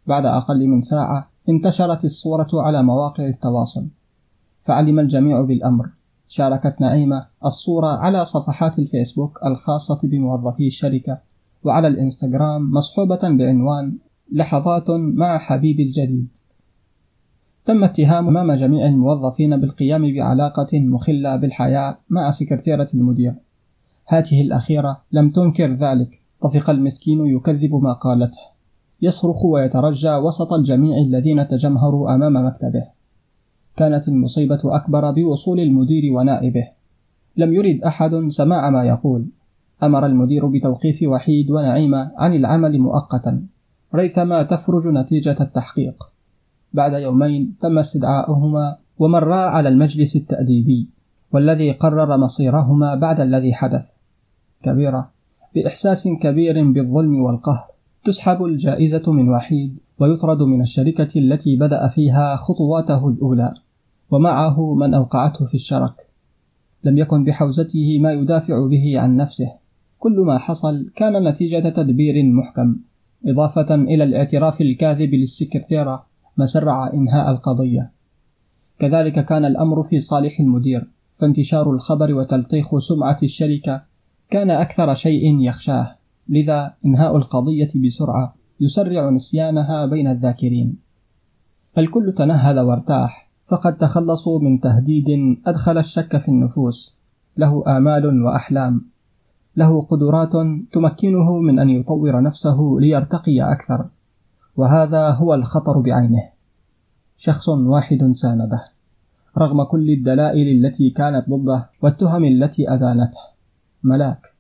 بعد 0.06 0.26
أقل 0.26 0.66
من 0.66 0.82
ساعة 0.82 1.30
انتشرت 1.48 2.04
الصورة 2.04 2.48
على 2.54 2.82
مواقع 2.82 3.26
التواصل. 3.26 3.86
فعلم 4.62 4.98
الجميع 4.98 5.40
بالأمر. 5.40 5.88
شاركت 6.28 6.80
نعيمة 6.80 7.26
الصورة 7.44 7.86
على 7.86 8.24
صفحات 8.24 8.78
الفيسبوك 8.78 9.38
الخاصة 9.46 10.00
بموظفي 10.04 10.66
الشركة 10.66 11.18
وعلى 11.64 11.88
الإنستغرام 11.88 12.70
مصحوبة 12.70 13.20
بعنوان 13.22 13.98
لحظات 14.32 14.90
مع 14.90 15.38
حبيبي 15.38 15.82
الجديد 15.82 16.28
تم 17.66 17.84
اتهام 17.84 18.28
أمام 18.28 18.52
جميع 18.52 18.86
الموظفين 18.86 19.60
بالقيام 19.60 20.02
بعلاقة 20.02 20.68
مخلة 20.72 21.36
بالحياة 21.36 21.98
مع 22.10 22.30
سكرتيرة 22.30 22.88
المدير. 22.94 23.34
هاته 24.08 24.40
الأخيرة 24.40 25.00
لم 25.12 25.30
تنكر 25.30 25.72
ذلك. 25.72 26.20
طفق 26.40 26.70
المسكين 26.70 27.26
يكذب 27.26 27.74
ما 27.74 27.92
قالته. 27.92 28.38
يصرخ 29.02 29.44
ويترجى 29.44 30.14
وسط 30.14 30.52
الجميع 30.52 30.98
الذين 30.98 31.48
تجمهروا 31.48 32.14
أمام 32.14 32.46
مكتبه. 32.46 32.84
كانت 33.76 34.08
المصيبة 34.08 34.60
أكبر 34.64 35.10
بوصول 35.10 35.60
المدير 35.60 36.12
ونائبه. 36.12 36.68
لم 37.36 37.52
يرد 37.52 37.82
أحد 37.82 38.10
سماع 38.28 38.70
ما 38.70 38.84
يقول. 38.84 39.26
أمر 39.82 40.06
المدير 40.06 40.46
بتوقيف 40.46 41.02
وحيد 41.02 41.50
ونعيمة 41.50 42.10
عن 42.16 42.34
العمل 42.34 42.78
مؤقتا. 42.78 43.42
ريثما 43.94 44.42
تفرج 44.42 44.86
نتيجة 44.86 45.36
التحقيق. 45.40 45.94
بعد 46.72 46.92
يومين 46.92 47.56
تم 47.60 47.78
استدعاؤهما 47.78 48.76
ومرا 48.98 49.36
على 49.36 49.68
المجلس 49.68 50.16
التأديبي 50.16 50.88
والذي 51.32 51.72
قرر 51.72 52.16
مصيرهما 52.16 52.94
بعد 52.94 53.20
الذي 53.20 53.54
حدث. 53.54 53.97
كبيرة 54.62 55.10
بإحساس 55.54 56.08
كبير 56.22 56.72
بالظلم 56.72 57.20
والقهر. 57.20 57.64
تسحب 58.04 58.44
الجائزة 58.44 59.12
من 59.12 59.28
وحيد 59.28 59.78
ويطرد 59.98 60.42
من 60.42 60.60
الشركة 60.60 61.18
التي 61.18 61.56
بدأ 61.56 61.88
فيها 61.88 62.36
خطواته 62.36 63.08
الأولى 63.08 63.54
ومعه 64.10 64.74
من 64.74 64.94
أوقعته 64.94 65.46
في 65.46 65.54
الشرك. 65.54 66.08
لم 66.84 66.98
يكن 66.98 67.24
بحوزته 67.24 67.98
ما 68.00 68.12
يدافع 68.12 68.66
به 68.66 69.00
عن 69.00 69.16
نفسه. 69.16 69.52
كل 69.98 70.20
ما 70.20 70.38
حصل 70.38 70.90
كان 70.96 71.28
نتيجة 71.28 71.68
تدبير 71.68 72.24
محكم 72.24 72.76
إضافة 73.26 73.74
إلى 73.74 74.04
الاعتراف 74.04 74.60
الكاذب 74.60 75.14
للسكرتيرة 75.14 76.06
ما 76.36 76.46
سرع 76.46 76.92
إنهاء 76.94 77.30
القضية. 77.30 77.90
كذلك 78.78 79.24
كان 79.24 79.44
الأمر 79.44 79.82
في 79.82 80.00
صالح 80.00 80.40
المدير 80.40 80.88
فانتشار 81.18 81.70
الخبر 81.70 82.14
وتلطيخ 82.14 82.78
سمعة 82.78 83.18
الشركة 83.22 83.82
كان 84.30 84.50
أكثر 84.50 84.94
شيء 84.94 85.40
يخشاه. 85.40 85.96
لذا 86.28 86.74
إنهاء 86.86 87.16
القضية 87.16 87.70
بسرعة 87.86 88.34
يسرع 88.60 89.10
نسيانها 89.10 89.86
بين 89.86 90.06
الذاكرين. 90.06 90.78
الكل 91.78 92.14
تنهد 92.18 92.58
وارتاح 92.58 93.30
فقد 93.44 93.76
تخلصوا 93.76 94.40
من 94.40 94.60
تهديد 94.60 95.38
أدخل 95.46 95.78
الشك 95.78 96.16
في 96.16 96.28
النفوس. 96.28 96.94
له 97.36 97.76
آمال 97.76 98.22
وأحلام. 98.22 98.84
له 99.56 99.82
قدرات 99.82 100.32
تمكنه 100.72 101.40
من 101.40 101.58
أن 101.58 101.70
يطور 101.70 102.22
نفسه 102.22 102.76
ليرتقي 102.80 103.52
أكثر. 103.52 103.88
وهذا 104.56 105.10
هو 105.10 105.34
الخطر 105.34 105.80
بعينه. 105.80 106.22
شخص 107.16 107.48
واحد 107.48 108.12
سانده. 108.14 108.64
رغم 109.38 109.62
كل 109.62 109.90
الدلائل 109.90 110.66
التي 110.66 110.90
كانت 110.90 111.30
ضده 111.30 111.70
والتهم 111.82 112.24
التي 112.24 112.74
أدانته 112.74 113.37
ملاك 113.82 114.32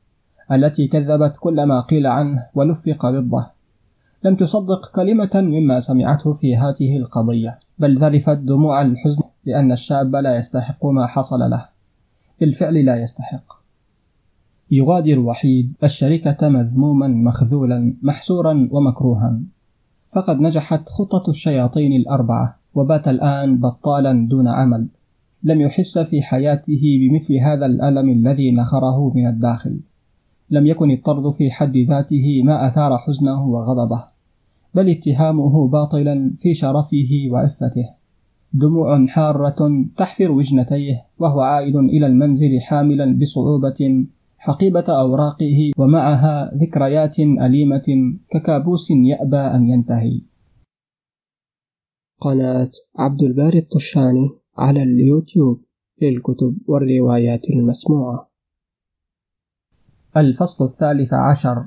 التي 0.52 0.88
كذبت 0.88 1.36
كل 1.40 1.62
ما 1.62 1.80
قيل 1.80 2.06
عنه 2.06 2.46
ولفق 2.54 3.06
ضده. 3.06 3.50
لم 4.24 4.36
تصدق 4.36 4.90
كلمة 4.94 5.30
مما 5.34 5.80
سمعته 5.80 6.32
في 6.34 6.56
هذه 6.56 6.96
القضية 6.96 7.58
بل 7.78 7.98
ذرفت 7.98 8.38
دموع 8.38 8.82
الحزن 8.82 9.22
لأن 9.44 9.72
الشاب 9.72 10.16
لا 10.16 10.36
يستحق 10.36 10.86
ما 10.86 11.06
حصل 11.06 11.38
له. 11.38 11.68
بالفعل 12.40 12.84
لا 12.84 13.02
يستحق. 13.02 13.58
يغادر 14.70 15.18
وحيد 15.18 15.72
الشركة 15.84 16.48
مذموما 16.48 17.08
مخذولا 17.08 17.94
محسورا 18.02 18.68
ومكروها. 18.70 19.40
فقد 20.12 20.40
نجحت 20.40 20.88
خطة 20.88 21.30
الشياطين 21.30 21.92
الأربعة 21.92 22.58
وبات 22.74 23.08
الآن 23.08 23.58
بطالا 23.60 24.28
دون 24.28 24.48
عمل. 24.48 24.86
لم 25.42 25.60
يحس 25.60 25.98
في 25.98 26.22
حياته 26.22 26.82
بمثل 27.00 27.34
هذا 27.34 27.66
الألم 27.66 28.10
الذي 28.10 28.50
نخره 28.50 29.12
من 29.14 29.26
الداخل. 29.26 29.80
لم 30.50 30.66
يكن 30.66 30.90
الطرد 30.90 31.34
في 31.34 31.50
حد 31.50 31.76
ذاته 31.76 32.42
ما 32.44 32.68
أثار 32.68 32.98
حزنه 32.98 33.46
وغضبه 33.46 34.04
بل 34.74 34.88
اتهامه 34.90 35.68
باطلا 35.68 36.34
في 36.40 36.54
شرفه 36.54 37.28
وعفته. 37.30 37.88
دموع 38.52 39.06
حارة 39.06 39.86
تحفر 39.96 40.30
وجنتيه 40.30 41.04
وهو 41.18 41.40
عائد 41.40 41.76
إلى 41.76 42.06
المنزل 42.06 42.60
حاملا 42.60 43.18
بصعوبة 43.18 44.06
حقيبة 44.38 44.84
أوراقه 44.88 45.70
ومعها 45.78 46.50
ذكريات 46.54 47.18
أليمة 47.18 48.16
ككابوس 48.30 48.90
يأبى 48.90 49.36
أن 49.36 49.68
ينتهي. 49.68 50.20
قناة 52.20 52.70
عبد 52.98 53.22
الباري 53.22 53.58
الطشاني 53.58 54.30
على 54.58 54.82
اليوتيوب 54.82 55.60
للكتب 56.02 56.58
والروايات 56.66 57.44
المسموعة. 57.50 58.28
الفصل 60.16 60.64
الثالث 60.64 61.14
عشر. 61.14 61.64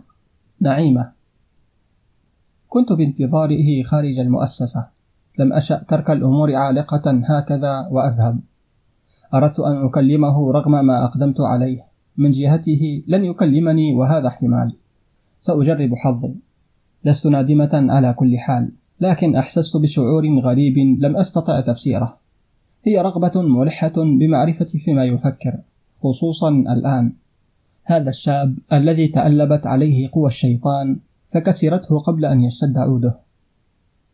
نعيمة. 0.60 1.12
كنت 2.68 2.92
بانتظاره 2.92 3.84
خارج 3.84 4.20
المؤسسة. 4.20 4.88
لم 5.40 5.54
أشأ 5.54 5.86
ترك 5.90 6.10
الأمور 6.10 6.56
عالقة 6.56 7.22
هكذا 7.30 7.88
وأذهب. 7.92 8.40
أردت 9.34 9.60
أن 9.60 9.86
أكلمه 9.86 10.52
رغم 10.52 10.86
ما 10.86 11.06
أقدمت 11.06 11.42
عليه. 11.42 11.86
من 12.18 12.32
جهته 12.32 13.04
لن 13.08 13.26
يكلمني 13.26 13.94
وهذا 13.94 14.28
احتمال. 14.28 14.76
سأجرب 15.42 15.96
حظي. 15.96 16.36
لست 17.06 17.28
نادمة 17.28 17.70
على 17.74 18.14
كل 18.14 18.38
حال 18.38 18.72
لكن 19.02 19.36
أحسست 19.36 19.78
بشعور 19.78 20.40
غريب 20.40 20.78
لم 20.78 21.18
أستطع 21.18 21.62
تفسيره. 21.62 22.21
هي 22.84 22.98
رغبة 22.98 23.42
ملحة 23.42 23.94
بمعرفة 23.96 24.66
فيما 24.66 25.06
يفكر 25.06 25.58
خصوصا 26.04 26.50
الآن. 26.50 27.14
هذا 27.84 28.10
الشاب 28.10 28.58
الذي 28.74 29.08
تألبت 29.08 29.68
عليه 29.68 30.10
قوى 30.12 30.28
الشيطان 30.28 31.00
فكسرته 31.34 32.00
قبل 32.00 32.26
أن 32.26 32.44
يشتد 32.44 32.78
عوده. 32.78 33.20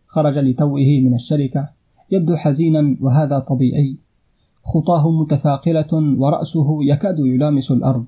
خرج 0.07 0.37
لتوه 0.37 0.99
من 1.03 1.13
الشركة 1.13 1.69
يبدو 2.11 2.35
حزينا 2.35 2.97
وهذا 3.01 3.39
طبيعي. 3.39 3.97
خطاه 4.63 5.11
متثاقلة 5.11 6.17
ورأسه 6.17 6.83
يكاد 6.83 7.19
يلامس 7.19 7.71
الأرض. 7.71 8.05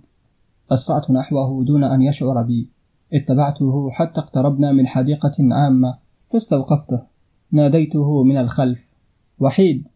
أسرعت 0.71 1.11
نحوه 1.11 1.63
دون 1.63 1.83
أن 1.83 2.01
يشعر 2.01 2.41
بي. 2.41 2.67
اتبعته 3.13 3.89
حتى 3.91 4.19
اقتربنا 4.19 4.71
من 4.71 4.87
حديقة 4.87 5.35
عامة 5.51 5.97
فاستوقفته. 6.31 6.99
ناديته 7.51 8.23
من 8.23 8.37
الخلف. 8.37 8.79
وحيد! 9.39 9.87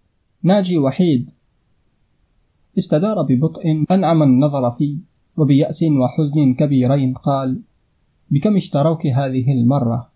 ناجي 0.43 0.77
وحيد. 0.77 1.29
استدار 2.77 3.21
ببطء 3.21 3.85
أنعم 3.91 4.23
النظر 4.23 4.71
في 4.71 4.97
وبيأس 5.37 5.83
وحزن 5.83 6.53
كبيرين 6.53 7.13
قال 7.13 7.61
بكم 8.31 8.55
اشتروك 8.55 9.07
هذه 9.07 9.51
المرة؟ 9.51 10.09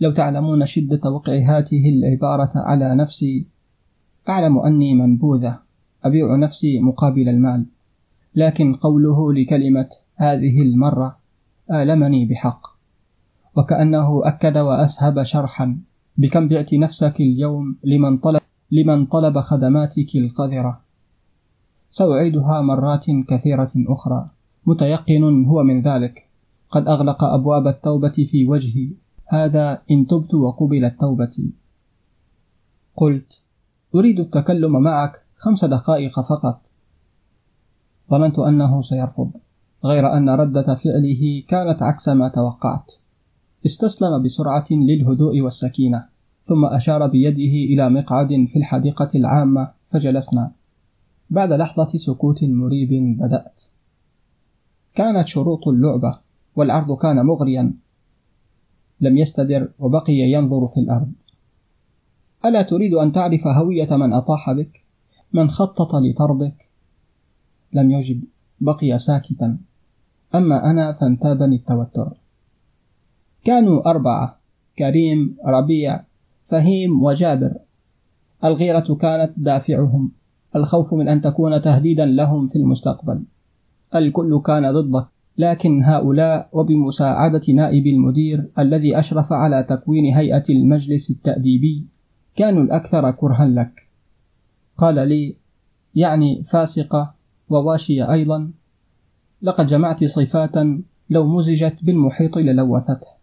لو 0.00 0.12
تعلمون 0.12 0.66
شدة 0.66 1.10
وقع 1.10 1.32
هذه 1.32 1.88
العبارة 1.88 2.50
على 2.54 2.94
نفسي 2.94 3.46
أعلم 4.28 4.58
أني 4.58 4.94
منبوذة 4.94 5.58
أبيع 6.04 6.36
نفسي 6.36 6.80
مقابل 6.80 7.28
المال 7.28 7.66
لكن 8.34 8.74
قوله 8.74 9.32
لكلمة 9.32 9.88
هذه 10.16 10.62
المرة 10.62 11.16
آلمني 11.70 12.26
بحق 12.26 12.66
وكأنه 13.56 14.28
أكد 14.28 14.58
وأسهب 14.58 15.22
شرحا 15.22 15.78
بكم 16.16 16.48
بعت 16.48 16.74
نفسك 16.74 17.20
اليوم 17.20 17.76
لمن 17.84 18.18
طلب, 18.18 18.40
لمن 18.74 19.06
طلب 19.06 19.40
خدماتك 19.40 20.16
القذرة. 20.16 20.80
سأعيدها 21.90 22.60
مرات 22.60 23.04
كثيرة 23.28 23.72
أخرى. 23.76 24.30
متيقن 24.66 25.44
هو 25.44 25.62
من 25.62 25.82
ذلك. 25.82 26.26
قد 26.70 26.88
أغلق 26.88 27.24
أبواب 27.24 27.66
التوبة 27.66 28.26
في 28.30 28.48
وجهي. 28.48 28.88
هذا 29.26 29.82
إن 29.90 30.06
تبت 30.06 30.34
وقبلت 30.34 31.00
توبتي. 31.00 31.52
قلت 32.96 33.40
أريد 33.94 34.20
التكلم 34.20 34.82
معك 34.82 35.12
خمس 35.36 35.64
دقائق 35.64 36.20
فقط. 36.20 36.60
ظننت 38.10 38.38
أنه 38.38 38.82
سيرفض 38.82 39.30
غير 39.84 40.16
أن 40.16 40.30
ردة 40.30 40.74
فعله 40.74 41.42
كانت 41.48 41.82
عكس 41.82 42.08
ما 42.08 42.28
توقعت. 42.28 42.92
استسلم 43.66 44.22
بسرعة 44.22 44.66
للهدوء 44.70 45.40
والسكينة. 45.40 46.13
ثم 46.46 46.64
أشار 46.64 47.06
بيده 47.06 47.72
إلى 47.72 47.90
مقعد 47.90 48.28
في 48.28 48.56
الحديقة 48.56 49.08
العامة 49.14 49.70
فجلسنا. 49.90 50.52
بعد 51.30 51.52
لحظة 51.52 51.98
سكوت 51.98 52.44
مريب 52.44 53.18
بدأت. 53.18 53.62
كانت 54.94 55.26
شروط 55.26 55.68
اللعبة 55.68 56.18
والعرض 56.56 56.96
كان 56.96 57.26
مغريا. 57.26 57.72
لم 59.00 59.18
يستدر 59.18 59.68
وبقي 59.78 60.12
ينظر 60.12 60.68
في 60.68 60.80
الأرض. 60.80 61.12
ألا 62.44 62.62
تريد 62.62 62.94
أن 62.94 63.12
تعرف 63.12 63.46
هوية 63.46 63.96
من 63.96 64.12
أطاح 64.12 64.52
بك؟ 64.52 64.84
من 65.32 65.50
خطط 65.50 65.94
لطردك؟ 65.94 66.68
لم 67.72 67.90
يجب. 67.90 68.24
بقي 68.60 68.98
ساكتا. 68.98 69.58
أما 70.34 70.70
أنا 70.70 70.92
فانتابني 70.92 71.56
التوتر. 71.56 72.16
كانوا 73.44 73.90
أربعة 73.90 74.38
كريم 74.78 75.36
ربيع 75.46 76.00
فهيم 76.54 77.02
وجابر. 77.02 77.52
الغيرة 78.44 78.94
كانت 79.00 79.32
دافعهم. 79.36 80.12
الخوف 80.56 80.94
من 80.94 81.08
أن 81.08 81.20
تكون 81.20 81.62
تهديدا 81.62 82.06
لهم 82.06 82.48
في 82.48 82.56
المستقبل. 82.56 83.22
الكل 83.94 84.40
كان 84.46 84.72
ضدك 84.72 85.06
لكن 85.38 85.84
هؤلاء 85.84 86.48
وبمساعدة 86.52 87.52
نائب 87.54 87.86
المدير 87.86 88.50
الذي 88.58 88.98
أشرف 88.98 89.32
على 89.32 89.62
تكوين 89.62 90.14
هيئة 90.14 90.44
المجلس 90.50 91.10
التأديبي 91.10 91.86
كانوا 92.36 92.62
الأكثر 92.62 93.10
كرها 93.10 93.46
لك. 93.46 93.88
قال 94.78 95.08
لي 95.08 95.36
يعني 95.94 96.44
فاسقة 96.50 97.14
وواشية 97.48 98.12
أيضا. 98.12 98.50
لقد 99.42 99.66
جمعت 99.66 100.04
صفات 100.04 100.54
لو 101.10 101.26
مزجت 101.26 101.84
بالمحيط 101.84 102.36
للوثته 102.36 103.13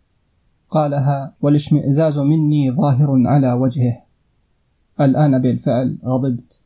قالها 0.71 1.33
والاشمئزاز 1.41 2.17
مني 2.17 2.71
ظاهر 2.71 3.27
على 3.27 3.53
وجهه. 3.53 4.01
الآن 5.01 5.41
بالفعل 5.41 5.97
غضبت. 6.05 6.59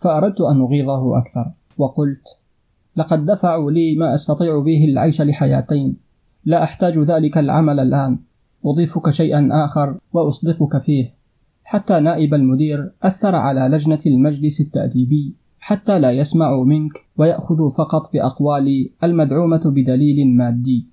فأردت 0.00 0.40
أن 0.40 0.60
أغيظه 0.60 1.18
أكثر 1.18 1.50
وقلت 1.78 2.22
لقد 2.96 3.26
دفعوا 3.26 3.70
لي 3.70 3.94
ما 3.94 4.14
أستطيع 4.14 4.58
به 4.58 4.84
العيش 4.84 5.20
لحياتين. 5.20 5.96
لا 6.44 6.62
أحتاج 6.62 6.98
ذلك 6.98 7.38
العمل 7.38 7.80
الآن. 7.80 8.18
أضيفك 8.64 9.10
شيئا 9.10 9.48
آخر 9.52 9.98
وأصدقك 10.12 10.82
فيه. 10.82 11.10
حتى 11.64 12.00
نائب 12.00 12.34
المدير 12.34 12.90
أثر 13.02 13.34
على 13.34 13.60
لجنة 13.60 14.00
المجلس 14.06 14.60
التأديبي 14.60 15.34
حتى 15.60 15.98
لا 15.98 16.10
يسمعوا 16.10 16.64
منك 16.64 16.92
ويأخذوا 17.16 17.70
فقط 17.70 18.12
بأقوالي 18.12 18.90
المدعومة 19.04 19.62
بدليل 19.64 20.36
مادي. 20.36 20.91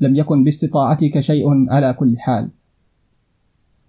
لم 0.00 0.16
يكن 0.16 0.44
باستطاعتك 0.44 1.20
شيء 1.20 1.70
على 1.70 1.92
كل 1.92 2.18
حال. 2.18 2.48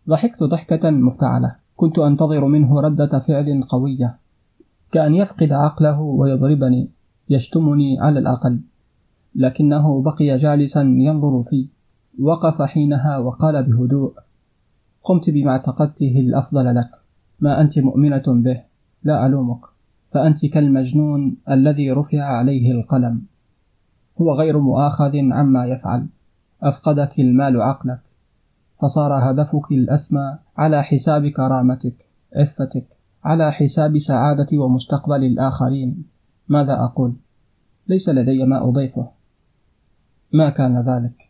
ضحكت 0.09 0.43
ضحكة 0.43 0.89
مفتعلة. 0.89 1.55
كنت 1.75 1.99
أنتظر 1.99 2.45
منه 2.45 2.81
ردة 2.81 3.19
فعل 3.19 3.63
قوية. 3.69 4.15
كأن 4.91 5.15
يفقد 5.15 5.51
عقله 5.51 6.01
ويضربني 6.01 6.89
يشتمني 7.29 7.99
على 7.99 8.19
الأقل. 8.19 8.59
لكنه 9.35 10.01
بقي 10.01 10.37
جالسا 10.37 10.81
ينظر 10.81 11.43
في. 11.49 11.67
وقف 12.19 12.61
حينها 12.61 13.17
وقال 13.17 13.63
بهدوء 13.63 14.13
قمت 15.03 15.29
بما 15.29 15.51
اعتقدته 15.51 16.19
الأفضل 16.19 16.75
لك. 16.75 16.89
ما 17.39 17.61
أنت 17.61 17.79
مؤمنة 17.79 18.23
به 18.27 18.61
لا 19.03 19.25
ألومك. 19.25 19.61
فأنت 20.11 20.45
كالمجنون 20.45 21.37
الذي 21.49 21.91
رفع 21.91 22.23
عليه 22.23 22.71
القلم. 22.71 23.21
هو 24.21 24.33
غير 24.33 24.59
مؤاخذ 24.59 25.11
عما 25.15 25.65
يفعل. 25.65 26.07
أفقدك 26.63 27.19
المال 27.19 27.61
عقلك. 27.61 27.99
فصار 28.81 29.31
هدفك 29.31 29.71
الأسمى 29.71 30.37
على 30.57 30.83
حساب 30.83 31.27
كرامتك 31.27 32.05
عفتك 32.35 32.87
على 33.23 33.51
حساب 33.51 33.97
سعادة 33.97 34.57
ومستقبل 34.57 35.23
الآخرين. 35.23 36.05
ماذا 36.47 36.73
أقول؟ 36.83 37.13
ليس 37.87 38.09
لدي 38.09 38.45
ما 38.45 38.69
أضيفه. 38.69 39.09
ما 40.33 40.49
كان 40.49 40.81
ذلك؟ 40.81 41.29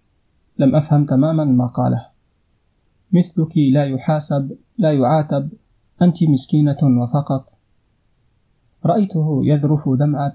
لم 0.57 0.75
أفهم 0.75 1.05
تماما 1.05 1.45
ما 1.45 1.67
قاله. 1.67 2.05
مثلك 3.11 3.57
لا 3.73 3.85
يحاسب 3.85 4.57
لا 4.77 4.91
يعاتب. 4.93 5.49
أنت 6.01 6.15
مسكينة 6.23 7.01
وفقط. 7.01 7.45
رأيته 8.85 9.41
يذرف 9.43 9.89
دمعة 9.89 10.33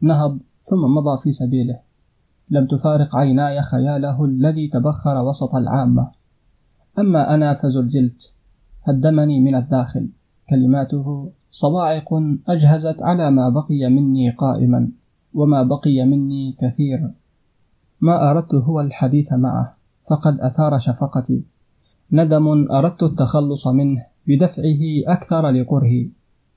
نهض 0.00 0.38
ثم 0.64 0.94
مضى 0.94 1.22
في 1.22 1.32
سبيله. 1.32 1.78
لم 2.50 2.66
تفارق 2.66 3.16
عيناي 3.16 3.62
خياله 3.62 4.24
الذي 4.24 4.68
تبخر 4.68 5.22
وسط 5.22 5.54
العامة. 5.54 6.10
أما 6.98 7.34
أنا 7.34 7.54
فزلزلت. 7.54 8.32
هدمني 8.84 9.40
من 9.40 9.54
الداخل. 9.54 10.08
كلماته 10.50 11.30
صواعق 11.50 12.14
أجهزت 12.48 13.02
على 13.02 13.30
ما 13.30 13.48
بقي 13.48 13.88
مني 13.88 14.30
قائما 14.30 14.88
وما 15.34 15.62
بقي 15.62 16.04
مني 16.04 16.56
كثير 16.60 17.10
ما 18.00 18.30
أردت 18.30 18.54
هو 18.54 18.80
الحديث 18.80 19.32
معه 19.32 19.76
فقد 20.10 20.40
أثار 20.40 20.78
شفقتي. 20.78 21.44
ندم 22.12 22.72
أردت 22.72 23.02
التخلص 23.02 23.66
منه 23.66 24.06
بدفعه 24.26 24.82
أكثر 25.06 25.48
لكرهي 25.48 26.08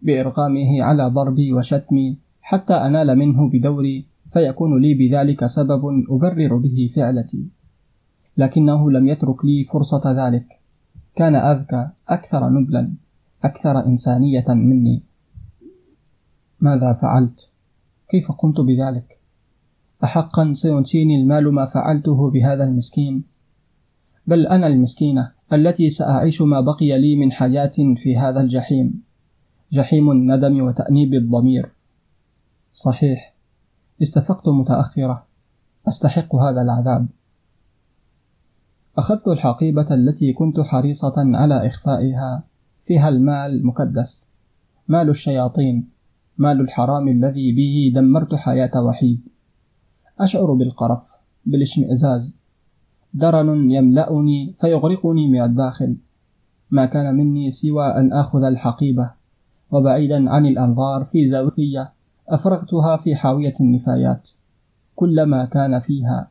بإرغامه 0.01 0.83
على 0.83 1.07
ضربي 1.07 1.53
وشتمي. 1.53 2.17
حتى 2.49 2.73
أنال 2.73 3.15
منه 3.15 3.49
بدوري 3.49 4.05
فيكون 4.33 4.81
لي 4.81 4.93
بذلك 4.93 5.45
سبب 5.45 5.81
أبرر 6.09 6.57
به 6.57 6.91
فعلتي 6.95 7.47
لكنه 8.37 8.91
لم 8.91 9.07
يترك 9.07 9.45
لي 9.45 9.63
فرصة 9.63 10.27
ذلك 10.27 10.45
كان 11.15 11.35
أذكى 11.35 11.89
أكثر 12.09 12.49
نبلا 12.49 12.93
أكثر 13.43 13.85
إنسانية 13.85 14.45
مني 14.47 15.03
ماذا 16.59 16.93
فعلت؟ 16.93 17.49
كيف 18.09 18.31
قمت 18.31 18.59
بذلك؟ 18.59 19.19
أحقا 20.03 20.53
سينسيني 20.53 21.21
المال 21.21 21.53
ما 21.53 21.65
فعلته 21.65 22.31
بهذا 22.31 22.63
المسكين؟ 22.63 23.23
بل 24.27 24.47
أنا 24.47 24.67
المسكينة 24.67 25.31
التي 25.53 25.89
سأعيش 25.89 26.41
ما 26.41 26.61
بقي 26.61 26.99
لي 26.99 27.15
من 27.15 27.31
حياة 27.31 27.95
في 27.97 28.17
هذا 28.17 28.41
الجحيم 28.41 29.03
جحيم 29.71 30.11
الندم 30.11 30.61
وتأنيب 30.61 31.13
الضمير 31.13 31.76
صحيح. 32.77 33.33
استفقت 34.01 34.47
متأخرة. 34.49 35.25
أستحق 35.87 36.35
هذا 36.35 36.61
العذاب. 36.61 37.07
أخذت 38.97 39.27
الحقيبة 39.27 39.93
التي 39.93 40.33
كنت 40.33 40.59
حريصة 40.59 41.13
على 41.17 41.67
إخفائها 41.67 42.43
فيها 42.85 43.09
المال 43.09 43.65
مكدس 43.65 44.27
مال 44.87 45.09
الشياطين. 45.09 45.89
مال 46.37 46.61
الحرام 46.61 47.07
الذي 47.07 47.51
به 47.51 47.99
دمرت 48.01 48.35
حياة 48.35 48.83
وحيد. 48.83 49.21
أشعر 50.19 50.53
بالقرف 50.53 51.03
بالاشمئزاز. 51.45 52.35
درن 53.13 53.71
يملأني 53.71 54.55
فيغرقني 54.61 55.27
من 55.27 55.41
الداخل. 55.43 55.97
ما 56.71 56.85
كان 56.85 57.15
مني 57.15 57.51
سوى 57.51 57.85
أن 57.85 58.13
آخذ 58.13 58.43
الحقيبة. 58.43 59.11
وبعيدا 59.71 60.29
عن 60.29 60.45
الأنظار 60.45 61.05
في 61.05 61.29
زاوية 61.29 61.96
أفرغتها 62.29 62.97
في 62.97 63.15
حاوية 63.15 63.53
النفايات 63.59 64.29
كل 64.95 65.23
ما 65.23 65.45
كان 65.45 65.79
فيها. 65.79 66.27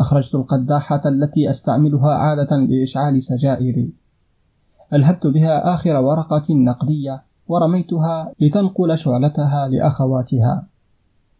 أخرجت 0.00 0.34
القداحة 0.34 1.02
التي 1.06 1.50
أستعملها 1.50 2.14
عادة 2.14 2.56
لإشعال 2.56 3.22
سجائري 3.22 3.92
ألهبت 4.92 5.26
بها 5.26 5.74
آخر 5.74 5.96
ورقة 5.96 6.54
نقدية 6.54 7.22
ورميتها 7.48 8.32
لتنقل 8.40 8.98
شعلتها 8.98 9.68
لأخواتها. 9.68 10.66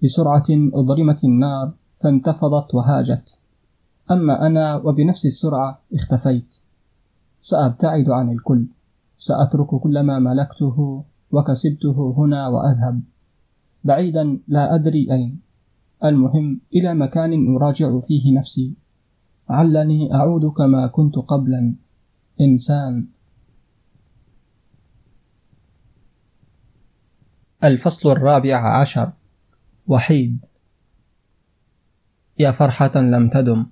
بسرعة 0.04 0.44
أضرمت 0.50 1.24
النار 1.24 1.72
فانتفضت 2.00 2.74
وهاجت. 2.74 3.36
أما 4.10 4.46
أنا 4.46 4.76
وبنفس 4.76 5.26
السرعة 5.26 5.78
اختفيت. 5.94 6.56
سأبتعد 7.42 8.10
عن 8.10 8.32
الكل. 8.32 8.66
سأترك 9.18 9.66
كل 9.66 10.00
ما 10.00 10.18
ملكته 10.18 11.04
وكسبته 11.32 12.14
هنا 12.18 12.48
وأذهب. 12.48 13.00
بعيدا 13.84 14.38
لا 14.48 14.74
أدري 14.74 15.12
أين. 15.12 15.40
المهم 16.04 16.60
إلى 16.74 16.94
مكان 16.94 17.56
أراجع 17.56 18.00
فيه 18.00 18.38
نفسي. 18.38 18.74
علني 19.48 20.14
أعود 20.14 20.46
كما 20.46 20.86
كنت 20.86 21.14
قبلا. 21.16 21.74
إنسان. 22.40 23.06
الفصل 27.64 28.10
الرابع 28.10 28.80
عشر. 28.80 29.12
وحيد. 29.86 30.46
يا 32.38 32.52
فرحة 32.52 33.00
لم 33.00 33.28
تدم 33.28 33.66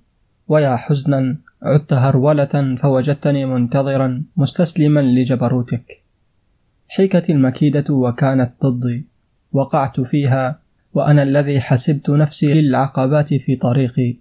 ويا 0.48 0.76
حزنا 0.76 1.36
عدت 1.62 1.92
هرولة 1.92 2.76
فوجدتني 2.82 3.44
منتظرا 3.44 4.24
مستسلما 4.36 5.00
لجبروتك. 5.00 6.02
حيكت 6.88 7.30
المكيدة 7.30 7.94
وكانت 7.94 8.52
ضدي. 8.66 9.09
وقعت 9.52 10.00
فيها 10.00 10.58
وأنا 10.94 11.22
الذي 11.22 11.60
حسبت 11.60 12.10
نفسي 12.10 12.54
للعقبات 12.54 13.34
في 13.34 13.56
طريقي. 13.56 14.16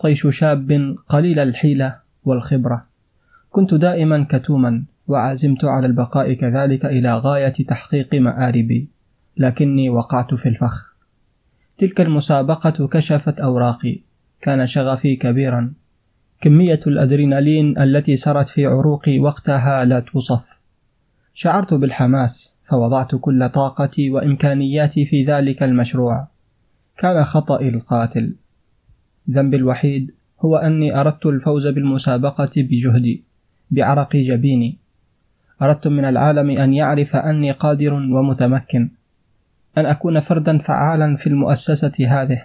طيش 0.00 0.26
شاب 0.30 0.96
قليل 1.08 1.38
الحيلة 1.38 1.96
والخبرة. 2.24 2.86
كنت 3.50 3.74
دائما 3.74 4.26
كتوما 4.30 4.84
وعزمت 5.08 5.64
على 5.64 5.86
البقاء 5.86 6.32
كذلك 6.32 6.84
إلى 6.84 7.18
غاية 7.18 7.64
تحقيق 7.68 8.14
مآربي. 8.14 8.88
لكني 9.36 9.90
وقعت 9.90 10.34
في 10.34 10.48
الفخ. 10.48 10.94
تلك 11.78 12.00
المسابقة 12.00 12.88
كشفت 12.88 13.40
أوراقي. 13.40 14.00
كان 14.40 14.66
شغفي 14.66 15.16
كبيرا. 15.16 15.72
كمية 16.40 16.80
الأدرينالين 16.86 17.78
التي 17.78 18.16
سرت 18.16 18.48
في 18.48 18.66
عروقي 18.66 19.18
وقتها 19.18 19.84
لا 19.84 20.00
توصف. 20.00 20.44
شعرت 21.34 21.74
بالحماس. 21.74 22.53
فوضعت 22.74 23.14
كل 23.14 23.48
طاقتي 23.48 24.10
وإمكانياتي 24.10 25.06
في 25.06 25.24
ذلك 25.24 25.62
المشروع. 25.62 26.26
كان 26.98 27.24
خطأي 27.24 27.68
القاتل. 27.68 28.34
ذنبي 29.30 29.56
الوحيد 29.56 30.10
هو 30.40 30.56
أني 30.56 31.00
أردت 31.00 31.26
الفوز 31.26 31.66
بالمسابقة 31.66 32.50
بجهدي 32.56 33.22
بعرق 33.70 34.16
جبيني. 34.16 34.78
أردت 35.62 35.88
من 35.88 36.04
العالم 36.04 36.50
أن 36.50 36.74
يعرف 36.74 37.16
أني 37.16 37.52
قادر 37.52 37.92
ومتمكن 37.92 38.90
أن 39.78 39.86
أكون 39.86 40.20
فردا 40.20 40.58
فعالا 40.58 41.16
في 41.16 41.26
المؤسسة 41.26 42.06
هذه 42.08 42.42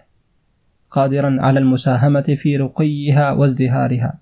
قادرا 0.92 1.38
على 1.42 1.60
المساهمة 1.60 2.38
في 2.42 2.58
رقيها 2.58 3.32
وازدهارها. 3.32 4.14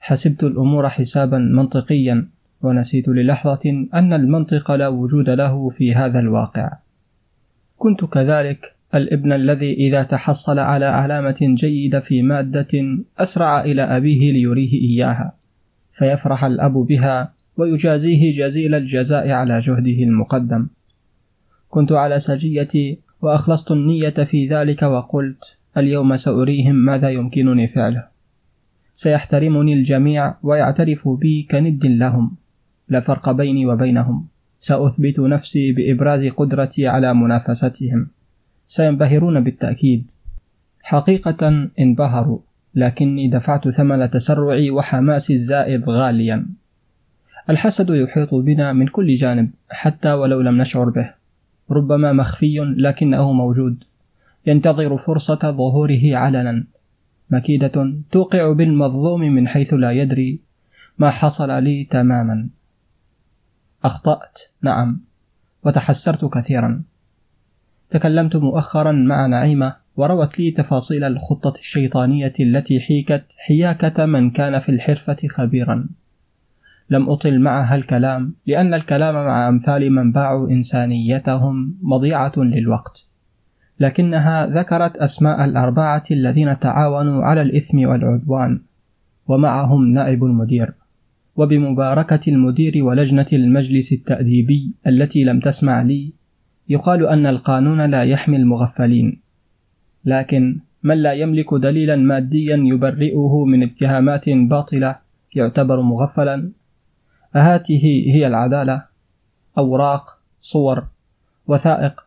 حسبت 0.00 0.44
الأمور 0.44 0.88
حسابا 0.88 1.38
منطقيا. 1.38 2.28
ونسيت 2.62 3.08
للحظة 3.08 3.86
أن 3.94 4.12
المنطق 4.12 4.70
لا 4.70 4.88
وجود 4.88 5.30
له 5.30 5.68
في 5.68 5.94
هذا 5.94 6.18
الواقع. 6.20 6.70
كنت 7.78 8.04
كذلك 8.04 8.74
الابن 8.94 9.32
الذي 9.32 9.72
إذا 9.72 10.02
تحصل 10.02 10.58
على 10.58 10.84
علامة 10.84 11.36
جيدة 11.40 12.00
في 12.00 12.22
مادة 12.22 12.68
أسرع 13.18 13.60
إلى 13.60 13.82
أبيه 13.82 14.32
ليريه 14.32 14.72
إياها 14.72 15.32
فيفرح 15.98 16.44
الأب 16.44 16.72
بها 16.72 17.32
ويجازيه 17.56 18.38
جزيل 18.38 18.74
الجزاء 18.74 19.30
على 19.30 19.60
جهده 19.60 20.02
المقدم. 20.02 20.66
كنت 21.68 21.92
على 21.92 22.20
سجيتي 22.20 22.98
وأخلصت 23.22 23.70
النية 23.70 24.24
في 24.30 24.48
ذلك 24.48 24.82
وقلت 24.82 25.44
اليوم 25.76 26.16
سأريهم 26.16 26.74
ماذا 26.74 27.10
يمكنني 27.10 27.68
فعله. 27.68 28.04
سيحترمني 28.94 29.72
الجميع 29.72 30.34
ويعترف 30.42 31.08
بي 31.08 31.48
كند 31.50 31.86
لهم. 31.86 32.36
لا 32.88 33.00
فرق 33.00 33.30
بيني 33.30 33.66
وبينهم. 33.66 34.26
سأثبت 34.60 35.20
نفسي 35.20 35.72
بإبراز 35.72 36.26
قدرتي 36.26 36.86
على 36.86 37.14
منافستهم. 37.14 38.06
سينبهرون 38.66 39.44
بالتأكيد. 39.44 40.06
حقيقة 40.82 41.68
انبهروا 41.80 42.38
لكني 42.74 43.28
دفعت 43.28 43.68
ثمن 43.68 44.10
تسرعي 44.10 44.70
وحماسي 44.70 45.34
الزائد 45.34 45.88
غاليا. 45.88 46.46
الحسد 47.50 47.90
يحيط 47.90 48.34
بنا 48.34 48.72
من 48.72 48.86
كل 48.86 49.14
جانب 49.14 49.50
حتى 49.70 50.12
ولو 50.12 50.40
لم 50.40 50.58
نشعر 50.60 50.90
به. 50.90 51.10
ربما 51.70 52.12
مخفي 52.12 52.58
لكنه 52.76 53.32
موجود. 53.32 53.84
ينتظر 54.46 54.98
فرصة 54.98 55.50
ظهوره 55.50 56.16
علنا. 56.16 56.64
مكيدة 57.30 57.92
توقع 58.12 58.52
بالمظلوم 58.52 59.20
من 59.20 59.48
حيث 59.48 59.74
لا 59.74 59.90
يدري. 59.92 60.38
ما 60.98 61.10
حصل 61.10 61.62
لي 61.62 61.84
تماما. 61.90 62.48
أخطأت. 63.84 64.38
نعم. 64.62 65.00
وتحسرت 65.64 66.24
كثيرا. 66.24 66.82
تكلمت 67.90 68.36
مؤخرا 68.36 68.92
مع 68.92 69.26
نعيمة 69.26 69.76
وروت 69.96 70.38
لي 70.38 70.50
تفاصيل 70.50 71.04
الخطة 71.04 71.58
الشيطانية 71.58 72.32
التي 72.40 72.80
حيكت 72.80 73.24
حياكة 73.38 74.06
من 74.06 74.30
كان 74.30 74.60
في 74.60 74.68
الحرفة 74.68 75.16
خبيرا. 75.28 75.88
لم 76.90 77.10
أطل 77.10 77.40
معها 77.40 77.74
الكلام 77.74 78.34
لأن 78.46 78.74
الكلام 78.74 79.14
مع 79.14 79.48
أمثال 79.48 79.90
من 79.90 80.12
باعوا 80.12 80.48
إنسانيتهم 80.50 81.78
مضيعة 81.82 82.32
للوقت. 82.36 83.04
لكنها 83.80 84.46
ذكرت 84.46 84.96
أسماء 84.96 85.44
الأربعة 85.44 86.04
الذين 86.10 86.58
تعاونوا 86.58 87.24
على 87.24 87.42
الإثم 87.42 87.88
والعدوان 87.88 88.60
ومعهم 89.26 89.88
نائب 89.88 90.24
المدير 90.24 90.72
وبمباركة 91.38 92.20
المدير 92.28 92.84
ولجنة 92.84 93.26
المجلس 93.32 93.92
التأديبي 93.92 94.74
التي 94.86 95.24
لم 95.24 95.40
تسمع 95.40 95.82
لي 95.82 96.12
يقال 96.68 97.06
أن 97.06 97.26
القانون 97.26 97.90
لا 97.90 98.02
يحمي 98.04 98.36
المغفلين. 98.36 99.20
لكن 100.04 100.60
من 100.82 100.96
لا 100.96 101.12
يملك 101.12 101.54
دليلا 101.54 101.96
ماديا 101.96 102.56
يبرئه 102.56 103.44
من 103.44 103.62
اتهامات 103.62 104.28
باطلة 104.28 104.96
يعتبر 105.34 105.80
مغفلا؟ 105.82 106.52
أهاته 107.36 107.82
هي 108.14 108.26
العدالة 108.26 108.84
أوراق 109.58 110.18
صور 110.40 110.86
وثائق. 111.46 112.04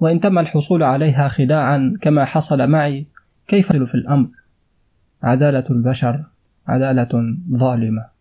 وإن 0.00 0.20
تم 0.20 0.38
الحصول 0.38 0.82
عليها 0.82 1.28
خداعا 1.28 1.98
كما 2.00 2.24
حصل 2.24 2.66
معي 2.66 3.06
كيف 3.48 3.72
في 3.72 3.94
الأمر؟ 3.94 4.28
عدالة 5.22 5.64
البشر 5.70 6.24
عدالة 6.68 7.36
ظالمة. 7.56 8.11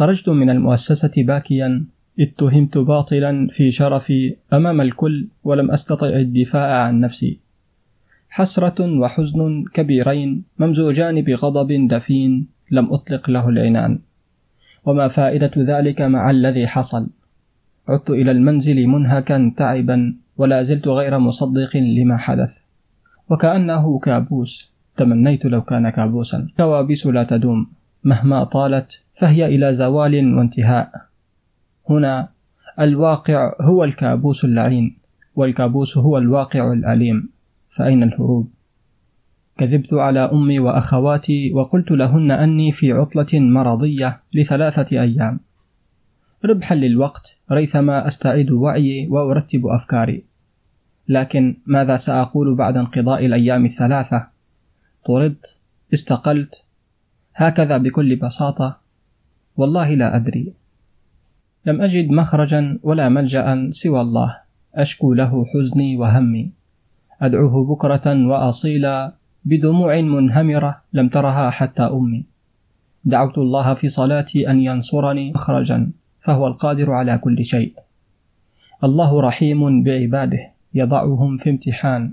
خرجت 0.00 0.28
من 0.28 0.50
المؤسسة 0.50 1.12
باكيا 1.16 1.84
اتهمت 2.20 2.78
باطلا 2.78 3.48
في 3.52 3.70
شرفي 3.70 4.36
أمام 4.52 4.80
الكل 4.80 5.28
ولم 5.44 5.70
أستطع 5.70 6.06
الدفاع 6.06 6.82
عن 6.84 7.00
نفسي. 7.00 7.40
حسرة 8.30 8.98
وحزن 9.00 9.64
كبيرين 9.74 10.44
ممزوجان 10.58 11.22
بغضب 11.22 11.86
دفين 11.88 12.48
لم 12.70 12.92
أطلق 12.92 13.30
له 13.30 13.48
العنان. 13.48 13.98
وما 14.84 15.08
فائدة 15.08 15.50
ذلك 15.56 16.00
مع 16.00 16.30
الذي 16.30 16.66
حصل؟ 16.66 17.10
عدت 17.88 18.10
إلى 18.10 18.30
المنزل 18.30 18.86
منهكا 18.86 19.52
تعبا 19.56 20.16
ولا 20.36 20.62
زلت 20.62 20.88
غير 20.88 21.18
مصدق 21.18 21.76
لما 21.76 22.16
حدث. 22.16 22.50
وكأنه 23.30 23.98
كابوس 23.98 24.72
تمنيت 24.96 25.44
لو 25.44 25.62
كان 25.62 25.90
كابوسا. 25.90 26.48
كوابيس 26.56 27.06
لا 27.06 27.24
تدوم 27.24 27.66
مهما 28.04 28.44
طالت 28.44 29.02
فهي 29.20 29.46
إلى 29.46 29.74
زوال 29.74 30.34
وانتهاء. 30.34 30.92
هنا 31.90 32.28
الواقع 32.80 33.52
هو 33.60 33.84
الكابوس 33.84 34.44
اللعين 34.44 34.96
والكابوس 35.34 35.98
هو 35.98 36.18
الواقع 36.18 36.72
الأليم. 36.72 37.28
فأين 37.76 38.02
الهروب؟ 38.02 38.50
كذبت 39.58 39.94
على 39.94 40.20
أمي 40.20 40.58
وأخواتي 40.58 41.52
وقلت 41.52 41.90
لهن 41.90 42.30
أني 42.30 42.72
في 42.72 42.92
عطلة 42.92 43.40
مرضية 43.40 44.20
لثلاثة 44.34 45.00
أيام. 45.00 45.40
ربحا 46.44 46.74
للوقت 46.74 47.36
ريثما 47.52 48.06
أستعيد 48.06 48.50
وعيي 48.50 49.08
وأرتب 49.08 49.66
أفكاري. 49.66 50.24
لكن 51.08 51.56
ماذا 51.66 51.96
سأقول 51.96 52.54
بعد 52.54 52.76
انقضاء 52.76 53.26
الأيام 53.26 53.66
الثلاثة؟ 53.66 54.26
طردت 55.06 55.56
استقلت. 55.94 56.64
هكذا 57.34 57.76
بكل 57.76 58.16
بساطة. 58.16 58.79
والله 59.56 59.94
لا 59.94 60.16
أدري. 60.16 60.52
لم 61.66 61.80
أجد 61.80 62.10
مخرجا 62.10 62.78
ولا 62.82 63.08
ملجأ 63.08 63.70
سوى 63.70 64.00
الله. 64.00 64.36
أشكو 64.74 65.14
له 65.14 65.44
حزني 65.44 65.96
وهمي. 65.96 66.50
أدعوه 67.22 67.64
بكرة 67.64 68.26
وأصيلا 68.26 69.12
بدموع 69.44 70.00
منهمرة 70.00 70.80
لم 70.92 71.08
ترها 71.08 71.50
حتى 71.50 71.82
أمي. 71.82 72.24
دعوت 73.04 73.38
الله 73.38 73.74
في 73.74 73.88
صلاتي 73.88 74.50
أن 74.50 74.60
ينصرني 74.60 75.32
مخرجا 75.32 75.90
فهو 76.20 76.46
القادر 76.46 76.92
على 76.92 77.18
كل 77.18 77.44
شيء. 77.44 77.72
الله 78.84 79.20
رحيم 79.20 79.82
بعباده 79.82 80.50
يضعهم 80.74 81.36
في 81.38 81.50
امتحان. 81.50 82.12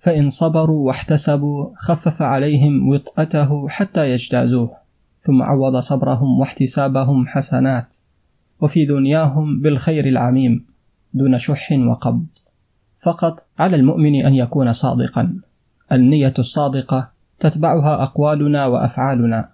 فإن 0.00 0.30
صبروا 0.30 0.86
واحتسبوا 0.86 1.70
خفف 1.76 2.22
عليهم 2.22 2.88
وطأته 2.88 3.68
حتى 3.68 4.10
يجتازوه. 4.10 4.79
ثم 5.30 5.42
عوض 5.42 5.76
صبرهم 5.76 6.40
واحتسابهم 6.40 7.26
حسنات 7.26 7.96
وفي 8.60 8.86
دنياهم 8.86 9.60
بالخير 9.60 10.06
العميم 10.06 10.66
دون 11.14 11.38
شح 11.38 11.72
وقبض. 11.72 12.26
فقط 13.02 13.46
على 13.58 13.76
المؤمن 13.76 14.26
أن 14.26 14.34
يكون 14.34 14.72
صادقا. 14.72 15.36
النية 15.92 16.34
الصادقة 16.38 17.08
تتبعها 17.40 18.02
أقوالنا 18.02 18.66
وأفعالنا. 18.66 19.48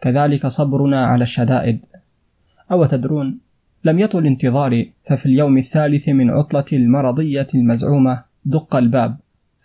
كذلك 0.00 0.46
صبرنا 0.46 1.06
على 1.06 1.22
الشدائد. 1.22 1.80
أو 2.72 2.86
تدرون 2.86 3.38
لم 3.84 3.98
يطل 3.98 4.26
انتظاري 4.26 4.92
ففي 5.06 5.26
اليوم 5.26 5.58
الثالث 5.58 6.08
من 6.08 6.30
عطلة 6.30 6.64
المرضية 6.72 7.48
المزعومة 7.54 8.22
دق 8.44 8.76
الباب. 8.76 9.16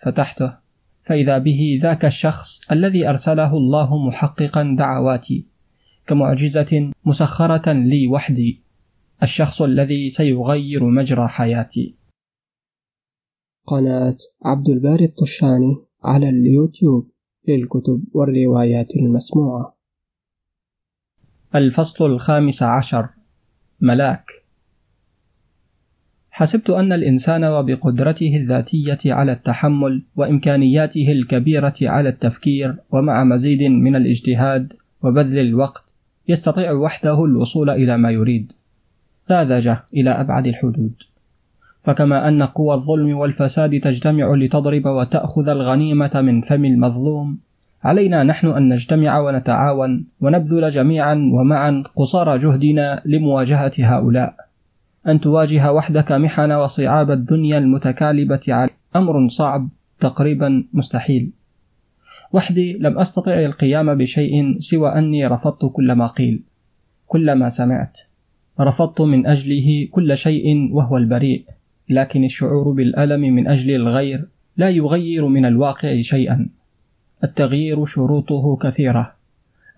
فتحته. 0.02 0.54
فإذا 1.06 1.38
به 1.38 1.80
ذاك 1.84 2.06
الشخص 2.06 2.72
الذي 2.72 3.10
أرسله 3.10 3.58
الله 3.58 4.08
محققا 4.08 4.76
دعواتي. 4.78 5.49
كمعجزة 6.10 6.92
مسخرة 7.06 7.74
لي 7.74 8.08
وحدي 8.08 8.62
الشخص 9.24 9.62
الذي 9.62 10.10
سيغير 10.10 10.84
مجرى 10.84 11.28
حياتي. 11.28 11.96
قناة 13.66 14.18
عبد 14.46 14.70
الباري 14.70 15.06
الطشاني 15.06 15.78
على 16.04 16.30
اليوتيوب 16.30 17.10
للكتب 17.48 18.04
والروايات 18.14 18.88
المسموعة. 18.96 19.78
الفصل 21.56 22.06
الخامس 22.06 22.64
عشر. 22.64 23.10
ملاك. 23.82 24.26
حسبت 26.30 26.70
أن 26.70 26.94
الإنسان 26.94 27.46
وبقدرته 27.46 28.36
الذاتية 28.36 29.14
على 29.14 29.32
التحمل 29.32 30.06
وإمكانياته 30.16 31.12
الكبيرة 31.12 31.76
على 31.82 32.10
التفكير 32.10 32.76
ومع 32.92 33.24
مزيد 33.24 33.62
من 33.62 33.96
الاجتهاد 33.96 34.74
وبذل 35.04 35.40
الوقت 35.40 35.89
يستطيع 36.30 36.72
وحده 36.72 37.26
الوصول 37.26 37.70
إلى 37.70 37.98
ما 37.98 38.12
يريد. 38.12 38.52
ساذج 39.28 39.68
إلى 39.94 40.12
أبعد 40.12 40.48
الحدود. 40.48 40.94
فكما 41.84 42.28
أن 42.28 42.44
قوى 42.44 42.76
الظلم 42.76 43.18
والفساد 43.18 43.80
تجتمع 43.80 44.36
لتضرب 44.36 44.86
وتأخذ 44.86 45.48
الغنيمة 45.50 46.22
من 46.22 46.42
فم 46.42 46.66
المظلوم 46.66 47.38
علينا 47.84 48.24
نحن 48.24 48.48
أن 48.48 48.70
نجتمع 48.74 49.20
ونتعاون 49.20 50.06
ونبذل 50.22 50.70
جميعا 50.70 51.14
ومعا 51.14 51.84
قصارى 51.96 52.38
جهدنا 52.38 53.02
لمواجهة 53.06 53.72
هؤلاء. 53.80 54.36
أن 55.08 55.20
تواجه 55.20 55.72
وحدك 55.74 56.12
محن 56.12 56.52
وصعاب 56.52 57.12
الدنيا 57.12 57.58
المتكالبة 57.58 58.42
على 58.48 58.70
أمر 58.96 59.28
صعب 59.28 59.70
تقريبا 60.00 60.64
مستحيل. 60.74 61.32
وحدي 62.34 62.74
لم 62.74 63.00
أستطع 63.00 63.40
القيام 63.40 63.98
بشيء 63.98 64.60
سوى 64.60 64.90
أني 64.90 65.28
رفضت 65.28 65.66
كل 65.66 65.92
ما 65.92 66.08
قيل 66.08 66.42
كل 67.08 67.32
ما 67.32 67.50
سمعت. 67.50 67.98
رفضت 68.60 69.02
من 69.02 69.28
أجله 69.28 69.88
كل 69.92 70.18
شيء 70.18 70.74
وهو 70.74 70.98
البريء 70.98 71.44
لكن 71.90 72.24
الشعور 72.24 72.72
بالألم 72.72 73.22
من 73.22 73.48
أجل 73.48 73.76
الغير 73.76 74.26
لا 74.58 74.70
يغير 74.70 75.28
من 75.28 75.46
الواقع 75.46 76.02
شيئا. 76.02 76.50
التغيير 77.24 77.86
شروطه 77.86 78.58
كثيرة 78.62 79.14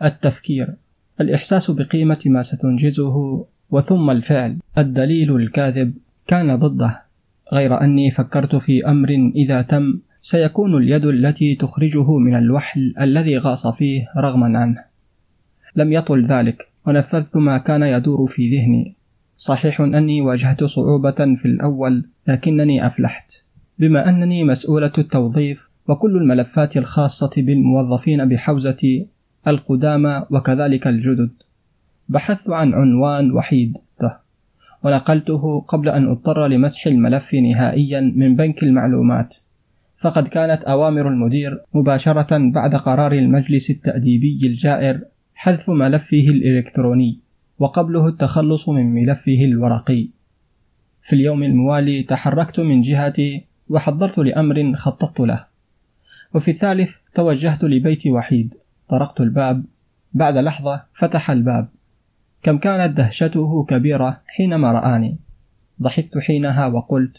التفكير 0.03 0.73
الإحساس 1.21 1.71
بقيمة 1.71 2.19
ما 2.25 2.41
ستنجزه 2.41 3.45
وثم 3.71 4.09
الفعل. 4.09 4.57
الدليل 4.77 5.35
الكاذب 5.35 5.93
كان 6.27 6.55
ضده 6.55 7.01
غير 7.53 7.81
أني 7.81 8.11
فكرت 8.11 8.55
في 8.55 8.87
أمر 8.87 9.09
إذا 9.35 9.61
تم 9.61 9.99
سيكون 10.21 10.77
اليد 10.77 11.05
التي 11.05 11.55
تخرجه 11.55 12.17
من 12.17 12.35
الوحل 12.35 12.93
الذي 13.01 13.37
غاص 13.37 13.67
فيه 13.67 14.07
رغما 14.17 14.59
عنه. 14.59 14.83
لم 15.75 15.93
يطل 15.93 16.25
ذلك. 16.25 16.67
ونفذت 16.85 17.35
ما 17.35 17.57
كان 17.57 17.83
يدور 17.83 18.27
في 18.27 18.57
ذهني. 18.57 18.95
صحيح 19.37 19.81
أني 19.81 20.21
واجهت 20.21 20.63
صعوبة 20.63 21.11
في 21.11 21.45
الأول 21.45 22.05
لكنني 22.27 22.87
أفلحت. 22.87 23.31
بما 23.79 24.09
أنني 24.09 24.43
مسؤولة 24.43 24.91
التوظيف 24.97 25.69
وكل 25.87 26.17
الملفات 26.17 26.77
الخاصة 26.77 27.31
بالموظفين 27.37 28.29
بحوزة 28.29 29.05
القدامى 29.47 30.25
وكذلك 30.29 30.87
الجدد. 30.87 31.31
بحثت 32.09 32.49
عن 32.49 32.73
عنوان 32.73 33.31
وحيد. 33.31 33.77
ونقلته 34.83 35.59
قبل 35.67 35.89
أن 35.89 36.07
أضطر 36.07 36.47
لمسح 36.47 36.87
الملف 36.87 37.33
نهائيا 37.33 38.13
من 38.15 38.35
بنك 38.35 38.63
المعلومات. 38.63 39.35
فقد 40.01 40.27
كانت 40.27 40.63
أوامر 40.63 41.07
المدير 41.07 41.61
مباشرة 41.73 42.51
بعد 42.51 42.75
قرار 42.75 43.11
المجلس 43.11 43.69
التأديبي 43.69 44.39
الجائر 44.43 45.01
حذف 45.35 45.69
ملفه 45.69 46.17
الإلكتروني 46.17 47.19
وقبله 47.59 48.07
التخلص 48.07 48.69
من 48.69 48.93
ملفه 48.93 49.45
الورقي. 49.45 50.07
في 51.03 51.13
اليوم 51.13 51.43
الموالي 51.43 52.03
تحركت 52.03 52.59
من 52.59 52.81
جهتي 52.81 53.45
وحضرت 53.69 54.17
لأمر 54.17 54.75
خططت 54.75 55.19
له. 55.19 55.45
وفي 56.33 56.51
الثالث 56.51 56.89
توجهت 57.15 57.63
لبيت 57.63 58.07
وحيد 58.07 58.53
طرقت 58.89 59.21
الباب. 59.21 59.65
بعد 60.13 60.37
لحظة 60.37 60.83
فتح 60.93 61.31
الباب. 61.31 61.67
كم 62.43 62.57
كانت 62.57 62.97
دهشته 62.97 63.65
كبيرة 63.65 64.21
حينما 64.27 64.71
رآني. 64.71 65.17
ضحكت 65.81 66.17
حينها 66.17 66.67
وقلت 66.67 67.17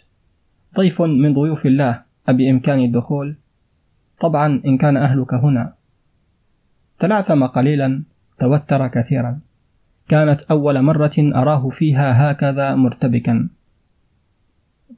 ضيف 0.76 1.02
من 1.02 1.34
ضيوف 1.34 1.66
الله 1.66 2.11
أبإمكاني 2.32 2.84
الدخول؟ 2.84 3.36
طبعا 4.20 4.62
إن 4.66 4.78
كان 4.78 4.96
أهلك 4.96 5.34
هنا. 5.34 5.74
تلعثم 6.98 7.46
قليلا 7.46 8.02
توتر 8.40 8.88
كثيرا. 8.88 9.40
كانت 10.08 10.42
أول 10.42 10.82
مرة 10.82 11.12
أراه 11.18 11.68
فيها 11.68 12.30
هكذا 12.30 12.74
مرتبكا. 12.74 13.48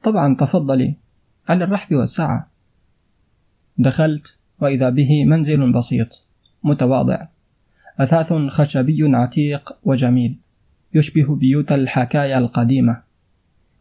طبعا 0.03 0.35
تفضلي. 0.35 0.95
على 1.49 1.63
الرحب 1.63 1.95
والسعة. 1.95 2.47
دخلت 3.77 4.37
وإذا 4.61 4.89
به 4.89 5.25
منزل 5.25 5.71
بسيط 5.71 6.25
متواضع. 6.63 7.27
أثاث 7.99 8.33
خشبي 8.33 9.15
عتيق 9.15 9.77
وجميل. 9.83 10.37
يشبه 10.93 11.35
بيوت 11.35 11.71
الحكايا 11.71 12.37
القديمة. 12.37 13.04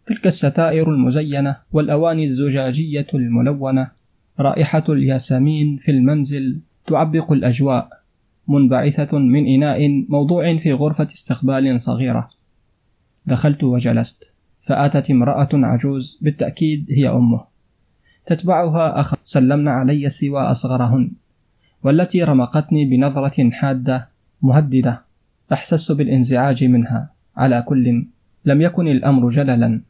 تلك 0.07 0.27
الستائر 0.27 0.91
المزينة 0.91 1.57
والأواني 1.73 2.25
الزجاجية 2.25 3.07
الملونة 3.15 3.91
رائحة 4.41 4.85
الياسمين 4.89 5.77
في 5.77 5.91
المنزل 5.91 6.59
تعبق 6.87 7.33
الأجواء 7.33 7.89
منبعثة 8.49 9.19
من 9.19 9.47
إناء 9.47 10.05
موضوع 10.09 10.59
في 10.59 10.73
غرفة 10.73 11.09
استقبال 11.13 11.81
صغيرة. 11.81 12.31
دخلت 13.27 13.65
وجلست 13.65 14.33
فأتت 14.67 15.11
امرأة 15.11 15.49
عجوز 15.53 16.19
بالتأكيد 16.21 16.87
هي 16.91 17.09
أمه. 17.09 17.45
تتبعها 18.27 19.01
أخ 19.01 19.15
سلمن 19.25 19.69
علي 19.69 20.09
سوى 20.09 20.41
أصغرهن 20.41 21.11
والتي 21.83 22.23
رمقتني 22.23 22.85
بنظرة 22.85 23.51
حادة 23.51 24.09
مهددة 24.43 25.03
أحسست 25.53 25.93
بالانزعاج 25.93 26.65
منها. 26.65 27.11
على 27.37 27.63
كل 27.69 28.05
لم 28.45 28.63
يكن 28.63 28.89
الأمر 28.89 29.31
جللا. 29.31 29.81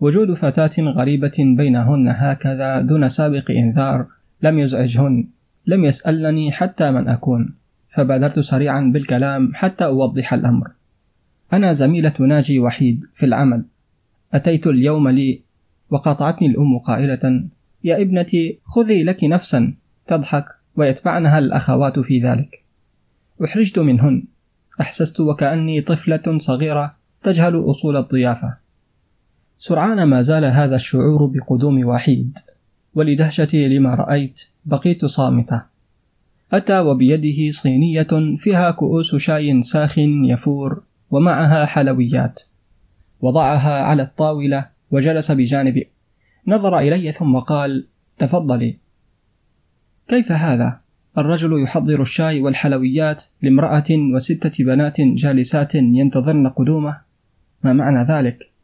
وجود 0.00 0.34
فتاة 0.34 0.82
غريبة 0.96 1.34
بينهن 1.38 2.08
هكذا 2.08 2.80
دون 2.80 3.08
سابق 3.08 3.50
إنذار 3.50 4.06
لم 4.42 4.58
يزعجهن 4.58 5.28
لم 5.66 5.84
يسألني 5.84 6.52
حتى 6.52 6.90
من 6.90 7.08
أكون 7.08 7.54
فبادرت 7.96 8.38
سريعا 8.38 8.80
بالكلام 8.80 9.50
حتى 9.54 9.84
أوضح 9.84 10.32
الأمر. 10.32 10.70
أنا 11.52 11.72
زميلة 11.72 12.14
ناجي 12.20 12.58
وحيد 12.58 13.00
في 13.14 13.26
العمل. 13.26 13.64
أتيت 14.34 14.66
اليوم 14.66 15.08
لي 15.08 15.42
وقاطعتني 15.90 16.48
الأم 16.48 16.78
قائلة 16.78 17.44
يا 17.84 18.02
ابنتي 18.02 18.58
خذي 18.64 19.02
لك 19.04 19.24
نفسا 19.24 19.74
تضحك 20.06 20.44
ويتبعنها 20.76 21.38
الأخوات 21.38 21.98
في 21.98 22.20
ذلك. 22.20 22.64
أحرجت 23.44 23.78
منهن. 23.78 24.24
أحسست 24.80 25.20
وكأني 25.20 25.80
طفلة 25.80 26.38
صغيرة 26.38 26.96
تجهل 27.22 27.70
أصول 27.70 27.96
الضيافة. 27.96 28.65
سرعان 29.58 30.02
ما 30.02 30.22
زال 30.22 30.44
هذا 30.44 30.74
الشعور 30.74 31.26
بقدوم 31.26 31.86
وحيد. 31.86 32.38
ولدهشتي 32.94 33.68
لما 33.68 33.94
رأيت 33.94 34.40
بقيت 34.64 35.04
صامتة. 35.04 35.62
أتى 36.52 36.80
وبيده 36.80 37.50
صينية 37.50 38.36
فيها 38.38 38.70
كؤوس 38.70 39.16
شاي 39.16 39.62
ساخن 39.62 40.24
يفور 40.24 40.82
ومعها 41.10 41.66
حلويات. 41.66 42.42
وضعها 43.20 43.82
على 43.82 44.02
الطاولة 44.02 44.66
وجلس 44.90 45.32
بجانبي. 45.32 45.88
نظر 46.46 46.78
إلي 46.78 47.12
ثم 47.12 47.38
قال 47.38 47.86
تفضلي. 48.18 48.76
كيف 50.08 50.32
هذا؟ 50.32 50.80
الرجل 51.18 51.62
يحضر 51.62 52.02
الشاي 52.02 52.40
والحلويات 52.40 53.24
لامرأة 53.42 53.84
وستة 54.14 54.64
بنات 54.64 55.00
جالسات 55.00 55.74
ينتظرن 55.74 56.48
قدومه. 56.48 56.98
ما 57.62 57.72
معنى 57.72 58.02
ذلك؟ 58.02 58.55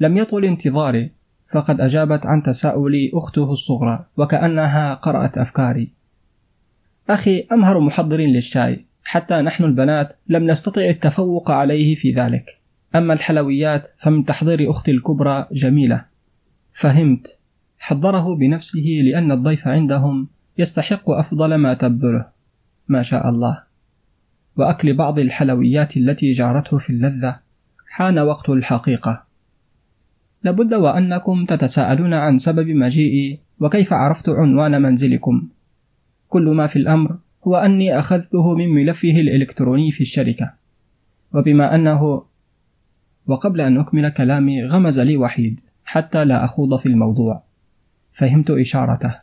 لم 0.00 0.16
يطل 0.16 0.44
انتظاري 0.44 1.10
فقد 1.52 1.80
أجابت 1.80 2.26
عن 2.26 2.42
تساؤلي 2.42 3.10
أخته 3.14 3.52
الصغرى 3.52 4.04
وكأنها 4.16 4.94
قرأت 4.94 5.38
أفكاري. 5.38 5.92
أخي 7.10 7.46
أمهر 7.52 7.80
محضر 7.80 8.16
للشاي. 8.16 8.84
حتى 9.04 9.34
نحن 9.34 9.64
البنات 9.64 10.16
لم 10.28 10.50
نستطع 10.50 10.84
التفوق 10.84 11.50
عليه 11.50 11.94
في 11.94 12.12
ذلك. 12.12 12.44
أما 12.94 13.14
الحلويات 13.14 13.90
فمن 14.02 14.24
تحضير 14.24 14.70
أختي 14.70 14.90
الكبرى 14.90 15.46
جميلة. 15.52 16.04
فهمت. 16.74 17.38
حضره 17.78 18.36
بنفسه 18.36 18.86
لأن 19.04 19.32
الضيف 19.32 19.68
عندهم 19.68 20.28
يستحق 20.58 21.10
أفضل 21.10 21.54
ما 21.54 21.74
تبذله. 21.74 22.26
ما 22.88 23.02
شاء 23.02 23.28
الله. 23.28 23.62
وأكل 24.56 24.96
بعض 24.96 25.18
الحلويات 25.18 25.96
التي 25.96 26.32
جارته 26.32 26.78
في 26.78 26.90
اللذة. 26.90 27.40
حان 27.88 28.18
وقت 28.18 28.48
الحقيقة. 28.48 29.29
لابد 30.42 30.74
وأنكم 30.74 31.44
تتساءلون 31.44 32.14
عن 32.14 32.38
سبب 32.38 32.68
مجيئي 32.68 33.38
وكيف 33.60 33.92
عرفت 33.92 34.28
عنوان 34.28 34.82
منزلكم. 34.82 35.48
كل 36.28 36.42
ما 36.42 36.66
في 36.66 36.76
الأمر 36.76 37.16
هو 37.44 37.56
أني 37.56 37.98
أخذته 37.98 38.54
من 38.54 38.68
ملفه 38.68 39.10
الإلكتروني 39.10 39.92
في 39.92 40.00
الشركة. 40.00 40.52
وبما 41.34 41.74
أنه 41.74 42.22
وقبل 43.26 43.60
أن 43.60 43.78
أكمل 43.78 44.08
كلامي 44.08 44.64
غمز 44.64 45.00
لي 45.00 45.16
وحيد 45.16 45.60
حتى 45.84 46.24
لا 46.24 46.44
أخوض 46.44 46.80
في 46.80 46.86
الموضوع. 46.86 47.42
فهمت 48.12 48.50
إشارته 48.50 49.14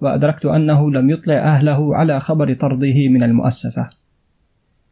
وأدركت 0.00 0.46
أنه 0.46 0.90
لم 0.90 1.10
يطلع 1.10 1.34
أهله 1.34 1.96
على 1.96 2.20
خبر 2.20 2.54
طرده 2.54 3.08
من 3.08 3.22
المؤسسة. 3.22 3.88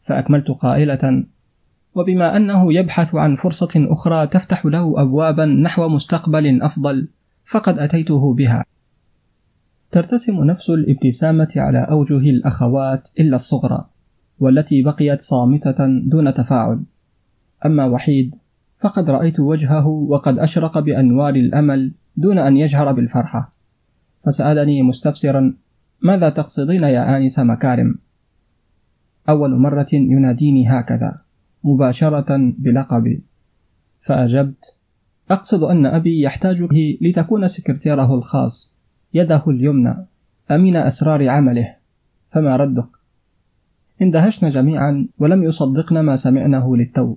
فأكملت 0.03 0.51
قائلة 0.51 1.25
وبما 1.95 2.37
أنه 2.37 2.73
يبحث 2.73 3.15
عن 3.15 3.37
فرصة 3.37 3.87
أخرى 3.91 4.27
تفتح 4.27 4.67
له 4.67 5.03
أبوابا 5.03 5.45
نحو 5.47 5.89
مستقبل 5.89 6.63
أفضل 6.63 7.09
فقد 7.45 7.79
أتيته 7.79 8.35
بها. 8.35 8.65
ترتسم 9.91 10.45
نفس 10.45 10.71
الابتسامة 10.71 11.49
على 11.57 11.79
أوجه 11.79 12.31
الأخوات 12.31 13.09
إلا 13.21 13.37
الصغرى 13.37 13.85
والتي 14.39 14.83
بقيت 14.83 15.23
صامتة 15.23 15.77
دون 16.05 16.35
تفاعل. 16.35 16.83
أما 17.67 17.85
وحيد 17.85 18.35
فقد 18.81 19.11
رأيت 19.11 19.41
وجهه 19.41 19.87
وقد 19.87 20.39
أشرق 20.39 20.79
بأنوار 20.79 21.35
الأمل 21.35 21.93
دون 22.17 22.39
أن 22.39 22.57
يجهر 22.57 22.93
بالفرحة. 22.93 23.53
فسألني 24.27 24.83
مستفسرا 24.83 25.55
ماذا 26.03 26.29
تقصدين 26.29 26.83
يا 26.83 27.17
آنس 27.17 27.39
مكارم؟ 27.39 27.95
أول 29.29 29.59
مرة 29.61 29.89
يناديني 29.93 30.69
هكذا. 30.69 31.24
مباشرة 31.65 32.53
بلقبي. 32.59 33.23
فأجبت. 34.03 34.77
أقصد 35.31 35.63
أن 35.63 35.87
أبي 35.87 36.21
يحتاج 36.21 36.63
به 36.63 36.99
لتكون 37.01 37.49
سكرتيره 37.49 38.15
الخاص. 38.15 38.73
يده 39.15 39.43
اليمنى. 39.47 39.95
أمين 40.51 40.77
أسرار 40.77 41.29
عمله. 41.29 41.75
فما 42.31 42.57
ردك؟ 42.57 42.89
اندهشنا 44.03 44.51
جميعا 44.51 45.07
ولم 45.19 45.45
يصدقنا 45.45 46.03
ما 46.03 46.17
سمعناه 46.17 46.75
للتو. 46.75 47.17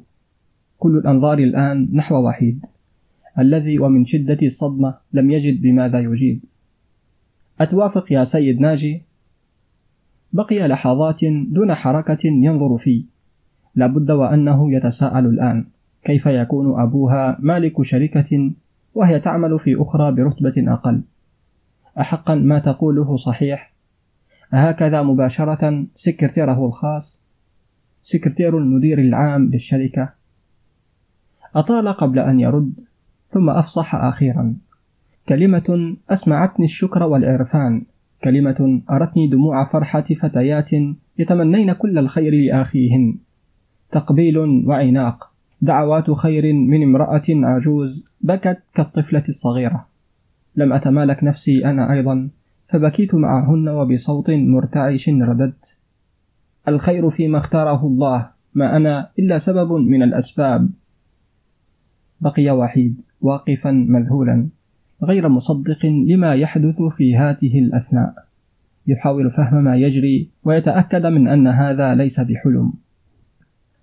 كل 0.80 0.98
الأنظار 0.98 1.40
الآن 1.40 1.90
نحو 1.94 2.28
وحيد. 2.28 2.66
الذي 3.40 3.80
ومن 3.80 4.06
شدة 4.06 4.38
الصدمة 4.44 4.96
لم 5.14 5.32
يجد 5.32 5.62
بماذا 5.62 6.00
يجيب. 6.00 6.44
أتوافق 7.62 8.12
يا 8.12 8.24
سيد 8.24 8.60
ناجي؟ 8.60 9.02
بقي 10.34 10.68
لحظات 10.68 11.26
دون 11.26 11.74
حركة 11.74 12.20
ينظر 12.24 12.78
في. 12.78 13.06
لابد 13.78 14.12
وأنه 14.12 14.74
يتساءل 14.74 15.26
الآن. 15.26 15.66
كيف 16.04 16.26
يكون 16.26 16.82
أبوها 16.82 17.38
مالك 17.40 17.82
شركة 17.82 18.52
وهي 18.96 19.20
تعمل 19.20 19.60
في 19.60 19.82
أخرى 19.82 20.12
برتبة 20.12 20.74
أقل؟ 20.74 21.02
أحقا 22.00 22.36
ما 22.36 22.60
تقوله 22.60 23.18
صحيح؟ 23.18 23.74
هكذا 24.52 25.02
مباشرة 25.02 25.86
سكرتيره 25.96 26.66
الخاص 26.66 27.20
سكرتير 28.04 28.58
المدير 28.58 29.00
العام 29.00 29.50
للشركة. 29.54 30.10
أطال 31.56 31.88
قبل 31.88 32.20
أن 32.20 32.40
يرد 32.40 32.74
ثم 33.32 33.50
أفصح 33.50 33.96
أخيرا. 33.96 34.56
كلمة 35.30 35.96
أسمعتني 36.10 36.66
الشكر 36.66 37.04
والعرفان. 37.04 37.82
كلمة 38.24 38.82
أرتني 38.92 39.28
دموع 39.28 39.66
فرحة 39.66 40.06
فتيات 40.22 40.70
يتمنين 41.20 41.74
كل 41.74 41.98
الخير 41.98 42.34
لأخيهن. 42.34 43.18
تقبيل 43.92 44.38
وعناق. 44.38 45.32
دعوات 45.62 46.12
خير 46.12 46.54
من 46.54 46.84
امرأة 46.84 47.24
عجوز 47.30 48.08
بكت 48.22 48.60
كالطفلة 48.76 49.24
الصغيرة. 49.30 49.86
لم 50.56 50.74
أتمالك 50.74 51.24
نفسي 51.24 51.66
أنا 51.66 51.94
أيضا 51.94 52.30
فبكيت 52.70 53.16
معهن 53.16 53.70
وبصوت 53.70 54.30
مرتعش 54.30 55.10
رددت. 55.10 55.76
الخير 56.68 57.10
فيما 57.10 57.38
اختاره 57.38 57.88
الله 57.88 58.30
ما 58.54 58.76
أنا 58.78 59.10
إلا 59.20 59.38
سبب 59.38 59.72
من 59.72 60.04
الأسباب. 60.04 60.70
بقي 62.22 62.52
وحيد 62.52 63.02
واقفا 63.22 63.72
مذهولا 63.72 64.48
غير 65.04 65.30
مصدق 65.30 65.86
لما 65.86 66.36
يحدث 66.36 66.82
في 66.82 67.18
هذه 67.18 67.60
الأثناء. 67.60 68.14
يحاول 68.88 69.32
فهم 69.32 69.64
ما 69.64 69.76
يجري 69.76 70.30
ويتأكد 70.44 71.06
من 71.06 71.28
أن 71.28 71.48
هذا 71.48 71.96
ليس 71.96 72.20
بحلم. 72.20 72.74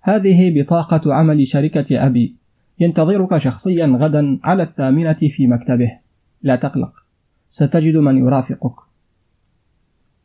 هذه 0.07 0.63
بطاقة 0.63 1.15
عمل 1.15 1.47
شركة 1.47 2.07
أبي. 2.07 2.37
ينتظرك 2.81 3.39
شخصيا 3.39 3.87
غدا 3.87 4.39
على 4.45 4.63
الثامنة 4.63 5.19
في 5.37 5.47
مكتبه. 5.47 5.93
لا 6.43 6.57
تقلق. 6.57 6.93
ستجد 7.51 7.97
من 7.97 8.19
يرافقك. 8.19 8.75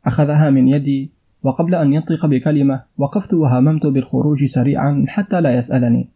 أخذها 0.06 0.50
من 0.50 0.68
يدي 0.68 1.10
وقبل 1.42 1.74
أن 1.74 1.92
ينطق 1.92 2.26
بكلمة 2.26 2.82
وقفت 2.98 3.34
وهممت 3.34 3.86
بالخروج 3.86 4.44
سريعا 4.44 5.04
حتى 5.08 5.40
لا 5.40 5.54
يسألني. 5.54 6.08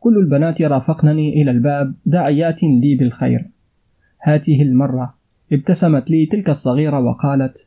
كل 0.00 0.18
البنات 0.18 0.62
رافقنني 0.62 1.42
إلى 1.42 1.50
الباب 1.50 1.94
داعيات 2.06 2.62
لي 2.62 2.94
بالخير. 2.94 3.48
هذه 4.20 4.62
المرة 4.62 5.14
ابتسمت 5.52 6.10
لي 6.10 6.26
تلك 6.26 6.48
الصغيرة 6.48 7.00
وقالت 7.00 7.66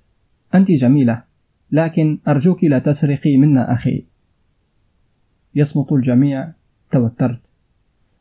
أنت 0.55 0.71
جميلة 0.71 1.23
لكن 1.71 2.19
أرجوك 2.27 2.63
لا 2.63 2.79
تسرقي 2.79 3.37
منا 3.37 3.73
أخي. 3.73 4.05
يصمت 5.55 5.91
الجميع. 5.91 6.47
توترت. 6.91 7.39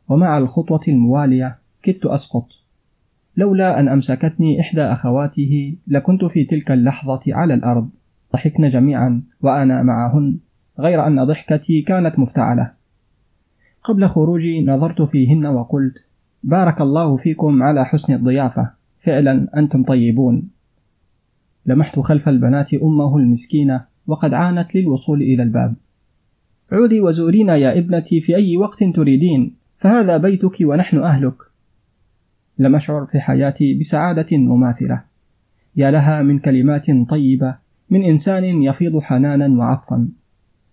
ومع 0.09 0.37
الخطوة 0.37 0.81
الموالية 0.87 1.57
كدت 1.83 2.05
أسقط. 2.05 2.47
لولا 3.37 3.79
أن 3.79 3.87
أمسكتني 3.87 4.61
إحدى 4.61 4.81
أخواته 4.81 5.75
لكنت 5.87 6.25
في 6.25 6.45
تلك 6.45 6.71
اللحظة 6.71 7.21
على 7.27 7.53
الأرض. 7.53 7.89
ضحكن 8.33 8.69
جميعا 8.69 9.21
وأنا 9.41 9.83
معهن 9.83 10.37
غير 10.79 11.07
أن 11.07 11.23
ضحكتي 11.23 11.81
كانت 11.81 12.19
مفتعلة. 12.19 12.71
قبل 13.83 14.07
خروجي 14.07 14.65
نظرت 14.65 15.01
فيهن 15.01 15.45
وقلت 15.45 16.05
بارك 16.43 16.81
الله 16.81 17.17
فيكم 17.17 17.63
على 17.63 17.85
حسن 17.85 18.13
الضيافة. 18.13 18.69
فعلا 19.03 19.47
أنتم 19.57 19.83
طيبون. 19.83 20.49
لمحت 21.65 21.99
خلف 21.99 22.29
البنات 22.29 22.73
أمه 22.73 23.17
المسكينة 23.17 23.85
وقد 24.07 24.33
عانت 24.33 24.75
للوصول 24.75 25.21
إلى 25.21 25.43
الباب. 25.43 25.75
عودي 26.75 27.01
وزورينا 27.01 27.55
يا 27.55 27.77
ابنتي 27.79 28.21
في 28.21 28.35
أي 28.35 28.57
وقت 28.57 28.83
تريدين 28.83 29.55
فهذا 29.77 30.17
بيتك 30.17 30.57
ونحن 30.61 30.97
أهلك. 30.97 31.35
لم 32.59 32.75
أشعر 32.75 33.05
في 33.05 33.19
حياتي 33.19 33.79
بسعادة 33.79 34.37
مماثلة. 34.37 35.01
يا 35.75 35.91
لها 35.91 36.21
من 36.21 36.39
كلمات 36.39 36.85
طيبة 37.09 37.55
من 37.89 38.03
إنسان 38.03 38.43
يفيض 38.43 38.99
حنانا 38.99 39.59
وعطفا. 39.59 40.09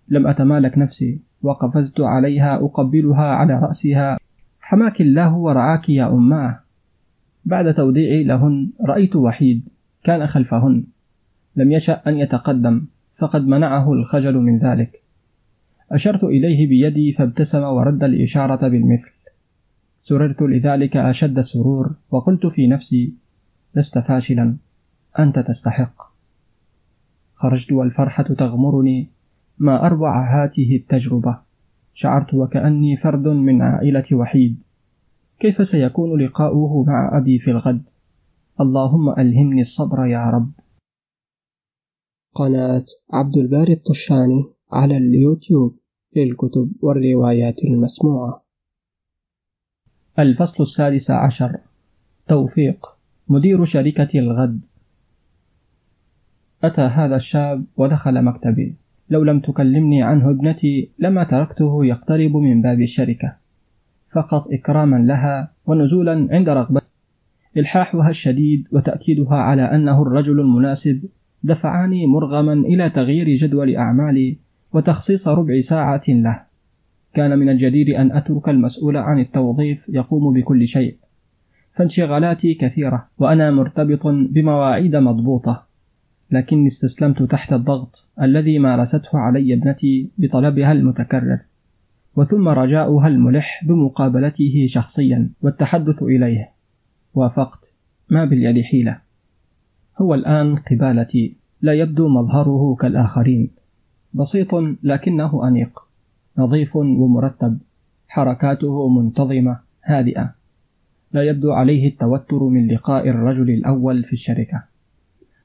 لم 0.09 0.27
أتمالك 0.27 0.79
نفسي 0.79 1.21
وقفزت 1.43 2.01
عليها 2.01 2.57
أقبلها 2.57 3.25
على 3.25 3.55
رأسها. 3.55 4.19
حماك 4.61 5.01
الله 5.01 5.35
ورعاك 5.35 5.89
يا 5.89 6.07
أماه 6.07 6.61
بعد 7.45 7.75
توديعي 7.75 8.25
لهن 8.25 8.71
رأيت 8.89 9.17
وحيد 9.17 9.69
كان 10.05 10.27
خلفهن. 10.27 10.85
لم 11.57 11.73
يشأ 11.73 12.03
أن 12.07 12.19
يتقدم 12.19 12.87
فقد 13.19 13.47
منعه 13.47 13.93
الخجل 13.93 14.35
من 14.35 14.59
ذلك. 14.59 15.02
أشرت 15.93 16.25
إليه 16.25 16.67
بيدي 16.67 17.13
فابتسم 17.13 17.63
ورد 17.63 18.05
الإشارة 18.05 18.69
بالمثل. 18.69 19.11
سررت 20.01 20.43
لذلك 20.43 20.97
أشد 20.97 21.39
السرور 21.39 21.95
وقلت 22.11 22.47
في 22.47 22.67
نفسي 22.67 23.15
لست 23.75 23.99
فاشلا 23.99 24.57
أنت 25.19 25.39
تستحق. 25.39 26.13
خرجت 27.35 27.73
والفرحة 27.73 28.23
تغمرني 28.23 29.11
ما 29.59 29.87
أروع 29.87 30.45
هاته 30.45 30.77
التجربة 30.77 31.39
شعرت 31.95 32.35
وكأني 32.35 32.97
فرد 32.97 33.29
من 33.29 33.63
عائلة 33.63 34.05
وحيد. 34.13 34.63
كيف 35.41 35.69
سيكون 35.69 36.21
لقاؤه 36.21 36.85
مع 36.85 37.19
أبي 37.19 37.39
في 37.39 37.51
الغد؟ 37.51 37.83
اللهم 38.61 39.11
ألهمني 39.11 39.61
الصبر 39.61 40.07
يا 40.07 40.31
رب. 40.31 40.53
قناة 42.35 42.85
عبد 43.13 43.37
الباري 43.37 43.73
الطشاني 43.73 44.45
على 44.73 44.97
اليوتيوب. 44.97 45.82
للكتب 46.17 46.73
والروايات 46.83 47.65
المسموعة. 47.65 48.43
الفصل 50.19 50.63
السادس 50.63 51.11
عشر. 51.11 51.57
توفيق. 52.29 52.87
مدير 53.29 53.65
شركة 53.65 54.19
الغد. 54.19 54.61
أتى 56.65 56.81
هذا 56.81 57.17
الشاب 57.17 57.65
ودخل 57.77 58.25
مكتبي. 58.25 58.75
لو 59.11 59.23
لم 59.23 59.41
تكلمني 59.41 60.03
عنه 60.03 60.31
ابنتي 60.31 60.91
لما 60.99 61.25
تركته 61.25 61.85
يقترب 61.85 62.37
من 62.37 62.63
باب 62.63 62.81
الشركة. 62.81 63.37
فقط 64.13 64.49
إكراما 64.53 64.97
لها 64.97 65.53
ونزولا 65.67 66.29
عند 66.31 66.49
رغبة. 66.49 66.81
إلحاحها 67.57 68.11
الشديد 68.11 68.69
وتأكيدها 68.73 69.37
على 69.37 69.63
أنه 69.63 70.03
الرجل 70.03 70.41
المناسب. 70.41 71.09
دفعني 71.43 72.07
مرغما 72.07 72.53
إلى 72.53 72.91
تغيير 72.91 73.29
جدول 73.37 73.77
أعمالي. 73.77 74.39
وتخصيص 74.73 75.29
ربع 75.29 75.61
ساعة 75.61 76.03
له. 76.09 76.41
كان 77.15 77.39
من 77.39 77.49
الجدير 77.49 78.01
أن 78.01 78.13
أترك 78.13 78.49
المسؤول 78.49 78.97
عن 78.97 79.21
التوظيف 79.21 79.89
يقوم 79.89 80.35
بكل 80.35 80.69
شيء. 80.69 80.97
فانشغالاتي 81.75 82.55
كثيرة 82.55 83.09
وأنا 83.19 83.51
مرتبط 83.51 84.07
بمواعيد 84.07 84.97
مضبوطة. 84.97 85.67
لكني 86.31 86.67
استسلمت 86.67 87.23
تحت 87.23 87.53
الضغط 87.53 88.09
الذي 88.23 88.59
مارسته 88.59 89.19
علي 89.19 89.55
ابنتي 89.55 90.11
بطلبها 90.19 90.73
المتكرر. 90.73 91.39
وثم 92.17 92.49
رجاؤها 92.49 93.09
الملح 93.09 93.65
بمقابلته 93.65 94.67
شخصيا 94.69 95.31
والتحدث 95.43 96.03
إليه. 96.03 96.51
وافقت. 97.15 97.59
ما 98.11 98.25
باليد 98.25 98.65
حيلة. 98.65 98.99
هو 100.01 100.15
الآن 100.15 100.57
قبالتي. 100.57 101.37
لا 101.63 101.73
يبدو 101.73 102.09
مظهره 102.09 102.77
كالآخرين. 102.81 103.51
بسيط 104.15 104.55
لكنه 104.83 105.49
أنيق 105.49 105.81
نظيف 106.39 106.77
ومرتب 106.77 107.59
حركاته 108.09 108.89
منتظمة 108.89 109.59
هادئة. 109.85 110.35
لا 111.13 111.23
يبدو 111.23 111.53
عليه 111.53 111.89
التوتر 111.89 112.45
من 112.45 112.69
لقاء 112.69 113.09
الرجل 113.09 113.51
الأول 113.51 114.05
في 114.05 114.13
الشركة. 114.13 114.63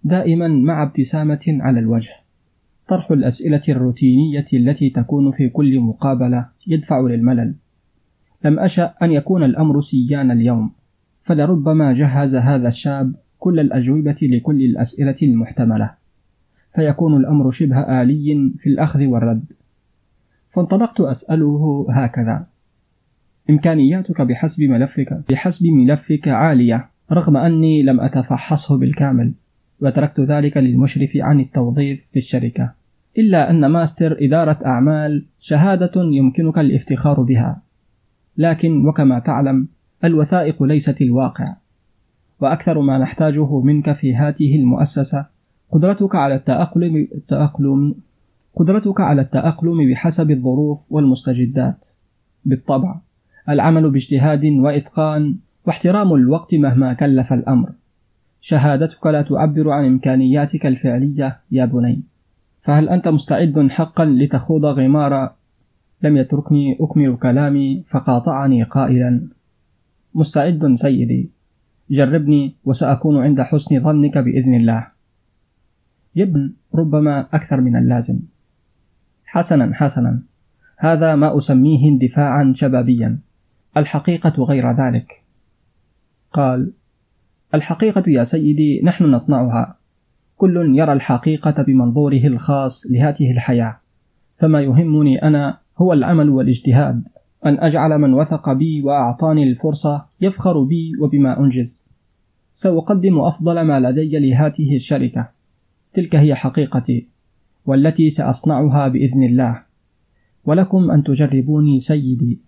دائما 0.04 0.48
مع 0.48 0.84
ابتسامة 0.84 1.40
على 1.48 1.80
الوجه. 1.80 2.14
طرح 2.88 3.12
الأسئلة 3.12 3.62
الروتينية 3.70 4.46
التي 4.54 4.90
تكون 4.90 5.32
في 5.32 5.50
كل 5.50 5.80
مقابلة 5.80 6.46
يدفع 6.68 7.00
للملل. 7.00 7.56
لم 8.46 8.60
أشأ 8.60 8.94
أن 9.02 9.12
يكون 9.12 9.44
الأمر 9.44 9.82
سيان 9.82 10.32
اليوم 10.32 10.72
فلربما 11.24 11.94
جهز 11.94 12.36
هذا 12.36 12.68
الشاب 12.68 13.16
كل 13.40 13.60
الأجوبة 13.60 14.18
لكل 14.22 14.62
الأسئلة 14.62 15.16
المحتملة. 15.24 15.92
فيكون 16.78 17.18
الأمر 17.18 17.52
شبه 17.52 18.02
آلي 18.02 18.54
في 18.60 18.70
الأخذ 18.70 19.06
والرد. 19.06 19.46
فانطلقت 20.54 21.02
أسأله 21.02 21.86
هكذا. 21.90 22.46
إمكانياتك 23.50 24.22
بحسب 24.22 24.64
ملفك 24.64 25.20
بحسب 25.30 25.66
ملفك 25.66 26.28
عالية 26.28 26.90
رغم 27.12 27.38
أني 27.38 27.84
لم 27.84 28.00
أتفحصه 28.00 28.78
بالكامل 28.78 29.34
وتركت 29.82 30.20
ذلك 30.20 30.58
للمشرف 30.58 31.10
عن 31.16 31.40
التوظيف 31.40 32.00
في 32.14 32.20
الشركة. 32.20 32.72
إلا 33.18 33.50
أن 33.50 33.66
ماستر 33.66 34.18
إدارة 34.22 34.66
أعمال 34.66 35.26
شهادة 35.40 35.92
يمكنك 35.96 36.58
الافتخار 36.58 37.22
بها. 37.22 37.62
لكن 38.38 38.88
وكما 38.88 39.20
تعلم 39.20 39.68
الوثائق 40.04 40.64
ليست 40.64 41.02
الواقع 41.02 41.56
وأكثر 42.40 42.82
ما 42.82 42.98
نحتاجه 42.98 43.60
منك 43.60 43.94
في 43.94 44.16
هذه 44.16 44.56
المؤسسة 44.56 45.37
قدرتك 45.72 46.16
على 46.16 46.36
التأقلم, 46.36 47.08
التأقلم 47.16 47.96
قدرتك 48.56 49.02
على 49.02 49.22
التأقلم 49.22 49.92
بحسب 49.92 50.32
الظروف 50.32 50.92
والمستجدات. 50.92 51.86
بالطبع 52.46 52.96
العمل 53.50 53.90
باجتهاد 53.90 54.46
وإتقان 54.46 55.36
واحترام 55.66 56.14
الوقت 56.14 56.56
مهما 56.56 56.94
كلف 56.94 57.34
الأمر. 57.34 57.70
شهادتك 58.42 59.08
لا 59.08 59.22
تعبر 59.22 59.70
عن 59.70 59.86
إمكانياتك 59.86 60.66
الفعلية 60.66 61.40
يا 61.52 61.66
بني. 61.66 62.02
فهل 62.62 62.90
أنت 62.90 63.08
مستعد 63.08 63.68
حقا 63.70 64.06
لتخوض 64.06 64.66
غمار؟ 64.66 65.32
لم 66.04 66.18
يتركني 66.18 66.78
أكمل 66.80 67.18
كلامي 67.18 67.84
فقاطعني 67.90 68.64
قائلا. 68.64 69.28
مستعد 70.16 70.76
سيدي. 70.76 71.30
جربني 71.92 72.56
وسأكون 72.66 73.18
عند 73.18 73.42
حسن 73.42 73.84
ظنك 73.84 74.18
بإذن 74.18 74.54
الله. 74.54 74.97
يبن 76.16 76.54
ربما 76.76 77.28
أكثر 77.34 77.62
من 77.62 77.76
اللازم. 77.76 78.20
حسنا 79.26 79.76
حسنا. 79.76 80.22
هذا 80.78 81.16
ما 81.16 81.38
أسميه 81.38 81.90
اندفاعا 81.90 82.54
شبابيا. 82.56 83.20
الحقيقة 83.78 84.44
غير 84.44 84.72
ذلك. 84.72 85.24
قال 86.34 86.72
الحقيقة 87.54 88.04
يا 88.08 88.24
سيدي 88.24 88.82
نحن 88.84 89.04
نصنعها. 89.04 89.78
كل 90.38 90.76
يرى 90.76 90.94
الحقيقة 90.94 91.64
بمنظوره 91.64 92.28
الخاص 92.28 92.86
لهذه 92.92 93.32
الحياة. 93.32 93.78
فما 94.36 94.62
يهمني 94.62 95.24
أنا 95.24 95.58
هو 95.78 95.94
العمل 95.94 96.30
والاجتهاد. 96.30 97.04
أن 97.46 97.60
أجعل 97.60 97.98
من 97.98 98.14
وثق 98.14 98.54
بي 98.54 98.82
وأعطاني 98.82 99.44
الفرصة 99.44 100.06
يفخر 100.22 100.64
بي 100.64 100.92
وبما 101.02 101.40
أنجز. 101.40 101.82
سأقدم 102.56 103.20
أفضل 103.20 103.62
ما 103.62 103.80
لدي 103.80 104.20
لهذه 104.20 104.76
الشركة. 104.76 105.37
تلك 105.94 106.16
هي 106.16 106.36
حقيقتي 106.36 107.08
والتي 107.66 108.10
سأصنعها 108.10 108.88
بإذن 108.88 109.24
الله. 109.24 109.62
ولكم 110.46 110.92
أن 110.92 111.04
تجربوني 111.04 111.80
سيدي 111.80 112.40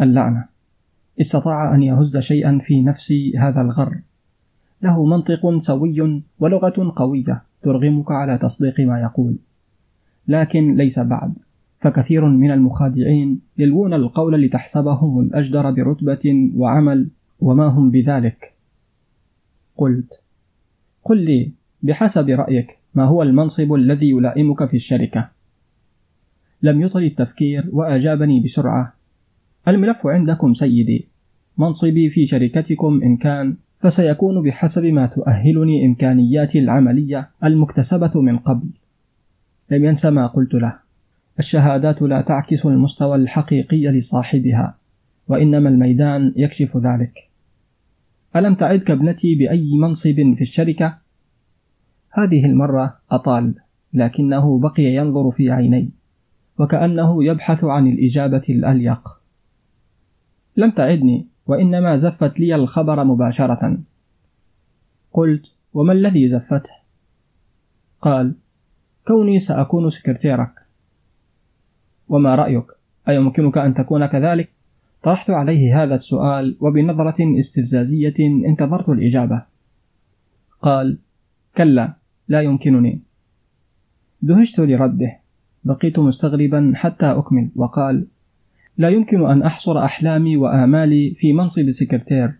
اللعنة. 0.00 0.44
استطاع 1.20 1.74
أن 1.74 1.82
يهز 1.82 2.16
شيئا 2.16 2.60
في 2.64 2.82
نفسي 2.82 3.38
هذا 3.38 3.60
الغر. 3.60 4.00
له 4.82 5.06
منطق 5.06 5.58
سوي 5.58 6.22
ولغة 6.38 6.92
قوية 6.96 7.42
ترغمك 7.62 8.10
على 8.10 8.38
تصديق 8.38 8.80
ما 8.80 9.00
يقول. 9.00 9.36
لكن 10.28 10.76
ليس 10.76 10.98
بعد 10.98 11.34
فكثير 11.80 12.24
من 12.24 12.50
المخادعين 12.50 13.40
يلوون 13.58 13.94
القول 13.94 14.42
لتحسبهم 14.42 15.20
الأجدر 15.20 15.70
برتبة 15.70 16.50
وعمل 16.54 17.08
وما 17.40 17.66
هم 17.66 17.90
بذلك؟ 17.90 18.52
قلت 19.76 20.20
قل 21.04 21.18
لي 21.24 21.52
بحسب 21.82 22.28
رأيك 22.28 22.78
ما 22.94 23.04
هو 23.04 23.22
المنصب 23.22 23.72
الذي 23.72 24.10
يلائمك 24.10 24.64
في 24.64 24.76
الشركة؟ 24.76 25.28
لم 26.62 26.82
يطل 26.82 27.02
التفكير 27.02 27.68
وأجابني 27.72 28.40
بسرعة. 28.40 28.92
الملف 29.68 30.06
عندكم 30.06 30.54
سيدي. 30.54 31.08
منصبي 31.58 32.10
في 32.10 32.26
شركتكم 32.26 33.00
إن 33.02 33.16
كان 33.16 33.56
فسيكون 33.80 34.42
بحسب 34.42 34.84
ما 34.84 35.06
تؤهلني 35.06 35.86
إمكانياتي 35.86 36.58
العملية 36.58 37.30
المكتسبة 37.44 38.20
من 38.20 38.38
قبل. 38.38 38.68
لم 39.70 39.84
ينس 39.84 40.06
ما 40.06 40.26
قلت 40.26 40.54
له. 40.54 40.72
الشهادات 41.38 42.02
لا 42.02 42.20
تعكس 42.20 42.66
المستوى 42.66 43.16
الحقيقي 43.16 43.86
لصاحبها 43.86 44.74
وإنما 45.28 45.68
الميدان 45.68 46.32
يكشف 46.36 46.76
ذلك. 46.76 47.12
ألم 48.36 48.54
تعدك 48.54 48.90
ابنتي 48.90 49.34
بأي 49.34 49.76
منصب 49.76 50.34
في 50.36 50.40
الشركة؟ 50.40 51.05
هذه 52.18 52.46
المرة 52.46 52.96
أطال 53.10 53.54
لكنه 53.92 54.58
بقي 54.58 54.82
ينظر 54.82 55.30
في 55.30 55.50
عيني 55.50 55.90
وكأنه 56.58 57.24
يبحث 57.24 57.64
عن 57.64 57.86
الإجابة 57.86 58.42
الأليق. 58.48 59.08
لم 60.56 60.70
تعدني 60.70 61.26
وإنما 61.46 61.96
زفت 61.96 62.40
لي 62.40 62.54
الخبر 62.54 63.04
مباشرة. 63.04 63.78
قلت 65.12 65.46
وما 65.74 65.92
الذي 65.92 66.28
زفته؟ 66.28 66.70
قال 68.00 68.34
كوني 69.06 69.38
سأكون 69.38 69.90
سكرتيرك. 69.90 70.52
وما 72.08 72.34
رأيك؟ 72.34 72.66
أيمكنك 73.08 73.58
أن 73.58 73.74
تكون 73.74 74.06
كذلك؟ 74.06 74.52
طرحت 75.02 75.30
عليه 75.30 75.82
هذا 75.82 75.94
السؤال 75.94 76.56
وبنظرة 76.60 77.38
استفزازية 77.38 78.14
انتظرت 78.46 78.88
الإجابة. 78.88 79.42
قال 80.62 80.98
كلا 81.56 82.05
لا 82.28 82.40
يمكنني. 82.40 83.00
دهشت 84.22 84.60
لرده. 84.60 85.16
بقيت 85.64 85.98
مستغربا 85.98 86.72
حتى 86.74 87.06
أكمل. 87.06 87.50
وقال 87.56 88.06
لا 88.78 88.88
يمكن 88.88 89.26
أن 89.26 89.42
أحصر 89.42 89.84
أحلامي 89.84 90.36
وآمالي 90.36 91.14
في 91.14 91.32
منصب 91.32 91.70
سكرتير 91.70 92.32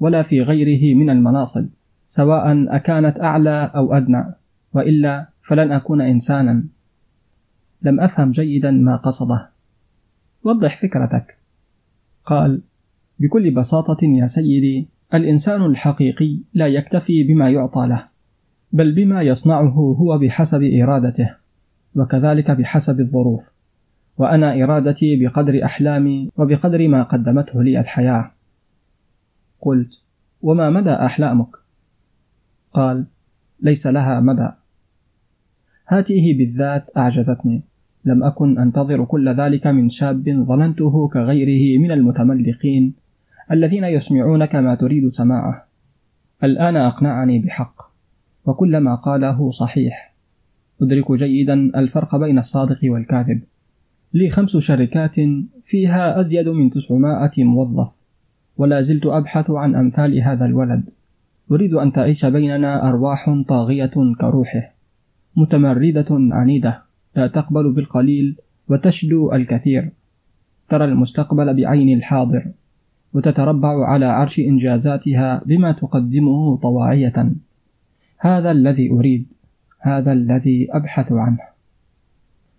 ولا 0.00 0.22
في 0.22 0.40
غيره 0.42 0.96
من 0.96 1.10
المناصب 1.10 1.68
سواء 2.08 2.76
أكانت 2.76 3.20
أعلى 3.20 3.70
أو 3.74 3.94
أدنى 3.94 4.24
وإلا 4.72 5.28
فلن 5.42 5.72
أكون 5.72 6.00
إنسانا. 6.00 6.64
لم 7.82 8.00
أفهم 8.00 8.32
جيدا 8.32 8.70
ما 8.70 8.96
قصده. 8.96 9.48
وضح 10.44 10.82
فكرتك. 10.82 11.36
قال 12.26 12.60
بكل 13.18 13.50
بساطة 13.50 13.98
يا 14.02 14.26
سيدي 14.26 14.86
الإنسان 15.14 15.64
الحقيقي 15.64 16.38
لا 16.54 16.66
يكتفي 16.66 17.24
بما 17.24 17.50
يعطى 17.50 17.86
له. 17.86 18.11
بل 18.72 18.94
بما 18.94 19.22
يصنعه 19.22 19.96
هو 19.98 20.18
بحسب 20.18 20.62
إرادته 20.62 21.34
وكذلك 21.96 22.50
بحسب 22.50 23.00
الظروف 23.00 23.42
وأنا 24.18 24.64
إرادتي 24.64 25.16
بقدر 25.16 25.64
أحلامي 25.64 26.30
وبقدر 26.36 26.88
ما 26.88 27.02
قدمته 27.02 27.62
لي 27.62 27.80
الحياة. 27.80 28.30
قلت 29.60 30.02
وما 30.42 30.70
مدى 30.70 30.90
أحلامك؟ 30.90 31.56
قال 32.72 33.04
ليس 33.60 33.86
لها 33.86 34.20
مدى. 34.20 34.48
هاته 35.88 36.34
بالذات 36.38 36.96
أعجزتني. 36.96 37.62
لم 38.04 38.24
أكن 38.24 38.58
أنتظر 38.58 39.04
كل 39.04 39.28
ذلك 39.28 39.66
من 39.66 39.90
شاب 39.90 40.44
ظننته 40.48 41.08
كغيره 41.08 41.78
من 41.78 41.90
المتملقين 41.90 42.94
الذين 43.52 43.84
يسمعونك 43.84 44.54
ما 44.54 44.74
تريد 44.74 45.12
سماعه. 45.12 45.66
الآن 46.44 46.76
أقنعني 46.76 47.38
بحق. 47.38 47.91
وكل 48.46 48.76
ما 48.76 48.94
قاله 48.94 49.50
صحيح. 49.50 50.14
أدرك 50.82 51.12
جيدا 51.12 51.54
الفرق 51.54 52.16
بين 52.16 52.38
الصادق 52.38 52.78
والكاذب. 52.84 53.42
لي 54.14 54.30
خمس 54.30 54.56
شركات 54.56 55.14
فيها 55.64 56.20
أزيد 56.20 56.48
من 56.48 56.70
تسعمائة 56.70 57.44
موظف 57.44 57.88
ولا 58.56 58.82
زلت 58.82 59.06
أبحث 59.06 59.50
عن 59.50 59.74
أمثال 59.74 60.20
هذا 60.20 60.44
الولد. 60.44 60.84
أريد 61.52 61.74
أن 61.74 61.92
تعيش 61.92 62.24
بيننا 62.24 62.88
أرواح 62.88 63.42
طاغية 63.48 64.14
كروحه 64.20 64.74
متمردة 65.36 66.06
عنيدة 66.10 66.82
لا 67.16 67.26
تقبل 67.26 67.72
بالقليل 67.72 68.36
وتشدو 68.68 69.32
الكثير. 69.32 69.90
ترى 70.68 70.84
المستقبل 70.84 71.54
بعين 71.54 71.98
الحاضر 71.98 72.46
وتتربع 73.14 73.86
على 73.86 74.06
عرش 74.06 74.38
إنجازاتها 74.38 75.42
بما 75.46 75.72
تقدمه 75.72 76.56
طواعية. 76.56 77.32
هذا 78.24 78.50
الذي 78.50 78.90
أريد 78.90 79.26
هذا 79.80 80.12
الذي 80.12 80.68
أبحث 80.70 81.12
عنه. 81.12 81.38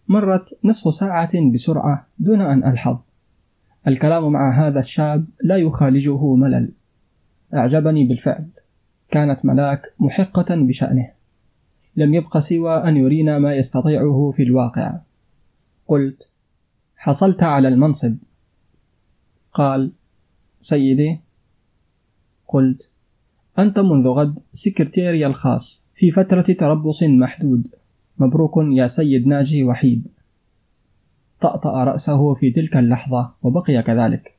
مرت 0.07 0.60
نصف 0.64 0.94
ساعة 0.94 1.52
بسرعة 1.53 2.07
دون 2.19 2.41
أن 2.41 2.64
ألحظ. 2.64 2.98
الكلام 3.88 4.31
مع 4.31 4.68
هذا 4.68 4.80
الشاب 4.80 5.26
لا 5.44 5.57
يخالجه 5.57 6.35
ملل. 6.35 6.72
أعجبني 7.53 8.06
بالفعل. 8.06 8.48
كانت 9.11 9.45
ملاك 9.45 9.94
محقة 9.99 10.56
بشأنه. 10.56 11.11
لم 11.95 12.14
يبق 12.14 12.38
سوى 12.38 12.90
أن 12.90 12.98
يرينا 12.98 13.40
ما 13.40 13.56
يستطيعه 13.56 14.34
في 14.35 14.44
الواقع. 14.44 14.99
قلت 15.88 16.27
حصلت 16.98 17.44
على 17.44 17.68
المنصب. 17.68 18.15
قال 19.53 19.91
سيدي. 20.61 21.19
قلت 22.48 22.90
أنت 23.59 23.80
منذ 23.80 24.07
غد 24.07 24.39
سكرتيري 24.53 25.25
الخاص 25.25 25.84
في 25.95 26.11
فترة 26.11 26.45
تربص 26.59 27.03
محدود. 27.03 27.67
مبروك 28.17 28.53
يا 28.57 28.88
سيد 28.88 29.27
ناجي 29.27 29.63
وحيد. 29.63 30.07
طأطأ 31.41 31.84
رأسه 31.84 32.34
في 32.34 32.51
تلك 32.51 32.77
اللحظة 32.77 33.31
وبقي 33.43 33.84
كذلك. 33.84 34.34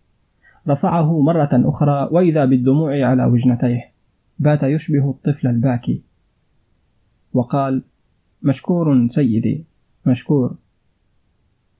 رفعه 0.69 1.21
مرة 1.21 1.49
أخرى 1.53 2.09
وإذا 2.13 2.45
بالدموع 2.45 3.07
على 3.07 3.25
وجنتيه. 3.25 3.91
بات 4.39 4.63
يشبه 4.63 5.11
الطفل 5.11 5.47
الباكي. 5.49 6.03
وقال 7.33 7.83
مشكور 8.43 9.09
سيدي 9.09 9.65
مشكور. 10.07 10.57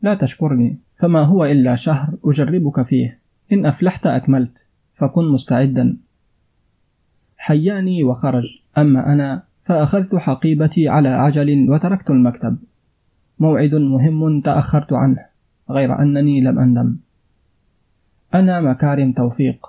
لا 0.03 0.15
تشكرني 0.15 0.79
فما 0.99 1.25
هو 1.25 1.45
إلا 1.45 1.77
شهر 1.77 2.15
أجربك 2.25 2.83
فيه. 2.83 3.19
إن 3.53 3.67
أفلحت 3.67 4.07
أكملت 4.07 4.67
فكن 4.95 5.25
مستعدا. 5.25 5.97
حياني 7.45 8.05
وخرج. 8.05 8.45
أما 8.79 9.13
أنا 9.13 9.43
فأخذت 9.65 10.17
حقيبتي 10.17 10.89
على 10.89 11.09
عجل 11.09 11.71
وتركت 11.71 12.11
المكتب. 12.11 12.57
موعد 13.39 13.75
مهم 13.75 14.41
تأخرت 14.41 14.93
عنه 14.93 15.19
غير 15.71 16.03
أنني 16.03 16.41
لم 16.41 16.59
أندم. 16.59 16.97
أنا 18.35 18.61
مكارم 18.61 19.13
توفيق 19.13 19.67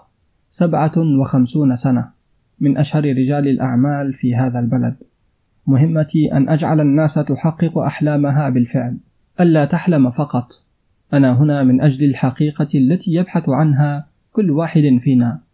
سبعة 0.49 0.93
وخمسون 1.21 1.75
سنة 1.75 2.09
من 2.59 2.77
أشهر 2.77 3.03
رجال 3.03 3.47
الأعمال 3.47 4.13
في 4.13 4.35
هذا 4.35 4.59
البلد. 4.59 4.95
مهمتي 5.67 6.33
أن 6.33 6.49
أجعل 6.49 6.81
الناس 6.81 7.13
تحقق 7.13 7.77
أحلامها 7.77 8.49
بالفعل. 8.49 8.97
ألا 9.39 9.65
تحلم 9.65 10.11
فقط. 10.11 10.47
أنا 11.13 11.39
هنا 11.39 11.63
من 11.63 11.81
أجل 11.81 12.05
الحقيقة 12.09 12.69
التي 12.75 13.13
يبحث 13.13 13.49
عنها 13.49 14.07
كل 14.33 14.51
واحد 14.51 14.99
فينا. 15.03 15.44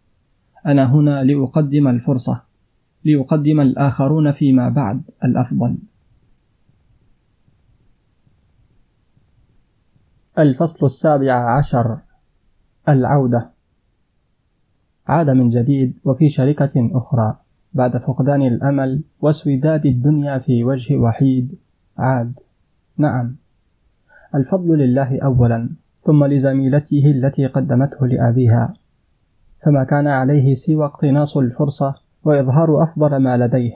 أنا 0.66 0.94
هنا 0.94 1.24
لأقدم 1.24 1.88
الفرصة 1.88 2.42
ليقدم 3.04 3.60
الآخرون 3.60 4.32
فيما 4.32 4.68
بعد 4.68 5.02
الأفضل. 5.24 5.78
الفصل 10.38 10.86
السابع 10.86 11.58
عشر 11.58 11.98
العودة. 12.88 13.50
عاد 15.06 15.30
من 15.30 15.50
جديد 15.50 15.98
وفي 16.04 16.28
شركة 16.28 16.90
أخرى. 16.92 17.36
بعد 17.74 17.96
فقدان 17.96 18.42
الأمل 18.42 19.02
واسوداد 19.20 19.86
الدنيا 19.86 20.38
في 20.38 20.64
وجه 20.64 20.96
وحيد 20.96 21.58
عاد. 21.98 22.34
نعم. 22.96 23.36
الفضل 24.34 24.78
لله 24.78 25.20
أولا 25.22 25.70
ثم 26.04 26.24
لزميلته 26.24 27.06
التي 27.06 27.46
قدمته 27.46 28.06
لأبيها. 28.06 28.74
فما 29.64 29.84
كان 29.84 30.06
عليه 30.06 30.54
سوى 30.54 30.84
اقتناص 30.84 31.36
الفرصة 31.36 31.94
وإظهار 32.24 32.82
أفضل 32.82 33.16
ما 33.16 33.36
لديه. 33.36 33.72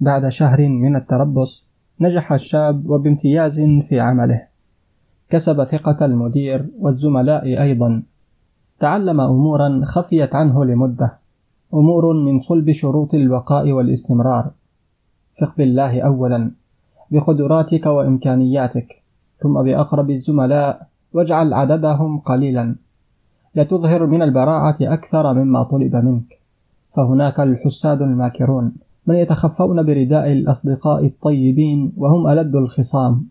بعد 0.00 0.28
شهر 0.28 0.68
من 0.68 0.96
التربص 0.96 1.64
نجح 2.00 2.32
الشاب 2.32 2.90
وبامتياز 2.90 3.60
في 3.88 4.00
عمله. 4.00 4.42
كسب 5.30 5.64
ثقة 5.64 6.04
المدير 6.04 6.66
والزملاء 6.78 7.62
أيضا. 7.62 8.02
تعلم 8.80 9.20
أمورا 9.20 9.80
خفيت 9.84 10.34
عنه 10.34 10.64
لمدة. 10.64 11.12
أمور 11.74 12.12
من 12.12 12.40
صلب 12.40 12.72
شروط 12.72 13.14
البقاء 13.14 13.72
والاستمرار. 13.72 14.50
ثق 15.40 15.56
بالله 15.58 16.00
أولا. 16.00 16.50
بقدراتك 17.10 17.86
وإمكانياتك. 17.86 19.02
ثم 19.38 19.62
بأقرب 19.62 20.10
الزملاء 20.10 20.86
واجعل 21.12 21.54
عددهم 21.54 22.18
قليلا. 22.18 22.76
لتظهر 23.54 24.06
من 24.06 24.22
البراعة 24.22 24.76
أكثر 24.80 25.34
مما 25.34 25.62
طلب 25.62 25.96
منك. 25.96 26.40
فهناك 26.96 27.40
الحساد 27.40 28.02
الماكرون 28.02 28.72
من 29.06 29.14
يتخفون 29.14 29.82
برداء 29.82 30.32
الأصدقاء 30.32 31.06
الطيبين 31.06 31.92
وهم 31.96 32.28
ألد 32.28 32.56
الخصام. 32.56 33.26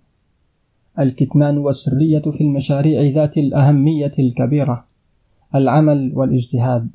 الكتمان 1.00 1.58
والسرية 1.58 2.20
في 2.20 2.42
المشاريع 2.42 3.14
ذات 3.22 3.38
الأهمية 3.38 4.14
الكبيرة. 4.20 4.86
العمل 5.56 6.12
والاجتهاد. 6.16 6.90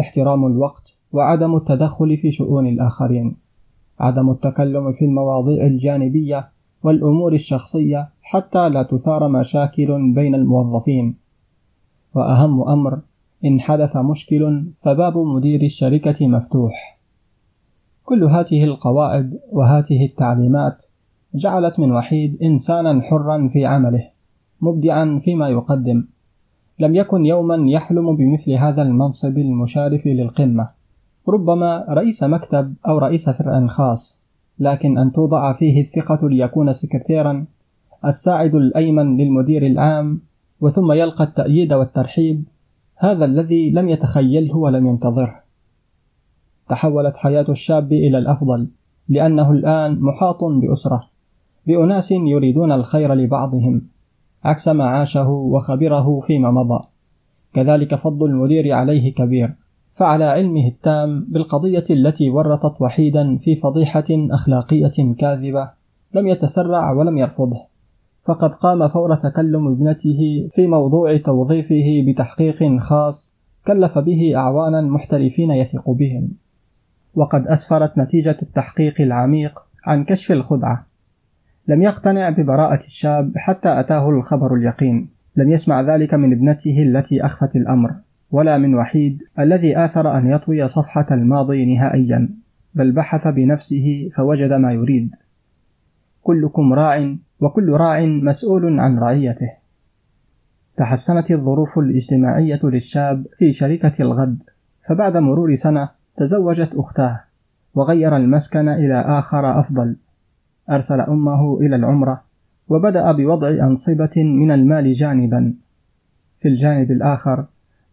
احترام 0.00 0.46
الوقت 0.46 0.94
وعدم 1.12 1.56
التدخل 1.56 2.16
في 2.16 2.32
شؤون 2.32 2.66
الآخرين. 2.66 3.36
عدم 4.00 4.30
التكلم 4.30 4.92
في 4.92 5.04
المواضيع 5.04 5.66
الجانبية 5.66 6.48
والأمور 6.82 7.32
الشخصية 7.32 8.08
حتى 8.22 8.68
لا 8.68 8.82
تثار 8.82 9.28
مشاكل 9.28 10.12
بين 10.12 10.34
الموظفين. 10.34 11.19
وأهم 12.14 12.68
أمر 12.68 12.98
إن 13.44 13.60
حدث 13.60 13.96
مشكل 13.96 14.64
فباب 14.82 15.18
مدير 15.18 15.62
الشركة 15.62 16.26
مفتوح. 16.28 16.98
كل 18.04 18.24
هذه 18.24 18.64
القواعد 18.64 19.40
وهذه 19.52 20.04
التعليمات 20.04 20.82
جعلت 21.34 21.78
من 21.78 21.92
وحيد 21.92 22.42
إنسانا 22.42 23.02
حرا 23.02 23.48
في 23.52 23.66
عمله 23.66 24.08
مبدعا 24.60 25.20
فيما 25.24 25.48
يقدم. 25.48 26.04
لم 26.78 26.94
يكن 26.94 27.26
يوما 27.26 27.70
يحلم 27.70 28.16
بمثل 28.16 28.52
هذا 28.52 28.82
المنصب 28.82 29.38
المشارف 29.38 30.06
للقمة. 30.06 30.80
ربما 31.28 31.86
رئيس 31.88 32.22
مكتب 32.22 32.74
أو 32.88 32.98
رئيس 32.98 33.30
فرع 33.30 33.66
خاص 33.66 34.20
لكن 34.58 34.98
أن 34.98 35.12
توضع 35.12 35.52
فيه 35.52 35.82
الثقة 35.82 36.28
ليكون 36.28 36.72
سكرتيرا 36.72 37.44
الساعد 38.04 38.54
الأيمن 38.54 39.16
للمدير 39.16 39.66
العام 39.66 40.20
وثم 40.60 40.92
يلقى 40.92 41.24
التأييد 41.24 41.72
والترحيب. 41.72 42.44
هذا 42.96 43.24
الذي 43.24 43.70
لم 43.70 43.88
يتخيله 43.88 44.56
ولم 44.56 44.86
ينتظره. 44.86 45.40
تحولت 46.68 47.16
حياة 47.16 47.46
الشاب 47.48 47.92
إلى 47.92 48.18
الأفضل 48.18 48.68
لأنه 49.08 49.52
الآن 49.52 50.00
محاط 50.00 50.44
بأسرة 50.44 51.02
بأناس 51.66 52.10
يريدون 52.10 52.72
الخير 52.72 53.14
لبعضهم 53.14 53.82
عكس 54.44 54.68
ما 54.68 54.84
عاشه 54.84 55.28
وخبره 55.28 56.20
فيما 56.20 56.50
مضى. 56.50 56.84
كذلك 57.54 57.94
فضل 57.94 58.26
المدير 58.26 58.72
عليه 58.72 59.14
كبير 59.14 59.54
فعلى 59.94 60.24
علمه 60.24 60.66
التام 60.68 61.26
بالقضية 61.28 61.84
التي 61.90 62.30
ورطت 62.30 62.80
وحيدا 62.80 63.36
في 63.36 63.56
فضيحة 63.56 64.06
أخلاقية 64.10 65.14
كاذبة 65.18 65.70
لم 66.14 66.28
يتسرع 66.28 66.92
ولم 66.92 67.18
يرفضه. 67.18 67.69
فقد 68.24 68.50
قام 68.50 68.88
فور 68.88 69.14
تكلم 69.14 69.68
ابنته 69.68 70.48
في 70.54 70.66
موضوع 70.66 71.16
توظيفه 71.16 72.04
بتحقيق 72.08 72.78
خاص 72.80 73.36
كلف 73.66 73.98
به 73.98 74.32
أعوانا 74.36 74.80
محترفين 74.80 75.50
يثق 75.50 75.90
بهم. 75.90 76.28
وقد 77.14 77.46
أسفرت 77.46 77.98
نتيجة 77.98 78.36
التحقيق 78.42 79.00
العميق 79.00 79.58
عن 79.86 80.04
كشف 80.04 80.32
الخدعة. 80.32 80.86
لم 81.68 81.82
يقتنع 81.82 82.30
ببراءة 82.30 82.84
الشاب 82.84 83.32
حتى 83.36 83.80
أتاه 83.80 84.10
الخبر 84.10 84.54
اليقين. 84.54 85.08
لم 85.36 85.50
يسمع 85.50 85.80
ذلك 85.80 86.14
من 86.14 86.32
ابنته 86.32 86.82
التي 86.82 87.26
أخفت 87.26 87.56
الأمر 87.56 87.94
ولا 88.30 88.58
من 88.58 88.74
وحيد 88.74 89.22
الذي 89.38 89.84
آثر 89.84 90.18
أن 90.18 90.30
يطوي 90.30 90.68
صفحة 90.68 91.06
الماضي 91.10 91.74
نهائيا 91.74 92.28
بل 92.74 92.92
بحث 92.92 93.26
بنفسه 93.26 94.10
فوجد 94.16 94.52
ما 94.52 94.72
يريد. 94.72 95.10
كلكم 96.22 96.72
راع 96.72 97.16
وكل 97.40 97.70
راع 97.70 98.00
مسؤول 98.06 98.80
عن 98.80 98.98
رعيته. 98.98 99.50
تحسنت 100.76 101.30
الظروف 101.30 101.78
الاجتماعية 101.78 102.60
للشاب 102.64 103.26
في 103.38 103.52
شركة 103.52 103.92
الغد 104.00 104.42
فبعد 104.88 105.16
مرور 105.16 105.56
سنة 105.56 105.88
تزوجت 106.16 106.74
أختاه 106.74 107.20
وغير 107.74 108.16
المسكن 108.16 108.68
إلى 108.68 109.00
آخر 109.00 109.60
أفضل. 109.60 109.96
أرسل 110.70 111.00
أمه 111.00 111.60
إلى 111.60 111.76
العمرة 111.76 112.22
وبدأ 112.68 113.12
بوضع 113.12 113.48
أنصبة 113.48 114.10
من 114.16 114.50
المال 114.52 114.94
جانبا. 114.94 115.54
في 116.40 116.48
الجانب 116.48 116.90
الآخر 116.90 117.44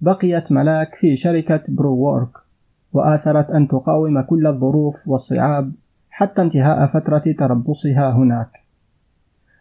بقيت 0.02 0.52
ملاك 0.52 0.96
في 0.96 1.16
شركة 1.16 1.62
Pro 1.68 1.96
Work 1.96 2.38
وآثرت 2.94 3.50
أن 3.50 3.68
تقاوم 3.68 4.22
كل 4.22 4.48
الظروف 4.48 4.96
والصعاب 5.08 5.72
حتى 6.10 6.42
انتهاء 6.42 6.88
فترة 6.88 7.24
تربصها 7.40 8.12
هناك. 8.12 8.67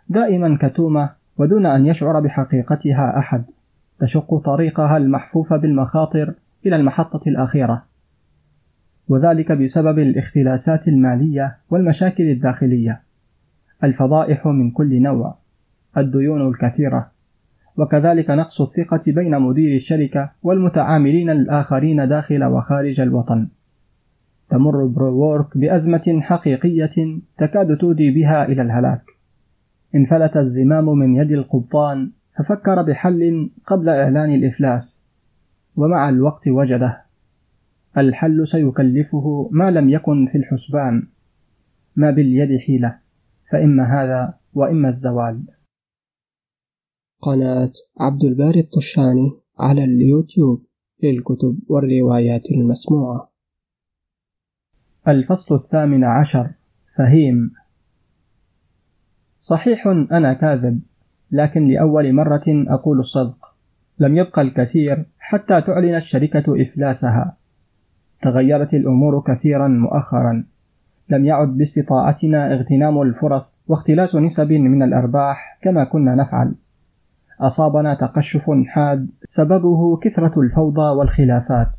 دائما 0.08 0.58
كتومة 0.60 1.10
ودون 1.38 1.66
أن 1.66 1.86
يشعر 1.86 2.20
بحقيقتها 2.20 3.18
أحد. 3.18 3.44
تشق 4.00 4.36
طريقها 4.36 4.96
المحفوف 4.96 5.52
بالمخاطر 5.52 6.34
إلى 6.66 6.76
المحطة 6.76 7.20
الأخيرة. 7.26 7.82
وذلك 9.08 9.52
بسبب 9.52 9.98
الاختلاسات 9.98 10.88
المالية 10.88 11.56
والمشاكل 11.70 12.30
الداخلية. 12.30 13.00
الفضائح 13.84 14.46
من 14.46 14.70
كل 14.70 15.02
نوع. 15.02 15.34
الديون 15.96 16.48
الكثيرة. 16.48 17.10
وكذلك 17.76 18.30
نقص 18.30 18.60
الثقة 18.60 19.02
بين 19.06 19.38
مدير 19.38 19.74
الشركة 19.74 20.30
والمتعاملين 20.42 21.30
الآخرين 21.30 22.08
داخل 22.08 22.44
وخارج 22.44 23.00
الوطن. 23.00 23.48
تمر 24.50 24.86
Pro 24.86 25.17
Work 25.17 25.58
بأزمة 25.58 26.20
حقيقية 26.20 27.20
تكاد 27.38 27.76
تودي 27.76 28.10
بها 28.10 28.44
إلى 28.44 28.62
الهلاك. 28.62 29.15
انفلت 29.94 30.36
الزمام 30.36 30.84
من 30.84 31.16
يد 31.16 31.32
القبطان 31.32 32.12
ففكر 32.38 32.82
بحل 32.82 33.50
قبل 33.66 33.88
إعلان 33.88 34.34
الإفلاس 34.34 35.04
ومع 35.76 36.08
الوقت 36.08 36.48
وجده 36.48 37.06
الحل 37.98 38.48
سيكلفه 38.48 39.48
ما 39.52 39.70
لم 39.70 39.90
يكن 39.90 40.26
في 40.32 40.38
الحسبان 40.38 41.08
ما 41.96 42.10
باليد 42.10 42.60
حيلة 42.60 42.98
فإما 43.50 43.84
هذا 43.84 44.38
وإما 44.54 44.88
الزوال. 44.88 45.46
قناة 47.22 47.72
عبد 48.00 48.24
الباري 48.24 48.60
الطشاني 48.60 49.30
على 49.58 49.84
اليوتيوب 49.84 50.66
للكتب 51.02 51.58
والروايات 51.68 52.42
المسموعة. 52.50 53.32
الفصل 55.08 55.54
الثامن 55.54 56.04
عشر 56.04 56.50
فهيم. 56.96 57.52
صحيح 59.48 59.86
أنا 60.12 60.32
كاذب 60.32 60.80
لكن 61.32 61.68
لأول 61.68 62.12
مرة 62.12 62.44
أقول 62.48 62.98
الصدق. 62.98 63.54
لم 63.98 64.16
يبقى 64.16 64.42
الكثير 64.42 65.04
حتى 65.18 65.60
تعلن 65.60 65.94
الشركة 65.94 66.62
إفلاسها. 66.62 67.36
تغيرت 68.22 68.74
الأمور 68.74 69.22
كثيرا 69.26 69.68
مؤخرا. 69.68 70.44
لم 71.08 71.26
يعد 71.26 71.48
باستطاعتنا 71.48 72.54
اغتنام 72.54 73.02
الفرص 73.02 73.62
واختلاس 73.68 74.16
نسب 74.16 74.52
من 74.52 74.82
الأرباح 74.82 75.58
كما 75.62 75.84
كنا 75.84 76.14
نفعل. 76.14 76.54
أصابنا 77.40 77.94
تقشف 77.94 78.50
حاد 78.66 79.10
سببه 79.28 79.96
كثرة 79.96 80.40
الفوضى 80.40 80.98
والخلافات. 80.98 81.76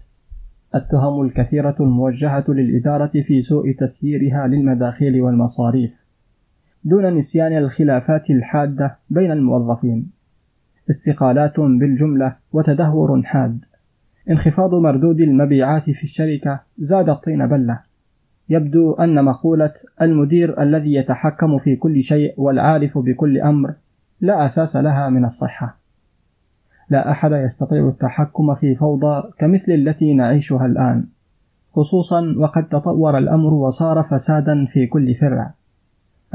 التهم 0.76 1.22
الكثيرة 1.22 1.76
الموجهة 1.80 2.46
للإدارة 2.48 3.12
في 3.28 3.42
سوء 3.42 3.72
تسييرها 3.72 4.48
للمداخيل 4.48 5.22
والمصاريف. 5.22 6.07
دون 6.84 7.18
نسيان 7.18 7.58
الخلافات 7.58 8.30
الحادة 8.30 8.96
بين 9.10 9.32
الموظفين. 9.32 10.12
استقالات 10.90 11.60
بالجملة 11.60 12.36
وتدهور 12.54 13.22
حاد. 13.24 13.60
انخفاض 14.30 14.76
مردود 14.76 15.20
المبيعات 15.20 15.84
في 15.84 16.04
الشركة 16.04 16.60
زاد 16.78 17.10
الطين 17.10 17.48
بلة. 17.48 17.80
يبدو 18.50 18.94
أن 18.94 19.26
مقولة 19.26 19.74
المدير 20.02 20.62
الذي 20.62 20.94
يتحكم 20.94 21.60
في 21.60 21.76
كل 21.76 22.04
شيء 22.04 22.34
والعارف 22.38 22.98
بكل 22.98 23.38
أمر 23.38 23.74
لا 24.22 24.46
أساس 24.46 24.76
لها 24.76 25.10
من 25.10 25.26
الصحة. 25.26 25.78
لا 26.90 27.12
أحد 27.12 27.32
يستطيع 27.32 27.88
التحكم 27.88 28.56
في 28.56 28.76
فوضى 28.76 29.24
كمثل 29.40 29.72
التي 29.72 30.14
نعيشها 30.14 30.66
الآن 30.66 31.06
خصوصا 31.74 32.36
وقد 32.38 32.68
تطور 32.68 33.18
الأمر 33.18 33.54
وصار 33.54 34.04
فسادا 34.04 34.66
في 34.66 34.88
كل 34.88 35.16
فرع. 35.16 35.54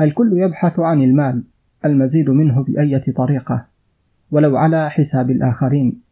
الكل 0.00 0.32
يبحث 0.32 0.78
عن 0.80 1.02
المال 1.02 1.42
المزيد 1.84 2.30
منه 2.30 2.62
بأية 2.62 3.12
طريقة 3.16 3.66
ولو 4.30 4.56
على 4.56 4.90
حساب 4.90 5.30
الآخرين 5.30 6.02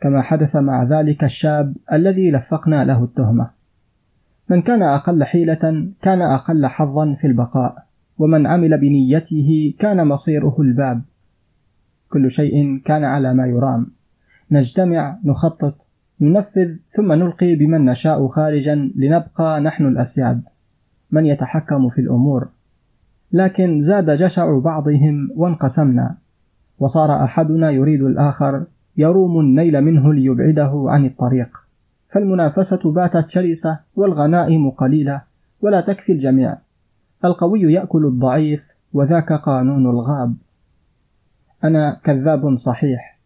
كما 0.00 0.22
حدث 0.22 0.56
مع 0.56 0.82
ذلك 0.82 1.24
الشاب 1.24 1.76
الذي 1.92 2.30
لفقنا 2.30 2.84
له 2.84 3.04
التهمة. 3.04 3.50
من 4.50 4.62
كان 4.62 4.82
أقل 4.82 5.24
حيلة 5.24 5.88
كان 6.02 6.22
أقل 6.22 6.66
حظا 6.66 7.14
في 7.14 7.26
البقاء 7.26 7.86
ومن 8.18 8.46
عمل 8.46 8.78
بنيته 8.78 9.74
كان 9.78 10.06
مصيره 10.06 10.56
الباب. 10.60 11.02
كل 12.08 12.30
شيء 12.30 12.78
كان 12.84 13.04
على 13.04 13.34
ما 13.34 13.46
يرام. 13.46 13.86
نجتمع 14.50 15.18
نخطط 15.24 15.86
ننفذ 16.20 16.76
ثم 16.90 17.12
نلقي 17.12 17.54
بمن 17.54 17.84
نشاء 17.84 18.28
خارجا 18.28 18.90
لنبقى 18.96 19.60
نحن 19.60 19.86
الأسياد. 19.86 20.42
من 21.10 21.26
يتحكم 21.26 21.88
في 21.88 22.00
الأمور؟ 22.00 22.48
لكن 23.32 23.80
زاد 23.80 24.10
جشع 24.10 24.58
بعضهم 24.58 25.28
وانقسمنا 25.36 26.16
وصار 26.78 27.24
أحدنا 27.24 27.70
يريد 27.70 28.02
الآخر 28.02 28.64
يروم 28.96 29.40
النيل 29.40 29.80
منه 29.80 30.14
ليبعده 30.14 30.84
عن 30.88 31.06
الطريق. 31.06 31.48
فالمنافسة 32.12 32.92
باتت 32.92 33.30
شرسة 33.30 33.78
والغنائم 33.96 34.70
قليلة 34.70 35.22
ولا 35.60 35.80
تكفي 35.80 36.12
الجميع. 36.12 36.56
القوي 37.24 37.72
يأكل 37.72 38.06
الضعيف 38.06 38.62
وذاك 38.92 39.32
قانون 39.32 39.86
الغاب. 39.86 40.34
أنا 41.64 42.00
كذاب 42.04 42.56
صحيح. 42.56 43.18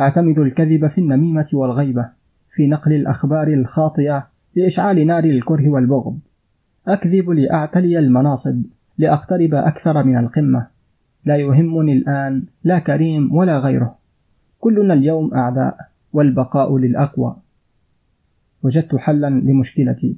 أعتمد 0.00 0.38
الكذب 0.38 0.86
في 0.88 1.00
النميمة 1.00 1.48
والغيبة 1.52 2.08
في 2.50 2.66
نقل 2.66 2.92
الأخبار 2.92 3.48
الخاطئة 3.48 4.26
لإشعال 4.56 5.06
نار 5.06 5.24
الكره 5.24 5.68
والبغض. 5.68 6.18
أكذب 6.88 7.30
لأعتلي 7.30 7.98
المناصب. 7.98 8.62
لأقترب 8.98 9.54
أكثر 9.54 10.02
من 10.04 10.18
القمة. 10.18 10.66
لا 11.24 11.36
يهمني 11.36 11.92
الآن 11.92 12.42
لا 12.64 12.78
كريم 12.78 13.34
ولا 13.34 13.58
غيره. 13.58 13.98
كلنا 14.60 14.94
اليوم 14.94 15.34
أعداء 15.34 15.76
والبقاء 16.12 16.78
للأقوى. 16.78 17.36
وجدت 18.62 18.96
حلا 18.96 19.30
لمشكلتي. 19.30 20.16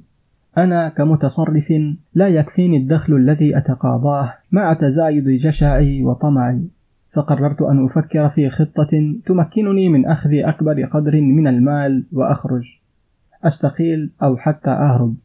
أنا 0.57 0.89
كمتصرف 0.89 1.73
لا 2.13 2.27
يكفيني 2.27 2.77
الدخل 2.77 3.15
الذي 3.15 3.57
أتقاضاه 3.57 4.33
مع 4.51 4.73
تزايد 4.73 5.29
جشعي 5.29 6.03
وطمعي. 6.03 6.67
فقررت 7.13 7.61
أن 7.61 7.85
أفكر 7.85 8.29
في 8.29 8.49
خطة 8.49 9.15
تمكنني 9.25 9.89
من 9.89 10.05
أخذ 10.05 10.29
أكبر 10.33 10.85
قدر 10.85 11.21
من 11.21 11.47
المال 11.47 12.05
وأخرج. 12.11 12.79
أستقيل 13.43 14.11
أو 14.23 14.37
حتى 14.37 14.69
أهرب. 14.69 15.15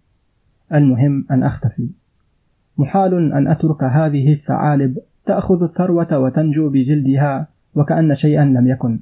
المهم 0.74 1.26
أن 1.30 1.42
أختفي. 1.42 1.88
محال 2.78 3.32
أن 3.32 3.48
أترك 3.48 3.84
هذه 3.84 4.32
الثعالب 4.32 4.98
تأخذ 5.26 5.62
الثروة 5.62 6.18
وتنجو 6.18 6.70
بجلدها 6.70 7.46
وكأن 7.74 8.14
شيئا 8.14 8.44
لم 8.44 8.66
يكن. 8.66 9.00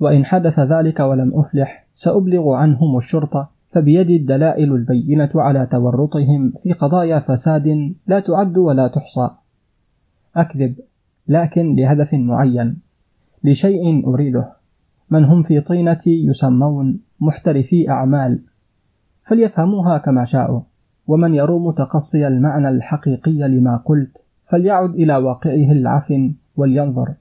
وإن 0.00 0.24
حدث 0.24 0.58
ذلك 0.58 1.00
ولم 1.00 1.32
أفلح 1.34 1.86
سأبلغ 1.94 2.52
عنهم 2.52 2.96
الشرطة 2.96 3.50
فبيدي 3.70 4.16
الدلائل 4.16 4.72
البينة 4.72 5.30
على 5.34 5.66
تورطهم 5.66 6.52
في 6.62 6.72
قضايا 6.72 7.18
فساد 7.18 7.94
لا 8.06 8.20
تعد 8.20 8.58
ولا 8.58 8.88
تحصى. 8.88 9.30
أكذب 10.36 10.74
لكن 11.28 11.74
لهدف 11.74 12.14
معين 12.14 12.76
لشيء 13.44 14.08
أريده. 14.08 14.52
من 15.10 15.24
هم 15.24 15.42
في 15.42 15.60
طينتي 15.60 16.26
يسمون 16.26 17.00
محترفي 17.20 17.90
أعمال. 17.90 18.42
فليفهموها 19.26 19.98
كما 19.98 20.24
شاءوا. 20.24 20.60
ومن 21.06 21.34
يروم 21.34 21.70
تقصي 21.70 22.26
المعنى 22.26 22.68
الحقيقي 22.68 23.48
لما 23.48 23.76
قلت 23.76 24.18
فليعد 24.48 24.90
إلى 24.90 25.16
واقعه 25.16 25.72
العفن 25.72 26.34
ولينظر. 26.56 27.14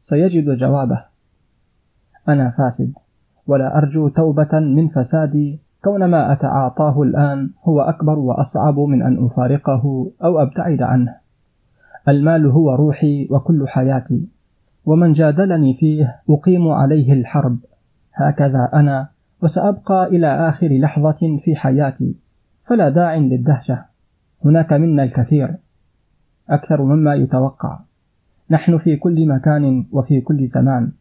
سيجد 0.00 0.58
جوابه. 0.58 1.04
أنا 2.28 2.50
فاسد 2.50 2.92
ولا 3.46 3.78
أرجو 3.78 4.08
توبة 4.08 4.58
من 4.58 4.88
فسادي. 4.88 5.60
كون 5.84 6.04
ما 6.04 6.32
أتعاطاه 6.32 7.02
الآن 7.02 7.50
هو 7.64 7.80
أكبر 7.80 8.18
وأصعب 8.18 8.78
من 8.78 9.02
أن 9.02 9.24
أفارقه 9.24 10.10
أو 10.24 10.42
أبتعد 10.42 10.82
عنه. 10.82 11.14
المال 12.08 12.46
هو 12.46 12.74
روحي 12.74 13.28
وكل 13.30 13.68
حياتي 13.68 14.28
ومن 14.86 15.12
جادلني 15.12 15.74
فيه 15.74 16.20
أقيم 16.30 16.68
عليه 16.68 17.12
الحرب. 17.12 17.58
هكذا 18.14 18.70
أنا 18.74 19.08
وسأبقى 19.42 20.06
إلى 20.06 20.48
آخر 20.48 20.68
لحظة 20.78 21.38
في 21.44 21.56
حياتي. 21.56 22.14
فلا 22.70 22.88
داع 22.88 23.16
للدهشة. 23.16 23.84
هناك 24.44 24.72
منا 24.72 25.02
الكثير 25.02 25.56
أكثر 26.50 26.82
مما 26.82 27.14
يتوقع. 27.14 27.80
نحن 28.50 28.78
في 28.78 28.96
كل 28.96 29.28
مكان 29.28 29.86
وفي 29.92 30.20
كل 30.20 30.48
زمان. 30.48 30.92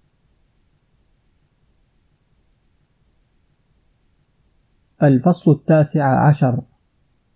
الفصل 5.04 5.52
التاسع 5.52 6.28
عشر. 6.28 6.62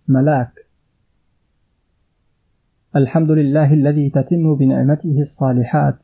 ملاك. 0.07 0.67
الحمد 2.95 3.31
لله 3.31 3.73
الذي 3.73 4.09
تتم 4.09 4.55
بنعمته 4.55 5.21
الصالحات. 5.21 5.99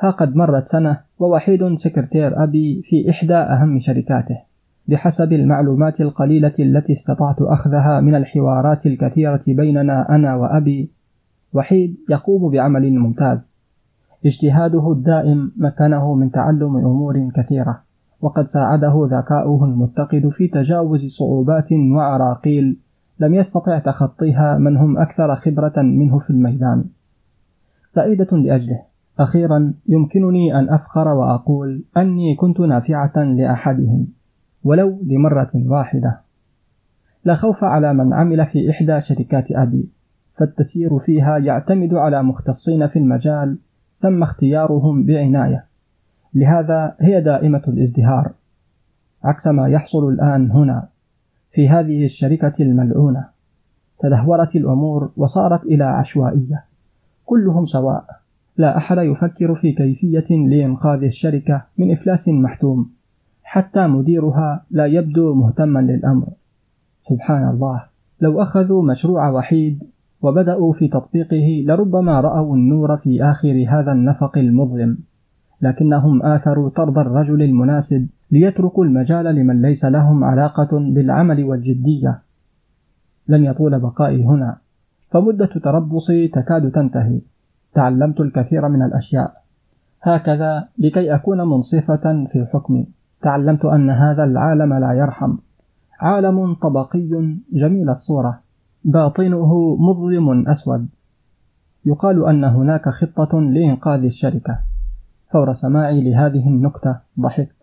ها 0.00 0.10
قد 0.10 0.36
مرت 0.36 0.66
سنة 0.68 1.00
ووحيد 1.18 1.74
سكرتير 1.76 2.42
أبي 2.42 2.82
في 2.84 3.10
إحدى 3.10 3.34
أهم 3.34 3.80
شركاته. 3.80 4.47
بحسب 4.88 5.32
المعلومات 5.32 6.00
القليلة 6.00 6.54
التي 6.58 6.92
استطعت 6.92 7.42
أخذها 7.42 8.00
من 8.00 8.14
الحوارات 8.14 8.86
الكثيرة 8.86 9.42
بيننا 9.46 10.14
أنا 10.14 10.34
وأبي 10.34 10.90
وحيد 11.52 11.96
يقوم 12.10 12.50
بعمل 12.50 12.92
ممتاز. 12.98 13.54
اجتهاده 14.26 14.92
الدائم 14.92 15.52
مكنه 15.56 16.14
من 16.14 16.30
تعلم 16.30 16.76
أمور 16.76 17.30
كثيرة 17.36 17.80
وقد 18.20 18.46
ساعده 18.46 19.08
ذكاؤه 19.10 19.64
المتقد 19.64 20.28
في 20.28 20.48
تجاوز 20.48 21.04
صعوبات 21.06 21.68
وعراقيل 21.72 22.78
لم 23.20 23.34
يستطع 23.34 23.78
تخطيها 23.78 24.58
من 24.58 24.76
هم 24.76 24.98
أكثر 24.98 25.36
خبرة 25.36 25.82
منه 25.82 26.18
في 26.18 26.30
الميدان. 26.30 26.84
سعيدة 27.88 28.36
لأجله. 28.36 28.82
أخيرا 29.18 29.74
يمكنني 29.88 30.58
أن 30.58 30.68
أفخر 30.68 31.08
وأقول 31.08 31.84
أني 31.96 32.36
كنت 32.36 32.60
نافعة 32.60 33.16
لأحدهم. 33.16 34.17
ولو 34.68 34.98
لمرة 35.06 35.50
واحدة. 35.54 36.20
لا 37.24 37.34
خوف 37.34 37.64
على 37.64 37.94
من 37.94 38.14
عمل 38.14 38.46
في 38.46 38.70
إحدى 38.70 39.00
شركات 39.00 39.52
أبي 39.52 39.88
فالتسيير 40.36 40.98
فيها 40.98 41.38
يعتمد 41.38 41.94
على 41.94 42.22
مختصين 42.22 42.86
في 42.86 42.98
المجال 42.98 43.58
تم 44.02 44.22
اختيارهم 44.22 45.04
بعناية. 45.04 45.64
لهذا 46.34 46.96
هي 47.00 47.20
دائمة 47.20 47.62
الازدهار. 47.68 48.32
عكس 49.24 49.46
ما 49.46 49.68
يحصل 49.68 50.08
الآن 50.08 50.50
هنا 50.50 50.88
في 51.52 51.68
هذه 51.68 52.04
الشركة 52.04 52.54
الملعونة. 52.60 53.24
تدهورت 54.00 54.56
الأمور 54.56 55.12
وصارت 55.16 55.62
إلى 55.62 55.84
عشوائية. 55.84 56.64
كلهم 57.24 57.66
سواء. 57.66 58.04
لا 58.56 58.76
أحد 58.76 58.98
يفكر 58.98 59.54
في 59.54 59.72
كيفية 59.72 60.36
لإنقاذ 60.48 61.02
الشركة 61.02 61.62
من 61.78 61.92
إفلاس 61.92 62.28
محتوم. 62.28 62.97
حتى 63.50 63.86
مديرها 63.86 64.64
لا 64.70 64.86
يبدو 64.86 65.34
مهتما 65.34 65.80
للأمر. 65.80 66.26
سبحان 66.98 67.48
الله. 67.48 67.84
لو 68.20 68.42
أخذوا 68.42 68.82
مشروع 68.82 69.30
وحيد 69.30 69.84
وبدأوا 70.22 70.72
في 70.72 70.88
تطبيقه 70.88 71.64
لربما 71.66 72.20
رأوا 72.20 72.56
النور 72.56 72.96
في 72.96 73.24
آخر 73.24 73.66
هذا 73.68 73.92
النفق 73.92 74.38
المظلم. 74.38 74.98
لكنهم 75.62 76.22
آثروا 76.22 76.70
طرد 76.70 76.98
الرجل 76.98 77.42
المناسب 77.42 78.08
ليتركوا 78.30 78.84
المجال 78.84 79.24
لمن 79.24 79.62
ليس 79.62 79.84
لهم 79.84 80.24
علاقة 80.24 80.78
بالعمل 80.78 81.44
والجدية. 81.44 82.22
لن 83.28 83.44
يطول 83.44 83.80
بقائي 83.80 84.24
هنا. 84.24 84.56
فمدة 85.10 85.50
تربصي 85.64 86.28
تكاد 86.28 86.70
تنتهي. 86.70 87.20
تعلمت 87.74 88.20
الكثير 88.20 88.68
من 88.68 88.82
الأشياء. 88.82 89.42
هكذا 90.02 90.68
لكي 90.78 91.14
أكون 91.14 91.38
منصفة 91.38 92.26
في 92.32 92.46
حكمي 92.52 92.97
تعلمت 93.22 93.64
أن 93.64 93.90
هذا 93.90 94.24
العالم 94.24 94.74
لا 94.74 94.92
يرحم. 94.92 95.36
عالم 96.00 96.54
طبقي 96.54 97.08
جميل 97.52 97.90
الصورة. 97.90 98.40
باطنه 98.84 99.76
مظلم 99.76 100.48
أسود. 100.48 100.88
يقال 101.84 102.26
أن 102.26 102.44
هناك 102.44 102.88
خطة 102.88 103.40
لإنقاذ 103.40 104.04
الشركة. 104.04 104.58
فور 105.32 105.52
سماعي 105.52 106.00
لهذه 106.00 106.48
النكتة 106.48 106.96
ضحكت. 107.20 107.56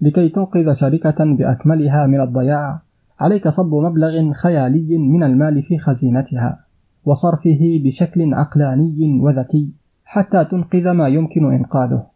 لكي 0.00 0.28
تنقذ 0.28 0.72
شركة 0.72 1.24
بأكملها 1.24 2.06
من 2.06 2.20
الضياع 2.20 2.80
عليك 3.20 3.48
صب 3.48 3.74
مبلغ 3.74 4.32
خيالي 4.32 4.98
من 4.98 5.22
المال 5.22 5.62
في 5.62 5.78
خزينتها 5.78 6.64
وصرفه 7.04 7.80
بشكل 7.84 8.34
عقلاني 8.34 9.20
وذكي 9.20 9.72
حتى 10.04 10.44
تنقذ 10.44 10.90
ما 10.90 11.08
يمكن 11.08 11.52
إنقاذه. 11.52 12.11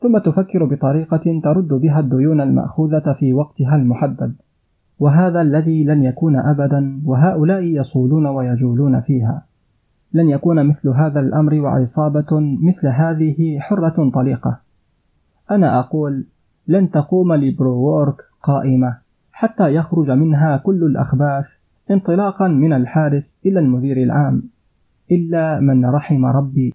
ثم 0.00 0.18
تفكر 0.18 0.64
بطريقة 0.64 1.40
ترد 1.44 1.68
بها 1.68 2.00
الديون 2.00 2.40
المأخوذة 2.40 3.16
في 3.18 3.32
وقتها 3.32 3.76
المحدد. 3.76 4.34
وهذا 4.98 5.40
الذي 5.40 5.84
لن 5.84 6.02
يكون 6.02 6.36
أبدا 6.36 7.02
وهؤلاء 7.04 7.62
يصولون 7.62 8.26
ويجولون 8.26 9.00
فيها. 9.00 9.46
لن 10.12 10.28
يكون 10.28 10.66
مثل 10.66 10.88
هذا 10.88 11.20
الأمر 11.20 11.54
وعصابة 11.54 12.58
مثل 12.62 12.86
هذه 12.88 13.58
حرة 13.58 14.10
طليقة. 14.14 14.60
أنا 15.50 15.78
أقول 15.78 16.26
لن 16.68 16.90
تقوم 16.90 17.32
لبروورك 17.34 18.16
قائمة 18.42 18.98
حتى 19.32 19.74
يخرج 19.74 20.10
منها 20.10 20.56
كل 20.56 20.84
الأخباث 20.84 21.44
انطلاقا 21.90 22.48
من 22.48 22.72
الحارس 22.72 23.40
إلى 23.46 23.60
المدير 23.60 23.96
العام 23.96 24.42
إلا 25.12 25.60
من 25.60 25.86
رحم 25.86 26.24
ربي. 26.26 26.74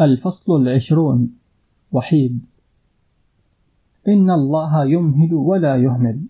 الفصل 0.00 0.62
العشرون. 0.62 1.30
وحيد. 1.92 2.40
إن 4.08 4.30
الله 4.30 4.84
يمهل 4.84 5.34
ولا 5.34 5.76
يهمل. 5.76 6.20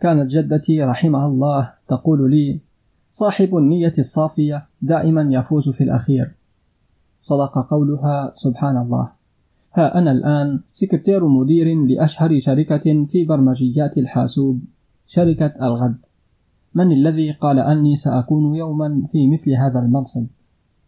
كانت 0.00 0.30
جدتي 0.30 0.82
رحمها 0.82 1.26
الله 1.26 1.72
تقول 1.88 2.30
لي 2.30 2.60
صاحب 3.10 3.56
النية 3.56 3.94
الصافية 3.98 4.66
دائما 4.82 5.28
يفوز 5.30 5.68
في 5.68 5.84
الأخير. 5.84 6.34
صدق 7.22 7.58
قولها 7.70 8.32
سبحان 8.36 8.76
الله 8.76 9.08
ها 9.74 9.98
أنا 9.98 10.12
الآن 10.12 10.60
سكرتير 10.70 11.28
مدير 11.28 11.86
لأشهر 11.86 12.40
شركة 12.40 13.06
في 13.06 13.24
برمجيات 13.24 13.98
الحاسوب 13.98 14.60
شركة 15.06 15.52
الغد. 15.62 15.96
من 16.74 16.92
الذي 16.92 17.32
قال 17.32 17.58
أني 17.58 17.96
سأكون 17.96 18.54
يوما 18.54 19.02
في 19.12 19.30
مثل 19.30 19.50
هذا 19.50 19.80
المنصب؟ 19.80 20.26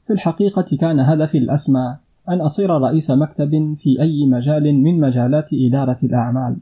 في 0.06 0.12
الحقيقة 0.12 0.76
كان 0.80 1.00
هدفي 1.00 1.38
الأسمى 1.38 1.96
أن 2.28 2.40
أصير 2.40 2.70
رئيس 2.70 3.10
مكتب 3.10 3.74
في 3.78 4.00
أي 4.00 4.26
مجال 4.26 4.74
من 4.74 5.00
مجالات 5.00 5.48
إدارة 5.52 5.98
الأعمال. 6.02 6.56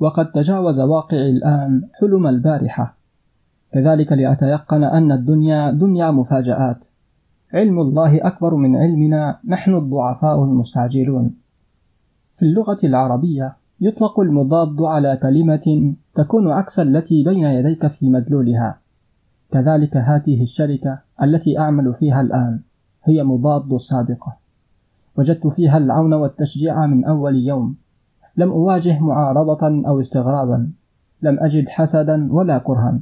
وقد 0.00 0.32
تجاوز 0.32 0.80
واقعي 0.80 1.30
الآن 1.30 1.82
حلم 2.00 2.26
البارحة. 2.26 2.96
كذلك 3.72 4.12
لأتيقن 4.12 4.84
أن 4.84 5.12
الدنيا 5.12 5.70
دنيا 5.70 6.10
مفاجآت. 6.10 6.76
علم 7.54 7.80
الله 7.80 8.26
أكبر 8.26 8.54
من 8.54 8.76
علمنا 8.76 9.38
نحن 9.44 9.74
الضعفاء 9.74 10.44
المستعجلون. 10.44 11.34
في 12.36 12.42
اللغة 12.42 12.78
العربية 12.84 13.56
يطلق 13.80 14.20
المضاد 14.20 14.82
على 14.82 15.18
كلمة 15.22 15.94
تكون 16.14 16.50
عكس 16.50 16.80
التي 16.80 17.24
بين 17.24 17.44
يديك 17.44 17.86
في 17.86 18.10
مدلولها. 18.10 18.78
كذلك 19.52 19.96
هذه 19.96 20.42
الشركة 20.42 20.98
التي 21.22 21.58
أعمل 21.58 21.94
فيها 21.94 22.20
الآن 22.20 22.60
هي 23.04 23.24
مضاد 23.24 23.72
السابقة 23.72 24.36
وجدت 25.16 25.46
فيها 25.46 25.78
العون 25.78 26.14
والتشجيع 26.14 26.86
من 26.86 27.04
أول 27.04 27.36
يوم. 27.36 27.76
لم 28.36 28.50
أواجه 28.50 29.00
معارضة 29.00 29.88
أو 29.88 30.00
استغرابا. 30.00 30.70
لم 31.22 31.38
أجد 31.40 31.68
حسدا 31.68 32.32
ولا 32.32 32.58
كرها. 32.58 33.00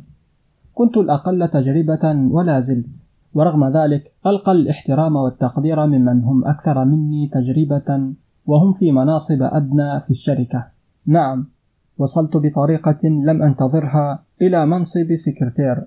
كنت 0.75 0.97
الأقل 0.97 1.49
تجربة 1.49 2.29
ولا 2.31 2.61
زلت. 2.61 2.87
ورغم 3.35 3.69
ذلك 3.77 4.12
ألقى 4.27 4.53
الاحترام 4.53 5.16
والتقدير 5.16 5.87
ممن 5.87 6.25
هم 6.25 6.45
أكثر 6.45 6.85
مني 6.85 7.29
تجربة 7.29 8.12
وهم 8.47 8.73
في 8.73 8.93
مناصب 8.93 9.43
أدنى 9.43 10.01
في 10.01 10.11
الشركة. 10.11 10.66
نعم 11.07 11.47
وصلت 11.99 12.37
بطريقة 12.37 13.09
لم 13.09 13.43
أنتظرها 13.43 14.23
إلى 14.43 14.66
منصب 14.66 15.15
سكرتير. 15.15 15.87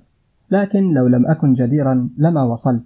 لكن 0.51 0.93
لو 0.93 1.07
لم 1.07 1.27
أكن 1.27 1.53
جديرا 1.53 2.09
لما 2.17 2.43
وصلت. 2.43 2.83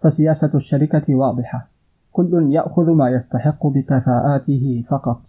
فسياسة 0.00 0.50
الشركة 0.54 1.14
واضحة. 1.14 1.68
كل 2.12 2.48
يأخذ 2.52 2.90
ما 2.90 3.10
يستحق 3.10 3.66
بكفاءاته 3.66 4.84
فقط. 4.88 5.20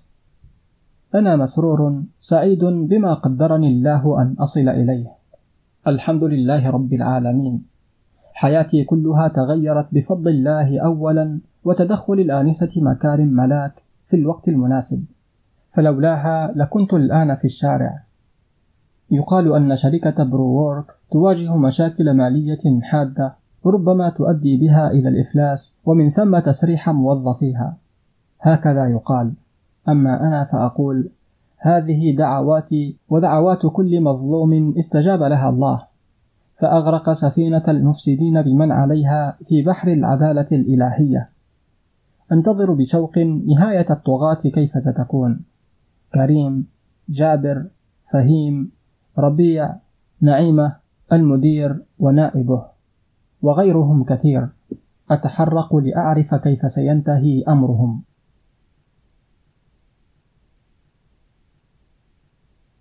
أنا 1.16 1.36
مسرور 1.36 2.04
سعيد 2.22 2.66
بما 2.66 3.14
قدرني 3.14 3.68
الله 3.68 4.22
أن 4.22 4.36
أصل 4.40 4.70
إليه. 4.70 5.08
الحمد 5.88 6.24
لله 6.24 6.70
رب 6.70 6.94
العالمين. 6.94 7.66
حياتي 8.34 8.84
كلها 8.84 9.28
تغيرت 9.28 9.88
بفضل 9.92 10.28
الله 10.32 10.80
أولا 10.80 11.40
وتدخل 11.64 12.14
الآنسة 12.14 12.72
مكارم 12.76 13.28
ملاك 13.28 13.74
في 14.10 14.16
الوقت 14.16 14.48
المناسب. 14.48 15.06
فلولاها 15.74 16.52
لكنت 16.56 16.94
الآن 16.94 17.36
في 17.36 17.46
الشارع. 17.46 18.04
يقال 19.12 19.56
أن 19.56 19.78
شركة 19.78 20.24
Pro 20.24 20.50
Work 20.50 20.86
تواجه 21.14 21.56
مشاكل 21.58 22.12
مالية 22.12 22.82
حادة 22.82 23.34
ربما 23.66 24.10
تؤدي 24.10 24.58
بها 24.58 24.92
إلى 24.92 25.10
الإفلاس 25.10 25.76
ومن 25.86 26.12
ثم 26.12 26.40
تسريح 26.40 26.90
موظفيها. 26.90 27.78
هكذا 28.42 28.86
يقال. 28.86 29.34
أما 29.90 30.28
أنا 30.28 30.44
فأقول 30.52 31.10
هذه 31.58 32.16
دعواتي 32.16 32.98
ودعوات 33.10 33.60
كل 33.66 34.02
مظلوم 34.02 34.74
استجاب 34.78 35.24
لها 35.24 35.50
الله. 35.50 35.82
فأغرق 36.60 37.14
سفينة 37.14 37.64
المفسدين 37.68 38.42
بمن 38.42 38.72
عليها 38.72 39.38
في 39.48 39.62
بحر 39.62 39.88
العدالة 39.88 40.48
الإلهية. 40.52 41.30
أنتظر 42.32 42.74
بشوق 42.74 43.18
نهاية 43.18 43.86
الطغاة 43.90 44.42
كيف 44.54 44.72
ستكون. 44.84 45.42
كريم 46.14 46.68
جابر 47.10 47.66
فهيم 48.12 48.72
ربيع 49.18 49.76
نعيمة 50.22 50.83
المدير 51.12 51.84
ونائبه 52.00 52.66
وغيرهم 53.42 54.04
كثير. 54.04 54.48
أتحرق 55.12 55.76
لأعرف 55.76 56.36
كيف 56.36 56.72
سينتهي 56.72 57.44
أمرهم. 57.48 58.04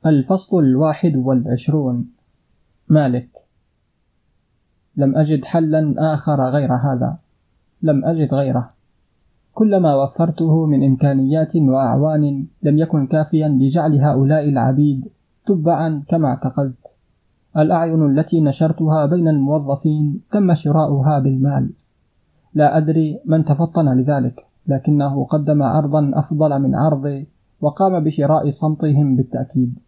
الفصل 0.06 0.58
الواحد 0.58 1.16
والعشرون. 1.16 2.08
مالك. 2.88 3.28
لم 4.96 5.16
أجد 5.16 5.44
حلا 5.44 5.94
آخر 6.14 6.50
غير 6.50 6.74
هذا. 6.74 7.18
لم 7.82 8.04
أجد 8.04 8.34
غيره. 8.34 8.70
كلما 9.54 9.94
وفرته 9.94 10.66
من 10.66 10.84
إمكانيات 10.84 11.56
وأعوان 11.56 12.46
لم 12.62 12.78
يكن 12.78 13.06
كافيا 13.06 13.48
لجعل 13.48 13.98
هؤلاء 13.98 14.48
العبيد 14.48 15.08
تبعا 15.46 16.02
كما 16.08 16.28
اعتقدت. 16.28 16.81
الأعين 17.56 18.18
التي 18.18 18.40
نشرتها 18.40 19.06
بين 19.06 19.28
الموظفين 19.28 20.20
تم 20.30 20.54
شراؤها 20.54 21.18
بالمال. 21.18 21.70
لا 22.54 22.76
أدري 22.76 23.18
من 23.24 23.44
تفطن 23.44 23.98
لذلك 23.98 24.46
لكنه 24.66 25.24
قدم 25.24 25.62
عرضا 25.62 26.10
أفضل 26.14 26.58
من 26.62 26.74
عرضي 26.74 27.26
وقام 27.60 28.04
بشراء 28.04 28.50
صمتهم 28.50 29.16
بالتأكيد. 29.16 29.78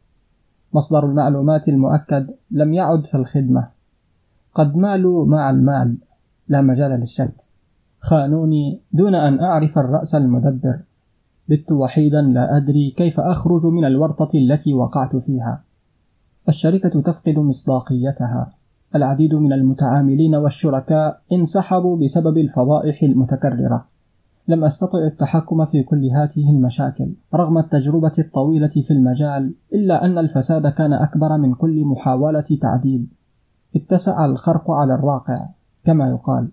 مصدر 0.75 1.07
المعلومات 1.07 1.69
المؤكد 1.69 2.31
لم 2.51 2.75
يعد 2.75 3.07
في 3.07 3.15
الخدمة. 3.15 3.69
قد 4.55 4.77
مالوا 4.77 5.27
مع 5.27 5.51
المال. 5.51 5.97
لا 6.49 6.61
مجال 6.61 6.91
للشك. 6.91 7.33
خانوني 8.01 8.81
دون 8.93 9.15
أن 9.15 9.41
أعرف 9.41 9.79
الرأس 9.79 10.15
المدبر. 10.15 10.79
بت 11.49 11.73
وحيدا 11.73 12.23
لا 12.23 12.57
أدري 12.57 12.91
كيف 12.91 13.21
أخرج 13.21 13.67
من 13.67 13.85
الورطة 13.85 14.31
التي 14.35 14.75
وقعت 14.75 15.17
فيها. 15.17 15.63
الشركة 16.49 17.01
تفقد 17.01 17.39
مصداقيتها. 17.39 18.53
العديد 18.95 19.35
من 19.35 19.53
المتعاملين 19.53 20.35
والشركاء 20.35 21.21
انسحبوا 21.33 21.97
بسبب 21.97 22.39
الفضائح 22.39 23.03
المتكررة. 23.03 23.85
لم 24.49 24.65
أستطع 24.65 24.99
التحكم 24.99 25.65
في 25.65 25.83
كل 25.83 26.05
هذه 26.07 26.51
المشاكل 26.51 27.13
رغم 27.35 27.59
التجربة 27.59 28.13
الطويلة 28.19 28.69
في 28.87 28.91
المجال 28.91 29.55
إلا 29.75 30.05
أن 30.05 30.19
الفساد 30.19 30.67
كان 30.67 30.93
أكبر 30.93 31.37
من 31.39 31.55
كل 31.55 31.85
محاولة 31.85 32.59
تعديل. 32.61 33.07
اتسع 33.77 34.25
الخرق 34.25 34.71
على 34.71 34.95
الراقع 34.95 35.47
كما 35.85 36.09
يقال. 36.09 36.49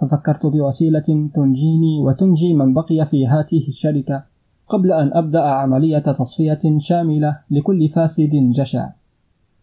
ففكرت 0.00 0.46
بوسيلة 0.46 1.30
تنجيني 1.34 2.00
وتنجي 2.00 2.54
من 2.54 2.74
بقي 2.74 3.06
في 3.10 3.26
هذه 3.26 3.68
الشركة 3.68 4.22
قبل 4.68 4.92
أن 4.92 5.10
أبدأ 5.14 5.42
عملية 5.42 5.98
تصفية 5.98 6.78
شاملة 6.78 7.38
لكل 7.50 7.88
فاسد 7.88 8.30
جشع. 8.32 8.88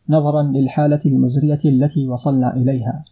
نظرا 0.09 0.43
للحالة 0.43 1.01
المزرية 1.05 1.59
التي 1.65 2.07
وصلنا 2.07 2.55
إليها. 2.55 3.03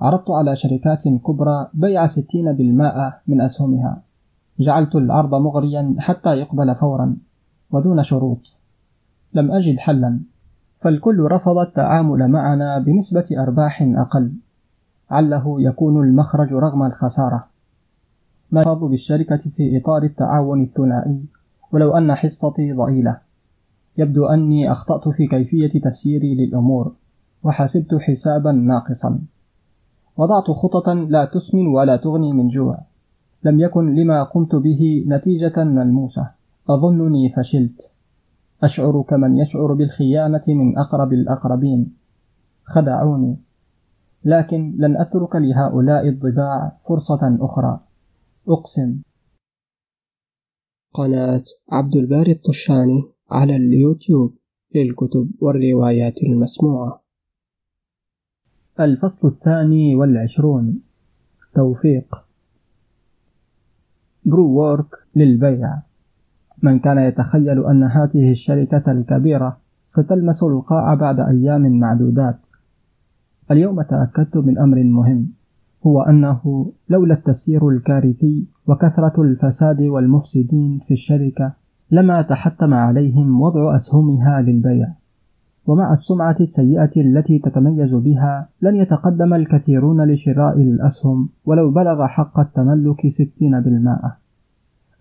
عرضت 0.00 0.30
على 0.30 0.56
شركات 0.56 1.08
كبرى 1.08 1.68
بيع 1.74 2.06
ستين 2.06 2.52
بالمائة 2.52 3.20
من 3.26 3.40
أسهمها. 3.40 4.02
جعلت 4.60 4.96
العرض 4.96 5.34
مغريا 5.34 5.94
حتى 5.98 6.28
يقبل 6.28 6.74
فورا 6.74 7.16
ودون 7.70 8.02
شروط. 8.02 8.38
لم 9.34 9.52
أجد 9.52 9.78
حلا. 9.78 10.20
فالكل 10.80 11.20
رفض 11.20 11.58
التعامل 11.58 12.28
معنا 12.28 12.78
بنسبة 12.78 13.26
أرباح 13.38 13.82
أقل. 13.82 14.32
عله 15.10 15.62
يكون 15.62 16.04
المخرج 16.04 16.52
رغم 16.52 16.82
الخسارة. 16.82 17.46
ما 18.50 18.74
بالشركة 18.74 19.40
في 19.56 19.78
إطار 19.78 20.02
التعاون 20.02 20.62
الثنائي 20.62 21.24
ولو 21.72 21.96
أن 21.96 22.14
حصتي 22.14 22.72
ضئيلة. 22.72 23.23
يبدو 23.98 24.26
أني 24.26 24.72
أخطأت 24.72 25.08
في 25.08 25.26
كيفية 25.26 25.80
تسييري 25.80 26.34
للأمور 26.34 26.92
وحسبت 27.42 27.94
حسابا 27.94 28.52
ناقصا. 28.52 29.20
وضعت 30.16 30.50
خططا 30.50 30.94
لا 30.94 31.24
تسمن 31.24 31.66
ولا 31.66 31.96
تغني 31.96 32.32
من 32.32 32.48
جوع. 32.48 32.78
لم 33.44 33.60
يكن 33.60 33.94
لما 33.94 34.22
قمت 34.22 34.54
به 34.54 35.04
نتيجة 35.08 35.64
ملموسة. 35.64 36.30
أظنني 36.70 37.32
فشلت. 37.36 37.90
أشعر 38.62 39.02
كمن 39.02 39.38
يشعر 39.38 39.74
بالخيانة 39.74 40.42
من 40.48 40.78
أقرب 40.78 41.12
الأقربين. 41.12 41.96
خدعوني. 42.64 43.36
لكن 44.24 44.74
لن 44.78 44.96
أترك 44.96 45.36
لهؤلاء 45.36 46.08
الضباع 46.08 46.76
فرصة 46.88 47.38
أخرى. 47.40 47.80
أقسم. 48.48 49.02
قناة 50.94 51.44
عبد 51.72 51.96
الباري 51.96 52.32
الطشاني. 52.32 53.13
على 53.34 53.56
اليوتيوب 53.56 54.34
للكتب 54.74 55.30
والروايات 55.40 56.22
المسموعة. 56.22 57.02
الفصل 58.80 59.28
الثاني 59.28 59.94
والعشرون. 59.96 60.80
توفيق. 61.54 62.14
Pro 64.24 64.48
Work 64.48 64.86
للبيع. 65.16 65.82
من 66.62 66.78
كان 66.78 66.98
يتخيل 66.98 67.66
أن 67.66 67.82
هذه 67.82 68.30
الشركة 68.30 68.92
الكبيرة 68.92 69.60
ستلمس 69.88 70.42
القاع 70.42 70.94
بعد 70.94 71.20
أيام 71.20 71.78
معدودات. 71.78 72.38
اليوم 73.50 73.82
تأكدت 73.82 74.36
من 74.36 74.58
أمر 74.58 74.82
مهم 74.82 75.32
هو 75.86 76.02
أنه 76.02 76.72
لولا 76.88 77.14
التسيير 77.14 77.68
الكارثي 77.68 78.46
وكثرة 78.66 79.22
الفساد 79.22 79.82
والمفسدين 79.82 80.80
في 80.86 80.94
الشركة 80.94 81.63
لما 81.90 82.22
تحتم 82.22 82.74
عليهم 82.74 83.40
وضع 83.40 83.76
أسهمها 83.76 84.40
للبيع. 84.40 84.88
ومع 85.66 85.92
السمعة 85.92 86.36
السيئة 86.40 86.90
التي 86.96 87.38
تتميز 87.38 87.94
بها 87.94 88.48
لن 88.62 88.76
يتقدم 88.76 89.34
الكثيرون 89.34 90.04
لشراء 90.04 90.60
الأسهم 90.60 91.28
ولو 91.44 91.70
بلغ 91.70 92.06
حق 92.06 92.40
التملك 92.40 93.08
ستين 93.08 93.60
بالمائة. 93.60 94.16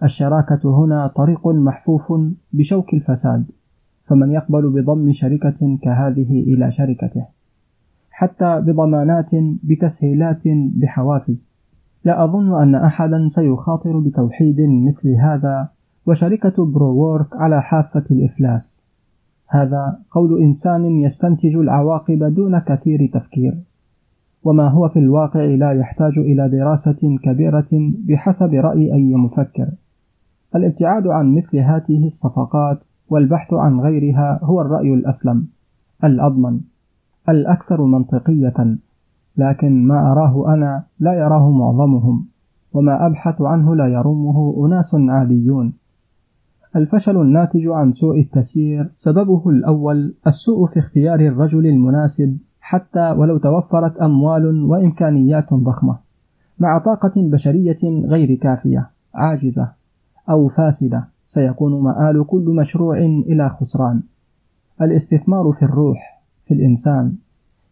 الشراكة 0.04 0.84
هنا 0.84 1.08
طريق 1.08 1.48
محفوف 1.48 2.14
بشوك 2.54 2.94
الفساد 2.94 3.46
فمن 4.06 4.32
يقبل 4.32 4.70
بضم 4.70 5.12
شركة 5.12 5.78
كهذه 5.82 6.44
إلى 6.44 6.72
شركته. 6.72 7.26
حتى 8.12 8.62
بضمانات 8.62 9.30
بتسهيلات 9.64 10.42
بحوافز. 10.76 11.50
لا 12.06 12.24
أظن 12.24 12.62
أن 12.62 12.76
أحدا 12.76 13.30
سيخاطر 13.30 14.00
بتوحيد 14.00 14.62
مثل 14.62 15.10
هذا 15.10 15.70
وشركة 16.06 16.66
Pro 16.66 16.93
Work 16.93 17.28
على 17.34 17.62
حافة 17.62 18.04
الإفلاس. 18.12 18.84
هذا 19.50 20.00
قول 20.12 20.42
إنسان 20.42 20.86
يستنتج 20.86 21.56
العواقب 21.56 22.24
دون 22.24 22.60
كثير 22.60 23.10
تفكير. 23.14 23.58
وما 24.44 24.68
هو 24.68 24.90
في 24.90 25.00
الواقع 25.00 25.46
لا 25.46 25.72
يحتاج 25.72 26.20
إلى 26.20 26.50
دراسة 26.50 27.18
كبيرة 27.24 27.70
بحسب 28.08 28.54
رأي 28.54 28.94
أي 28.94 29.16
مفكر. 29.16 29.70
الابتعاد 30.56 31.08
عن 31.08 31.36
مثل 31.36 31.58
هذه 31.58 32.06
الصفقات 32.06 32.80
والبحث 33.10 33.54
عن 33.54 33.80
غيرها 33.80 34.40
هو 34.44 34.62
الرأي 34.62 34.94
الأسلم 34.94 35.48
الأضمن 36.04 36.60
الأكثر 37.30 37.86
منطقية. 37.86 38.78
لكن 39.38 39.88
ما 39.88 40.12
أراه 40.12 40.54
أنا 40.54 40.84
لا 41.00 41.14
يراه 41.14 41.52
معظمهم 41.52 42.26
وما 42.74 43.08
أبحث 43.08 43.42
عنه 43.42 43.76
لا 43.76 43.88
يرمه 43.88 44.66
أناس 44.66 44.96
عاديون. 44.96 45.74
الفشل 46.76 47.22
الناتج 47.22 47.68
عن 47.68 47.94
سوء 47.94 48.20
التسيير 48.20 48.90
سببه 48.98 49.50
الأول 49.50 50.14
السوء 50.28 50.68
في 50.68 50.80
اختيار 50.80 51.20
الرجل 51.20 51.68
المناسب 51.68 52.38
حتى 52.62 53.12
ولو 53.12 53.38
توفرت 53.38 53.98
أموال 53.98 54.64
وإمكانيات 54.64 55.54
ضخمة 55.54 55.98
مع 56.60 56.78
طاقة 56.78 57.14
بشرية 57.16 57.80
غير 58.06 58.36
كافية 58.36 58.90
عاجزة 59.14 59.72
أو 60.30 60.48
فاسدة 60.48 61.08
سيكون 61.28 61.84
مآل 61.84 62.26
كل 62.28 62.56
مشروع 62.62 62.98
إلى 62.98 63.50
خسران. 63.50 64.04
الاستثمار 64.82 65.52
في 65.52 65.66
الروح 65.66 66.24
في 66.46 66.54
الإنسان 66.54 67.16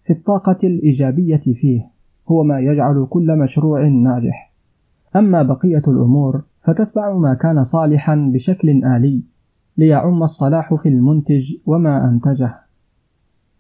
في 0.06 0.14
الطاقة 0.14 0.58
الإيجابية 0.64 1.38
فيه 1.38 1.82
هو 2.28 2.44
ما 2.44 2.60
يجعل 2.60 3.08
كل 3.10 3.38
مشروع 3.38 3.88
ناجح. 3.88 4.52
أما 5.16 5.44
بقية 5.44 5.84
الأمور 5.88 6.42
فتتبع 6.64 7.18
ما 7.18 7.34
كان 7.34 7.64
صالحا 7.64 8.32
بشكل 8.34 8.70
آلي 8.70 9.24
ليعم 9.78 10.24
الصلاح 10.24 10.74
في 10.74 10.90
المنتج 10.90 11.44
وما 11.66 12.10
أنتجه. 12.10 12.56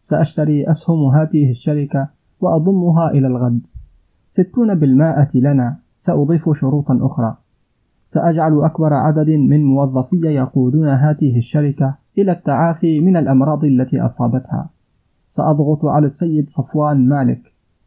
سأشتري 0.03 0.71
أسهم 0.71 1.15
هذه 1.15 1.51
الشركة 1.51 2.07
وأضمها 2.39 3.11
إلى 3.11 3.27
الغد. 3.27 3.61
ستون 4.29 4.75
بالمائة 4.75 5.29
لنا 5.33 5.77
سأضيف 5.99 6.49
شروطا 6.49 6.99
أخرى. 7.01 7.37
سأجعل 8.13 8.63
أكبر 8.63 8.93
عدد 8.93 9.29
من 9.29 9.63
موظفي 9.63 10.21
يقودون 10.23 10.89
هذه 10.89 11.37
الشركة 11.37 11.95
إلى 12.17 12.31
التعافي 12.31 12.99
من 12.99 13.17
الأمراض 13.17 13.63
التي 13.63 14.01
أصابتها. 14.01 14.69
سأضغط 15.35 15.85
على 15.85 16.07
السيد 16.07 16.49
صفوان 16.49 17.09
مالك 17.09 17.41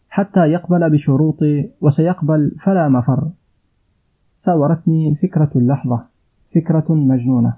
حتى 0.09 0.41
يقبل 0.41 0.91
بشروطي 0.91 1.70
وسيقبل 1.81 2.57
فلا 2.65 2.89
مفر. 2.89 3.28
ساورتني 4.45 5.15
فكرة 5.15 5.51
اللحظة 5.57 6.07
فكرة 6.55 6.95
مجنونة. 6.95 7.57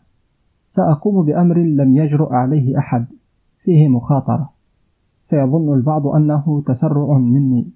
سأقوم 0.68 1.26
بأمر 1.26 1.58
لم 1.58 1.96
يجرؤ 1.96 2.32
عليه 2.32 2.78
أحد 2.78 3.06
فيه 3.62 3.88
مخاطرة. 3.88 4.50
سيظن 5.22 5.74
البعض 5.74 6.06
أنه 6.06 6.62
تسرع 6.66 7.18
مني. 7.18 7.72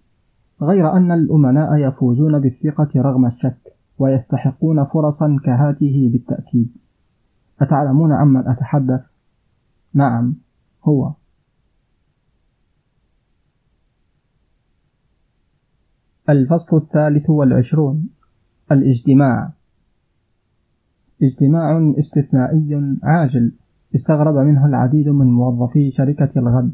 غير 0.63 0.93
أن 0.93 1.13
الأمناء 1.13 1.77
يفوزون 1.77 2.39
بالثقة 2.39 2.89
رغم 2.97 3.27
الشك 3.27 3.77
ويستحقون 3.99 4.85
فرصا 4.85 5.39
كهذه 5.45 6.13
بالتأكيد. 6.13 6.77
أتعلمون 7.61 8.13
عمن 8.13 8.49
أتحدث؟ 8.49 9.01
نعم 9.95 10.35
هو. 10.85 11.13
الفصل 16.29 16.77
الثالث 16.77 17.31
والعشرون. 17.31 18.20
الاجتماع. 18.73 19.51
اجتماع 21.23 21.95
استثنائي 21.99 22.97
عاجل. 23.03 23.53
استغرب 23.95 24.35
منه 24.35 24.67
العديد 24.67 25.09
من 25.09 25.27
موظفي 25.27 25.91
شركة 25.91 26.31
الغد. 26.37 26.73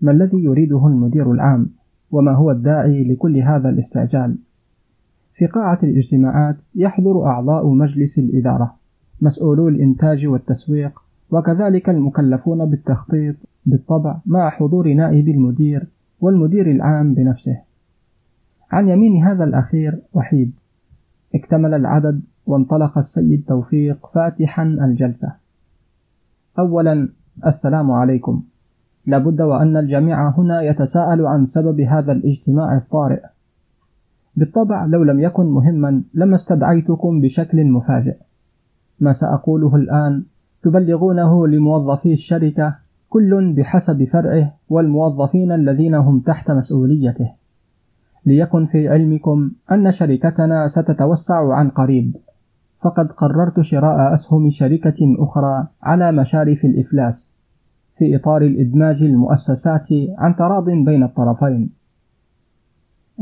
ما 0.00 0.12
الذي 0.12 0.38
يريده 0.44 0.86
المدير 0.86 1.32
العام؟ 1.32 1.70
وما 2.10 2.32
هو 2.32 2.50
الداعي 2.50 3.04
لكل 3.04 3.36
هذا 3.36 3.68
الاستعجال؟ 3.68 4.36
في 5.34 5.46
قاعة 5.46 5.78
الاجتماعات 5.82 6.56
يحضر 6.74 7.26
أعضاء 7.26 7.68
مجلس 7.68 8.18
الإدارة 8.18 8.74
مسؤولو 9.20 9.68
الإنتاج 9.68 10.26
والتسويق 10.26 11.02
وكذلك 11.30 11.88
المكلفون 11.88 12.70
بالتخطيط 12.70 13.36
بالطبع 13.66 14.16
مع 14.26 14.50
حضور 14.50 14.92
نائب 14.92 15.28
المدير 15.28 15.86
والمدير 16.20 16.70
العام 16.70 17.14
بنفسه. 17.14 17.56
عن 18.70 18.88
يمين 18.88 19.24
هذا 19.24 19.44
الأخير 19.44 19.98
وحيد. 20.12 20.52
اكتمل 21.34 21.74
العدد 21.74 22.22
وانطلق 22.46 22.98
السيد 22.98 23.44
توفيق 23.48 24.06
فاتحا 24.14 24.62
الجلسة. 24.62 25.32
أولا 26.58 27.08
السلام 27.46 27.90
عليكم. 27.90 28.42
لابد 29.06 29.40
وأن 29.40 29.76
الجميع 29.76 30.30
هنا 30.38 30.62
يتساءل 30.62 31.26
عن 31.26 31.46
سبب 31.46 31.80
هذا 31.80 32.12
الاجتماع 32.12 32.76
الطارئ. 32.76 33.22
بالطبع 34.36 34.84
لو 34.84 35.02
لم 35.02 35.20
يكن 35.20 35.46
مهما 35.46 36.02
لما 36.14 36.34
استدعيتكم 36.34 37.20
بشكل 37.20 37.64
مفاجئ. 37.64 38.16
ما 39.00 39.12
سأقوله 39.12 39.76
الآن 39.76 40.24
تبلغونه 40.62 41.46
لموظفي 41.46 42.12
الشركة 42.12 42.76
كل 43.08 43.54
بحسب 43.56 44.04
فرعه 44.04 44.54
والموظفين 44.68 45.52
الذين 45.52 45.94
هم 45.94 46.20
تحت 46.20 46.50
مسؤوليته. 46.50 47.32
ليكن 48.26 48.66
في 48.66 48.88
علمكم 48.88 49.50
أن 49.72 49.92
شركتنا 49.92 50.68
ستتوسع 50.68 51.54
عن 51.54 51.68
قريب. 51.68 52.16
فقد 52.82 53.12
قررت 53.12 53.60
شراء 53.60 54.14
أسهم 54.14 54.50
شركة 54.50 55.16
أخرى 55.18 55.66
على 55.82 56.12
مشارف 56.12 56.64
الإفلاس 56.64 57.30
في 57.98 58.16
إطار 58.16 58.42
الإدماج 58.42 59.02
المؤسسات 59.02 59.86
عن 60.18 60.36
تراض 60.36 60.64
بين 60.70 61.02
الطرفين. 61.02 61.70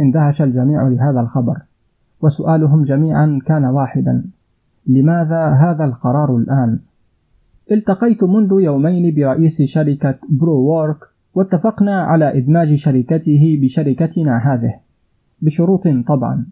اندهش 0.01 0.43
الجميع 0.43 0.89
لهذا 0.89 1.21
الخبر 1.21 1.57
وسؤالهم 2.23 2.85
جميعا 2.85 3.39
كان 3.47 3.65
واحدا 3.65 4.25
لماذا 4.87 5.49
هذا 5.49 5.85
القرار 5.85 6.37
الآن؟ 6.37 6.79
التقيت 7.73 8.25
منذ 8.25 8.61
يومين 8.61 9.15
برئيس 9.15 9.63
شركة 9.63 10.19
Pro 10.29 10.53
Work 10.53 10.99
واتفقنا 11.35 12.03
على 12.03 12.39
إدماج 12.39 12.75
شركته 12.75 13.59
بشركتنا 13.63 14.39
هذه. 14.39 14.84
بشروط 15.45 15.89
طبعا. 16.09 16.47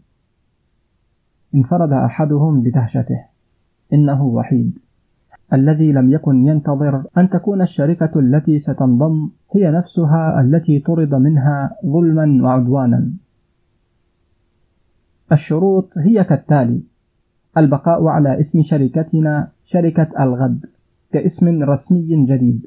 انفرد 1.54 1.92
أحدهم 1.92 2.62
بدهشته. 2.62 3.24
إنه 3.92 4.22
وحيد. 4.22 4.78
الذي 5.52 5.92
لم 5.92 6.12
يكن 6.12 6.46
ينتظر 6.46 7.04
أن 7.18 7.30
تكون 7.30 7.62
الشركة 7.62 8.18
التي 8.18 8.58
ستنضم 8.58 9.28
هي 9.54 9.70
نفسها 9.70 10.40
التي 10.40 10.78
طرد 10.80 11.14
منها 11.14 11.76
ظلما 11.86 12.44
وعدوانا. 12.44 13.12
الشروط 15.32 15.98
هي 15.98 16.24
كالتالي 16.24 16.82
البقاء 17.56 18.06
على 18.06 18.40
اسم 18.40 18.62
شركتنا 18.62 19.48
شركة 19.64 20.08
الغد 20.20 20.66
كاسم 21.12 21.62
رسمي 21.62 22.26
جديد. 22.26 22.66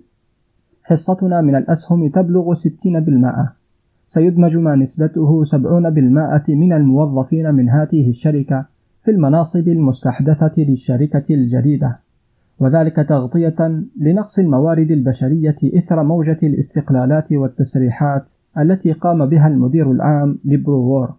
حصتنا 0.83 1.41
من 1.41 1.55
الأسهم 1.55 2.09
تبلغ 2.09 2.53
ستين 2.53 2.99
بالمائة 2.99 3.54
سيدمج 4.15 4.55
ما 4.55 4.75
نسبته 4.75 5.43
سبعون 5.43 5.89
بالمائة 5.89 6.55
من 6.55 6.73
الموظفين 6.73 7.53
من 7.53 7.69
هذه 7.69 8.09
الشركة 8.09 8.65
في 9.03 9.11
المناصب 9.11 9.67
المستحدثة 9.67 10.53
للشركة 10.57 11.23
الجديدة. 11.29 11.99
وذلك 12.59 12.95
تغطية 12.95 13.83
لنقص 14.01 14.39
الموارد 14.39 14.91
البشرية 14.91 15.55
إثر 15.63 16.03
موجة 16.03 16.39
الاستقلالات 16.43 17.31
والتسريحات 17.31 18.23
التي 18.57 18.91
قام 18.91 19.25
بها 19.25 19.47
المدير 19.47 19.91
العام 19.91 20.39
لبروورك 20.45 21.15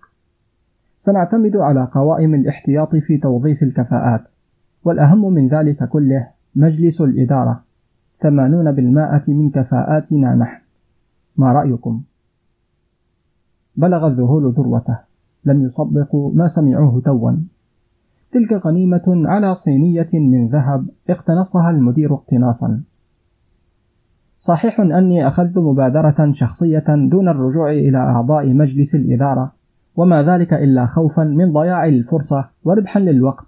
سنعتمد 0.98 1.56
على 1.56 1.88
قوائم 1.92 2.34
الاحتياط 2.34 2.96
في 2.96 3.18
توظيف 3.18 3.62
الكفاءات 3.62 4.22
والأهم 4.84 5.32
من 5.32 5.48
ذلك 5.48 5.88
كله 5.88 6.28
مجلس 6.54 7.00
الإدارة. 7.00 7.62
ثمانون 8.20 8.72
بالمائة 8.72 9.22
من 9.28 9.50
كفاءاتنا 9.50 10.34
نحن. 10.34 10.62
ما 11.36 11.52
رأيكم؟ 11.52 12.02
بلغ 13.76 14.06
الذهول 14.06 14.52
ذروته. 14.52 14.98
لم 15.44 15.64
يصدقوا 15.64 16.34
ما 16.34 16.48
سمعوه 16.48 17.00
توا. 17.00 17.32
تلك 18.32 18.66
غنيمة 18.66 19.02
على 19.06 19.54
صينية 19.54 20.08
من 20.12 20.48
ذهب 20.48 20.86
اقتنصها 21.10 21.70
المدير 21.70 22.14
اقتناصا. 22.14 22.80
صحيح 24.40 24.80
أني 24.80 25.28
أخذت 25.28 25.58
مبادرة 25.58 26.32
شخصية 26.32 26.84
دون 26.88 27.28
الرجوع 27.28 27.70
إلى 27.70 27.98
أعضاء 27.98 28.46
مجلس 28.46 28.94
الإدارة 28.94 29.52
وما 29.96 30.22
ذلك 30.22 30.52
إلا 30.52 30.86
خوفا 30.86 31.24
من 31.24 31.52
ضياع 31.52 31.86
الفرصة 31.86 32.44
وربحا 32.64 33.00
للوقت. 33.00 33.46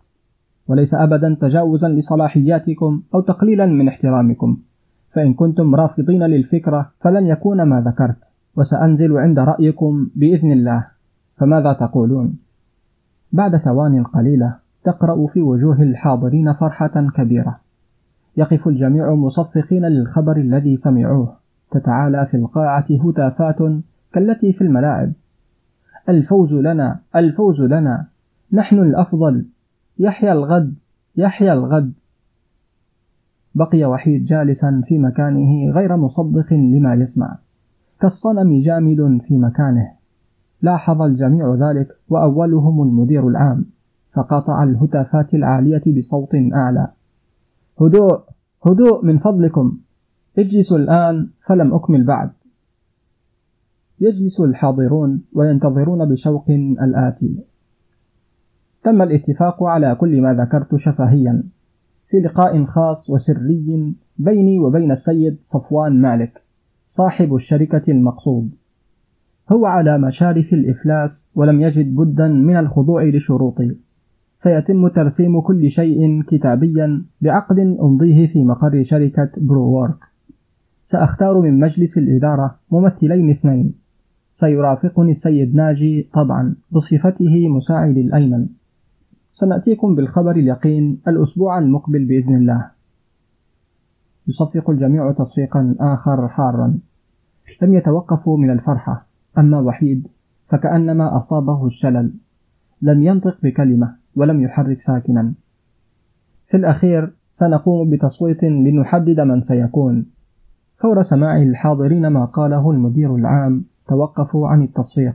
وليس 0.68 0.94
أبدا 0.94 1.36
تجاوزا 1.40 1.88
لصلاحياتكم 1.88 3.02
أو 3.14 3.20
تقليلا 3.20 3.66
من 3.66 3.88
احترامكم. 3.88 4.56
فإن 5.12 5.34
كنتم 5.34 5.74
رافضين 5.74 6.22
للفكرة 6.22 6.90
فلن 7.00 7.26
يكون 7.26 7.62
ما 7.62 7.80
ذكرت. 7.80 8.27
وسأنزل 8.58 9.18
عند 9.18 9.38
رأيكم 9.38 10.10
بإذن 10.16 10.52
الله. 10.52 10.86
فماذا 11.36 11.72
تقولون؟ 11.72 12.38
بعد 13.32 13.56
ثوان 13.56 14.02
قليلة 14.02 14.54
تقرأ 14.84 15.26
في 15.26 15.40
وجوه 15.40 15.82
الحاضرين 15.82 16.52
فرحة 16.52 17.08
كبيرة. 17.14 17.60
يقف 18.36 18.68
الجميع 18.68 19.14
مصفقين 19.14 19.84
للخبر 19.84 20.36
الذي 20.36 20.76
سمعوه. 20.76 21.36
تتعالى 21.70 22.26
في 22.26 22.36
القاعة 22.36 22.86
هتافات 23.04 23.58
كالتي 24.12 24.52
في 24.52 24.60
الملاعب. 24.60 25.12
الفوز 26.08 26.52
لنا 26.52 27.00
الفوز 27.16 27.60
لنا. 27.60 28.06
نحن 28.52 28.78
الأفضل. 28.78 29.44
يحيى 29.98 30.32
الغد 30.32 30.74
يحيى 31.16 31.52
الغد. 31.52 31.92
بقي 33.54 33.84
وحيد 33.84 34.24
جالسا 34.24 34.82
في 34.86 34.98
مكانه 34.98 35.70
غير 35.70 35.96
مصدق 35.96 36.52
لما 36.52 36.94
يسمع. 36.94 37.38
كالصنم 38.00 38.62
جامد 38.62 39.20
في 39.28 39.36
مكانه. 39.36 39.92
لاحظ 40.62 41.02
الجميع 41.02 41.54
ذلك 41.54 41.88
وأولهم 42.08 42.82
المدير 42.82 43.28
العام 43.28 43.66
فقطع 44.12 44.62
الهتافات 44.62 45.34
العالية 45.34 45.82
بصوت 45.98 46.34
أعلى. 46.54 46.88
هدوء 47.80 48.20
هدوء 48.66 49.04
من 49.04 49.18
فضلكم. 49.18 49.78
اجلسوا 50.38 50.78
الآن 50.78 51.28
فلم 51.46 51.74
أكمل 51.74 52.04
بعد. 52.04 52.30
يجلس 54.00 54.40
الحاضرون 54.40 55.22
وينتظرون 55.32 56.04
بشوق 56.04 56.50
الآتي. 56.82 57.44
تم 58.84 59.02
الاتفاق 59.02 59.62
على 59.62 59.94
كل 59.94 60.20
ما 60.20 60.34
ذكرت 60.34 60.76
شفهيا 60.76 61.42
في 62.08 62.16
لقاء 62.16 62.64
خاص 62.64 63.10
وسري 63.10 63.94
بيني 64.18 64.58
وبين 64.58 64.92
السيد 64.92 65.38
صفوان 65.42 66.00
مالك. 66.00 66.47
صاحب 66.98 67.34
الشركة 67.34 67.82
المقصود. 67.88 68.54
هو 69.52 69.66
على 69.66 69.98
مشارف 69.98 70.52
الإفلاس 70.52 71.30
ولم 71.34 71.60
يجد 71.60 71.94
بدا 71.94 72.28
من 72.28 72.56
الخضوع 72.56 73.04
لشروطي 73.04 73.76
سيتم 74.36 74.88
ترسيم 74.88 75.40
كل 75.40 75.70
شيء 75.70 76.22
كتابيا 76.22 77.04
بعقد 77.20 77.58
أمضيه 77.58 78.26
في 78.26 78.44
مقر 78.44 78.82
شركة 78.82 79.30
بروورك 79.36 79.98
سأختار 80.86 81.40
من 81.40 81.60
مجلس 81.60 81.98
الإدارة 81.98 82.58
ممثلين 82.70 83.30
اثنين. 83.30 83.74
سيرافقني 84.32 85.10
السيد 85.10 85.54
ناجي 85.54 86.10
طبعا 86.14 86.54
بصفته 86.70 87.48
مساعد 87.48 87.96
الأيمن. 87.96 88.46
سنأتيكم 89.32 89.94
بالخبر 89.94 90.30
اليقين 90.30 91.00
الأسبوع 91.08 91.58
المقبل 91.58 92.04
بإذن 92.04 92.36
الله. 92.36 92.70
يصفق 94.28 94.70
الجميع 94.70 95.12
تصفيقا 95.12 95.76
آخر 95.80 96.28
حارا. 96.28 96.78
لم 97.62 97.74
يتوقفوا 97.74 98.38
من 98.38 98.50
الفرحة. 98.50 99.06
أما 99.38 99.60
وحيد 99.60 100.08
فكأنما 100.48 101.16
أصابه 101.16 101.66
الشلل. 101.66 102.12
لم 102.82 103.02
ينطق 103.02 103.38
بكلمة 103.42 103.94
ولم 104.16 104.40
يحرك 104.40 104.82
ساكنا. 104.86 105.32
في 106.48 106.56
الأخير 106.56 107.12
سنقوم 107.32 107.90
بتصويت 107.90 108.44
لنحدد 108.44 109.20
من 109.20 109.42
سيكون. 109.42 110.06
فور 110.78 111.02
سماع 111.02 111.36
الحاضرين 111.42 112.06
ما 112.06 112.24
قاله 112.24 112.70
المدير 112.70 113.16
العام 113.16 113.64
توقفوا 113.88 114.48
عن 114.48 114.62
التصفيق 114.62 115.14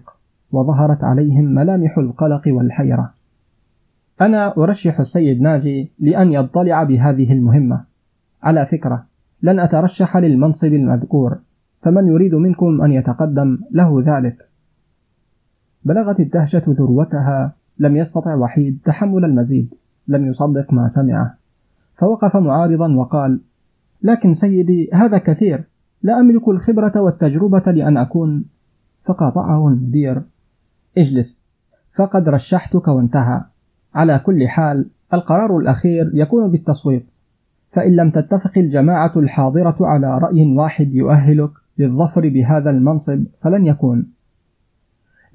وظهرت 0.52 1.04
عليهم 1.04 1.46
ملامح 1.46 1.98
القلق 1.98 2.42
والحيرة. 2.48 3.14
أنا 4.22 4.58
أرشح 4.58 5.00
السيد 5.00 5.42
ناجي 5.42 5.92
لأن 6.00 6.32
يضطلع 6.32 6.84
بهذه 6.84 7.34
المهمة. 7.34 7.84
على 8.44 8.66
فكرة 8.66 9.06
لن 9.42 9.60
أترشح 9.60 10.18
للمنصب 10.18 10.74
المذكور. 10.74 11.38
فمن 11.84 12.08
يريد 12.08 12.36
منكم 12.36 12.82
أن 12.82 12.92
يتقدم 12.92 13.60
له 13.72 14.04
ذلك. 14.06 14.50
بلغت 15.86 16.20
الدهشة 16.20 16.64
ذروتها 16.68 17.56
لم 17.80 17.98
يستطع 17.98 18.36
وحيد 18.36 18.80
تحمل 18.86 19.26
المزيد 19.26 19.74
لم 20.08 20.26
يصدق 20.26 20.74
ما 20.74 20.90
سمعه. 20.90 21.36
فوقف 21.98 22.36
معارضا 22.36 22.96
وقال 22.96 23.40
لكن 24.04 24.34
سيدي 24.34 24.90
هذا 24.94 25.18
كثير 25.18 25.64
لا 26.04 26.20
أملك 26.20 26.48
الخبرة 26.48 27.02
والتجربة 27.02 27.72
لأن 27.72 27.98
أكون 27.98 28.46
فقاطعه 29.06 29.68
المدير. 29.68 30.22
اجلس. 30.98 31.40
فقد 31.96 32.30
رشحتك 32.30 32.88
وانتهى. 32.88 33.42
على 33.96 34.20
كل 34.20 34.48
حال 34.48 34.90
القرار 35.14 35.58
الأخير 35.58 36.12
يكون 36.14 36.52
بالتصويت. 36.52 37.06
فإن 37.72 37.96
لم 37.96 38.12
تتفق 38.12 38.58
الجماعة 38.58 39.12
الحاضرة 39.16 39.76
على 39.82 40.18
رأي 40.18 40.56
واحد 40.56 40.94
يؤهلك 40.94 41.63
للظفر 41.78 42.30
بهذا 42.30 42.70
المنصب 42.70 43.24
فلن 43.42 43.66
يكون. 43.66 44.14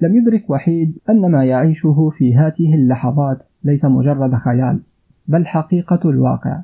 لم 0.01 0.17
يدرك 0.17 0.49
وحيد 0.49 0.97
أن 1.09 1.31
ما 1.31 1.45
يعيشه 1.45 2.09
في 2.17 2.35
هذه 2.35 2.75
اللحظات 2.75 3.47
ليس 3.63 3.85
مجرد 3.85 4.35
خيال 4.35 4.79
بل 5.27 5.45
حقيقة 5.45 6.09
الواقع. 6.09 6.61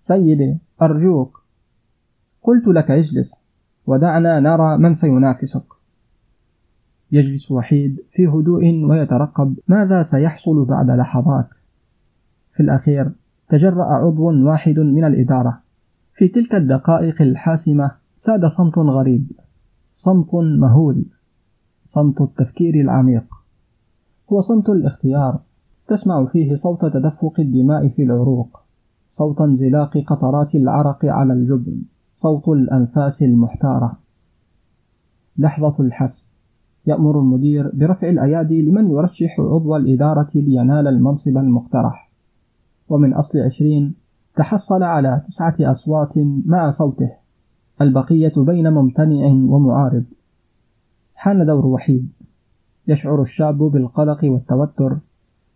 سيدي 0.00 0.58
أرجوك. 0.82 1.44
قلت 2.42 2.66
لك 2.66 2.90
اجلس 2.90 3.34
ودعنا 3.86 4.40
نرى 4.40 4.78
من 4.78 4.94
سينافسك. 4.94 5.64
يجلس 7.12 7.50
وحيد 7.50 8.00
في 8.12 8.26
هدوء 8.26 8.84
ويترقب 8.84 9.56
ماذا 9.68 10.02
سيحصل 10.02 10.64
بعد 10.64 10.90
لحظات. 10.90 11.48
في 12.54 12.60
الأخير 12.62 13.10
تجرأ 13.48 13.84
عضو 13.84 14.48
واحد 14.48 14.78
من 14.78 15.04
الإدارة 15.04 15.60
في 16.14 16.28
تلك 16.28 16.54
الدقائق 16.54 17.22
الحاسمة 17.22 17.90
ساد 18.22 18.46
صمت 18.46 18.78
غريب. 18.78 19.32
صمت 19.96 20.34
مهول. 20.34 21.04
صمت 21.94 22.20
التفكير 22.20 22.74
العميق. 22.74 23.24
هو 24.32 24.40
صمت 24.40 24.68
الاختيار. 24.68 25.40
تسمع 25.88 26.24
فيه 26.24 26.56
صوت 26.56 26.84
تدفق 26.84 27.32
الدماء 27.38 27.88
في 27.88 28.02
العروق. 28.02 28.60
صوت 29.12 29.40
انزلاق 29.40 29.98
قطرات 29.98 30.54
العرق 30.54 31.04
على 31.04 31.32
الجبن. 31.32 31.82
صوت 32.16 32.48
الأنفاس 32.48 33.22
المحتارة. 33.22 33.98
لحظة 35.38 35.74
الحسم. 35.80 36.26
يأمر 36.86 37.20
المدير 37.20 37.70
برفع 37.74 38.08
الأيادي 38.08 38.62
لمن 38.62 38.90
يرشح 38.90 39.40
عضو 39.40 39.76
الإدارة 39.76 40.30
لينال 40.34 40.88
المنصب 40.88 41.38
المقترح. 41.38 42.10
ومن 42.88 43.14
أصل 43.14 43.38
عشرين 43.38 43.94
تحصل 44.36 44.82
على 44.82 45.22
تسعة 45.28 45.56
أصوات 45.60 46.12
مع 46.46 46.70
صوته. 46.70 47.19
البقية 47.80 48.32
بين 48.36 48.72
ممتنع 48.72 49.26
ومعارض. 49.26 50.04
حان 51.14 51.46
دور 51.46 51.66
وحيد. 51.66 52.12
يشعر 52.88 53.22
الشاب 53.22 53.58
بالقلق 53.58 54.24
والتوتر. 54.24 54.98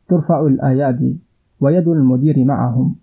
ترفع 0.08 0.46
الأيادي 0.46 1.18
ويد 1.60 1.88
المدير 1.88 2.44
معهم. 2.44 2.94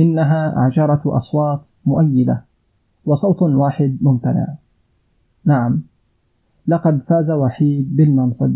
إنها 0.00 0.58
عشرة 0.58 1.02
أصوات 1.06 1.60
مؤيدة. 1.86 2.44
وصوت 3.04 3.42
واحد 3.42 3.98
ممتنع. 4.00 4.46
نعم. 5.44 5.82
لقد 6.66 7.02
فاز 7.02 7.30
وحيد 7.30 7.96
بالمنصب. 7.96 8.54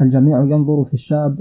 الجميع 0.00 0.44
ينظر 0.44 0.84
في 0.84 0.94
الشاب 0.94 1.40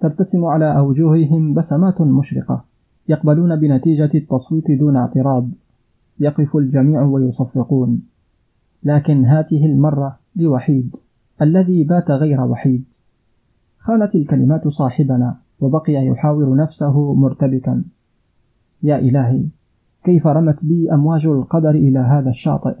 ترتسم 0.00 0.44
على 0.44 0.78
أوجههم 0.78 1.54
بسمات 1.54 2.00
مشرقة. 2.00 2.64
يقبلون 3.08 3.56
بنتيجة 3.56 4.10
التصويت 4.14 4.70
دون 4.70 4.96
اعتراض. 4.96 5.48
يقف 6.20 6.56
الجميع 6.56 7.02
ويصفقون. 7.02 8.02
لكن 8.82 9.24
هذه 9.24 9.66
المرة 9.66 10.18
لوحيد 10.36 10.96
الذي 11.42 11.84
بات 11.84 12.10
غير 12.10 12.40
وحيد. 12.40 12.84
خانت 13.78 14.14
الكلمات 14.14 14.68
صاحبنا 14.68 15.40
وبقي 15.60 15.92
يحاور 15.92 16.56
نفسه 16.56 17.14
مرتبكا. 17.14 17.84
يا 18.82 18.98
إلهي 18.98 19.44
كيف 20.04 20.26
رمت 20.26 20.64
بي 20.64 20.92
أمواج 20.92 21.26
القدر 21.26 21.70
إلى 21.70 21.98
هذا 21.98 22.30
الشاطئ؟ 22.30 22.76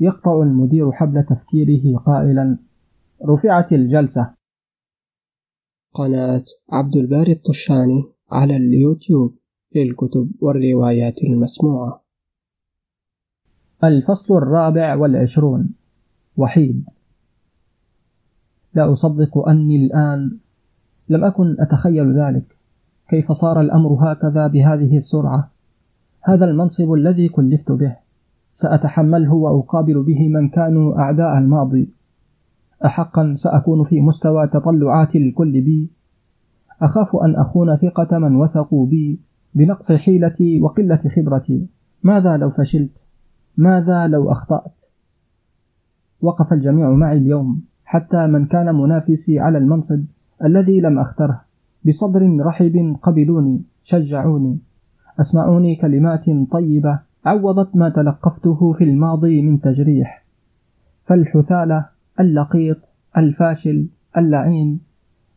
يقطع 0.00 0.42
المدير 0.42 0.92
حبل 0.92 1.24
تفكيره 1.24 1.98
قائلا 1.98 2.58
رفعت 3.28 3.72
الجلسة. 3.72 4.34
قناة 5.94 6.44
عبد 6.72 6.96
الباري 6.96 7.32
الطشاني 7.32 8.04
على 8.32 8.56
اليوتيوب 8.56 9.34
للكتب 9.74 10.30
والروايات 10.40 11.14
المسموعة. 11.22 11.99
الفصل 13.84 14.36
الرابع 14.36 14.94
والعشرون. 14.94 15.68
وحيد. 16.36 16.84
لا 18.74 18.92
أصدق 18.92 19.48
أني 19.48 19.86
الآن 19.86 20.36
لم 21.08 21.24
أكن 21.24 21.56
أتخيل 21.58 22.18
ذلك. 22.20 22.56
كيف 23.08 23.32
صار 23.32 23.60
الأمر 23.60 24.12
هكذا 24.12 24.46
بهذه 24.46 24.96
السرعة؟ 24.96 25.50
هذا 26.22 26.44
المنصب 26.44 26.92
الذي 26.92 27.28
كلفت 27.28 27.72
به. 27.72 27.96
سأتحمله 28.54 29.32
وأقابل 29.32 30.02
به 30.02 30.28
من 30.28 30.48
كانوا 30.48 30.98
أعداء 30.98 31.38
الماضي. 31.38 31.88
أحقا 32.84 33.34
سأكون 33.38 33.84
في 33.84 34.00
مستوى 34.00 34.46
تطلعات 34.46 35.16
الكل 35.16 35.60
بي. 35.60 35.90
أخاف 36.82 37.16
أن 37.16 37.36
أخون 37.36 37.76
ثقة 37.76 38.18
من 38.18 38.36
وثقوا 38.36 38.86
بي 38.86 39.20
بنقص 39.54 39.92
حيلتي 39.92 40.60
وقلة 40.60 41.00
خبرتي. 41.16 41.66
ماذا 42.02 42.36
لو 42.36 42.50
فشلت؟ 42.50 42.90
ماذا 43.56 44.06
لو 44.06 44.32
أخطأت؟ 44.32 44.72
وقف 46.20 46.52
الجميع 46.52 46.90
معي 46.90 47.16
اليوم 47.16 47.62
حتى 47.84 48.26
من 48.26 48.46
كان 48.46 48.74
منافسي 48.74 49.38
على 49.38 49.58
المنصب 49.58 50.04
الذي 50.44 50.80
لم 50.80 50.98
أختره. 50.98 51.40
بصدر 51.86 52.36
رحب 52.40 52.96
قبلوني 53.02 53.62
شجعوني. 53.84 54.58
أسمعوني 55.20 55.76
كلمات 55.76 56.24
طيبة. 56.50 56.98
عوضت 57.24 57.76
ما 57.76 57.88
تلقفته 57.88 58.72
في 58.72 58.84
الماضي 58.84 59.42
من 59.42 59.60
تجريح. 59.60 60.24
فالحثالة 61.04 61.86
اللقيط 62.20 62.76
الفاشل 63.16 63.88
اللعين. 64.16 64.80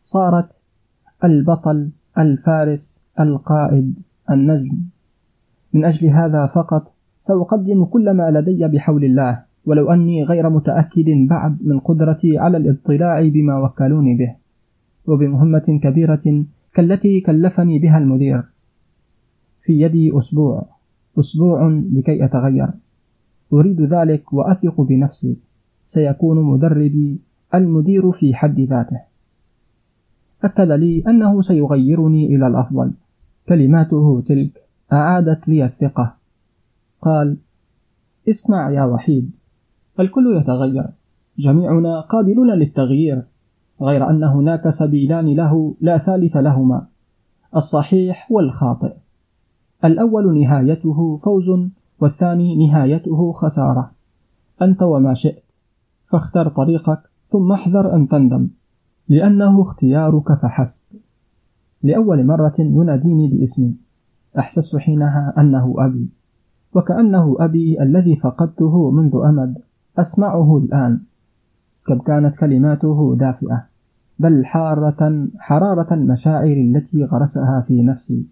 صارت 0.04 0.48
البطل 1.24 1.90
الفارس 2.18 3.00
القائد 3.20 3.94
النجم. 4.30 4.78
من 5.72 5.84
أجل 5.84 6.06
هذا 6.06 6.46
فقط 6.46 6.93
سأقدم 7.26 7.84
كل 7.84 8.10
ما 8.10 8.30
لدي 8.30 8.68
بحول 8.68 9.04
الله 9.04 9.42
ولو 9.66 9.92
أني 9.92 10.24
غير 10.24 10.50
متأكد 10.50 11.08
بعد 11.28 11.58
من 11.62 11.78
قدرتي 11.80 12.38
على 12.38 12.56
الاطلاع 12.56 13.28
بما 13.28 13.58
وكلوني 13.58 14.14
به 14.14 14.34
وبمهمة 15.06 15.80
كبيرة 15.82 16.44
كالتي 16.74 17.20
كلفني 17.20 17.78
بها 17.78 17.98
المدير. 17.98 18.42
في 19.62 19.80
يدي 19.80 20.18
أسبوع 20.18 20.66
أسبوع 21.18 21.68
لكي 21.92 22.24
أتغير. 22.24 22.68
أريد 23.52 23.80
ذلك 23.80 24.32
وأثق 24.32 24.80
بنفسي. 24.80 25.36
سيكون 25.88 26.42
مدربي 26.42 27.20
المدير 27.54 28.12
في 28.12 28.34
حد 28.34 28.60
ذاته. 28.60 29.00
أكد 30.44 30.70
لي 30.70 31.02
أنه 31.08 31.42
سيغيرني 31.42 32.26
إلى 32.26 32.46
الأفضل. 32.46 32.92
كلماته 33.48 34.22
تلك 34.26 34.50
أعادت 34.92 35.48
لي 35.48 35.64
الثقة. 35.64 36.14
قال 37.04 37.36
اسمع 38.28 38.70
يا 38.70 38.84
وحيد 38.84 39.30
الكل 40.00 40.36
يتغير 40.36 40.86
جميعنا 41.38 42.00
قابلون 42.00 42.50
للتغيير 42.50 43.22
غير 43.82 44.10
أن 44.10 44.24
هناك 44.24 44.68
سبيلان 44.68 45.26
له 45.26 45.74
لا 45.80 45.98
ثالث 45.98 46.36
لهما 46.36 46.86
الصحيح 47.56 48.32
والخاطئ. 48.32 48.92
الأول 49.84 50.40
نهايته 50.40 51.16
فوز 51.16 51.50
والثاني 52.00 52.66
نهايته 52.66 53.32
خسارة. 53.32 53.90
أنت 54.62 54.82
وما 54.82 55.14
شئت 55.14 55.44
فاختر 56.06 56.48
طريقك 56.48 57.00
ثم 57.30 57.52
احذر 57.52 57.94
أن 57.94 58.08
تندم 58.08 58.48
لأنه 59.08 59.62
اختيارك 59.62 60.32
فحسب. 60.32 60.80
لأول 61.82 62.26
مرة 62.26 62.54
يناديني 62.58 63.28
باسمي 63.28 63.74
أحسست 64.38 64.76
حينها 64.76 65.34
أنه 65.38 65.74
أبي. 65.78 66.08
وكأنه 66.74 67.36
أبي 67.40 67.82
الذي 67.82 68.16
فقدته 68.16 68.90
منذ 68.90 69.20
أمد. 69.24 69.58
أسمعه 69.98 70.58
الآن. 70.58 71.00
كم 71.86 71.98
كانت 71.98 72.36
كلماته 72.36 73.16
دافئة. 73.16 73.66
بل 74.18 74.44
حارة 74.44 75.28
حرارة 75.38 75.94
المشاعر 75.94 76.56
التي 76.56 77.04
غرسها 77.04 77.64
في 77.68 77.82
نفسي. 77.82 78.26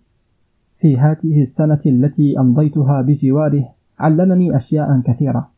في 0.78 0.98
هذه 0.98 1.42
السنة 1.42 1.80
التي 1.86 2.38
أمضيتها 2.38 3.02
بجواره 3.02 3.68
علمني 3.98 4.56
أشياء 4.56 5.00
كثيرة. 5.00 5.48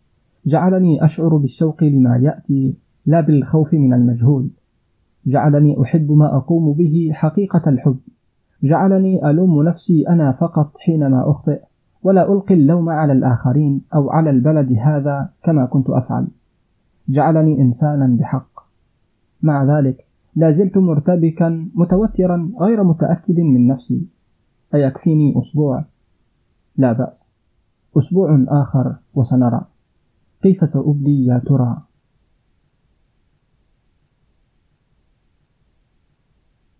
جعلني 0.47 1.05
أشعر 1.05 1.37
بالشوق 1.37 1.85
لما 1.85 2.17
يأتي 2.17 2.75
لا 3.07 3.21
بالخوف 3.21 3.75
من 3.75 3.95
المجهول. 3.95 4.51
جعلني 5.27 5.83
أحب 5.83 6.13
ما 6.13 6.37
أقوم 6.37 6.73
به 6.73 7.11
حقيقة 7.13 7.63
الحب. 7.67 7.99
جعلني 8.63 9.31
ألوم 9.31 9.63
نفسي 9.63 10.09
أنا 10.09 10.33
فقط 10.33 10.73
حينما 10.79 11.31
أخطئ. 11.31 11.61
ولا 12.05 12.33
ألقي 12.33 12.55
اللوم 12.55 12.89
على 12.89 13.13
الآخرين 13.13 13.83
أو 13.95 14.11
على 14.11 14.31
البلد 14.31 14.73
هذا 14.73 15.33
كما 15.43 15.67
كنت 15.67 15.91
أفعل. 15.91 16.27
جعلني 17.09 17.61
إنسانا 17.61 18.17
بحق. 18.21 18.51
مع 19.43 19.79
ذلك 19.79 20.07
لا 20.37 20.53
زلت 20.53 20.79
مرتبكا 20.79 21.69
متوترا 21.75 22.53
غير 22.61 22.85
متأكد 22.85 23.41
من 23.41 23.67
نفسي. 23.67 24.07
أيكفيني 24.75 25.35
أسبوع؟ 25.39 25.85
لا 26.77 26.93
بأس. 26.93 27.29
أسبوع 27.99 28.45
آخر 28.49 28.97
وسنرى. 29.15 29.65
كيف 30.43 30.69
سأبدي 30.69 31.27
يا 31.27 31.39
ترى؟ 31.47 31.83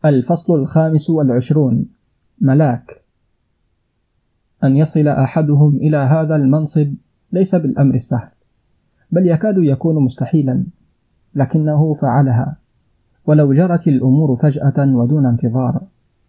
الفصل 0.05 0.55
الخامس 0.55 1.11
والعشرون. 1.11 1.87
ملاك. 2.41 3.04
أن 4.65 4.77
يصل 4.77 5.09
أحدهم 5.09 5.77
إلى 5.77 5.97
هذا 5.97 6.37
المنصب 6.37 6.95
ليس 7.33 7.55
بالأمر 7.55 7.95
السهل 7.95 8.29
بل 9.11 9.27
يكاد 9.27 9.59
يكون 9.59 10.05
مستحيلا 10.05 10.65
لكنه 11.35 11.95
فعلها. 11.95 12.57
ولو 13.27 13.53
جرت 13.53 13.89
الأمور 13.89 14.37
فجأة 14.37 14.75
ودون 14.79 15.27
انتظار 15.27 15.81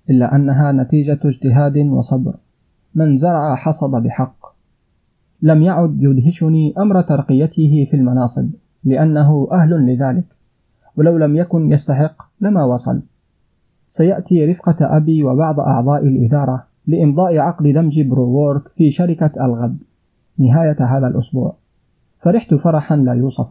إلا 0.10 0.36
أنها 0.36 0.72
نتيجة 0.72 1.20
اجتهاد 1.26 1.78
وصبر. 1.78 2.36
من 2.96 3.18
زرع 3.18 3.56
حصد 3.56 4.04
بحق. 4.04 4.56
لم 5.42 5.62
يعد 5.62 5.98
يدهشني 6.00 6.74
أمر 6.78 7.02
ترقيته 7.02 7.88
في 7.92 7.98
المناصب 7.98 8.50
لأنه 8.84 9.48
أهل 9.52 9.86
لذلك. 9.86 10.26
ولو 10.96 11.18
لم 11.18 11.36
يكن 11.36 11.72
يستحق 11.72 12.16
لما 12.42 12.64
وصل. 12.64 13.02
سيأتي 13.90 14.46
رفقة 14.46 14.98
أبي 14.98 15.24
وبعض 15.24 15.60
أعضاء 15.60 16.08
الإدارة 16.08 16.64
لإمضاء 16.88 17.38
عقد 17.38 17.68
دمج 17.68 18.02
بروورك 18.02 18.68
في 18.68 18.92
شركة 18.92 19.32
الغد 19.46 19.78
نهاية 20.40 20.78
هذا 20.80 21.08
الأسبوع. 21.08 21.56
فرحت 22.22 22.54
فرحا 22.54 22.96
لا 22.96 23.14
يوصف. 23.14 23.48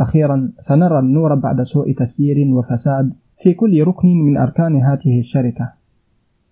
أخيرا 0.00 0.50
سنرى 0.60 0.98
النور 0.98 1.34
بعد 1.34 1.62
سوء 1.62 1.92
تسيير 1.92 2.54
وفساد 2.54 3.12
في 3.42 3.54
كل 3.54 3.84
ركن 3.84 4.08
من 4.08 4.36
أركان 4.36 4.76
هذه 4.76 5.20
الشركة. 5.20 5.72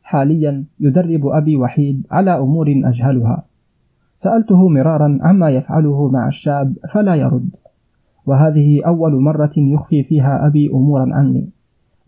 حاليا 0.02 0.64
يدرب 0.80 1.26
أبي 1.26 1.56
وحيد 1.56 2.06
على 2.10 2.38
أمور 2.38 2.66
أجهلها. 2.84 3.44
سألته 4.16 4.68
مرارا 4.68 5.18
عما 5.22 5.50
يفعله 5.50 6.10
مع 6.10 6.28
الشاب 6.28 6.74
فلا 6.92 7.14
يرد. 7.14 7.50
وهذه 8.26 8.82
أول 8.86 9.12
مرة 9.12 9.52
يخفي 9.56 10.02
فيها 10.02 10.46
أبي 10.46 10.70
أمورا 10.70 11.14
عني. 11.14 11.48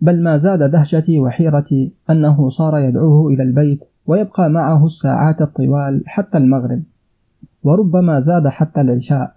بل 0.01 0.23
ما 0.23 0.39
زاد 0.39 0.71
دهشتي 0.71 1.19
وحيرتي 1.19 1.93
أنه 2.11 2.49
صار 2.49 2.79
يدعوه 2.79 3.29
إلى 3.33 3.43
البيت 3.43 3.85
ويبقى 4.07 4.51
معه 4.51 4.87
الساعات 4.87 5.43
الطوال 5.43 6.03
حتى 6.07 6.39
المغرب 6.39 6.83
وربما 7.63 8.21
زاد 8.21 8.49
حتى 8.49 8.81
العشاء. 8.81 9.33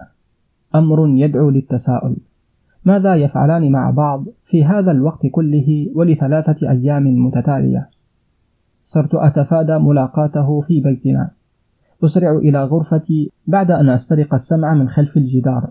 أمر 0.75 1.07
يدعو 1.07 1.49
للتساؤل. 1.49 2.17
ماذا 2.85 3.15
يفعلان 3.15 3.71
مع 3.71 3.89
بعض 3.89 4.25
في 4.45 4.65
هذا 4.65 4.91
الوقت 4.91 5.27
كله 5.31 5.91
ولثلاثة 5.95 6.69
أيام 6.69 7.25
متتالية؟ 7.25 7.89
صرت 8.85 9.15
أتفادى 9.15 9.77
ملاقاته 9.77 10.61
في 10.61 10.81
بيتنا. 10.81 11.31
أسرع 12.03 12.31
إلى 12.31 12.63
غرفتي 12.63 13.31
بعد 13.47 13.71
أن 13.71 13.89
أسترق 13.89 14.33
السمع 14.33 14.73
من 14.73 14.89
خلف 14.89 15.17
الجدار. 15.17 15.69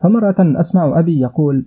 فمرة 0.00 0.36
أسمع 0.60 0.98
أبي 0.98 1.20
يقول 1.20 1.66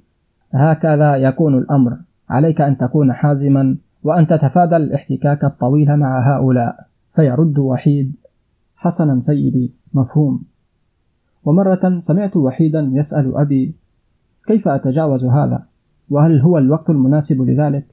هكذا 0.51 1.15
يكون 1.15 1.57
الأمر. 1.57 1.97
عليك 2.29 2.61
أن 2.61 2.77
تكون 2.77 3.13
حازما 3.13 3.77
وأن 4.05 4.27
تتفادى 4.27 4.75
الاحتكاك 4.75 5.43
الطويل 5.43 5.97
مع 5.97 6.35
هؤلاء 6.35 6.87
فيرد 7.15 7.59
وحيد 7.59 8.15
حسنا 8.75 9.21
سيدي 9.21 9.73
مفهوم. 9.93 10.43
ومرة 11.45 11.99
سمعت 11.99 12.37
وحيدا 12.37 12.89
يسأل 12.93 13.37
أبي 13.37 13.75
كيف 14.47 14.67
أتجاوز 14.67 15.23
هذا؟ 15.23 15.65
وهل 16.09 16.39
هو 16.41 16.57
الوقت 16.57 16.89
المناسب 16.89 17.41
لذلك؟ 17.41 17.85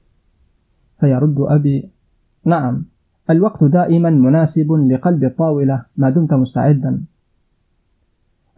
فيرد 0.99 1.35
أبي 1.39 1.89
نعم 2.45 2.85
الوقت 3.29 3.63
دائما 3.63 4.09
مناسب 4.09 4.71
لقلب 4.71 5.23
الطاولة 5.23 5.85
ما 5.97 6.09
دمت 6.09 6.33
مستعدا. 6.33 7.03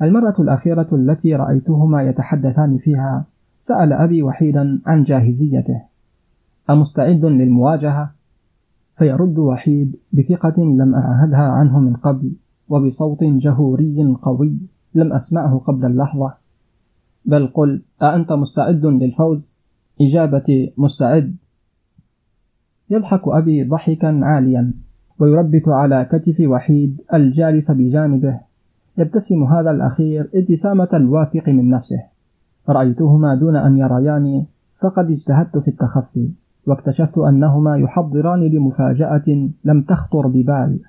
المرة 0.01 0.35
الأخيرة 0.39 0.87
التي 0.93 1.35
رأيتهما 1.35 2.03
يتحدثان 2.03 2.77
فيها 2.77 3.25
سأل 3.61 3.93
أبي 3.93 4.23
وحيدا 4.23 4.81
عن 4.85 5.03
جاهزيته. 5.03 5.94
أمستعد 6.69 7.25
للمواجهة؟ 7.25 8.11
فيرد 8.97 9.37
وحيد 9.37 9.95
بثقة 10.13 10.63
لم 10.63 10.95
أعهدها 10.95 11.47
عنه 11.51 11.79
من 11.79 11.95
قبل 11.95 12.31
وبصوت 12.69 13.23
جهوري 13.23 14.15
قوي 14.21 14.57
لم 14.95 15.13
أسمعه 15.13 15.57
قبل 15.57 15.85
اللحظة. 15.85 16.33
بل 17.25 17.47
قل 17.47 17.81
أأنت 18.01 18.31
مستعد 18.31 18.85
للفوز؟ 18.85 19.57
إجابتي 20.01 20.73
مستعد. 20.77 21.35
يضحك 22.89 23.21
أبي 23.27 23.63
ضحكا 23.63 24.19
عاليا 24.23 24.73
ويربت 25.19 25.67
على 25.67 26.05
كتف 26.11 26.35
وحيد 26.39 27.01
الجالس 27.13 27.71
بجانبه. 27.71 28.39
يبتسم 28.97 29.43
هذا 29.43 29.71
الأخير 29.71 30.29
ابتسامة 30.35 30.89
الواثق 30.93 31.49
من 31.49 31.69
نفسه. 31.69 32.03
رأيتهما 32.69 33.35
دون 33.35 33.55
أن 33.55 33.77
يرياني 33.77 34.45
فقد 34.81 35.11
اجتهدت 35.11 35.57
في 35.57 35.67
التخفي. 35.67 36.29
واكتشفت 36.65 37.17
أنهما 37.17 37.77
يحضران 37.77 38.43
لمفاجأة 38.43 39.49
لم 39.63 39.81
تخطر 39.81 40.27
ببال. 40.27 40.79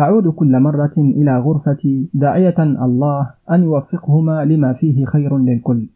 أعود 0.00 0.28
كل 0.28 0.60
مرة 0.60 0.92
إلى 0.98 1.38
غرفتي 1.38 2.08
داعية 2.14 2.62
الله 2.62 3.30
أن 3.50 3.62
يوفقهما 3.62 4.44
لما 4.44 4.72
فيه 4.72 5.04
خير 5.04 5.38
للكل. 5.38 5.88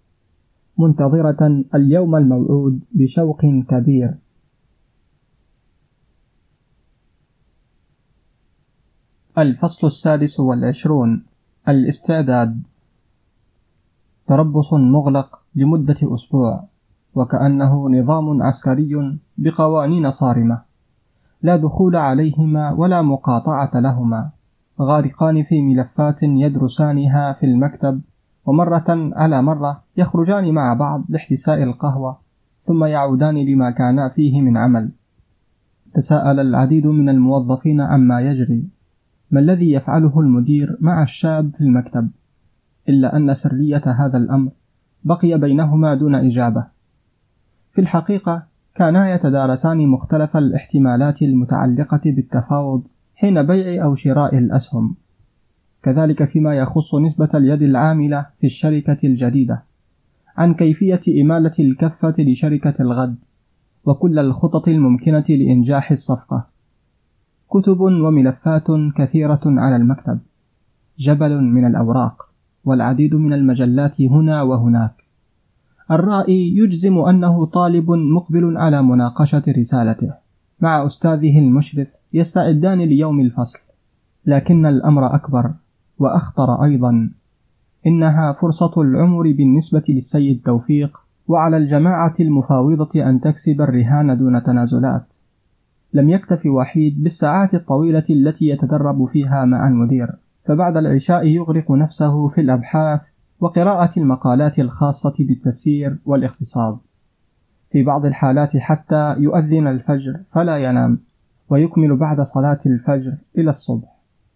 منتظرة 0.78 1.64
اليوم 1.74 2.16
الموعود 2.16 2.80
بشوق 2.92 3.40
كبير. 3.68 4.14
الفصل 9.38 9.86
السادس 9.86 10.40
والعشرون. 10.40 11.24
الاستعداد. 11.68 12.62
تربص 14.26 14.72
مغلق 14.72 15.42
لمدة 15.54 15.96
أسبوع. 16.02 16.71
وكأنه 17.14 17.88
نظام 17.90 18.42
عسكري 18.42 19.18
بقوانين 19.38 20.10
صارمة. 20.10 20.62
لا 21.42 21.56
دخول 21.56 21.96
عليهما 21.96 22.72
ولا 22.72 23.02
مقاطعة 23.02 23.70
لهما. 23.74 24.30
غارقان 24.80 25.42
في 25.42 25.62
ملفات 25.62 26.22
يدرسانها 26.22 27.32
في 27.32 27.46
المكتب 27.46 28.00
ومرة 28.46 28.84
على 29.16 29.42
مرة 29.42 29.82
يخرجان 29.96 30.54
مع 30.54 30.74
بعض 30.74 31.04
لاحتساء 31.08 31.62
القهوة 31.62 32.18
ثم 32.66 32.84
يعودان 32.84 33.34
لما 33.34 33.70
كانا 33.70 34.08
فيه 34.08 34.40
من 34.40 34.56
عمل. 34.56 34.90
تساءل 35.94 36.40
العديد 36.40 36.86
من 36.86 37.08
الموظفين 37.08 37.80
عما 37.80 38.20
يجري. 38.20 38.68
ما 39.30 39.40
الذي 39.40 39.72
يفعله 39.72 40.20
المدير 40.20 40.76
مع 40.80 41.02
الشاب 41.02 41.50
في 41.54 41.60
المكتب؟ 41.60 42.10
إلا 42.88 43.16
أن 43.16 43.34
سرية 43.34 43.82
هذا 43.86 44.18
الأمر 44.18 44.50
بقي 45.04 45.38
بينهما 45.38 45.94
دون 45.94 46.14
إجابة. 46.14 46.66
في 47.72 47.80
الحقيقة 47.80 48.42
كانا 48.74 49.14
يتدارسان 49.14 49.86
مختلف 49.86 50.36
الاحتمالات 50.36 51.22
المتعلقة 51.22 52.00
بالتفاوض 52.04 52.86
حين 53.14 53.42
بيع 53.42 53.84
أو 53.84 53.94
شراء 53.94 54.38
الأسهم. 54.38 54.96
كذلك 55.82 56.24
فيما 56.24 56.54
يخص 56.54 56.94
نسبة 56.94 57.28
اليد 57.34 57.62
العاملة 57.62 58.26
في 58.40 58.46
الشركة 58.46 58.98
الجديدة 59.04 59.62
عن 60.36 60.54
كيفية 60.54 61.22
إمالة 61.22 61.52
الكفة 61.58 62.14
لشركة 62.18 62.74
الغد 62.80 63.16
وكل 63.84 64.18
الخطط 64.18 64.68
الممكنة 64.68 65.24
لإنجاح 65.28 65.92
الصفقة. 65.92 66.46
كتب 67.50 67.80
وملفات 67.80 68.66
كثيرة 68.96 69.40
على 69.44 69.76
المكتب. 69.76 70.18
جبل 70.98 71.40
من 71.40 71.66
الأوراق 71.66 72.28
والعديد 72.64 73.14
من 73.14 73.32
المجلات 73.32 74.00
هنا 74.00 74.42
وهناك. 74.42 74.94
الرائي 75.92 76.56
يجزم 76.56 76.98
أنه 76.98 77.46
طالب 77.46 77.90
مقبل 77.90 78.56
على 78.56 78.82
مناقشة 78.82 79.42
رسالته. 79.48 80.12
مع 80.60 80.86
أستاذه 80.86 81.38
المشرف 81.38 81.88
يستعدان 82.12 82.78
ليوم 82.78 83.20
الفصل. 83.20 83.58
لكن 84.26 84.66
الأمر 84.66 85.14
أكبر 85.14 85.50
وأخطر 85.98 86.64
أيضا. 86.64 87.10
إنها 87.86 88.32
فرصة 88.32 88.82
العمر 88.82 89.22
بالنسبة 89.32 89.82
للسيد 89.88 90.42
توفيق 90.44 90.98
وعلى 91.28 91.56
الجماعة 91.56 92.14
المفاوضة 92.20 93.08
أن 93.08 93.20
تكسب 93.20 93.60
الرهان 93.60 94.18
دون 94.18 94.42
تنازلات. 94.42 95.02
لم 95.94 96.10
يكتف 96.10 96.46
وحيد 96.46 97.02
بالساعات 97.02 97.54
الطويلة 97.54 98.04
التي 98.10 98.48
يتدرب 98.48 99.04
فيها 99.04 99.44
مع 99.44 99.68
المدير. 99.68 100.08
فبعد 100.44 100.76
العشاء 100.76 101.26
يغرق 101.26 101.70
نفسه 101.70 102.28
في 102.28 102.40
الأبحاث 102.40 103.00
وقراءة 103.42 103.90
المقالات 103.96 104.58
الخاصة 104.58 105.14
بالتسيير 105.18 105.98
والاقتصاد 106.04 106.78
في 107.70 107.82
بعض 107.82 108.04
الحالات 108.04 108.56
حتى 108.56 109.14
يؤذن 109.18 109.66
الفجر 109.66 110.20
فلا 110.32 110.56
ينام 110.56 110.98
ويكمل 111.48 111.96
بعد 111.96 112.20
صلاة 112.20 112.60
الفجر 112.66 113.14
إلى 113.38 113.50
الصبح. 113.50 113.88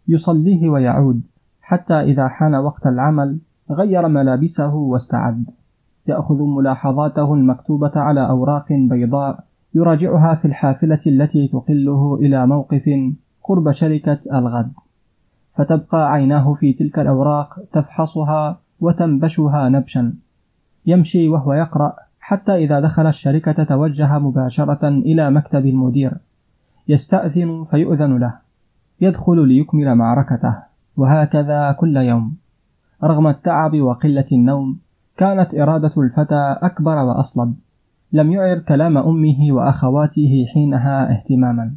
يصليه 0.09 0.69
ويعود 0.69 1.23
حتى 1.63 2.01
إذا 2.01 2.29
حان 2.29 2.55
وقت 2.55 2.87
العمل 2.87 3.39
غير 3.71 4.09
ملابسه 4.09 4.75
واستعد. 4.75 5.45
يأخذ 6.07 6.43
ملاحظاته 6.43 7.35
المكتوبة 7.35 7.93
على 7.97 8.29
أوراق 8.29 8.73
بيضاء 8.73 9.45
يراجعها 9.75 10.35
في 10.35 10.45
الحافلة 10.45 11.01
التي 11.07 11.49
تقله 11.49 12.15
إلى 12.21 12.47
موقف 12.47 12.91
قرب 13.45 13.73
شركة 13.73 14.19
الغد. 14.35 14.73
فتبقى 15.55 16.13
عيناه 16.13 16.55
في 16.55 16.73
تلك 16.73 16.99
الأوراق 16.99 17.61
تفحصها 17.73 18.66
وتنبشها 18.81 19.69
نبشا. 19.69 20.13
يمشي 20.87 21.29
وهو 21.29 21.53
يقرأ 21.53 21.93
حتى 22.21 22.55
إذا 22.55 22.81
دخل 22.81 23.07
الشركة 23.07 23.65
توجه 23.65 24.19
مباشرة 24.19 24.89
إلى 24.89 25.31
مكتب 25.31 25.67
المدير. 25.67 26.13
يستأذن 26.89 27.67
فيؤذن 27.71 28.19
له. 28.19 28.35
يدخل 29.01 29.49
ليكمل 29.49 29.95
معركته. 29.95 30.55
وهكذا 30.97 31.73
كل 31.73 31.97
يوم. 31.97 32.37
رغم 33.05 33.27
التعب 33.27 33.81
وقلة 33.81 34.25
النوم 34.33 34.79
كانت 35.17 35.55
إرادة 35.55 35.93
الفتى 35.99 36.57
أكبر 36.63 36.97
وأصلب. 36.97 37.55
لم 38.13 38.33
يعر 38.33 38.59
كلام 38.59 38.99
أمه 38.99 39.53
وأخواته 39.53 40.47
حينها 40.55 41.13
اهتماما. 41.13 41.75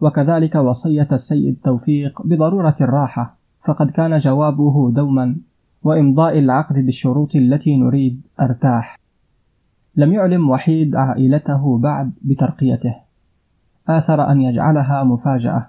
وكذلك 0.00 0.54
وصية 0.54 1.08
السيد 1.12 1.56
توفيق 1.64 2.22
بضرورة 2.26 2.76
الراحة. 2.80 3.36
فقد 3.64 3.90
كان 3.90 4.18
جوابه 4.18 4.90
دوما. 4.90 5.36
وإمضاء 5.82 6.38
العقد 6.38 6.74
بالشروط 6.74 7.36
التي 7.36 7.76
نريد 7.76 8.20
أرتاح. 8.40 8.98
لم 9.96 10.12
يعلم 10.12 10.50
وحيد 10.50 10.96
عائلته 10.96 11.78
بعد 11.78 12.12
بترقيته. 12.22 12.94
آثر 13.88 14.30
أن 14.32 14.40
يجعلها 14.40 15.04
مفاجأة. 15.04 15.66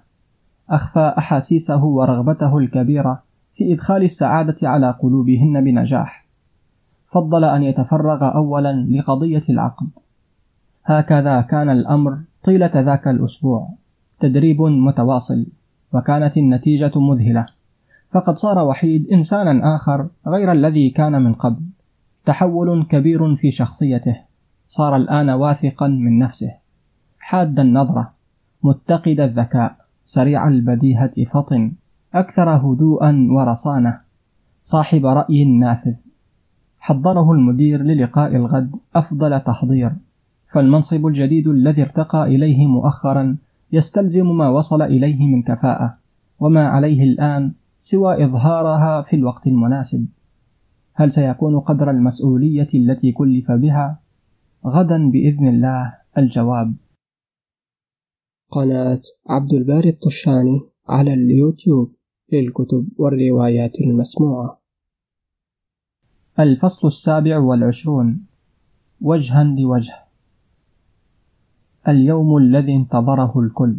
أخفى 0.69 1.14
أحاسيسه 1.18 1.84
ورغبته 1.86 2.58
الكبيرة 2.58 3.24
في 3.56 3.74
إدخال 3.74 4.03
السعادة 4.03 4.69
على 4.69 4.92
قلوبهن 4.92 5.64
بنجاح. 5.64 6.26
فضل 7.11 7.44
أن 7.44 7.64
يتفرغ 7.64 8.36
أولا 8.36 8.88
لقضية 8.90 9.44
العقد. 9.50 9.88
هكذا 10.86 11.42
كان 11.42 11.69
الأمر 11.69 12.18
طيلة 12.44 12.72
ذاك 12.76 13.08
الأسبوع. 13.08 13.69
تدريب 14.19 14.61
متواصل 14.61 15.45
وكانت 15.94 16.38
النتيجة 16.38 16.92
مذهلة. 16.95 17.45
فقد 18.11 18.36
صار 18.36 18.60
وحيد 18.60 19.08
إنسانا 19.11 19.76
آخر 19.76 20.08
غير 20.27 20.52
الذي 20.52 20.90
كان 20.90 21.22
من 21.22 21.34
قبل. 21.34 21.61
تحول 22.26 22.84
كبير 22.84 23.36
في 23.36 23.52
شخصيته. 23.52 24.16
صار 24.68 24.95
الآن 24.95 25.30
واثقا 25.30 25.88
من 25.88 26.19
نفسه. 26.19 26.52
حاد 27.19 27.60
النظرة. 27.60 28.11
متقد 28.64 29.19
الذكاء. 29.19 29.76
سريع 30.06 30.48
البديهة 30.48 31.14
فطن. 31.34 31.72
أكثر 32.16 32.50
هدوءا 32.50 33.27
ورصانة. 33.32 34.00
صاحب 34.64 35.06
رأي 35.06 35.45
نافذ. 35.45 35.95
حضره 36.80 37.32
المدير 37.32 37.84
للقاء 37.84 38.36
الغد. 38.36 38.72
أفضل 38.95 39.40
تحضير. 39.40 39.92
فالمنصب 40.53 41.08
الجديد 41.08 41.48
الذي 41.48 41.82
ارتقى 41.82 42.24
إليه 42.24 42.68
مؤخرا 42.68 43.38
يستلزم 43.72 44.38
ما 44.38 44.50
وصل 44.50 44.82
إليه 44.82 45.26
من 45.26 45.42
كفاءة. 45.42 45.98
وما 46.40 46.68
عليه 46.68 47.03
الآن 47.03 47.52
سوى 47.80 48.25
إظهارها 48.25 49.01
في 49.01 49.15
الوقت 49.15 49.47
المناسب. 49.47 50.07
هل 50.93 51.11
سيكون 51.11 51.59
قدر 51.59 51.91
المسؤولية 51.91 52.69
التي 52.73 53.11
كلف 53.11 53.51
بها؟ 53.51 53.99
غدا 54.65 55.09
بإذن 55.09 55.47
الله. 55.47 55.93
الجواب. 56.17 56.75
قناة 58.51 59.01
عبد 59.30 59.53
الباري 59.53 59.89
الطشاني 59.89 60.61
على 60.89 61.14
اليوتيوب 61.14 61.93
للكتب 62.33 62.89
والروايات 62.97 63.72
المسموعة. 63.81 64.59
الفصل 66.39 66.88
السابع 66.88 67.38
والعشرون. 67.39 68.25
وجها 69.01 69.43
لوجه. 69.43 69.95
اليوم 71.88 72.38
الذي 72.38 72.75
انتظره 72.75 73.39
الكل. 73.39 73.77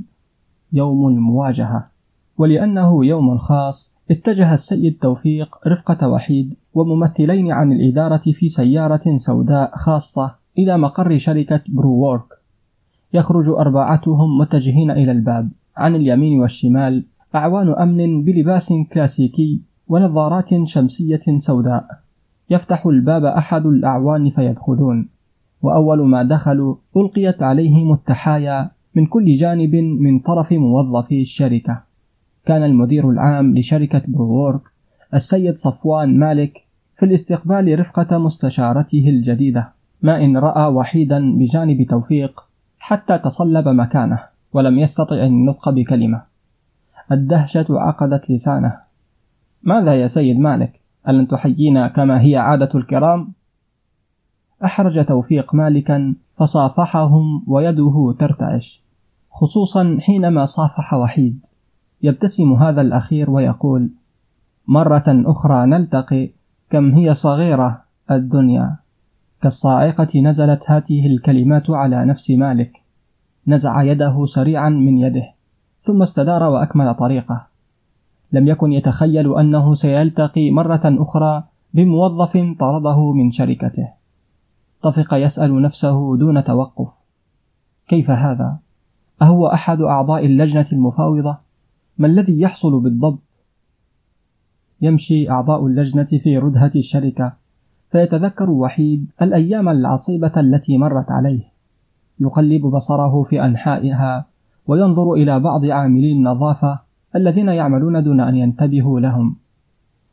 يوم 0.73 1.09
المواجهة. 1.09 1.91
ولأنه 2.39 3.07
يوم 3.07 3.39
خاص 3.39 3.95
اتجه 4.11 4.55
السيد 4.55 4.99
توفيق 5.01 5.49
رفقة 5.67 6.09
وحيد 6.09 6.55
وممثلين 6.75 7.53
عن 7.53 7.73
الإدارة 7.73 8.23
في 8.35 8.49
سيارة 8.49 9.17
سوداء 9.17 9.77
خاصة 9.77 10.35
إلى 10.59 10.79
مقر 10.79 11.19
شركة 11.19 11.61
بروورك 11.69 12.39
يخرج 13.15 13.49
أربعتهم 13.49 14.39
متجهين 14.39 14.91
إلى 14.91 15.13
الباب. 15.13 15.51
عن 15.77 15.95
اليمين 15.95 16.41
والشمال 16.41 17.05
أعوان 17.35 17.69
أمن 17.69 18.25
بلباس 18.25 18.73
كلاسيكي 18.93 19.61
ونظارات 19.89 20.49
شمسية 20.65 21.39
سوداء. 21.39 21.85
يفتح 22.51 22.87
الباب 22.87 23.25
أحد 23.25 23.67
الأعوان 23.67 24.31
فيدخلون. 24.31 25.09
وأول 25.63 26.09
ما 26.09 26.23
دخلوا 26.23 26.77
ألقيت 26.97 27.43
عليهم 27.43 27.93
التحايا 27.93 28.71
من 28.95 29.07
كل 29.07 29.37
جانب 29.37 29.75
من 29.75 30.19
طرف 30.19 30.53
موظفي 30.53 31.23
الشركة. 31.23 31.88
كان 32.49 32.63
المدير 32.63 33.11
العام 33.11 33.59
لشركة 33.59 34.03
بروورك 34.09 34.61
السيد 35.15 35.57
صفوان 35.57 36.19
مالك 36.19 36.65
في 36.97 37.05
الاستقبال 37.05 37.81
رفقة 37.81 38.19
مستشارته 38.19 39.05
الجديدة 39.09 39.69
ما 40.03 40.25
إن 40.25 40.37
رأى 40.37 40.73
وحيدا 40.73 41.39
بجانب 41.39 41.87
توفيق 41.91 42.41
حتى 42.79 43.19
تصلب 43.19 43.69
مكانه 43.69 44.19
ولم 44.53 44.79
يستطع 44.79 45.25
النطق 45.25 45.69
بكلمة. 45.69 46.23
الدهشة 47.13 47.67
عقدت 47.71 48.31
لسانه. 48.31 48.77
ماذا 49.63 49.95
يا 49.95 50.07
سيد 50.07 50.39
مالك؟ 50.39 50.81
ألن 51.09 51.29
تحيينا 51.29 51.89
كما 51.89 52.21
هي 52.21 52.37
عادة 52.37 52.71
الكرام؟ 52.75 53.33
أحرج 54.65 55.07
توفيق 55.07 55.55
مالكا 55.55 56.15
فصافحهم 56.37 57.45
ويده 57.47 58.15
ترتعش 58.19 58.83
خصوصا 59.31 59.99
حينما 60.01 60.45
صافح 60.45 60.95
وحيد. 60.95 61.48
يبتسم 62.03 62.53
هذا 62.53 62.81
الأخير 62.81 63.31
ويقول 63.31 63.91
مرة 64.69 65.05
أخرى 65.07 65.67
نلتقي 65.67 66.31
كم 66.71 66.95
هي 66.95 67.15
صغيرة 67.15 67.83
الدنيا 68.11 68.77
كالصاعقة 69.43 70.21
نزلت 70.21 70.71
هذه 70.71 71.07
الكلمات 71.07 71.71
على 71.71 72.05
نفس 72.05 72.31
مالك 72.31 72.73
نزع 73.49 73.83
يده 73.83 74.27
سريعا 74.27 74.69
من 74.69 74.99
يده 74.99 75.27
ثم 75.85 76.03
استدار 76.03 76.43
وأكمل 76.43 76.95
طريقه 76.95 77.47
لم 78.33 78.49
يكن 78.49 78.73
يتخيل 78.73 79.39
أنه 79.39 79.75
سيلتقي 79.75 80.51
مرة 80.51 80.83
أخرى 80.85 81.45
بموظف 81.75 82.33
طرده 82.61 83.13
من 83.13 83.33
شركته 83.33 83.89
طفق 84.83 85.15
يسأل 85.15 85.63
نفسه 85.63 86.17
دون 86.17 86.45
توقف 86.45 86.89
كيف 87.89 88.11
هذا؟ 88.11 88.59
أهو 89.23 89.47
أحد 89.47 89.81
أعضاء 89.81 90.27
اللجنة 90.27 90.67
المفاوضة؟ 90.73 91.48
ما 91.99 92.07
الذي 92.07 92.41
يحصل 92.41 92.81
بالضبط؟ 92.81 93.45
يمشي 94.81 95.31
أعضاء 95.31 95.67
اللجنة 95.67 96.09
في 96.23 96.39
ردهة 96.39 96.73
الشركة 96.77 97.33
فيتذكر 97.91 98.51
وحيد 98.51 99.11
الأيام 99.23 99.69
العصيبة 99.69 100.33
التي 100.37 100.79
مرت 100.79 101.11
عليه. 101.11 101.43
يقلب 102.21 102.67
بصره 102.67 103.23
في 103.23 103.45
أنحائها 103.45 104.27
وينظر 104.67 105.13
إلى 105.13 105.41
بعض 105.41 105.65
عاملي 105.65 106.13
النظافة 106.13 106.81
الذين 107.17 107.49
يعملون 107.49 108.03
دون 108.03 108.21
أن 108.21 108.37
ينتبهوا 108.37 109.01
لهم. 109.01 109.37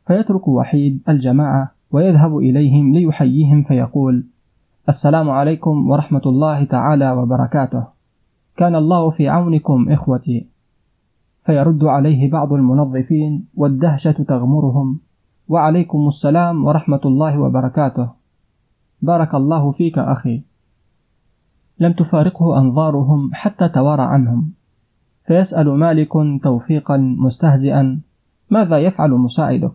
فيترك 0.06 0.48
وحيد 0.48 1.02
الجماعة 1.08 1.72
ويذهب 1.90 2.38
إليهم 2.38 2.94
ليحييهم 2.94 3.62
فيقول 3.62 4.26
السلام 4.88 5.30
عليكم 5.30 5.90
ورحمة 5.90 6.22
الله 6.26 6.64
تعالى 6.64 7.12
وبركاته. 7.12 7.84
كان 8.56 8.74
الله 8.74 9.10
في 9.10 9.28
عونكم 9.28 9.88
إخوتي. 9.88 10.55
فيرد 11.46 11.84
عليه 11.84 12.30
بعض 12.30 12.52
المنظفين 12.52 13.44
والدهشة 13.54 14.12
تغمرهم. 14.12 15.00
وعليكم 15.48 16.08
السلام 16.08 16.64
ورحمة 16.64 17.00
الله 17.04 17.40
وبركاته. 17.40 18.10
بارك 19.02 19.34
الله 19.34 19.72
فيك 19.72 19.98
أخي. 19.98 20.42
لم 21.78 21.92
تفارقه 21.92 22.58
أنظارهم 22.58 23.30
حتى 23.32 23.68
توارى 23.68 24.02
عنهم. 24.02 24.52
فيسأل 25.26 25.68
مالك 25.68 26.12
توفيقا 26.42 26.96
مستهزئا 26.96 28.00
ماذا 28.50 28.78
يفعل 28.78 29.10
مساعدك؟ 29.10 29.74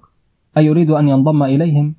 أيريد 0.57 0.89
أن 0.89 1.07
ينضم 1.07 1.43
إليهم؟ 1.43 1.95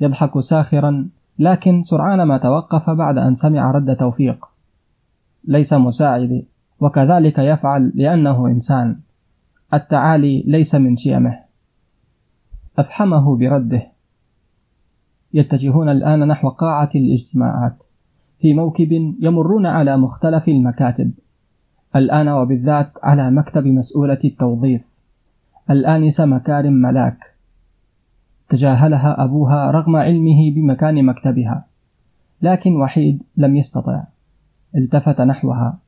يضحك 0.00 0.40
ساخرا 0.40 1.08
لكن 1.38 1.84
سرعان 1.84 2.22
ما 2.22 2.38
توقف 2.38 2.90
بعد 2.90 3.18
أن 3.18 3.34
سمع 3.34 3.70
رد 3.70 3.96
توفيق. 3.96 4.46
ليس 5.44 5.72
مساعدي. 5.72 6.47
وكذلك 6.80 7.38
يفعل 7.38 7.92
لأنه 7.94 8.46
إنسان. 8.46 8.96
التعالي 9.74 10.44
ليس 10.46 10.74
من 10.74 10.96
شيمه. 10.96 11.38
أفحمه 12.78 13.36
برده. 13.36 13.82
يتجهون 15.34 15.88
الآن 15.88 16.28
نحو 16.28 16.48
قاعة 16.48 16.90
الاجتماعات. 16.94 17.76
في 18.40 18.54
موكب 18.54 18.92
يمرون 19.20 19.66
على 19.66 19.96
مختلف 19.96 20.48
المكاتب. 20.48 21.12
الآن 21.96 22.28
وبالذات 22.28 22.92
على 23.02 23.30
مكتب 23.30 23.66
مسؤولة 23.66 24.18
التوظيف. 24.24 24.82
الآنسة 25.70 26.26
مكارم 26.26 26.72
ملاك. 26.72 27.18
تجاهلها 28.48 29.24
أبوها 29.24 29.70
رغم 29.70 29.96
علمه 29.96 30.54
بمكان 30.54 31.04
مكتبها. 31.04 31.64
لكن 32.42 32.76
وحيد 32.76 33.22
لم 33.36 33.56
يستطع. 33.56 34.02
التفت 34.76 35.20
نحوها. 35.20 35.78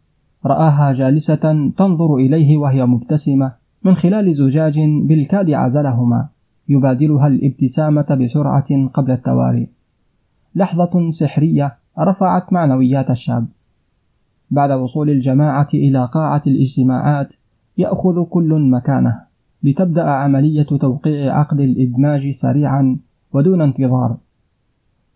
رآها 0.47 0.93
جالسة 0.93 1.71
تنظر 1.77 2.15
إليه 2.15 2.57
وهي 2.57 2.87
مبتسمة 2.87 3.53
من 3.85 3.95
خلال 3.95 4.35
زجاج 4.35 4.79
بالكاد 5.03 5.51
عزلهما 5.51 6.29
يبادلها 6.69 7.27
الابتسامة 7.27 8.19
بسرعة 8.21 8.89
قبل 8.95 9.11
التواري. 9.11 9.69
لحظة 10.55 11.11
سحرية 11.11 11.77
رفعت 11.99 12.53
معنويات 12.53 13.11
الشاب. 13.11 13.47
بعد 14.51 14.71
وصول 14.71 15.11
الجماعة 15.11 15.69
إلى 15.75 16.09
قاعة 16.13 16.43
الاجتماعات 16.47 17.29
يأخذ 17.79 18.25
كل 18.25 18.71
مكانه 18.71 19.21
لتبدأ 19.63 20.03
عملية 20.03 20.63
توقيع 20.63 21.39
عقد 21.39 21.61
الإدماج 21.61 22.31
سريعا 22.31 22.99
ودون 23.33 23.61
انتظار. 23.61 24.17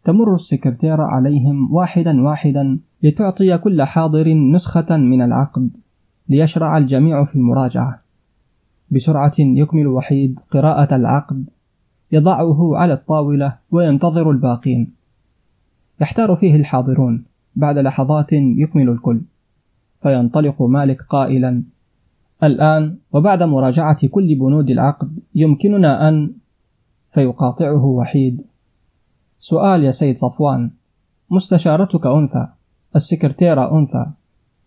تمر 0.05 0.35
السكرتيرة 0.35 1.03
عليهم 1.03 1.75
واحدا 1.75 2.23
واحدا 2.23 2.79
لتعطي 3.05 3.59
كل 3.59 3.83
حاضر 3.83 4.35
نسخة 4.35 4.97
من 4.97 5.23
العقد 5.23 5.71
ليشرع 6.29 6.79
الجميع 6.79 7.25
في 7.25 7.37
المراجعة. 7.37 8.03
بسرعة 8.91 9.35
يكمل 9.39 9.87
وحيد 9.87 10.39
قراءة 10.51 10.97
العقد. 10.97 11.45
يضعه 12.13 12.77
على 12.77 12.93
الطاولة 12.93 13.57
وينتظر 13.71 14.31
الباقين. 14.31 14.93
يحتار 16.01 16.37
فيه 16.37 16.57
الحاضرون. 16.57 17.25
بعد 17.57 17.79
لحظات 17.79 18.33
يكمل 18.33 18.89
الكل. 18.89 19.21
فينطلق 20.03 20.63
مالك 20.63 21.03
قائلا 21.03 21.63
الآن 22.43 22.97
وبعد 23.13 23.43
مراجعة 23.43 24.07
كل 24.07 24.35
بنود 24.35 24.71
العقد 24.71 25.19
يمكننا 25.35 26.09
أن 26.09 26.33
فيقاطعه 27.13 27.85
وحيد. 27.85 28.43
سؤال 29.39 29.85
يا 29.85 29.91
سيد 29.91 30.19
صفوان 30.19 30.71
مستشارتك 31.31 32.07
أنثى؟ 32.07 32.49
السكرتيرة 32.97 33.79
أنثى 33.79 34.07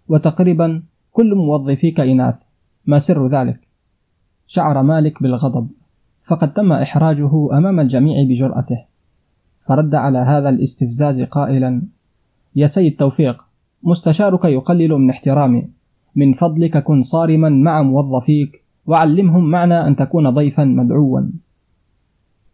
وتقريبا 0.08 0.84
كل 1.12 1.36
موظفيك 1.36 2.00
إناث 2.00 2.36
ما 2.86 3.00
سر 3.00 3.28
ذلك؟ 3.28 3.60
شعر 4.48 4.82
مالك 4.84 5.24
بالغضب 5.24 5.70
فقد 6.28 6.54
تم 6.54 6.72
إحراجه 6.72 7.58
أمام 7.58 7.80
الجميع 7.80 8.24
بجرأته. 8.24 8.86
فرد 9.66 9.96
على 9.96 10.18
هذا 10.18 10.50
الاستفزاز 10.50 11.22
قائلا 11.22 11.82
يا 12.56 12.68
سيد 12.68 12.96
توفيق 12.96 13.44
مستشارك 13.84 14.46
يقلل 14.46 14.94
من 14.94 15.10
احترامي. 15.10 15.70
من 16.16 16.34
فضلك 16.34 16.84
كن 16.84 17.04
صارما 17.04 17.50
مع 17.50 17.82
موظفيك 17.82 18.64
وعلمهم 18.86 19.52
معنى 19.52 19.88
أن 19.88 19.96
تكون 19.96 20.30
ضيفا 20.30 20.64
مدعوا. 20.64 21.22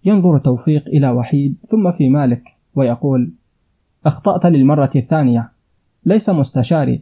ينظر 0.05 0.37
توفيق 0.37 0.87
إلى 0.87 1.09
وحيد 1.09 1.57
ثم 1.71 1.91
في 1.91 2.09
مالك 2.09 2.43
ويقول 2.75 3.31
أخطأت 4.05 4.45
للمرة 4.45 4.91
الثانية. 4.95 5.52
ليس 6.05 6.29
مستشاري. 6.29 7.01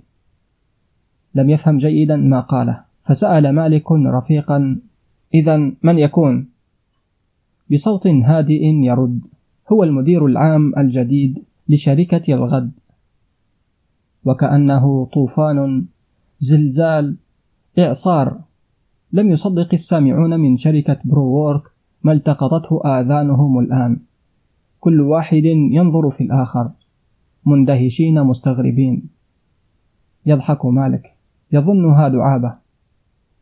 لم 1.35 1.49
يفهم 1.49 1.77
جيدا 1.77 2.15
ما 2.15 2.39
قاله. 2.39 2.81
فسأل 3.05 3.49
مالك 3.49 3.91
رفيقا 3.91 4.79
إذا 5.33 5.57
من 5.83 5.99
يكون؟ 5.99 6.47
بصوت 7.71 8.07
هادئ 8.07 8.63
يرد. 8.63 9.21
هو 9.71 9.83
المدير 9.83 10.25
العام 10.25 10.73
الجديد 10.77 11.43
لشركة 11.69 12.33
الغد. 12.33 12.71
وكأنه 14.25 15.05
طوفان 15.13 15.85
زلزال 16.39 17.15
إعصار. 17.79 18.39
لم 19.13 19.31
يصدق 19.31 19.69
السامعون 19.73 20.39
من 20.39 20.57
شركة 20.57 20.99
بروورك 21.05 21.61
ما 22.03 22.11
التقطته 22.11 22.81
آذانهم 22.85 23.59
الآن. 23.59 23.99
كل 24.79 25.01
واحد 25.01 25.43
ينظر 25.45 26.11
في 26.11 26.23
الآخر. 26.23 26.71
مندهشين 27.45 28.23
مستغربين. 28.23 29.09
يضحك 30.25 30.65
مالك. 30.65 31.13
يظنها 31.51 32.07
دعابة 32.07 32.53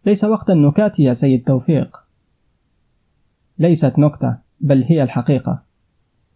ليس 0.05 0.23
وقت 0.23 0.49
النكات 0.49 0.99
يا 0.99 1.13
سيد 1.13 1.43
توفيق. 1.43 1.97
ليست 3.59 3.99
نكتة 3.99 4.37
بل 4.61 4.83
هي 4.83 5.03
الحقيقة. 5.03 5.61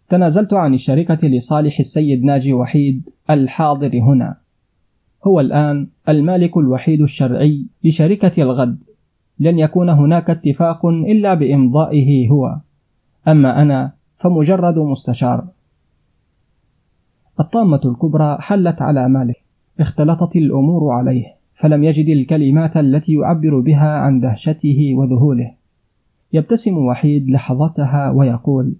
تنازلت 0.09 0.53
عن 0.53 0.73
الشركة 0.73 1.27
لصالح 1.27 1.79
السيد 1.79 2.23
ناجي 2.23 2.53
وحيد 2.53 3.09
الحاضر 3.29 3.99
هنا. 3.99 4.37
هو 5.27 5.39
الآن 5.39 5.87
المالك 6.09 6.57
الوحيد 6.57 7.01
الشرعي 7.01 7.65
لشركة 7.83 8.43
الغد. 8.43 8.83
لن 9.39 9.59
يكون 9.59 9.89
هناك 9.89 10.29
اتفاق 10.29 10.85
إلا 10.85 11.33
بإمضائه 11.33 12.29
هو. 12.29 12.57
أما 13.27 13.61
أنا 13.61 13.91
فمجرد 14.19 14.77
مستشار. 14.77 15.47
الطامة 17.39 17.79
الكبرى 17.85 18.37
حلت 18.39 18.81
على 18.81 19.09
مالك 19.09 19.43
اختلطت 19.79 20.35
الأمور 20.35 20.91
عليه 20.91 21.25
فلم 21.55 21.83
يجد 21.83 22.09
الكلمات 22.09 22.77
التي 22.77 23.13
يعبر 23.13 23.59
بها 23.59 23.89
عن 23.89 24.19
دهشته 24.19 24.93
وذهوله. 24.95 25.51
يبتسم 26.33 26.77
وحيد 26.77 27.29
لحظتها 27.29 28.11
ويقول 28.11 28.75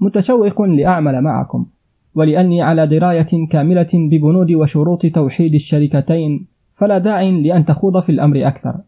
متشوق 0.00 0.62
لأعمل 0.62 1.22
معكم 1.22 1.66
ولأني 2.14 2.62
على 2.62 2.86
دراية 2.86 3.46
كاملة 3.50 3.88
ببنود 3.94 4.52
وشروط 4.52 5.06
توحيد 5.06 5.54
الشركتين 5.54 6.46
فلا 6.74 6.98
داع 6.98 7.22
لأن 7.22 7.64
تخوض 7.64 8.02
في 8.02 8.12
الأمر 8.12 8.48
أكثر. 8.48 8.80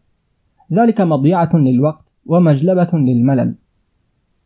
ذلك 0.73 1.01
مضيعة 1.01 1.49
للوقت 1.53 2.05
ومجلبة 2.25 2.89
للملل. 2.93 3.55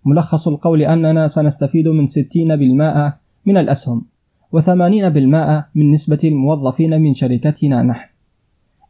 ملخص 0.05 0.47
القول 0.47 0.81
أننا 0.81 1.27
سنستفيد 1.27 1.87
من 1.87 2.07
ستين 2.07 2.55
بالمائة 2.55 3.17
من 3.45 3.57
الأسهم. 3.57 4.10
وثمانين 4.51 5.09
بالمائة 5.09 5.65
من 5.75 5.91
نسبة 5.91 6.19
الموظفين 6.23 7.01
من 7.01 7.13
شركتنا 7.13 7.83
نحن. 7.83 8.09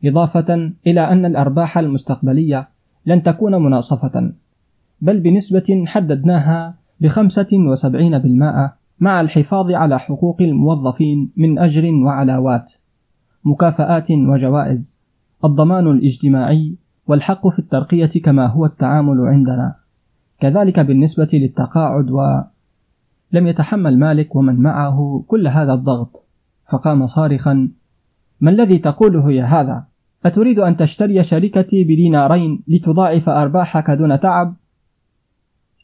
إضافة 0.06 0.72
إلى 0.88 1.02
أن 1.02 1.26
الأرباح 1.26 1.78
المستقبلية 1.78 2.68
لن 3.06 3.24
تكون 3.24 3.64
مناصفة 3.64 4.32
بل 5.02 5.20
بنسبة 5.20 5.84
حددناها 5.88 6.76
وسبعين 7.54 8.18
بالمائة 8.20 8.74
مع 9.00 9.22
الحفاظ 9.22 9.72
على 9.72 10.00
حقوق 10.00 10.42
الموظفين 10.42 11.32
من 11.38 11.60
أجر 11.60 11.92
وعلاوات 11.94 12.74
مكافآت 13.46 14.12
وجوائز 14.12 15.00
الضمان 15.46 15.88
الاجتماعي 15.88 16.76
والحق 17.08 17.48
في 17.48 17.60
الترقية 17.60 18.22
كما 18.24 18.48
هو 18.48 18.66
التعامل 18.66 19.28
عندنا. 19.28 19.76
كذلك 20.40 20.80
بالنسبة 20.80 21.30
للتقاعد 21.34 22.12
و 22.12 22.42
لم 23.34 23.48
يتحمل 23.48 24.00
مالك 24.00 24.36
ومن 24.36 24.62
معه 24.62 25.24
كل 25.28 25.48
هذا 25.48 25.74
الضغط. 25.74 26.24
فقام 26.72 27.08
صارخا 27.08 27.70
ما 28.42 28.52
الذي 28.52 28.78
تقوله 28.78 29.32
يا 29.32 29.46
هذا؟ 29.46 29.86
أتريد 30.26 30.60
أن 30.60 30.78
تشتري 30.78 31.24
شركتي 31.24 31.84
بدينارين 31.84 32.64
لتضاعف 32.68 33.30
أرباحك 33.30 33.92
دون 33.92 34.20
تعب؟ 34.20 34.56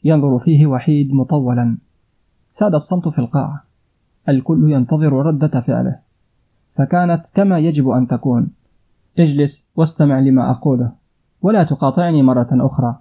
ينظر 0.04 0.38
فيه 0.38 0.66
وحيد 0.66 1.12
مطولا. 1.12 1.78
ساد 2.58 2.74
الصمت 2.74 3.08
في 3.08 3.18
القاعة 3.18 3.64
الكل 4.28 4.70
ينتظر 4.70 5.12
ردة 5.12 5.60
فعله. 5.60 5.98
فكانت 6.74 7.24
كما 7.34 7.58
يجب 7.58 7.88
أن 7.88 8.06
تكون. 8.06 8.50
اجلس 9.18 9.68
واستمع 9.76 10.20
لما 10.20 10.50
أقوله 10.50 10.92
ولا 11.42 11.64
تقاطعني 11.64 12.22
مرة 12.22 12.48
أخرى. 12.52 12.98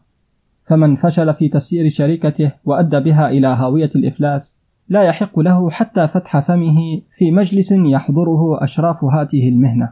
فمن 0.68 0.96
فشل 0.96 1.34
في 1.34 1.50
تسيير 1.50 1.90
شركته 1.90 2.52
وأدى 2.66 3.00
بها 3.00 3.30
إلى 3.30 3.48
هاوية 3.48 3.92
الإفلاس 3.96 4.58
لا 4.90 5.04
يحق 5.04 5.40
له 5.40 5.70
حتى 5.70 6.08
فتح 6.08 6.40
فمه 6.40 7.02
في 7.18 7.32
مجلس 7.32 7.72
يحضره 7.72 8.64
أشراف 8.64 9.04
هاته 9.04 9.50
المهنة. 9.50 9.90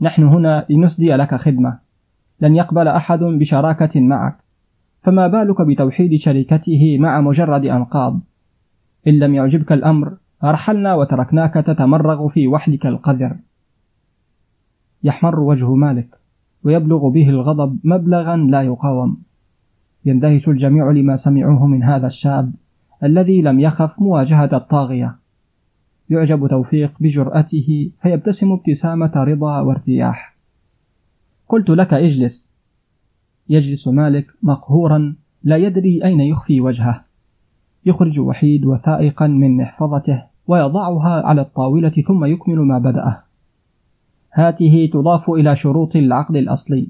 نحن 0.00 0.22
هنا 0.22 0.66
لنسدي 0.70 1.16
لك 1.16 1.34
خدمة. 1.34 1.78
لن 2.40 2.56
يقبل 2.56 2.88
أحد 2.88 3.18
بشراكة 3.18 4.00
معك. 4.00 4.36
فما 5.00 5.28
بالك 5.28 5.62
بتوحيد 5.62 6.20
شركته 6.20 6.98
مع 6.98 7.20
مجرد 7.20 7.64
أنقاض؟ 7.64 8.20
إن 9.06 9.18
لم 9.18 9.34
يعجبك 9.34 9.72
الأمر 9.72 10.16
أرحلنا 10.44 10.94
وتركناك 10.94 11.54
تتمرغ 11.54 12.28
في 12.28 12.48
وحلك 12.48 12.86
القذر. 12.86 13.36
يحمر 15.04 15.40
وجه 15.40 15.74
مالك 15.74 16.08
ويبلغ 16.64 17.08
به 17.08 17.28
الغضب 17.28 17.78
مبلغا 17.84 18.36
لا 18.36 18.62
يقاوم. 18.62 19.31
يندهش 20.04 20.48
الجميع 20.48 20.90
لما 20.90 21.16
سمعوه 21.16 21.66
من 21.66 21.82
هذا 21.82 22.06
الشاب 22.06 22.52
الذي 23.02 23.42
لم 23.42 23.60
يخف 23.60 24.00
مواجهة 24.00 24.50
الطاغية. 24.52 25.16
يعجب 26.10 26.46
توفيق 26.46 26.92
بجرأته 27.00 27.90
فيبتسم 28.02 28.52
ابتسامة 28.52 29.12
رضا 29.16 29.60
وارتياح. 29.60 30.36
قلت 31.48 31.70
لك 31.70 31.94
اجلس. 31.94 32.50
يجلس 33.48 33.88
مالك 33.88 34.26
مقهورا 34.42 35.14
لا 35.42 35.56
يدري 35.56 36.04
أين 36.04 36.20
يخفي 36.20 36.60
وجهه. 36.60 37.04
يخرج 37.86 38.20
وحيد 38.20 38.64
وثائقا 38.64 39.26
من 39.26 39.56
محفظته 39.56 40.22
ويضعها 40.46 41.26
على 41.26 41.40
الطاولة 41.40 41.90
ثم 42.06 42.24
يكمل 42.24 42.58
ما 42.58 42.78
بدأه. 42.78 43.22
هاته 44.34 44.90
تضاف 44.92 45.30
إلى 45.30 45.56
شروط 45.56 45.96
العقد 45.96 46.36
الأصلي 46.36 46.88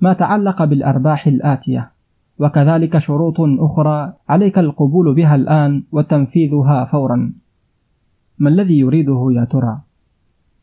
ما 0.00 0.12
تعلق 0.12 0.64
بالأرباح 0.64 1.26
الآتية. 1.26 1.93
وكذلك 2.38 2.98
شروط 2.98 3.36
أخرى 3.40 4.12
عليك 4.28 4.58
القبول 4.58 5.14
بها 5.14 5.34
الآن 5.34 5.82
وتنفيذها 5.92 6.84
فورا. 6.84 7.32
ما 8.38 8.48
الذي 8.50 8.78
يريده 8.78 9.28
يا 9.30 9.44
ترى؟ 9.44 9.80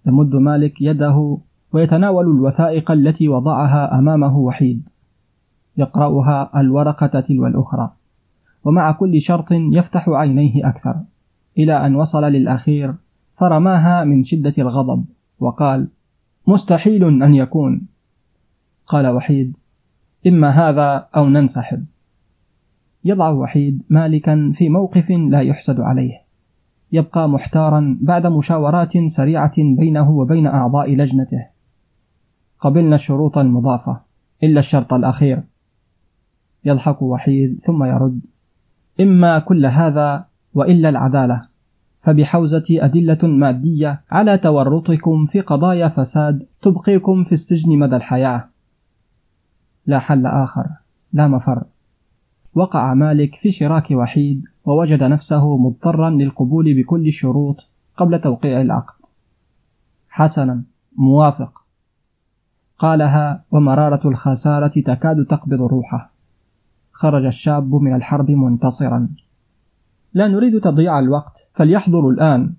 يمد 0.06 0.35
مالك 0.35 0.82
يده 0.82 1.38
ويتناول 1.74 2.25
الوثائق 2.25 2.91
التي 2.91 3.27
وضعها 3.27 4.00
أمامه 4.00 4.38
وحيد. 4.38 4.88
يقرأها 5.77 6.59
الورقة 6.61 7.19
تلو 7.19 7.48
الأخرى. 7.48 7.91
ومع 8.64 8.91
كل 8.91 9.22
شرط 9.22 9.51
يفتح 9.51 10.09
عينيه 10.09 10.69
أكثر. 10.69 10.95
إلى 11.58 11.85
أن 11.85 11.95
وصل 11.95 12.24
للأخير 12.24 12.93
فرماها 13.38 14.03
من 14.03 14.24
شدة 14.24 14.53
الغضب 14.58 15.06
وقال 15.40 15.88
مستحيل 16.48 17.24
أن 17.24 17.35
يكون. 17.35 17.88
قال 18.85 19.08
وحيد 19.08 19.58
إما 20.27 20.50
هذا 20.50 21.08
أو 21.16 21.30
ننسحب. 21.30 21.85
يضع 23.06 23.30
وحيد 23.30 23.83
مالكا 23.90 24.53
في 24.56 24.69
موقف 24.69 25.09
لا 25.09 25.41
يحسد 25.41 25.80
عليه. 25.80 26.22
يبقى 26.91 27.30
محتارا 27.30 27.98
بعد 28.01 28.27
مشاورات 28.27 28.98
سريعة 29.08 29.53
بينه 29.58 30.11
وبين 30.11 30.48
أعضاء 30.48 30.95
لجنته. 30.95 31.45
قبلنا 32.59 32.95
الشروط 32.95 33.38
المضافة 33.38 34.00
إلا 34.43 34.59
الشرط 34.59 34.93
الأخير. 34.93 35.43
يضحك 36.66 37.01
وحيد 37.01 37.59
ثم 37.66 37.83
يرد 37.83 38.22
إما 39.01 39.40
كل 39.40 39.66
هذا 39.66 40.25
وإلا 40.53 40.90
العدالة. 40.90 41.51
فبحوزة 42.03 42.64
أدلة 42.69 43.27
مادية 43.27 44.01
على 44.11 44.38
تورطكم 44.38 45.25
في 45.25 45.41
قضايا 45.41 45.88
فساد 45.88 46.45
تبقيكم 46.61 47.24
في 47.24 47.32
السجن 47.32 47.80
مدى 47.80 47.95
الحياة. 47.95 48.50
لا 49.85 49.99
حل 49.99 50.25
آخر 50.25 50.65
لا 51.13 51.27
مفر. 51.27 51.63
وقع 52.55 52.93
مالك 52.93 53.35
في 53.35 53.51
شراك 53.51 53.91
وحيد 53.91 54.43
ووجد 54.65 55.03
نفسه 55.03 55.57
مضطرا 55.57 56.09
للقبول 56.09 56.73
بكل 56.73 57.07
الشروط 57.07 57.57
قبل 57.97 58.21
توقيع 58.21 58.61
العقد. 58.61 59.05
حسنا 60.09 60.63
موافق. 60.97 61.61
قالها 62.79 63.43
ومرارة 63.51 64.07
الخسارة 64.07 64.81
تكاد 64.85 65.25
تقبض 65.29 65.61
روحه. 65.61 66.11
خرج 66.91 67.25
الشاب 67.25 67.75
من 67.75 67.95
الحرب 67.95 68.31
منتصرا. 68.31 69.09
لا 70.13 70.27
نريد 70.27 70.61
تضييع 70.61 70.99
الوقت 70.99 71.33
فليحضروا 71.53 72.11
الآن. 72.11 72.53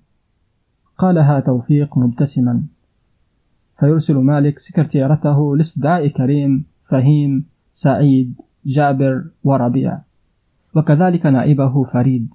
قالها 0.98 1.40
توفيق 1.40 1.98
مبتسما. 1.98 2.62
فيرسل 3.78 4.14
مالك 4.14 4.58
سكرتيرته 4.58 5.56
لاستدعاء 5.56 6.08
كريم 6.08 6.71
فهيم 6.92 7.44
سعيد 7.72 8.34
جابر 8.66 9.24
وربيع. 9.44 9.98
وكذلك 10.76 11.26
نائبه 11.26 11.84
فريد 11.84 12.28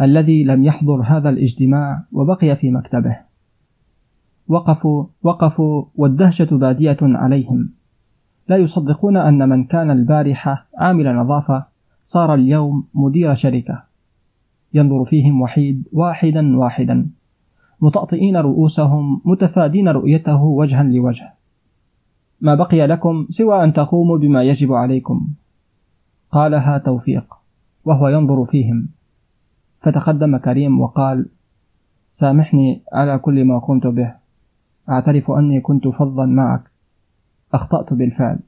الذي 0.00 0.44
لم 0.44 0.64
يحضر 0.64 1.02
هذا 1.02 1.28
الاجتماع 1.28 2.02
وبقي 2.12 2.56
في 2.56 2.70
مكتبه. 2.70 3.16
وقفوا 4.48 5.04
وقفوا 5.22 5.84
والدهشة 5.94 6.56
بادية 6.56 6.96
عليهم. 7.02 7.70
لا 8.48 8.56
يصدقون 8.56 9.16
أن 9.16 9.48
من 9.48 9.64
كان 9.64 9.90
البارحة 9.90 10.66
عامل 10.78 11.16
نظافة 11.16 11.64
صار 12.04 12.34
اليوم 12.34 12.86
مدير 12.94 13.34
شركة. 13.34 13.82
ينظر 14.74 15.04
فيهم 15.04 15.40
وحيد 15.40 15.88
واحدا 15.92 16.58
واحدا. 16.58 17.06
مطأطئين 17.80 18.36
رؤوسهم 18.36 19.20
متفادين 19.24 19.88
رؤيته 19.88 20.42
وجها 20.42 20.82
لوجه. 20.82 21.31
ما 22.42 22.54
بقي 22.54 22.86
لكم 22.86 23.26
سوى 23.30 23.64
أن 23.64 23.72
تقوموا 23.72 24.18
بما 24.18 24.42
يجب 24.42 24.72
عليكم. 24.72 25.28
قالها 26.30 26.78
توفيق 26.78 27.34
وهو 27.84 28.08
ينظر 28.08 28.44
فيهم. 28.44 28.88
فتقدم 29.80 30.36
كريم 30.36 30.80
وقال 30.80 31.28
سامحني 32.12 32.82
على 32.92 33.18
كل 33.18 33.44
ما 33.44 33.58
قمت 33.58 33.86
به. 33.86 34.14
أعترف 34.88 35.30
أني 35.30 35.60
كنت 35.60 35.88
فظا 35.88 36.26
معك. 36.26 36.70
أخطأت 37.54 37.92
بالفعل. 37.94 38.38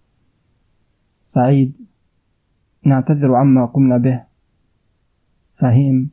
سعيد 1.27 1.75
نعتذر 2.87 3.35
عما 3.35 3.67
قمنا 3.67 3.99
به. 3.99 4.25
فهيم 5.59 6.11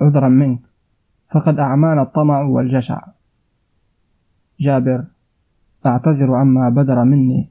عذرا 0.00 0.28
منك 0.28 0.60
فقد 1.30 1.58
أعمانا 1.58 2.02
الطمع 2.02 2.42
والجشع. 2.42 3.00
جابر 4.60 5.04
أعتذر 5.86 6.34
عما 6.34 6.68
بدر 6.68 7.04
مني. 7.04 7.48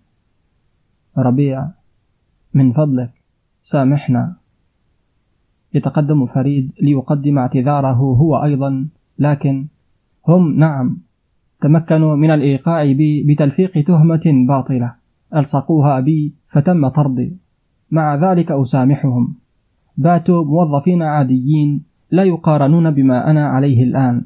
ربيع 1.18 1.68
من 2.54 2.74
فضلك 2.74 3.12
سامحنا. 3.64 4.36
يتقدم 5.74 6.26
فريد 6.26 6.72
ليقدم 6.82 7.38
اعتذاره 7.38 7.94
هو 7.94 8.44
أيضا 8.44 8.88
لكن 9.20 9.68
هم 10.28 10.56
نعم 10.60 10.98
تمكنوا 11.62 12.16
من 12.16 12.32
الإيقاع 12.32 12.84
بي 12.84 13.24
بتلفيق 13.24 13.86
تهمة 13.86 14.46
باطلة. 14.48 14.94
ألصقوها 15.36 16.00
بي 16.00 16.34
فتم 16.50 16.88
طردي. 16.88 17.38
مع 17.92 18.16
ذلك 18.16 18.52
أسامحهم. 18.52 19.36
باتوا 19.98 20.44
موظفين 20.44 21.02
عاديين 21.02 21.84
لا 22.12 22.24
يقارنون 22.24 22.92
بما 22.92 23.30
أنا 23.30 23.48
عليه 23.48 23.84
الآن. 23.84 24.26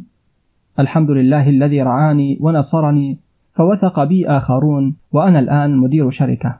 الحمد 0.80 1.12
لله 1.12 1.50
الذي 1.50 1.82
رعاني 1.82 2.38
ونصرني 2.42 3.20
فوثق 3.58 4.04
بي 4.04 4.28
آخرون 4.28 4.96
وأنا 5.12 5.40
الآن 5.40 5.78
مدير 5.78 6.10
شركة. 6.10 6.58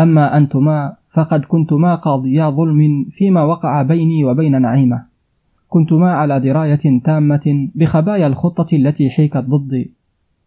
أما 0.00 0.36
أنتما 0.36 0.96
فقد 1.12 1.40
كنتما 1.40 1.94
قاضيا 1.94 2.50
ظلم 2.50 3.06
فيما 3.10 3.42
وقع 3.44 3.82
بيني 3.82 4.24
وبين 4.24 4.62
نعيمة. 4.62 5.02
كنتما 5.68 6.12
على 6.12 6.40
دراية 6.40 7.00
تامة 7.04 7.68
بخبايا 7.74 8.26
الخطة 8.26 8.76
التي 8.76 9.10
حيكت 9.10 9.36
ضدي 9.36 9.92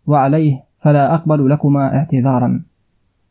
وعليه 0.07 0.63
فلا 0.81 1.13
أقبل 1.13 1.49
لكما 1.49 1.95
اعتذارا. 1.95 2.61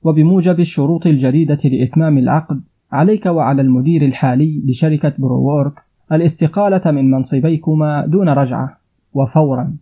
وبموجب 0.02 0.60
الشروط 0.60 1.06
الجديدة 1.06 1.60
لإتمام 1.64 2.18
العقد 2.18 2.60
عليك 2.92 3.26
وعلى 3.26 3.62
المدير 3.62 4.02
الحالي 4.02 4.62
لشركة 4.66 5.12
بروورك 5.18 5.73
الاستقالة 6.12 6.90
من 6.90 7.10
منصبيكما 7.10 8.06
دون 8.06 8.28
رجعة 8.28 8.76
وفورا. 9.14 9.76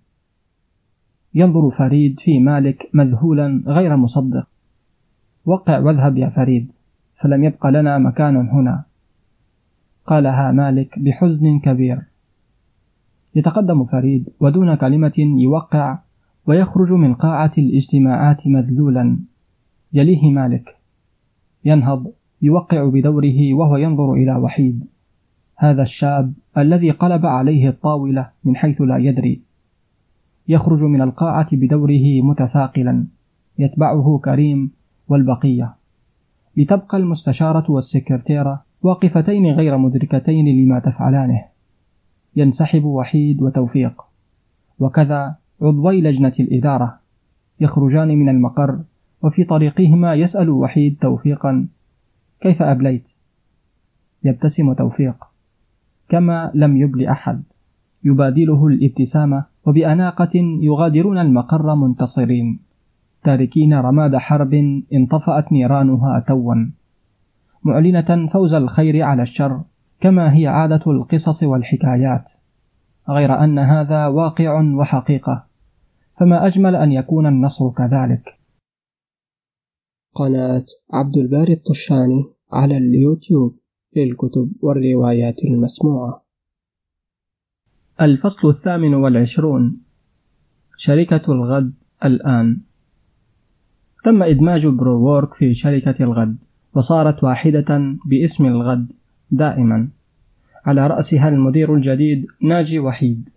ينظر 1.34 1.70
فريد 1.70 2.20
في 2.20 2.38
مالك 2.40 2.90
مذهولا 2.94 3.62
غير 3.66 3.96
مصدق. 3.96 4.46
وقع 5.44 5.78
واذهب 5.78 6.18
يا 6.18 6.28
فريد 6.28 6.72
فلم 7.20 7.44
يبق 7.44 7.66
لنا 7.66 7.98
مكان 7.98 8.36
هنا. 8.36 8.84
قالها 10.06 10.52
مالك 10.52 10.98
بحزن 10.98 11.58
كبير. 11.58 12.02
يتقدم 13.34 13.84
فريد 13.84 14.28
ودون 14.40 14.74
كلمة 14.74 15.12
يوقع 15.18 15.98
ويخرج 16.46 16.92
من 16.92 17.14
قاعة 17.14 17.52
الاجتماعات 17.58 18.46
مذلولا. 18.46 19.18
يليه 19.92 20.30
مالك. 20.30 20.76
ينهض 21.64 22.12
يوقع 22.42 22.88
بدوره 22.88 23.54
وهو 23.54 23.76
ينظر 23.76 24.12
إلى 24.12 24.36
وحيد. 24.36 24.84
هذا 25.56 25.82
الشاب 25.82 26.32
الذي 26.58 26.90
قلب 26.90 27.26
عليه 27.26 27.68
الطاولة 27.68 28.30
من 28.44 28.56
حيث 28.56 28.80
لا 28.80 28.96
يدري. 28.96 29.51
يخرج 30.48 30.82
من 30.82 31.02
القاعة 31.02 31.48
بدوره 31.52 32.22
متثاقلا 32.22 33.06
يتبعه 33.58 34.20
كريم 34.24 34.70
والبقية. 35.08 35.74
لتبقى 36.56 36.98
المستشارة 36.98 37.70
والسكرتيرة 37.70 38.64
واقفتين 38.82 39.46
غير 39.46 39.78
مدركتين 39.78 40.64
لما 40.64 40.78
تفعلانه. 40.78 41.44
ينسحب 42.36 42.84
وحيد 42.84 43.42
وتوفيق. 43.42 44.02
وكذا 44.78 45.36
عضوي 45.62 46.00
لجنة 46.00 46.32
الإدارة 46.40 46.98
يخرجان 47.60 48.08
من 48.08 48.28
المقر 48.28 48.80
وفي 49.22 49.44
طريقهما 49.44 50.14
يسأل 50.14 50.50
وحيد 50.50 50.96
توفيقا 51.00 51.68
كيف 52.40 52.62
أبليت؟ 52.62 53.10
يبتسم 54.24 54.72
توفيق. 54.72 55.24
كما 56.08 56.50
لم 56.54 56.76
يبل 56.76 57.06
أحد. 57.06 57.42
يبادله 58.04 58.66
الابتسامة 58.66 59.51
وبأناقة 59.66 60.30
يغادرون 60.60 61.18
المقر 61.18 61.74
منتصرين. 61.74 62.60
تاركين 63.24 63.74
رماد 63.74 64.16
حرب 64.16 64.54
انطفأت 64.92 65.52
نيرانها 65.52 66.24
توا 66.28 66.54
معلنة 67.64 68.28
فوز 68.32 68.52
الخير 68.52 69.02
على 69.02 69.22
الشر 69.22 69.60
كما 70.00 70.36
هي 70.36 70.46
عادة 70.46 70.82
القصص 70.86 71.42
والحكايات. 71.42 72.30
غير 73.08 73.44
أن 73.44 73.58
هذا 73.58 74.06
واقع 74.06 74.60
وحقيقة 74.60 75.46
فما 76.20 76.46
أجمل 76.46 76.76
أن 76.76 76.92
يكون 76.92 77.26
النصر 77.26 77.70
كذلك. 77.70 78.38
قناة 80.14 80.64
عبد 80.92 81.16
الباري 81.16 81.52
الطشاني 81.52 82.24
على 82.52 82.76
اليوتيوب 82.76 83.56
للكتب 83.96 84.52
والروايات 84.62 85.44
المسموعة. 85.44 86.21
الفصل 88.02 88.48
الثامن 88.48 88.94
والعشرون. 88.94 89.76
شركة 90.76 91.32
الغد 91.32 91.72
الآن. 92.04 92.60
تم 94.04 94.22
إدماج 94.22 94.66
بروورك 94.66 95.34
في 95.34 95.54
شركة 95.54 96.04
الغد 96.04 96.36
وصارت 96.74 97.24
واحدة 97.24 97.96
باسم 98.06 98.46
الغد 98.46 98.92
دائما. 99.30 99.88
على 100.66 100.86
رأسها 100.86 101.28
المدير 101.28 101.74
الجديد 101.74 102.26
ناجي 102.40 102.78
وحيد. 102.78 103.28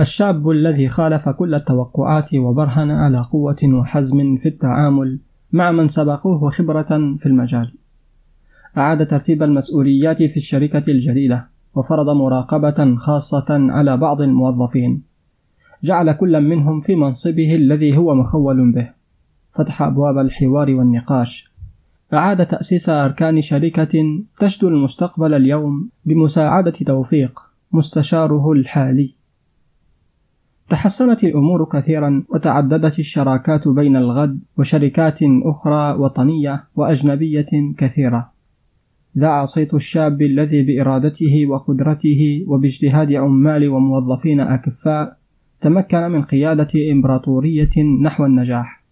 الشاب 0.00 0.50
الذي 0.50 0.88
خالف 0.88 1.28
كل 1.28 1.54
التوقعات 1.54 2.34
وبرهن 2.34 2.90
على 2.90 3.20
قوة 3.20 3.58
وحزم 3.64 4.36
في 4.36 4.48
التعامل 4.48 5.18
مع 5.52 5.72
من 5.72 5.88
سبقوه 5.88 6.50
خبرة 6.50 7.16
في 7.18 7.26
المجال. 7.26 7.72
أعاد 8.76 9.06
ترتيب 9.06 9.42
المسؤوليات 9.42 10.16
في 10.16 10.36
الشركة 10.36 10.84
الجليلة 10.88 11.55
وفرض 11.76 12.08
مراقبة 12.08 12.96
خاصة 12.96 13.46
على 13.48 13.96
بعض 13.96 14.20
الموظفين. 14.20 15.02
جعل 15.84 16.12
كل 16.12 16.40
منهم 16.40 16.80
في 16.80 16.94
منصبه 16.94 17.54
الذي 17.54 17.96
هو 17.96 18.14
مخول 18.14 18.72
به. 18.72 18.90
فتح 19.54 19.82
أبواب 19.82 20.18
الحوار 20.18 20.70
والنقاش. 20.70 21.50
أعاد 22.14 22.46
تأسيس 22.46 22.88
أركان 22.88 23.40
شركة 23.40 24.22
تشدو 24.40 24.68
المستقبل 24.68 25.34
اليوم 25.34 25.88
بمساعدة 26.04 26.70
توفيق 26.86 27.40
مستشاره 27.72 28.52
الحالي. 28.52 29.14
تحسنت 30.68 31.24
الأمور 31.24 31.64
كثيرا 31.64 32.24
وتعددت 32.28 32.98
الشراكات 32.98 33.68
بين 33.68 33.96
الغد 33.96 34.40
وشركات 34.58 35.18
أخرى 35.22 35.94
وطنية 35.98 36.64
وأجنبية 36.76 37.74
كثيرة. 37.78 38.35
ذاع 39.18 39.44
صيت 39.44 39.74
الشاب 39.74 40.22
الذي 40.22 40.62
بإرادته 40.62 41.46
وقدرته 41.46 42.44
وباجتهاد 42.46 43.12
عمال 43.12 43.68
وموظفين 43.68 44.40
أكفاء 44.40 45.16
تمكن 45.60 45.98
من 45.98 46.22
قيادة 46.22 46.68
إمبراطورية 46.92 47.82
نحو 48.02 48.26
النجاح. 48.26 48.84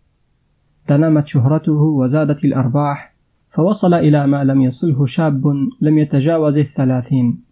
تنامت 0.86 1.26
شهرته 1.26 1.82
وزادت 1.82 2.44
الأرباح 2.44 3.14
فوصل 3.50 3.94
إلى 3.94 4.26
ما 4.26 4.44
لم 4.44 4.62
يصله 4.62 5.06
شاب 5.06 5.42
لم 5.80 5.98
يتجاوز 5.98 6.58
الثلاثين. 6.58 7.44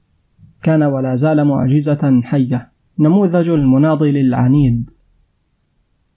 كان 0.63 0.83
ولا 0.83 1.15
زال 1.15 1.45
معجزة 1.45 2.21
حية 2.23 2.69
نموذج 2.99 3.49
المناضل 3.49 4.17
العنيد. 4.17 4.91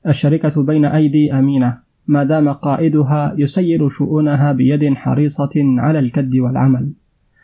الشركة 0.08 0.64
بين 0.64 0.86
أيدي 0.86 1.34
أمينة. 1.34 1.85
ما 2.08 2.24
دام 2.24 2.50
قائدها 2.50 3.36
يسير 3.38 3.90
شؤونها 3.90 4.52
بيد 4.52 4.94
حريصة 4.94 5.54
على 5.56 6.00
الكد 6.00 6.36
والعمل 6.36 6.92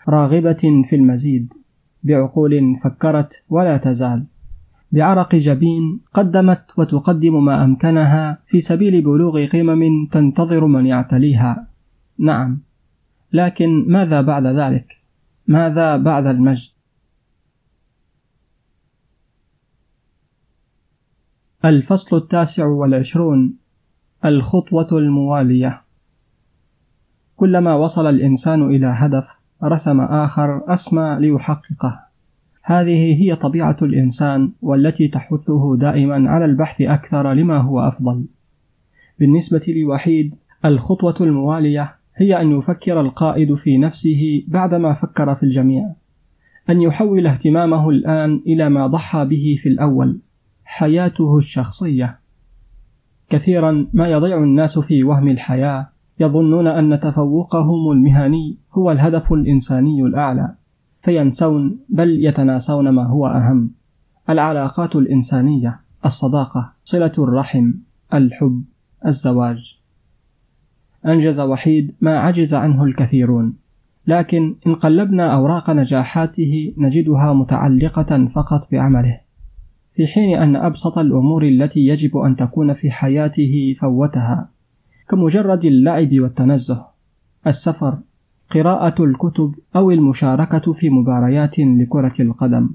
راغبة 0.10 0.84
في 0.90 0.96
المزيد 0.96 1.54
بعقول 2.04 2.80
فكرت 2.84 3.44
ولا 3.50 3.78
تزال 3.78 4.26
بعرق 4.92 5.36
جبين 5.36 6.00
قدمت 6.14 6.66
وتقدم 6.78 7.46
ما 7.46 7.64
أمكنها 7.64 8.38
في 8.48 8.62
سبيل 8.62 9.02
بلوغ 9.02 9.48
قمم 9.48 10.06
تنتظر 10.12 10.66
من 10.66 10.86
يعتليها. 10.86 11.68
نعم 12.18 12.62
لكن 13.34 13.86
ماذا 13.88 14.22
بعد 14.22 14.46
ذلك؟ 14.46 14.98
ماذا 15.48 15.98
بعد 15.98 16.26
المجد؟ 16.26 16.70
الفصل 21.66 22.18
التاسع 22.18 22.66
والعشرون. 22.66 23.61
الخطوة 24.26 24.88
الموالية. 24.92 25.82
كلما 27.36 27.76
وصل 27.76 28.10
الإنسان 28.10 28.76
إلى 28.76 28.88
هدف 28.96 29.28
رسم 29.64 30.02
آخر 30.02 30.74
أسمى 30.74 31.18
ليحققه. 31.20 32.00
هذه 32.64 33.22
هي 33.22 33.36
طبيعة 33.36 33.78
الإنسان 33.82 34.52
والتي 34.62 35.08
تحثه 35.08 35.78
دائما 35.78 36.30
على 36.30 36.46
البحث 36.46 36.82
أكثر 36.82 37.34
لما 37.34 37.58
هو 37.58 37.80
أفضل. 37.80 38.26
بالنسبة 39.20 39.62
لوحيد 39.68 40.36
الخطوة 40.66 41.16
الموالية 41.22 41.96
هي 42.16 42.42
أن 42.42 42.60
يفكر 42.60 43.02
القائد 43.02 43.56
في 43.56 43.78
نفسه 43.78 44.44
بعدما 44.48 44.94
فكر 44.94 45.36
في 45.36 45.44
الجميع. 45.44 45.92
أن 46.70 46.82
يحول 46.82 47.28
اهتمامه 47.28 47.90
الآن 47.90 48.42
إلى 48.48 48.70
ما 48.70 48.88
ضحى 48.88 49.26
به 49.26 49.60
في 49.64 49.70
الأول 49.70 50.20
حياته 50.66 51.38
الشخصية. 51.38 52.21
كثيرا 53.32 53.88
ما 53.94 54.08
يضيع 54.08 54.38
الناس 54.38 54.80
في 54.80 55.04
وهم 55.04 55.28
الحياة. 55.28 55.88
يظنون 56.20 56.68
أن 56.68 57.00
تفوقهم 57.00 57.92
المهني 57.92 58.58
هو 58.74 58.92
الهدف 58.92 59.34
الإنساني 59.34 60.02
الأعلى. 60.02 60.56
فينسون 61.02 61.80
بل 61.90 62.26
يتناسون 62.26 62.90
ما 62.90 63.08
هو 63.08 63.28
أهم. 63.28 63.72
العلاقات 64.30 64.96
الإنسانية 64.96 65.80
الصداقة 66.06 66.74
صلة 66.84 67.14
الرحم 67.18 67.72
الحب 68.14 68.64
الزواج. 69.06 69.58
أنجز 71.06 71.40
وحيد 71.40 71.96
ما 72.02 72.20
عجز 72.20 72.54
عنه 72.54 72.84
الكثيرون. 72.84 73.54
لكن 74.08 74.56
إن 74.68 74.76
قلبنا 74.76 75.34
أوراق 75.34 75.70
نجاحاته 75.70 76.74
نجدها 76.78 77.34
متعلقة 77.34 78.28
فقط 78.36 78.72
بعمله. 78.72 79.21
في 79.96 80.08
حين 80.08 80.38
أن 80.38 80.56
أبسط 80.56 80.98
الأمور 80.98 81.48
التي 81.48 81.80
يجب 81.80 82.18
أن 82.18 82.36
تكون 82.36 82.74
في 82.74 82.92
حياته 82.92 83.76
فوتها 83.82 84.50
كمجرد 85.10 85.66
اللعب 85.66 86.20
والتنزه 86.20 86.86
السفر 87.48 87.98
قراءة 88.52 89.04
الكتب 89.04 89.56
أو 89.76 89.92
المشاركة 89.92 90.74
في 90.74 90.90
مباريات 90.90 91.60
لكرة 91.60 92.14
القدم. 92.20 92.70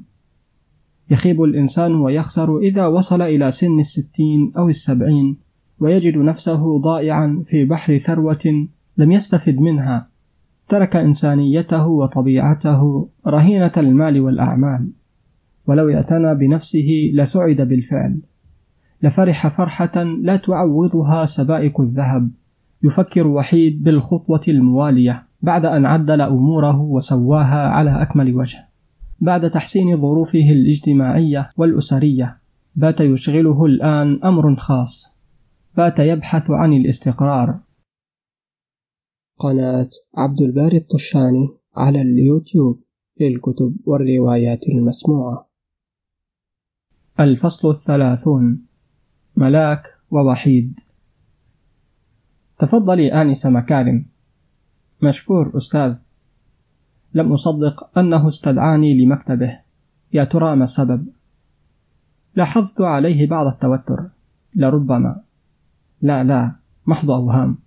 يخيب 1.10 1.42
الإنسان 1.42 1.94
ويخسر 1.94 2.58
إذا 2.58 2.86
وصل 2.86 3.22
إلى 3.22 3.50
سن 3.50 3.78
الستين 3.78 4.52
أو 4.56 4.68
السبعين 4.68 5.36
ويجد 5.80 6.16
نفسه 6.16 6.78
ضائعا 6.78 7.42
في 7.46 7.64
بحر 7.64 7.98
ثروة 7.98 8.66
لم 8.96 9.12
يستفد 9.12 9.58
منها. 9.60 10.08
ترك 10.68 10.96
إنسانيته 10.96 11.86
وطبيعته 11.86 13.08
رهينة 13.26 13.72
المال 13.76 14.20
والأعمال. 14.20 14.88
ولو 15.66 15.90
اعتنى 15.90 16.34
بنفسه 16.34 17.10
لسعد 17.14 17.56
بالفعل. 17.56 18.20
لفرح 19.02 19.56
فرحة 19.56 20.02
لا 20.02 20.36
تعوضها 20.36 21.24
سبائك 21.24 21.80
الذهب. 21.80 22.30
يفكر 22.82 23.26
وحيد 23.26 23.82
بالخطوة 23.82 24.42
الموالية 24.48 25.26
بعد 25.42 25.64
أن 25.64 25.86
عدل 25.86 26.20
أموره 26.20 26.80
وسواها 26.80 27.68
على 27.68 28.02
أكمل 28.02 28.36
وجه. 28.36 28.68
بعد 29.20 29.50
تحسين 29.50 29.96
ظروفه 29.96 30.50
الاجتماعية 30.50 31.50
والأسرية 31.56 32.38
بات 32.74 33.00
يشغله 33.00 33.64
الآن 33.64 34.24
أمر 34.24 34.56
خاص. 34.56 35.16
بات 35.76 35.98
يبحث 35.98 36.50
عن 36.50 36.72
الاستقرار. 36.72 37.60
قناة 39.38 39.88
عبد 40.16 40.40
الباري 40.40 40.76
الطشاني 40.76 41.48
على 41.76 42.02
اليوتيوب 42.02 42.82
للكتب 43.20 43.76
والروايات 43.86 44.60
المسموعة. 44.68 45.45
الفصل 47.20 47.70
الثلاثون. 47.70 48.66
ملاك 49.36 49.82
ووحيد. 50.10 50.80
تفضلي 52.58 53.22
آنسة 53.22 53.50
مكارم. 53.50 54.04
مشكور 55.02 55.56
أستاذ. 55.56 55.94
لم 57.14 57.32
أصدق 57.32 57.98
أنه 57.98 58.28
استدعاني 58.28 59.04
لمكتبه. 59.04 59.58
يا 60.12 60.24
ترى 60.24 60.56
ما 60.56 60.64
السبب؟ 60.64 61.06
لاحظت 62.34 62.80
عليه 62.80 63.26
بعض 63.28 63.46
التوتر. 63.46 64.08
لربما. 64.54 65.20
لا 66.02 66.24
لا. 66.24 66.52
محض 66.86 67.10
أوهام. 67.10 67.58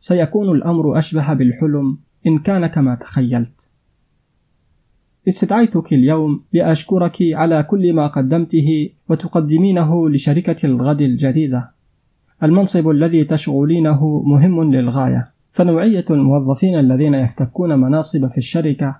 سيكون 0.00 0.56
الأمر 0.56 0.98
أشبه 0.98 1.32
بالحلم 1.32 1.98
إن 2.26 2.38
كان 2.38 2.66
كما 2.66 2.94
تخيلت. 2.94 3.63
استدعيتك 5.28 5.92
اليوم 5.92 6.42
لأشكرك 6.52 7.16
على 7.32 7.62
كل 7.62 7.92
ما 7.92 8.06
قدمته 8.06 8.90
وتقدمينه 9.08 10.10
لشركة 10.10 10.66
الغد 10.66 11.00
الجديدة. 11.00 11.70
المنصب 12.42 12.88
الذي 12.88 13.24
تشغلينه 13.24 14.22
مهم 14.26 14.74
للغاية. 14.74 15.28
فنوعية 15.52 16.04
الموظفين 16.10 16.78
الذين 16.78 17.14
يفتكون 17.14 17.78
مناصب 17.78 18.28
في 18.28 18.38
الشركة. 18.38 18.96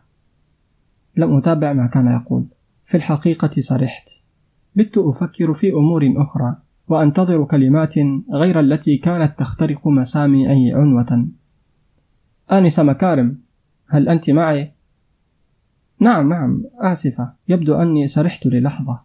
لم 1.16 1.36
أتابع 1.36 1.72
ما 1.72 1.86
كان 1.86 2.06
يقول. 2.06 2.44
في 2.86 2.96
الحقيقة 2.96 3.60
سرحت 3.60 4.08
بت 4.76 4.98
أفكر 4.98 5.54
في 5.54 5.70
أمور 5.70 6.14
أخرى 6.16 6.56
وأنتظر 6.88 7.44
كلمات 7.44 7.94
غير 8.32 8.60
التي 8.60 8.96
كانت 8.96 9.38
تخترق 9.38 9.88
مسامي 9.88 10.50
أي 10.50 10.72
عنوة. 10.72 11.26
آنسة 12.52 12.82
مكارم 12.82 13.38
هل 13.88 14.08
أنت 14.08 14.30
معي؟ 14.30 14.73
نعم 16.00 16.28
نعم 16.28 16.62
آسفة. 16.78 17.32
يبدو 17.48 17.74
أني 17.74 18.08
سرحت 18.08 18.46
للحظة. 18.46 18.98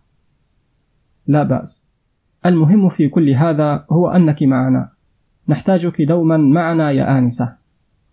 لا 1.28 1.44
بأس. 1.44 1.86
المهم 2.46 2.90
في 2.90 3.10
كل 3.10 3.30
هذا 3.30 3.86
هو 3.92 4.10
أنك 4.10 4.44
معنا. 4.44 4.90
نحتاجك 5.48 6.02
دوما 6.02 6.38
معنا 6.38 6.92
يا 6.92 7.18
آنسة. 7.18 7.56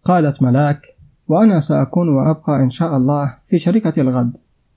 قالت 0.04 0.42
ملاك 0.42 0.80
وأنا 1.28 1.60
سأكون 1.60 2.08
وأبقى 2.08 2.62
إن 2.62 2.70
شاء 2.70 2.96
الله 2.96 3.34
في 3.48 3.58
شركة 3.58 4.00
الغد. 4.00 4.32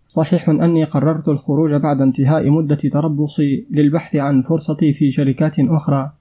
صحيح 0.07 0.49
أني 0.49 0.83
قررت 0.83 1.27
الخروج 1.27 1.73
بعد 1.73 2.01
انتهاء 2.01 2.49
مدة 2.49 2.75
تربصي 2.75 3.67
للبحث 3.71 4.15
عن 4.15 4.41
فرصتي 4.41 4.93
في 4.93 5.11
شركات 5.11 5.53
أخرى 5.59 6.11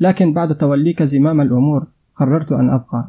لكن 0.00 0.32
بعد 0.32 0.54
توليك 0.54 1.02
زمام 1.02 1.40
الأمور 1.40 1.86
قررت 2.16 2.52
أن 2.52 2.70
أبقى. 2.70 3.08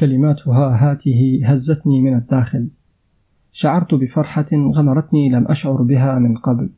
كلماتها 0.00 0.90
هاته 0.90 1.40
هزتني 1.44 2.00
من 2.00 2.14
الداخل. 2.14 2.68
شعرت 3.56 3.94
بفرحة 3.94 4.46
غمرتني 4.52 5.28
لم 5.28 5.46
أشعر 5.48 5.82
بها 5.82 6.18
من 6.18 6.36
قبل. 6.36 6.70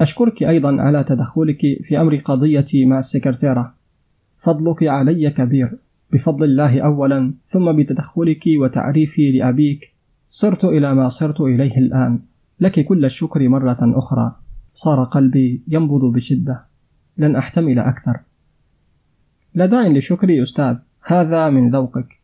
أشكرك 0.00 0.42
أيضا 0.42 0.82
على 0.82 1.04
تدخلك 1.04 1.60
في 1.60 2.00
أمر 2.00 2.16
قضيتي 2.16 2.84
مع 2.84 2.98
السكرتيرة. 2.98 3.74
فضلك 4.42 4.82
علي 4.82 5.30
كبير. 5.30 5.78
بفضل 6.12 6.44
الله 6.44 6.80
أولا 6.80 7.34
ثم 7.50 7.72
بتدخلك 7.72 8.42
وتعريفي 8.60 9.32
لأبيك 9.32 9.94
صرت 10.30 10.64
إلى 10.64 10.94
ما 10.94 11.08
صرت 11.08 11.40
إليه 11.40 11.78
الآن. 11.78 12.18
لك 12.60 12.84
كل 12.84 13.04
الشكر 13.04 13.48
مرة 13.48 13.78
أخرى. 13.82 14.36
صار 14.74 15.04
قلبي 15.04 15.62
ينبض 15.68 16.12
بشدة. 16.12 16.64
لن 17.16 17.36
أحتمل 17.36 17.78
أكثر. 17.78 18.20
لا 19.54 19.66
داعي 19.66 19.98
لشكري 19.98 20.42
أستاذ. 20.42 20.76
هذا 21.06 21.50
من 21.50 21.70
ذوقك. 21.70 22.19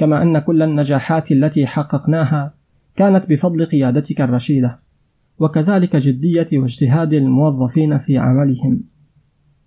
كما 0.00 0.22
أن 0.22 0.38
كل 0.38 0.62
النجاحات 0.62 1.32
التي 1.32 1.66
حققناها 1.66 2.54
كانت 2.96 3.28
بفضل 3.28 3.66
قيادتك 3.66 4.20
الرشيدة 4.20 4.78
وكذلك 5.38 5.96
جدية 5.96 6.48
واجتهاد 6.52 7.12
الموظفين 7.12 7.98
في 7.98 8.18
عملهم. 8.18 8.80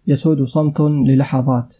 يسود 0.07 0.43
صمت 0.43 0.81
للحظات. 0.81 1.75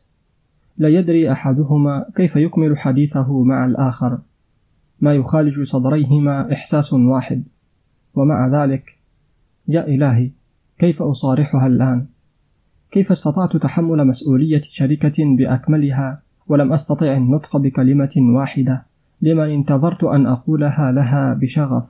لا 0.78 0.90
يدري 0.90 1.32
أحدهما 1.32 2.06
كيف 2.16 2.36
يكمل 2.36 2.78
حديثه 2.78 3.44
مع 3.44 3.66
الآخر. 3.66 4.18
ما 5.02 5.14
يخالج 5.14 5.64
صدريهما 5.64 6.54
إحساس 6.54 6.94
واحد. 6.94 7.44
ومع 8.16 8.64
ذلك 8.64 8.98
يا 9.68 9.88
إلهي 9.88 10.32
كيف 10.80 11.02
أصارحها 11.02 11.68
الآن؟ 11.68 12.06
كيف 12.92 13.12
استطعت 13.12 13.58
تحمل 13.58 14.08
مسؤولية 14.08 14.62
شركة 14.70 15.36
بأكملها 15.38 16.23
ولم 16.48 16.74
أستطع 16.74 17.18
النطق 17.18 17.58
بكلمة 17.58 18.12
واحدة. 18.18 18.86
لمن 19.22 19.50
انتظرت 19.50 20.04
أن 20.04 20.26
أقولها 20.26 20.92
لها 20.92 21.34
بشغف. 21.34 21.84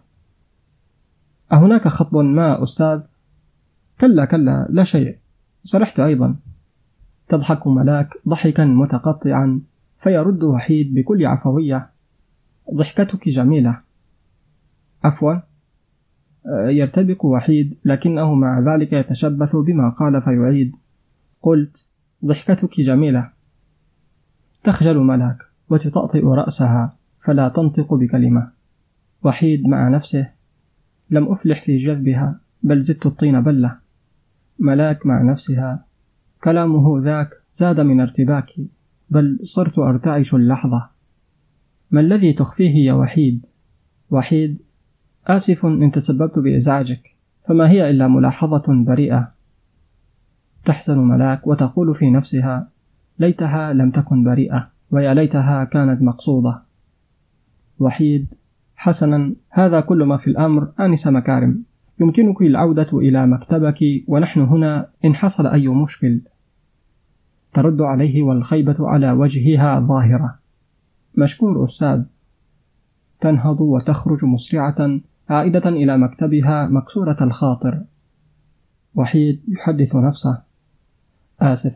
أهناك 1.54 1.88
خطب 1.88 2.18
ما 2.18 2.64
أستاذ؟ 2.64 3.02
كلا 4.02 4.26
كلا 4.26 4.68
لا 4.70 4.84
شيء. 4.84 5.18
سرحت 5.64 6.00
أيضا. 6.00 6.36
تضحك 7.30 7.68
ملاك 7.68 8.10
ضحكا 8.28 8.66
متقطعا 8.66 9.62
فيرد 10.04 10.44
وحيد 10.44 10.94
بكل 10.94 11.26
عفوية. 11.26 11.90
ضحكتك 12.74 13.30
جميلة. 13.30 13.80
عفوا. 15.04 15.34
يرتبك 16.46 17.26
وحيد 17.26 17.78
لكنه 17.86 18.34
مع 18.34 18.60
ذلك 18.60 18.94
يتشبث 18.94 19.56
بما 19.56 19.90
قال 19.90 20.22
فيعيد. 20.22 20.76
قلت 21.42 21.86
ضحكتك 22.26 22.82
جميلة. 22.82 23.30
تخجل 24.64 24.98
ملاك 24.98 25.38
وتطأطئ 25.70 26.26
رأسها 26.26 26.96
فلا 27.26 27.50
تنطق 27.50 27.94
بكلمة. 27.94 28.52
وحيد 29.24 29.68
مع 29.68 29.90
نفسه 29.90 30.30
لم 31.10 31.32
أفلح 31.32 31.66
في 31.66 31.78
جذبها 31.78 32.40
بل 32.64 32.84
زدت 32.84 33.06
الطين 33.06 33.42
بلة. 33.42 33.78
ملاك 34.60 35.06
مع 35.06 35.22
نفسها 35.22 35.86
كلامه 36.44 37.02
ذاك 37.04 37.30
زاد 37.54 37.80
من 37.80 38.00
ارتباكي 38.00 38.68
بل 39.10 39.40
صرت 39.44 39.80
أرتعش 39.80 40.34
اللحظة. 40.34 40.90
ما 41.92 42.02
الذي 42.02 42.34
تخفيه 42.34 42.86
يا 42.86 42.94
وحيد؟ 42.94 43.46
وحيد 44.10 44.62
آسف 45.28 45.66
إن 45.66 45.92
تسببت 45.92 46.40
بإزعاجك 46.40 47.16
فما 47.48 47.70
هي 47.70 47.90
إلا 47.90 48.08
ملاحظة 48.08 48.64
بريئة. 48.68 49.32
تحزن 50.66 50.98
ملاك 50.98 51.48
وتقول 51.48 51.96
في 51.96 52.12
نفسها 52.12 52.73
ليتها 53.20 53.74
لم 53.74 53.92
تكن 53.92 54.24
بريئة 54.24 54.70
ويا 54.92 55.14
ليتها 55.14 55.64
كانت 55.64 56.02
مقصودة. 56.02 56.62
وحيد 57.80 58.28
حسنا 58.76 59.34
هذا 59.50 59.80
كل 59.80 60.04
ما 60.04 60.18
في 60.18 60.28
الأمر 60.28 60.72
آنس 60.80 61.08
مكارم. 61.08 61.64
يمكنك 62.00 62.42
العودة 62.42 62.88
إلى 62.94 63.28
مكتبك 63.28 63.80
ونحن 64.08 64.40
هنا 64.40 64.90
إن 65.06 65.16
حصل 65.16 65.48
أي 65.48 65.68
مشكل. 65.68 66.22
ترد 67.54 67.82
عليه 67.82 68.24
والخيبة 68.24 68.76
على 68.80 69.12
وجهها 69.12 69.80
ظاهرة. 69.80 70.40
مشكور 71.18 71.66
أستاذ 71.66 72.04
تنهض 73.22 73.62
وتخرج 73.62 74.26
مسرعة 74.26 75.00
عائدة 75.30 75.70
إلى 75.70 75.98
مكتبها 75.98 76.68
مكسورة 76.68 77.18
الخاطر. 77.22 77.82
وحيد 78.96 79.42
يحدث 79.48 79.96
نفسه. 79.96 80.38
آسف. 81.42 81.76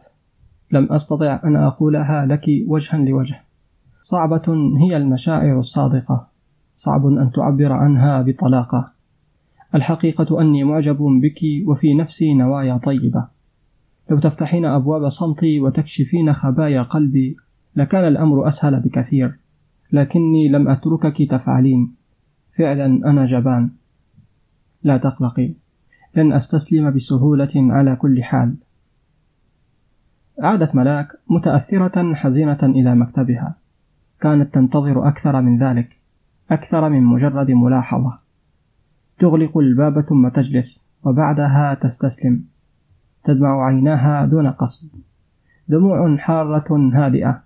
لم 0.72 0.94
أستطع 0.94 1.40
أن 1.44 1.56
أقولها 1.56 2.26
لك 2.26 2.46
وجها 2.68 2.98
لوجه. 2.98 3.42
صعبة 4.04 4.76
هي 4.80 4.98
المشاعر 4.98 5.60
الصادقة. 5.60 6.28
صعب 6.76 7.06
أن 7.06 7.32
تعبر 7.32 7.72
عنها 7.72 8.22
بطلاقة. 8.22 8.92
الحقيقة 9.76 10.42
أني 10.42 10.64
معجب 10.64 10.98
بك 10.98 11.68
وفي 11.68 11.94
نفسي 11.94 12.34
نوايا 12.34 12.78
طيبة. 12.78 13.28
لو 14.10 14.20
تفتحين 14.20 14.66
أبواب 14.66 15.10
صمتي 15.10 15.60
وتكشفين 15.60 16.34
خبايا 16.34 16.82
قلبي 16.82 17.38
لكان 17.76 18.08
الأمر 18.08 18.48
أسهل 18.48 18.80
بكثير. 18.80 19.40
لكني 19.92 20.50
لم 20.50 20.68
أتركك 20.68 21.32
تفعلين. 21.32 21.96
فعلا 22.58 22.86
أنا 22.86 23.26
جبان. 23.26 23.70
لا 24.84 24.98
تقلقي. 24.98 25.54
لن 26.16 26.34
أستسلم 26.34 26.92
بسهولة 26.92 27.52
على 27.56 27.96
كل 27.96 28.24
حال. 28.24 28.56
عادت 30.40 30.76
ملاك 30.76 31.08
متأثرة 31.30 32.14
حزينة 32.14 32.60
إلى 32.64 32.96
مكتبها. 32.96 33.56
كانت 34.22 34.54
تنتظر 34.54 35.08
أكثر 35.08 35.42
من 35.42 35.58
ذلك 35.58 35.98
أكثر 36.52 36.90
من 36.90 37.04
مجرد 37.04 37.52
ملاحظة. 37.52 38.20
تغلق 39.20 39.58
الباب 39.58 40.02
ثم 40.02 40.28
تجلس 40.28 40.88
وبعدها 41.04 41.74
تستسلم. 41.74 42.44
تدمع 43.24 43.66
عيناها 43.66 44.26
دون 44.26 44.48
قصد. 44.52 44.90
دموع 45.68 46.18
حارة 46.18 46.92
هادئة 46.94 47.44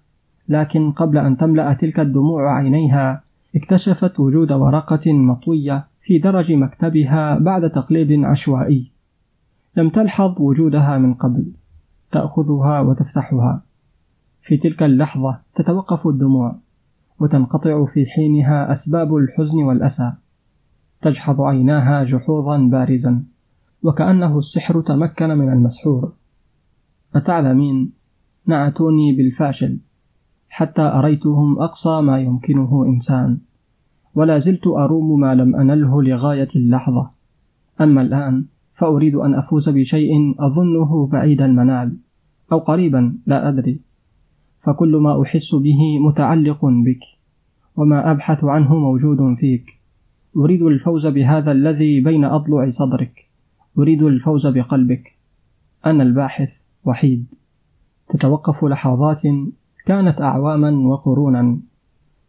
لكن 0.50 0.92
قبل 0.92 1.18
أن 1.18 1.38
تملأ 1.38 1.74
تلك 1.74 2.00
الدموع 2.00 2.58
عينيها 2.58 3.24
اكتشفت 3.56 4.20
وجود 4.20 4.52
ورقة 4.52 5.14
مطوية 5.14 5.88
في 6.02 6.18
درج 6.20 6.52
مكتبها 6.52 7.40
بعد 7.40 7.70
تقليب 7.70 8.26
عشوائي. 8.26 8.92
لم 9.78 9.90
تلحظ 9.90 10.42
وجودها 10.42 10.98
من 10.98 11.14
قبل. 11.14 11.61
تأخذها 12.12 12.80
وتفتحها. 12.80 13.64
في 14.42 14.58
تلك 14.58 14.84
اللحظة 14.84 15.40
تتوقف 15.56 16.08
الدموع 16.08 16.56
وتنقطع 17.20 17.86
في 17.86 18.06
حينها 18.06 18.72
أسباب 18.72 19.16
الحزن 19.16 19.64
والأسى. 19.64 20.14
تجحظ 21.02 21.42
عيناها 21.42 22.04
جحوظا 22.04 22.58
بارزا 22.58 23.24
وكأنه 23.84 24.38
السحر 24.38 24.82
تمكن 24.82 25.30
من 25.30 25.54
المسحور. 25.54 26.14
أتعلمين؟ 27.16 27.94
نعتوني 28.46 29.16
بالفاشل. 29.16 29.80
حتى 30.50 30.82
أريتهم 30.82 31.60
أقصى 31.60 32.02
ما 32.02 32.20
يمكنه 32.20 32.86
إنسان. 32.88 33.40
ولا 34.16 34.38
زلت 34.38 34.68
أروم 34.68 35.20
ما 35.20 35.36
لم 35.36 35.56
أنله 35.56 36.04
لغاية 36.04 36.50
اللحظة. 36.56 37.12
أما 37.82 38.02
الآن 38.02 38.46
فأريد 38.82 39.16
أن 39.16 39.36
أفوز 39.36 39.70
بشيء 39.70 40.12
أظنه 40.40 41.08
بعيد 41.08 41.42
المنال 41.42 41.98
أو 42.52 42.60
قريبا 42.60 43.18
لا 43.26 43.50
أدري. 43.50 43.80
فكل 44.64 44.96
ما 44.96 45.22
أحس 45.22 45.56
به 45.56 46.00
متعلق 46.08 46.66
بك 46.66 47.04
وما 47.76 48.12
أبحث 48.12 48.44
عنه 48.44 48.76
موجود 48.76 49.36
فيك. 49.40 49.66
أريد 50.38 50.62
الفوز 50.62 51.08
بهذا 51.08 51.52
الذي 51.52 52.02
بين 52.02 52.26
أضلع 52.26 52.70
صدرك. 52.70 53.30
أريد 53.78 54.02
الفوز 54.04 54.48
بقلبك. 54.48 55.18
أنا 55.86 56.04
الباحث 56.04 56.50
وحيد. 56.86 57.26
تتوقف 58.10 58.64
لحظات 58.64 59.22
كانت 59.86 60.22
أعواما 60.22 60.72
وقرونا. 60.72 61.58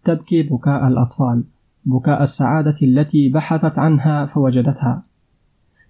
تبكي 0.04 0.42
بكاء 0.42 0.88
الأطفال 0.88 1.44
بكاء 1.84 2.22
السعادة 2.22 2.76
التي 2.82 3.28
بحثت 3.28 3.78
عنها 3.78 4.26
فوجدتها. 4.26 5.11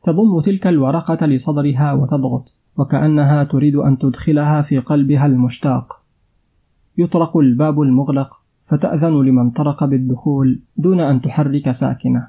تضم 0.05 0.41
تلك 0.41 0.67
الورقة 0.67 1.27
لصدرها 1.27 1.93
وتضغط 1.93 2.55
وكأنها 2.77 3.45
تريد 3.45 3.77
أن 3.77 3.99
تدخلها 3.99 4.63
في 4.63 4.79
قلبها 4.79 5.27
المشتاق. 5.27 6.03
يطرق 6.99 7.37
الباب 7.37 7.81
المغلق 7.81 8.43
فتأذن 8.67 9.23
لمن 9.23 9.51
طرق 9.51 9.85
بالدخول 9.85 10.61
دون 10.77 11.01
أن 11.01 11.21
تحرك 11.21 11.71
ساكنة 11.71 12.29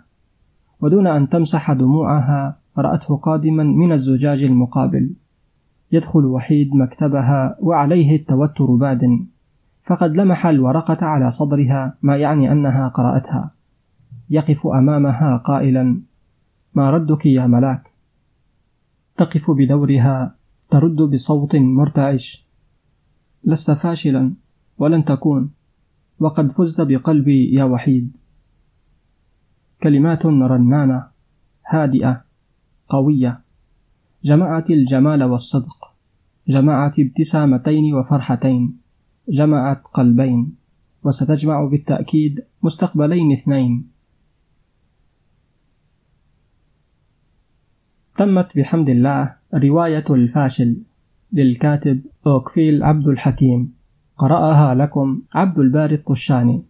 ودون 0.81 1.07
أن 1.07 1.29
تمسح 1.29 1.71
دموعها 1.71 2.57
رأته 2.77 3.17
قادما 3.17 3.63
من 3.63 3.91
الزجاج 3.91 4.43
المقابل. 4.43 5.13
يدخل 5.91 6.25
وحيد 6.25 6.75
مكتبها 6.75 7.55
وعليه 7.59 8.15
التوتر 8.15 8.65
باد. 8.65 9.01
فقد 9.85 10.15
لمح 10.15 10.45
الورقة 10.45 10.97
على 11.01 11.31
صدرها 11.31 11.97
ما 12.01 12.17
يعني 12.17 12.51
أنها 12.51 12.87
قرأتها. 12.87 13.51
يقف 14.29 14.67
أمامها 14.67 15.37
قائلا 15.37 16.01
ما 16.75 16.91
ردك 16.91 17.25
يا 17.25 17.47
ملاك؟ 17.47 17.91
تقف 19.17 19.51
بدورها 19.51 20.35
ترد 20.69 20.95
بصوت 20.95 21.55
مرتعش. 21.55 22.47
لست 23.43 23.71
فاشلا 23.71 24.33
ولن 24.77 25.05
تكون. 25.05 25.51
وقد 26.19 26.51
فزت 26.51 26.81
بقلبي 26.81 27.53
يا 27.53 27.63
وحيد. 27.63 28.17
كلمات 29.83 30.25
رنانة 30.25 31.03
هادئة 31.67 32.23
قوية. 32.89 33.41
جمعت 34.23 34.69
الجمال 34.69 35.23
والصدق. 35.23 35.93
جمعت 36.47 36.99
ابتسامتين 36.99 37.93
وفرحتين. 37.93 38.77
جمعت 39.29 39.83
قلبين. 39.93 40.55
وستجمع 41.03 41.65
بالتأكيد 41.65 42.43
مستقبلين 42.63 43.31
اثنين. 43.31 43.92
تمت 48.17 48.57
بحمد 48.57 48.89
الله 48.89 49.33
رواية 49.53 50.05
الفاشل 50.09 50.77
للكاتب 51.33 52.01
أوكفيل 52.27 52.83
عبد 52.83 53.07
الحكيم. 53.07 53.73
قرأها 54.17 54.75
لكم 54.75 55.21
عبد 55.33 55.59
الباري 55.59 55.95
الطشاني 55.95 56.63